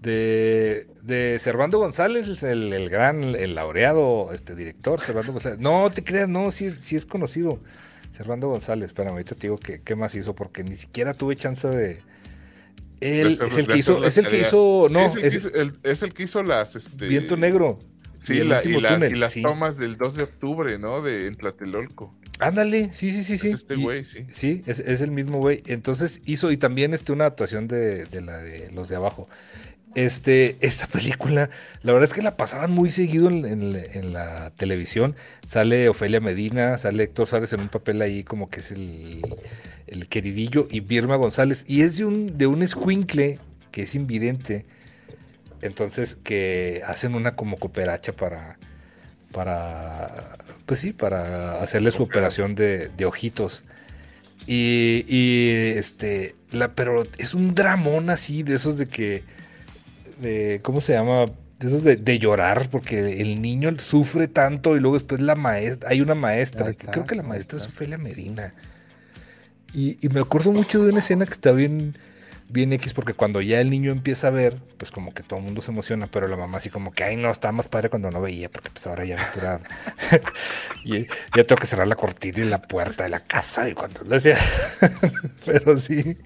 de, 0.00 0.86
de 1.02 1.38
Servando 1.38 1.78
González, 1.78 2.42
el, 2.42 2.72
el 2.72 2.88
gran, 2.88 3.22
el 3.22 3.54
laureado 3.54 4.32
este, 4.32 4.54
director, 4.54 4.98
Servando 5.00 5.32
González. 5.32 5.58
No 5.58 5.90
te 5.90 6.02
creas, 6.02 6.28
no, 6.28 6.50
sí, 6.50 6.70
sí 6.70 6.96
es 6.96 7.04
conocido. 7.04 7.60
Servando 8.12 8.48
González, 8.48 8.88
espérame, 8.88 9.12
ahorita 9.12 9.34
te 9.34 9.46
digo 9.46 9.58
qué 9.58 9.96
más 9.96 10.14
hizo, 10.14 10.34
porque 10.34 10.62
ni 10.62 10.76
siquiera 10.76 11.14
tuve 11.14 11.34
chance 11.34 11.66
de. 11.66 12.02
Él 13.00 13.38
es 13.44 13.56
el 13.56 13.66
que 13.66 13.78
hizo, 13.78 14.04
es 14.04 14.16
el 14.18 14.28
que 14.28 14.38
hizo, 14.38 14.86
no, 14.90 15.06
es, 15.06 15.16
el, 16.02 16.14
que 16.14 16.22
hizo 16.22 16.42
las 16.42 16.76
este, 16.76 17.06
Viento 17.06 17.36
Negro. 17.36 17.80
Sí, 18.22 18.34
y, 18.34 18.44
las 18.44 19.34
tomas 19.42 19.78
del 19.78 19.96
2 19.96 20.14
de 20.14 20.22
octubre, 20.22 20.78
¿no? 20.78 21.02
De 21.02 21.26
en 21.26 21.34
Tlatelolco. 21.34 22.14
Ándale, 22.38 22.94
sí, 22.94 23.10
sí, 23.10 23.24
sí, 23.24 23.36
sí. 23.36 23.48
Es 23.48 23.54
este 23.54 23.74
güey, 23.74 24.04
sí. 24.04 24.26
Sí, 24.30 24.62
es, 24.66 24.78
el 24.78 25.10
mismo 25.10 25.38
güey. 25.38 25.62
Entonces 25.66 26.22
hizo, 26.24 26.52
y 26.52 26.56
también 26.56 26.94
este, 26.94 27.12
una 27.12 27.26
actuación 27.26 27.66
de, 27.66 28.04
de 28.04 28.20
la 28.20 28.38
de 28.38 28.70
los 28.70 28.88
de 28.88 28.96
abajo. 28.96 29.28
Este, 29.94 30.56
esta 30.60 30.86
película, 30.86 31.50
la 31.82 31.92
verdad 31.92 32.08
es 32.08 32.14
que 32.14 32.22
la 32.22 32.36
pasaban 32.36 32.70
muy 32.70 32.90
seguido 32.90 33.28
en, 33.28 34.12
la 34.12 34.50
televisión. 34.50 35.16
Sale 35.44 35.88
Ofelia 35.88 36.20
Medina, 36.20 36.78
sale 36.78 37.02
Héctor 37.02 37.26
Sárez 37.26 37.52
en 37.52 37.60
un 37.60 37.68
papel 37.68 38.00
ahí 38.00 38.22
como 38.22 38.48
que 38.48 38.60
es 38.60 38.70
el, 38.70 39.22
queridillo, 40.08 40.68
y 40.70 40.80
Birma 40.80 41.16
González. 41.16 41.64
Y 41.66 41.82
es 41.82 41.98
de 41.98 42.04
un, 42.04 42.38
de 42.38 42.46
un 42.46 42.62
escuincle 42.62 43.40
que 43.72 43.82
es 43.82 43.94
invidente. 43.94 44.64
Entonces, 45.62 46.16
que 46.16 46.82
hacen 46.86 47.14
una 47.14 47.36
como 47.36 47.58
cooperacha 47.58 48.12
para, 48.12 48.58
para, 49.32 50.36
pues 50.66 50.80
sí, 50.80 50.92
para 50.92 51.62
hacerle 51.62 51.90
su 51.90 52.02
operación 52.02 52.54
de, 52.54 52.90
ojitos. 53.04 53.64
Y, 54.46 55.04
y, 55.08 55.50
este, 55.76 56.34
la, 56.50 56.74
pero 56.74 57.04
es 57.18 57.34
un 57.34 57.54
dramón 57.54 58.10
así, 58.10 58.42
de 58.42 58.56
esos 58.56 58.76
de 58.76 58.88
que 58.88 59.24
de, 60.22 60.60
¿cómo 60.62 60.80
se 60.80 60.94
llama? 60.94 61.26
De 61.58 61.68
esos 61.68 61.84
de, 61.84 62.18
llorar, 62.18 62.68
porque 62.70 63.20
el 63.20 63.40
niño 63.40 63.70
sufre 63.78 64.26
tanto 64.26 64.76
y 64.76 64.80
luego 64.80 64.96
después 64.96 65.20
la 65.20 65.34
maestra, 65.34 65.90
hay 65.90 66.00
una 66.00 66.14
maestra, 66.14 66.72
creo 66.72 67.06
que 67.06 67.14
la 67.14 67.22
maestra 67.22 67.58
es 67.58 67.66
Ofelia 67.66 67.98
Medina. 67.98 68.54
Y, 69.74 69.96
me 70.12 70.20
acuerdo 70.20 70.52
mucho 70.52 70.82
de 70.82 70.90
una 70.90 70.98
escena 70.98 71.24
que 71.24 71.32
está 71.32 71.52
bien, 71.52 71.96
bien 72.52 72.72
X 72.74 72.92
porque 72.94 73.14
cuando 73.14 73.40
ya 73.40 73.60
el 73.60 73.70
niño 73.70 73.90
empieza 73.90 74.28
a 74.28 74.30
ver, 74.30 74.58
pues 74.76 74.90
como 74.90 75.14
que 75.14 75.22
todo 75.22 75.38
el 75.38 75.44
mundo 75.44 75.62
se 75.62 75.70
emociona, 75.70 76.06
pero 76.06 76.28
la 76.28 76.36
mamá 76.36 76.58
así 76.58 76.70
como 76.70 76.92
que, 76.92 77.04
ay 77.04 77.16
no, 77.16 77.30
estaba 77.30 77.52
más 77.52 77.68
padre 77.68 77.88
cuando 77.88 78.10
no 78.10 78.20
veía, 78.20 78.50
porque 78.50 78.70
pues 78.70 78.86
ahora 78.86 79.04
ya 79.04 79.16
me 79.16 80.20
y 80.84 81.06
ya 81.34 81.44
tengo 81.44 81.56
que 81.56 81.66
cerrar 81.66 81.88
la 81.88 81.96
cortina 81.96 82.40
y 82.40 82.44
la 82.44 82.60
puerta 82.60 83.04
de 83.04 83.10
la 83.10 83.20
casa 83.20 83.68
y 83.68 83.74
cuando 83.74 84.02
lo 84.04 84.16
hacía, 84.16 84.38
pero 85.44 85.78
sí. 85.78 86.18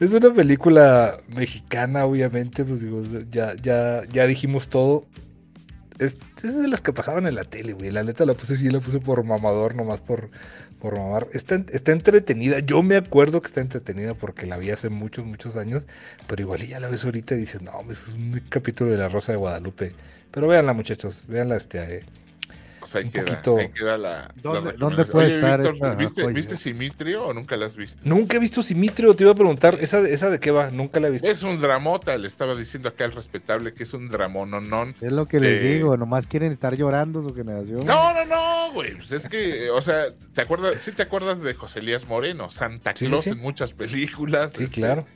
Es 0.00 0.12
una 0.12 0.32
película 0.32 1.18
mexicana, 1.28 2.04
obviamente, 2.04 2.64
pues 2.64 2.80
digo, 2.80 3.02
ya, 3.30 3.54
ya, 3.54 4.02
ya 4.10 4.26
dijimos 4.26 4.68
todo. 4.68 5.06
Es, 5.98 6.18
es 6.42 6.60
de 6.60 6.68
las 6.68 6.80
que 6.80 6.92
pasaban 6.92 7.26
en 7.26 7.36
la 7.36 7.44
tele, 7.44 7.72
güey. 7.72 7.90
La 7.90 8.02
neta 8.02 8.24
la 8.24 8.34
puse 8.34 8.56
sí, 8.56 8.68
la 8.68 8.80
puse 8.80 8.98
por 9.00 9.22
mamador, 9.24 9.74
nomás 9.74 10.00
por, 10.00 10.30
por 10.80 10.98
mamar. 10.98 11.28
Está, 11.32 11.62
está 11.72 11.92
entretenida. 11.92 12.58
Yo 12.60 12.82
me 12.82 12.96
acuerdo 12.96 13.40
que 13.40 13.46
está 13.46 13.60
entretenida 13.60 14.14
porque 14.14 14.46
la 14.46 14.56
vi 14.56 14.70
hace 14.70 14.88
muchos, 14.88 15.24
muchos 15.24 15.56
años. 15.56 15.86
Pero 16.26 16.42
igual 16.42 16.66
ya 16.66 16.80
la 16.80 16.88
ves 16.88 17.04
ahorita 17.04 17.34
y 17.34 17.38
dices, 17.38 17.62
no, 17.62 17.72
es 17.90 18.08
un 18.08 18.42
capítulo 18.48 18.90
de 18.90 18.98
La 18.98 19.08
Rosa 19.08 19.32
de 19.32 19.38
Guadalupe. 19.38 19.94
Pero 20.30 20.48
véanla, 20.48 20.72
muchachos. 20.72 21.24
Véanla 21.28 21.56
este. 21.56 21.98
Eh, 21.98 22.04
pues 22.84 22.96
ahí, 22.96 23.10
queda, 23.10 23.42
ahí 23.58 23.68
queda 23.70 23.96
la. 23.96 24.34
¿Dónde, 24.42 25.04
puede 25.06 25.36
estar 25.36 25.62
¿viste, 26.34 26.56
Simitrio 26.56 27.26
o 27.26 27.32
nunca 27.32 27.56
la 27.56 27.66
has 27.66 27.76
visto? 27.76 27.98
Nunca 28.04 28.36
he 28.36 28.40
visto 28.40 28.62
Simitrio, 28.62 29.14
te 29.16 29.24
iba 29.24 29.32
a 29.32 29.34
preguntar, 29.34 29.78
¿esa, 29.80 30.00
¿esa 30.00 30.28
de 30.28 30.38
qué 30.38 30.50
va? 30.50 30.70
Nunca 30.70 31.00
la 31.00 31.08
he 31.08 31.10
visto. 31.12 31.26
Es 31.26 31.42
un 31.42 31.58
dramota, 31.60 32.18
le 32.18 32.26
estaba 32.26 32.54
diciendo 32.54 32.90
acá 32.90 33.04
al 33.04 33.12
respetable 33.12 33.72
que 33.72 33.84
es 33.84 33.94
un 33.94 34.08
dramononón. 34.08 34.94
Es 35.00 35.12
lo 35.12 35.26
que 35.26 35.40
les 35.40 35.62
digo, 35.62 35.96
nomás 35.96 36.26
quieren 36.26 36.52
estar 36.52 36.76
llorando 36.76 37.22
su 37.22 37.34
generación. 37.34 37.86
No, 37.86 38.12
no, 38.12 38.24
no, 38.26 38.72
güey. 38.74 38.94
Pues 38.96 39.12
es 39.12 39.26
que, 39.26 39.70
o 39.70 39.80
sea, 39.80 40.06
¿te 40.34 40.42
acuerdas? 40.42 40.76
Sí 40.82 40.92
te 40.92 41.02
acuerdas 41.02 41.40
de 41.40 41.54
José 41.54 41.78
Elías 41.78 42.06
Moreno, 42.06 42.50
Santa 42.50 42.92
Claus 42.92 43.26
en 43.26 43.38
muchas 43.38 43.72
películas. 43.72 44.52
Sí, 44.54 44.64
este, 44.64 44.74
claro. 44.74 45.06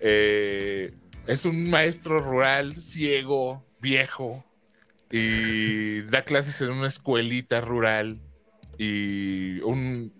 Eh, 0.00 0.94
es 1.26 1.44
un 1.44 1.68
maestro 1.68 2.20
rural, 2.20 2.80
ciego, 2.80 3.66
viejo, 3.80 4.44
y 5.10 6.02
da 6.02 6.22
clases 6.24 6.60
en 6.60 6.70
una 6.70 6.88
escuelita 6.88 7.60
rural 7.60 8.20
y 8.78 9.60
un, 9.60 10.12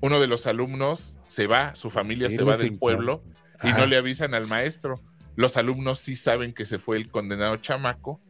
uno 0.00 0.20
de 0.20 0.26
los 0.26 0.46
alumnos 0.46 1.16
se 1.28 1.46
va, 1.46 1.74
su 1.74 1.90
familia 1.90 2.30
se 2.30 2.42
va 2.42 2.56
del 2.56 2.78
pueblo 2.78 3.22
y 3.62 3.68
no 3.72 3.86
le 3.86 3.96
avisan 3.96 4.34
al 4.34 4.46
maestro. 4.46 5.00
Los 5.36 5.56
alumnos 5.56 5.98
sí 5.98 6.16
saben 6.16 6.52
que 6.52 6.64
se 6.64 6.78
fue 6.78 6.96
el 6.96 7.08
condenado 7.08 7.56
chamaco 7.56 8.20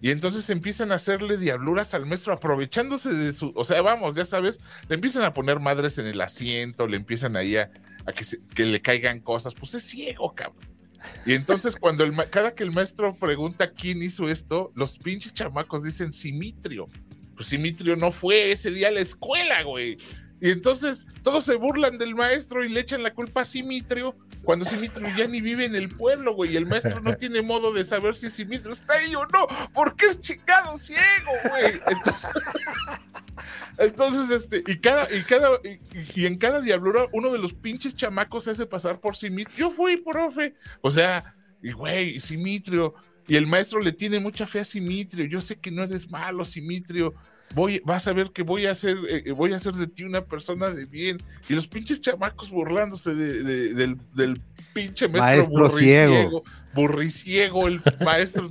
y 0.00 0.10
entonces 0.10 0.48
empiezan 0.48 0.92
a 0.92 0.94
hacerle 0.94 1.36
diabluras 1.36 1.92
al 1.94 2.06
maestro 2.06 2.32
aprovechándose 2.32 3.12
de 3.12 3.32
su, 3.32 3.52
o 3.54 3.64
sea, 3.64 3.82
vamos, 3.82 4.14
ya 4.14 4.24
sabes, 4.24 4.58
le 4.88 4.94
empiezan 4.94 5.24
a 5.24 5.34
poner 5.34 5.60
madres 5.60 5.98
en 5.98 6.06
el 6.06 6.20
asiento, 6.20 6.86
le 6.86 6.96
empiezan 6.96 7.36
ahí 7.36 7.56
a, 7.56 7.70
que, 8.16 8.24
que 8.54 8.64
le 8.64 8.80
caigan 8.80 9.20
cosas, 9.20 9.54
pues 9.54 9.74
es 9.74 9.84
ciego, 9.84 10.34
cabrón. 10.34 10.79
Y 11.24 11.34
entonces 11.34 11.76
cuando 11.76 12.04
el 12.04 12.14
cada 12.30 12.54
que 12.54 12.62
el 12.62 12.72
maestro 12.72 13.14
pregunta 13.16 13.72
quién 13.72 14.02
hizo 14.02 14.28
esto, 14.28 14.72
los 14.74 14.98
pinches 14.98 15.34
chamacos 15.34 15.84
dicen 15.84 16.12
Simitrio. 16.12 16.86
Pues 17.34 17.48
Simitrio 17.48 17.96
no 17.96 18.12
fue 18.12 18.52
ese 18.52 18.70
día 18.70 18.88
a 18.88 18.92
la 18.92 19.00
escuela, 19.00 19.62
güey. 19.62 19.96
Y 20.40 20.50
entonces 20.50 21.06
todos 21.22 21.44
se 21.44 21.56
burlan 21.56 21.98
del 21.98 22.14
maestro 22.14 22.64
y 22.64 22.68
le 22.68 22.80
echan 22.80 23.02
la 23.02 23.12
culpa 23.12 23.42
a 23.42 23.44
Simitrio, 23.44 24.16
cuando 24.42 24.64
Simitrio 24.64 25.08
ya 25.16 25.26
ni 25.26 25.40
vive 25.40 25.64
en 25.64 25.74
el 25.74 25.88
pueblo, 25.88 26.34
güey. 26.34 26.52
Y 26.52 26.56
el 26.56 26.66
maestro 26.66 27.00
no 27.00 27.16
tiene 27.16 27.42
modo 27.42 27.72
de 27.72 27.84
saber 27.84 28.16
si 28.16 28.30
Simitrio 28.30 28.72
está 28.72 28.94
ahí 28.94 29.14
o 29.14 29.26
no, 29.26 29.46
porque 29.74 30.06
es 30.06 30.20
chingado 30.20 30.76
ciego, 30.78 31.00
güey. 31.48 31.80
Entonces, 33.78 34.30
este, 34.42 34.62
y 34.66 34.78
cada, 34.78 35.12
y 35.14 35.22
cada, 35.22 35.50
y, 36.14 36.26
en 36.26 36.38
cada 36.38 36.60
diablura, 36.60 37.06
uno 37.12 37.32
de 37.32 37.38
los 37.38 37.52
pinches 37.52 37.94
chamacos 37.94 38.44
se 38.44 38.52
hace 38.52 38.66
pasar 38.66 39.00
por 39.00 39.16
Simitrio. 39.16 39.56
Yo 39.56 39.70
fui, 39.70 39.98
profe. 39.98 40.54
O 40.80 40.90
sea, 40.90 41.34
y 41.62 41.72
güey, 41.72 42.18
Simitrio. 42.20 42.94
Y 43.28 43.36
el 43.36 43.46
maestro 43.46 43.80
le 43.80 43.92
tiene 43.92 44.18
mucha 44.18 44.46
fe 44.46 44.60
a 44.60 44.64
Simitrio. 44.64 45.26
Yo 45.26 45.40
sé 45.40 45.60
que 45.60 45.70
no 45.70 45.82
eres 45.82 46.10
malo, 46.10 46.44
Simitrio 46.44 47.14
voy, 47.54 47.82
vas 47.84 48.06
a 48.06 48.12
ver 48.12 48.30
que 48.30 48.42
voy 48.42 48.66
a 48.66 48.72
hacer, 48.72 48.96
eh, 49.08 49.22
eh, 49.26 49.32
voy 49.32 49.52
a 49.52 49.56
hacer 49.56 49.74
de 49.74 49.86
ti 49.86 50.04
una 50.04 50.24
persona 50.24 50.70
de 50.70 50.86
bien. 50.86 51.18
Y 51.48 51.54
los 51.54 51.66
pinches 51.66 52.00
chamacos 52.00 52.50
burlándose 52.50 53.14
de, 53.14 53.96
del, 54.14 54.40
pinche 54.72 55.08
maestro, 55.08 55.48
burriciego, 55.48 56.44
burriciego, 56.74 57.68
el 57.68 57.82
maestro. 58.04 58.50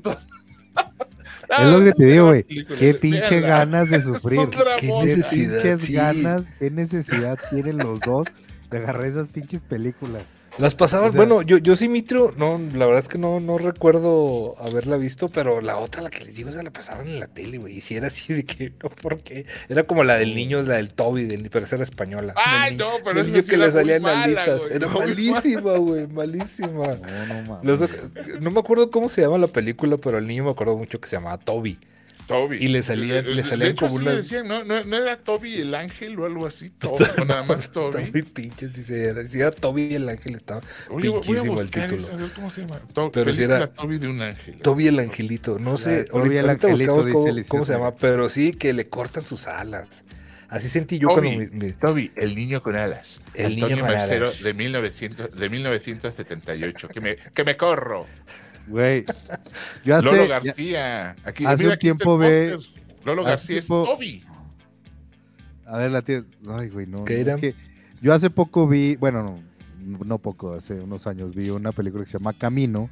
es 1.58 1.68
lo 1.68 1.84
que 1.84 1.94
te 1.94 2.06
digo, 2.06 2.28
güey. 2.28 2.44
Qué 2.44 2.94
pinche 2.94 3.40
ganas 3.40 3.90
de 3.90 4.02
sufrir. 4.04 4.42
Qué 4.80 4.92
necesidad. 4.92 6.14
Ganas, 6.14 6.42
qué 6.60 6.70
necesidad 6.70 7.38
tienen 7.50 7.78
los 7.78 8.00
dos 8.02 8.28
de 8.70 8.78
agarrar 8.78 9.06
esas 9.06 9.30
pinches 9.30 9.62
películas. 9.62 10.24
Las 10.58 10.76
pasaban, 10.76 11.14
bueno, 11.14 11.42
yo, 11.42 11.58
yo 11.58 11.76
sí 11.76 11.88
Mitro, 11.88 12.34
no, 12.36 12.60
la 12.74 12.86
verdad 12.86 13.04
es 13.04 13.08
que 13.08 13.18
no, 13.18 13.40
no 13.40 13.58
recuerdo 13.58 14.56
haberla 14.60 14.98
visto, 14.98 15.30
pero 15.30 15.62
la 15.62 15.78
otra, 15.78 16.02
la 16.02 16.10
que 16.10 16.26
les 16.26 16.36
digo, 16.36 16.50
esa 16.50 16.64
la 16.64 16.72
pasaban 16.72 17.08
en 17.08 17.20
la 17.20 17.28
tele, 17.28 17.58
güey. 17.58 17.78
Y 17.78 17.82
si 17.82 17.96
era 17.96 18.08
así 18.08 18.34
de 18.34 18.44
que, 18.44 18.74
no, 18.84 18.90
¿por 18.90 19.18
qué? 19.18 19.46
Era 19.70 19.84
como 19.84 20.04
la 20.04 20.18
del 20.18 20.36
niño, 20.36 20.62
la 20.64 20.76
del 20.76 20.94
Toby, 20.94 21.26
del, 21.26 21.50
pero 21.50 21.66
esa 21.66 21.76
era 21.76 21.84
española. 21.84 22.34
Ay, 22.36 22.76
no, 22.76 22.90
pero 23.04 23.22
es 23.22 23.46
que 23.46 23.58
le 23.58 23.72
salían 23.72 24.06
alitas. 24.06 24.64
Era 24.70 24.88
malísima, 24.88 25.78
güey, 25.78 26.08
malísima. 26.08 26.98
No, 27.62 27.76
no, 27.76 27.88
no 28.40 28.52
me 28.52 28.60
acuerdo 28.60 28.92
cómo 28.92 29.10
se 29.10 29.22
llama 29.22 29.38
la 29.38 29.48
película, 29.48 29.98
pero 29.98 30.18
el 30.18 30.28
niño 30.28 30.46
me 30.46 30.52
acuerdo 30.52 30.78
mucho 30.78 31.00
que 31.00 31.08
se 31.08 31.16
llamaba 31.16 31.38
Toby. 31.38 31.80
Toby. 32.30 32.58
Y 32.58 32.68
le 32.68 32.84
salían, 32.84 33.26
le 33.36 33.44
salían 33.44 33.76
como 33.76 33.96
una. 33.96 34.14
Decían, 34.14 34.48
¿no? 34.48 34.64
¿no? 34.64 34.84
¿no? 34.84 34.98
era 34.98 35.18
Toby 35.18 35.62
el 35.62 35.74
ángel 35.74 36.20
o 36.20 36.26
algo 36.26 36.46
así. 36.46 36.70
Toby, 36.78 37.04
o 37.20 37.26
nada 37.26 37.42
más 37.44 37.70
Toby. 37.74 38.04
Está 38.04 38.12
muy 38.12 38.22
pinche 38.22 38.70
si, 38.70 38.84
se 38.84 39.06
era, 39.06 39.26
si 39.26 39.40
era 39.40 39.50
Toby 39.50 39.96
el 39.96 40.08
ángel, 40.08 40.36
estaba 40.36 40.62
Oye, 40.92 41.12
pinchísimo 41.12 41.60
el 41.60 41.72
título. 41.72 42.08
a 42.08 42.16
ver 42.16 42.32
cómo 42.34 42.52
se 42.52 42.62
llama. 42.62 42.80
To 42.94 43.12
pero 43.12 43.34
si 43.34 43.44
era 43.44 43.66
Toby 43.66 43.98
de 43.98 44.08
un 44.08 44.22
ángel. 44.22 44.62
Toby 44.62 44.88
el 44.88 45.00
angelito. 45.00 45.58
No 45.58 45.76
sé, 45.76 46.06
ahorita, 46.14 46.42
ahorita 46.42 46.68
buscamos 46.68 47.08
cómo, 47.08 47.36
cómo 47.48 47.66
se 47.66 47.74
llama, 47.74 47.96
pero 47.96 48.30
sí 48.30 48.54
que 48.54 48.74
le 48.74 48.86
cortan 48.86 49.26
sus 49.26 49.48
alas. 49.48 50.06
Así 50.50 50.70
sentí 50.70 51.00
yo 51.00 51.10
Toby, 51.10 51.36
cuando 51.36 51.66
me, 51.66 51.74
Toby, 51.74 52.12
el 52.16 52.36
niño 52.36 52.62
con 52.62 52.76
alas. 52.76 53.22
El 53.34 53.54
Antonio 53.54 53.76
niño 53.76 53.88
con 53.88 53.96
alas. 53.96 54.44
De, 54.44 54.54
1900, 54.54 55.36
de 55.36 55.50
1978. 55.50 56.88
Que 56.90 57.02
me, 57.02 57.16
que 57.18 57.44
me 57.44 57.58
corro. 57.58 58.06
Güey. 58.70 59.06
Yo 59.84 59.96
hace, 59.96 60.06
Lolo 60.06 60.28
García. 60.28 61.16
Aquí, 61.24 61.46
hace 61.46 61.64
mira, 61.64 61.74
un 61.74 61.80
tiempo 61.80 62.18
ve. 62.18 62.58
Lolo 63.04 63.24
García 63.24 63.60
es 63.60 63.68
Toby. 63.68 64.24
A 65.66 65.78
ver, 65.78 65.92
la 65.92 66.02
tía. 66.02 66.24
Ay, 66.60 66.70
güey, 66.70 66.88
no. 66.88 67.04
¿Qué 67.06 67.22
era? 67.22 67.36
Es 67.36 67.42
que 67.42 67.56
yo 68.02 68.14
hace 68.14 68.30
poco 68.30 68.68
vi, 68.68 68.96
bueno, 68.96 69.24
no, 69.24 70.00
no 70.06 70.18
poco, 70.18 70.54
hace 70.54 70.74
unos 70.74 71.06
años 71.08 71.36
vi 71.36 71.50
una 71.50 71.72
película 71.72 72.04
que 72.04 72.10
se 72.10 72.18
llama 72.18 72.34
Camino, 72.34 72.90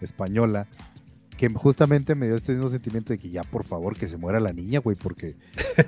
española, 0.00 0.66
que 1.36 1.48
justamente 1.48 2.14
me 2.14 2.26
dio 2.26 2.36
este 2.36 2.52
mismo 2.52 2.68
sentimiento 2.68 3.12
de 3.12 3.18
que 3.18 3.30
ya 3.30 3.42
por 3.42 3.64
favor 3.64 3.96
que 3.96 4.08
se 4.08 4.16
muera 4.16 4.40
la 4.40 4.52
niña, 4.52 4.80
güey, 4.80 4.96
porque 4.96 5.36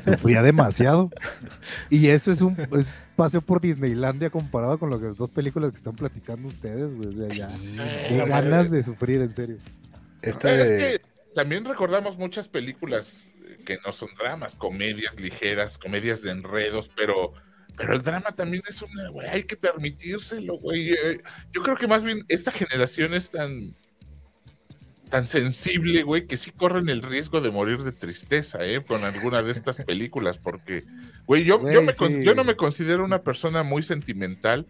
sufría 0.04 0.42
demasiado. 0.42 1.10
Y 1.90 2.08
eso 2.08 2.32
es 2.32 2.40
un 2.40 2.56
paseo 3.14 3.40
por 3.40 3.60
Disneylandia 3.60 4.30
comparado 4.30 4.78
con 4.78 4.90
las 4.90 5.16
dos 5.16 5.30
películas 5.30 5.70
que 5.70 5.76
están 5.76 5.94
platicando 5.94 6.48
ustedes, 6.48 6.94
güey. 6.94 7.08
O 7.08 7.12
sea, 7.12 7.28
ya, 7.28 8.08
qué 8.08 8.24
ganas 8.26 8.70
de 8.70 8.82
sufrir, 8.82 9.20
en 9.20 9.34
serio. 9.34 9.58
Esta 10.22 10.52
Es 10.52 10.70
que 10.70 11.00
también 11.34 11.64
recordamos 11.64 12.18
muchas 12.18 12.48
películas 12.48 13.26
que 13.64 13.78
no 13.84 13.92
son 13.92 14.08
dramas, 14.18 14.56
comedias 14.56 15.20
ligeras, 15.20 15.78
comedias 15.78 16.22
de 16.22 16.30
enredos, 16.30 16.90
pero, 16.96 17.34
pero 17.76 17.94
el 17.94 18.02
drama 18.02 18.32
también 18.32 18.62
es 18.68 18.80
una, 18.82 19.10
güey, 19.10 19.28
hay 19.28 19.42
que 19.44 19.56
permitírselo, 19.56 20.58
güey. 20.58 20.92
Eh, 20.92 21.20
yo 21.52 21.62
creo 21.62 21.76
que 21.76 21.86
más 21.86 22.04
bien 22.04 22.24
esta 22.28 22.50
generación 22.50 23.12
es 23.14 23.30
tan, 23.30 23.76
tan 25.08 25.26
sensible, 25.26 26.02
güey, 26.02 26.26
que 26.26 26.36
sí 26.36 26.50
corren 26.50 26.88
el 26.88 27.02
riesgo 27.02 27.40
de 27.40 27.50
morir 27.50 27.82
de 27.82 27.92
tristeza, 27.92 28.64
¿eh? 28.66 28.82
Con 28.82 29.04
alguna 29.04 29.42
de 29.42 29.52
estas 29.52 29.76
películas, 29.78 30.38
porque, 30.38 30.84
güey, 31.26 31.44
yo, 31.44 31.60
yo, 31.70 31.82
yo 32.22 32.34
no 32.34 32.44
me 32.44 32.56
considero 32.56 33.04
una 33.04 33.22
persona 33.22 33.62
muy 33.62 33.82
sentimental, 33.82 34.66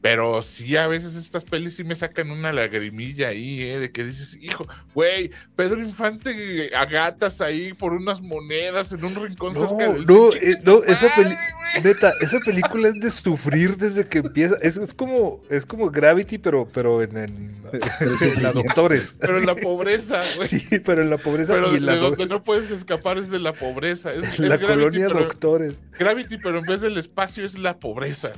pero 0.00 0.42
sí, 0.42 0.76
a 0.76 0.86
veces 0.86 1.16
estas 1.16 1.42
pelis 1.42 1.74
sí 1.74 1.82
me 1.82 1.96
sacan 1.96 2.30
una 2.30 2.52
lagrimilla 2.52 3.28
ahí, 3.28 3.62
¿eh? 3.62 3.80
De 3.80 3.90
que 3.90 4.04
dices, 4.04 4.38
hijo, 4.40 4.64
güey, 4.94 5.32
Pedro 5.56 5.82
Infante 5.82 6.70
a 6.74 6.84
gatas 6.84 7.40
ahí 7.40 7.72
por 7.72 7.92
unas 7.92 8.20
monedas 8.20 8.92
en 8.92 9.04
un 9.04 9.16
rincón 9.16 9.54
no, 9.54 9.60
cerca 9.60 9.92
del. 9.92 10.06
No, 10.06 10.30
eh, 10.34 10.56
no, 10.64 10.84
esa 10.84 11.08
película, 11.16 11.82
neta, 11.82 12.12
esa 12.20 12.38
película 12.38 12.88
es 12.88 13.00
de 13.00 13.10
sufrir 13.10 13.76
desde 13.76 14.06
que 14.06 14.18
empieza. 14.18 14.54
Es, 14.62 14.76
es 14.76 14.94
como, 14.94 15.42
es 15.50 15.66
como 15.66 15.90
Gravity, 15.90 16.38
pero, 16.38 16.68
pero 16.72 17.02
en, 17.02 17.16
en, 17.16 17.62
la 18.42 18.52
Doctores. 18.52 19.18
Pero 19.20 19.38
en 19.38 19.46
la 19.46 19.56
pobreza, 19.56 20.20
güey. 20.36 20.48
Sí, 20.48 20.78
pero 20.78 21.02
en 21.02 21.10
la 21.10 21.18
pobreza. 21.18 21.54
Pero 21.54 21.74
y 21.74 21.80
de 21.80 21.96
donde 21.96 22.26
no 22.26 22.44
puedes 22.44 22.70
escapar 22.70 23.18
es 23.18 23.30
de 23.30 23.40
la 23.40 23.52
pobreza. 23.52 24.12
Es, 24.12 24.38
la 24.38 24.60
colonia 24.60 25.08
Doctores. 25.08 25.82
Gravity, 25.98 26.38
pero 26.38 26.60
en 26.60 26.66
vez 26.66 26.82
del 26.82 26.96
espacio 26.98 27.44
es 27.44 27.58
la 27.58 27.78
pobreza. 27.78 28.30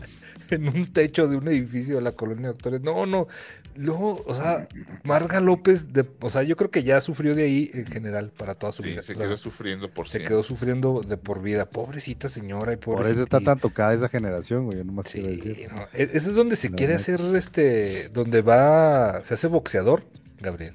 En 0.51 0.69
un 0.69 0.93
techo 0.93 1.29
de 1.29 1.37
un 1.37 1.49
edificio 1.49 1.97
de 1.97 2.03
la 2.03 2.13
colonia 2.13 2.49
de 2.49 2.49
doctores. 2.49 2.81
No, 2.83 3.07
no. 3.07 3.29
luego, 3.75 4.23
o 4.27 4.35
sea, 4.35 4.69
Marga 5.05 5.41
López, 5.41 5.93
de, 5.93 6.07
o 6.21 6.31
sea, 6.31 6.43
yo 6.43 6.57
creo 6.57 6.71
que 6.71 6.83
ya 6.83 7.01
sufrió 7.01 7.35
de 7.35 7.45
ahí 7.45 7.71
en 7.75 7.87
general 7.87 8.31
para 8.37 8.55
toda 8.55 8.73
su 8.73 8.83
vida. 8.83 9.03
Se 9.03 9.15
quedó 9.15 9.37
sufriendo 9.37 9.91
por 9.91 10.09
Se 10.09 10.23
quedó 10.23 10.43
sufriendo 10.43 11.03
de 11.03 11.17
por 11.17 11.43
vida. 11.43 11.67
Pobrecita 11.67 12.29
señora 12.29 12.73
y 12.73 12.77
Por 12.77 13.07
eso 13.07 13.23
está 13.23 13.41
tan 13.41 13.59
tocada 13.59 13.95
esa 13.95 14.09
generación, 14.09 14.67
güey. 14.67 14.85
No 14.85 14.93
más 14.93 15.09
sí, 15.09 15.21
decir. 15.21 15.71
E, 15.93 16.03
ese 16.03 16.17
es 16.17 16.35
donde 16.35 16.57
se 16.57 16.71
quiere 16.71 16.95
hacer, 16.95 17.21
este, 17.35 18.09
donde 18.11 18.43
va, 18.43 19.23
se 19.23 19.35
hace 19.35 19.47
boxeador, 19.47 20.05
Gabriel. 20.41 20.75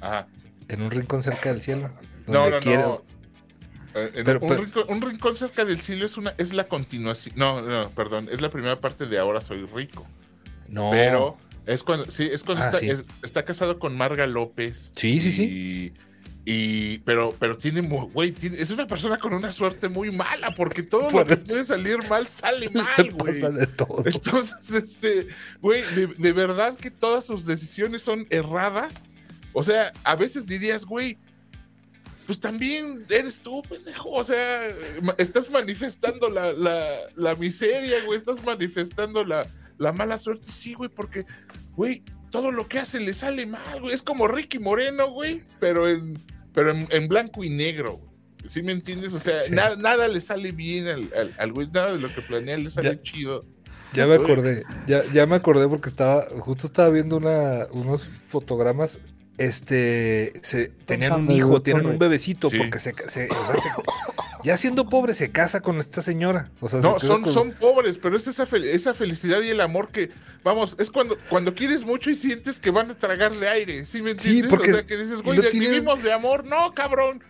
Ajá. 0.00 0.28
En 0.68 0.82
un 0.82 0.90
rincón 0.90 1.22
cerca 1.22 1.50
del 1.50 1.62
cielo. 1.62 1.90
No, 2.26 2.50
no, 2.50 2.60
no. 2.60 3.02
Eh, 3.96 4.38
un, 4.88 5.00
rincón, 5.00 5.36
cerca 5.36 5.64
del 5.64 5.80
cielo 5.80 6.04
es 6.04 6.18
una 6.18 6.34
es 6.36 6.52
la 6.52 6.68
continuación. 6.68 7.34
No, 7.38 7.62
no, 7.62 7.88
perdón, 7.90 8.28
es 8.30 8.42
la 8.42 8.50
primera 8.50 8.78
parte 8.78 9.06
de 9.06 9.18
Ahora 9.18 9.40
soy 9.40 9.64
rico. 9.64 10.06
No. 10.68 10.90
Pero 10.90 11.38
es 11.64 11.82
cuando 11.82 12.10
sí, 12.10 12.28
es 12.30 12.44
cuando 12.44 12.64
ah, 12.64 12.72
está, 13.22 13.44
casado 13.44 13.78
con 13.78 13.96
Marga 13.96 14.26
López. 14.26 14.92
Sí, 14.94 15.20
sí, 15.20 15.30
sí. 15.30 15.94
Y 16.44 16.98
pero 16.98 17.34
pero 17.38 17.56
tiene 17.56 17.80
güey, 17.80 18.34
es 18.40 18.70
una 18.70 18.86
persona 18.86 19.18
con 19.18 19.32
una 19.32 19.50
suerte 19.50 19.88
muy 19.88 20.12
mala 20.12 20.54
porque 20.54 20.82
todo 20.82 21.10
lo 21.18 21.24
que 21.24 21.36
puede 21.38 21.64
salir 21.64 21.96
mal 22.08 22.26
sale 22.26 22.68
mal, 22.74 23.10
güey. 23.14 23.34
Entonces, 24.04 24.70
este, 24.70 25.28
güey, 25.62 25.82
de 26.18 26.32
verdad 26.32 26.76
que 26.76 26.90
todas 26.90 27.24
sus 27.24 27.46
decisiones 27.46 28.02
son 28.02 28.26
erradas. 28.28 29.04
O 29.54 29.62
sea, 29.62 29.90
a 30.04 30.16
veces 30.16 30.46
dirías, 30.46 30.84
güey, 30.84 31.16
pues 32.26 32.40
también 32.40 33.06
eres 33.08 33.40
tú, 33.40 33.62
pendejo. 33.62 34.10
O 34.10 34.24
sea, 34.24 34.68
estás 35.16 35.48
manifestando 35.48 36.28
la, 36.28 36.52
la, 37.14 37.34
miseria, 37.36 38.04
güey. 38.04 38.18
Estás 38.18 38.44
manifestando 38.44 39.24
la, 39.24 39.46
la 39.78 39.92
mala 39.92 40.18
suerte. 40.18 40.50
Sí, 40.50 40.74
güey, 40.74 40.90
porque, 40.90 41.24
güey, 41.76 42.02
todo 42.30 42.50
lo 42.50 42.66
que 42.66 42.80
hace 42.80 42.98
le 42.98 43.14
sale 43.14 43.46
mal, 43.46 43.80
güey. 43.80 43.94
Es 43.94 44.02
como 44.02 44.26
Ricky 44.26 44.58
Moreno, 44.58 45.10
güey, 45.10 45.42
pero 45.60 45.88
en, 45.88 46.18
pero 46.52 46.72
en, 46.72 47.08
blanco 47.08 47.44
y 47.44 47.50
negro, 47.50 48.00
¿Sí 48.48 48.62
me 48.62 48.70
entiendes? 48.70 49.12
O 49.12 49.18
sea, 49.18 49.38
nada, 49.50 49.74
nada, 49.76 50.06
le 50.06 50.20
sale 50.20 50.52
bien 50.52 50.86
al, 50.86 51.34
al, 51.36 51.52
güey, 51.52 51.68
nada 51.68 51.92
de 51.92 51.98
lo 51.98 52.12
que 52.14 52.22
planea 52.22 52.56
le 52.56 52.70
sale 52.70 53.00
chido. 53.02 53.44
Ya 53.92 54.06
me 54.06 54.14
acordé, 54.14 54.62
ya, 54.86 55.02
ya 55.12 55.26
me 55.26 55.36
acordé 55.36 55.66
porque 55.68 55.88
estaba, 55.88 56.26
justo 56.40 56.66
estaba 56.66 56.90
viendo 56.90 57.16
una, 57.16 57.66
unos 57.72 58.04
fotogramas 58.04 59.00
este, 59.38 60.32
se, 60.42 60.68
tenían 60.86 61.12
un 61.12 61.30
hijo, 61.30 61.60
tienen 61.62 61.86
un 61.86 61.98
bebecito, 61.98 62.48
porque 62.50 62.78
se, 62.78 62.94
ya 64.42 64.56
siendo 64.56 64.88
pobre 64.88 65.14
se 65.14 65.30
casa 65.30 65.60
con 65.60 65.78
esta 65.78 66.02
señora. 66.02 66.50
O 66.60 66.68
sea, 66.68 66.80
no, 66.80 66.98
son, 66.98 67.30
son 67.32 67.52
pobres, 67.52 67.98
pero 67.98 68.16
es 68.16 68.26
esa, 68.26 68.44
esa 68.56 68.94
felicidad 68.94 69.40
y 69.42 69.50
el 69.50 69.60
amor 69.60 69.88
que, 69.88 70.10
vamos, 70.42 70.76
es 70.78 70.90
cuando, 70.90 71.18
cuando 71.28 71.52
quieres 71.52 71.84
mucho 71.84 72.10
y 72.10 72.14
sientes 72.14 72.60
que 72.60 72.70
van 72.70 72.90
a 72.90 72.94
tragarle 72.94 73.48
aire, 73.48 73.84
¿sí 73.84 74.02
me 74.02 74.12
entiendes? 74.12 74.48
porque, 74.50 74.70
o 74.70 74.74
sea, 74.74 74.86
que 74.86 74.96
dices, 74.96 75.22
güey, 75.22 75.40
vivimos 75.52 76.02
de 76.02 76.12
amor, 76.12 76.46
no, 76.46 76.72
cabrón, 76.72 77.22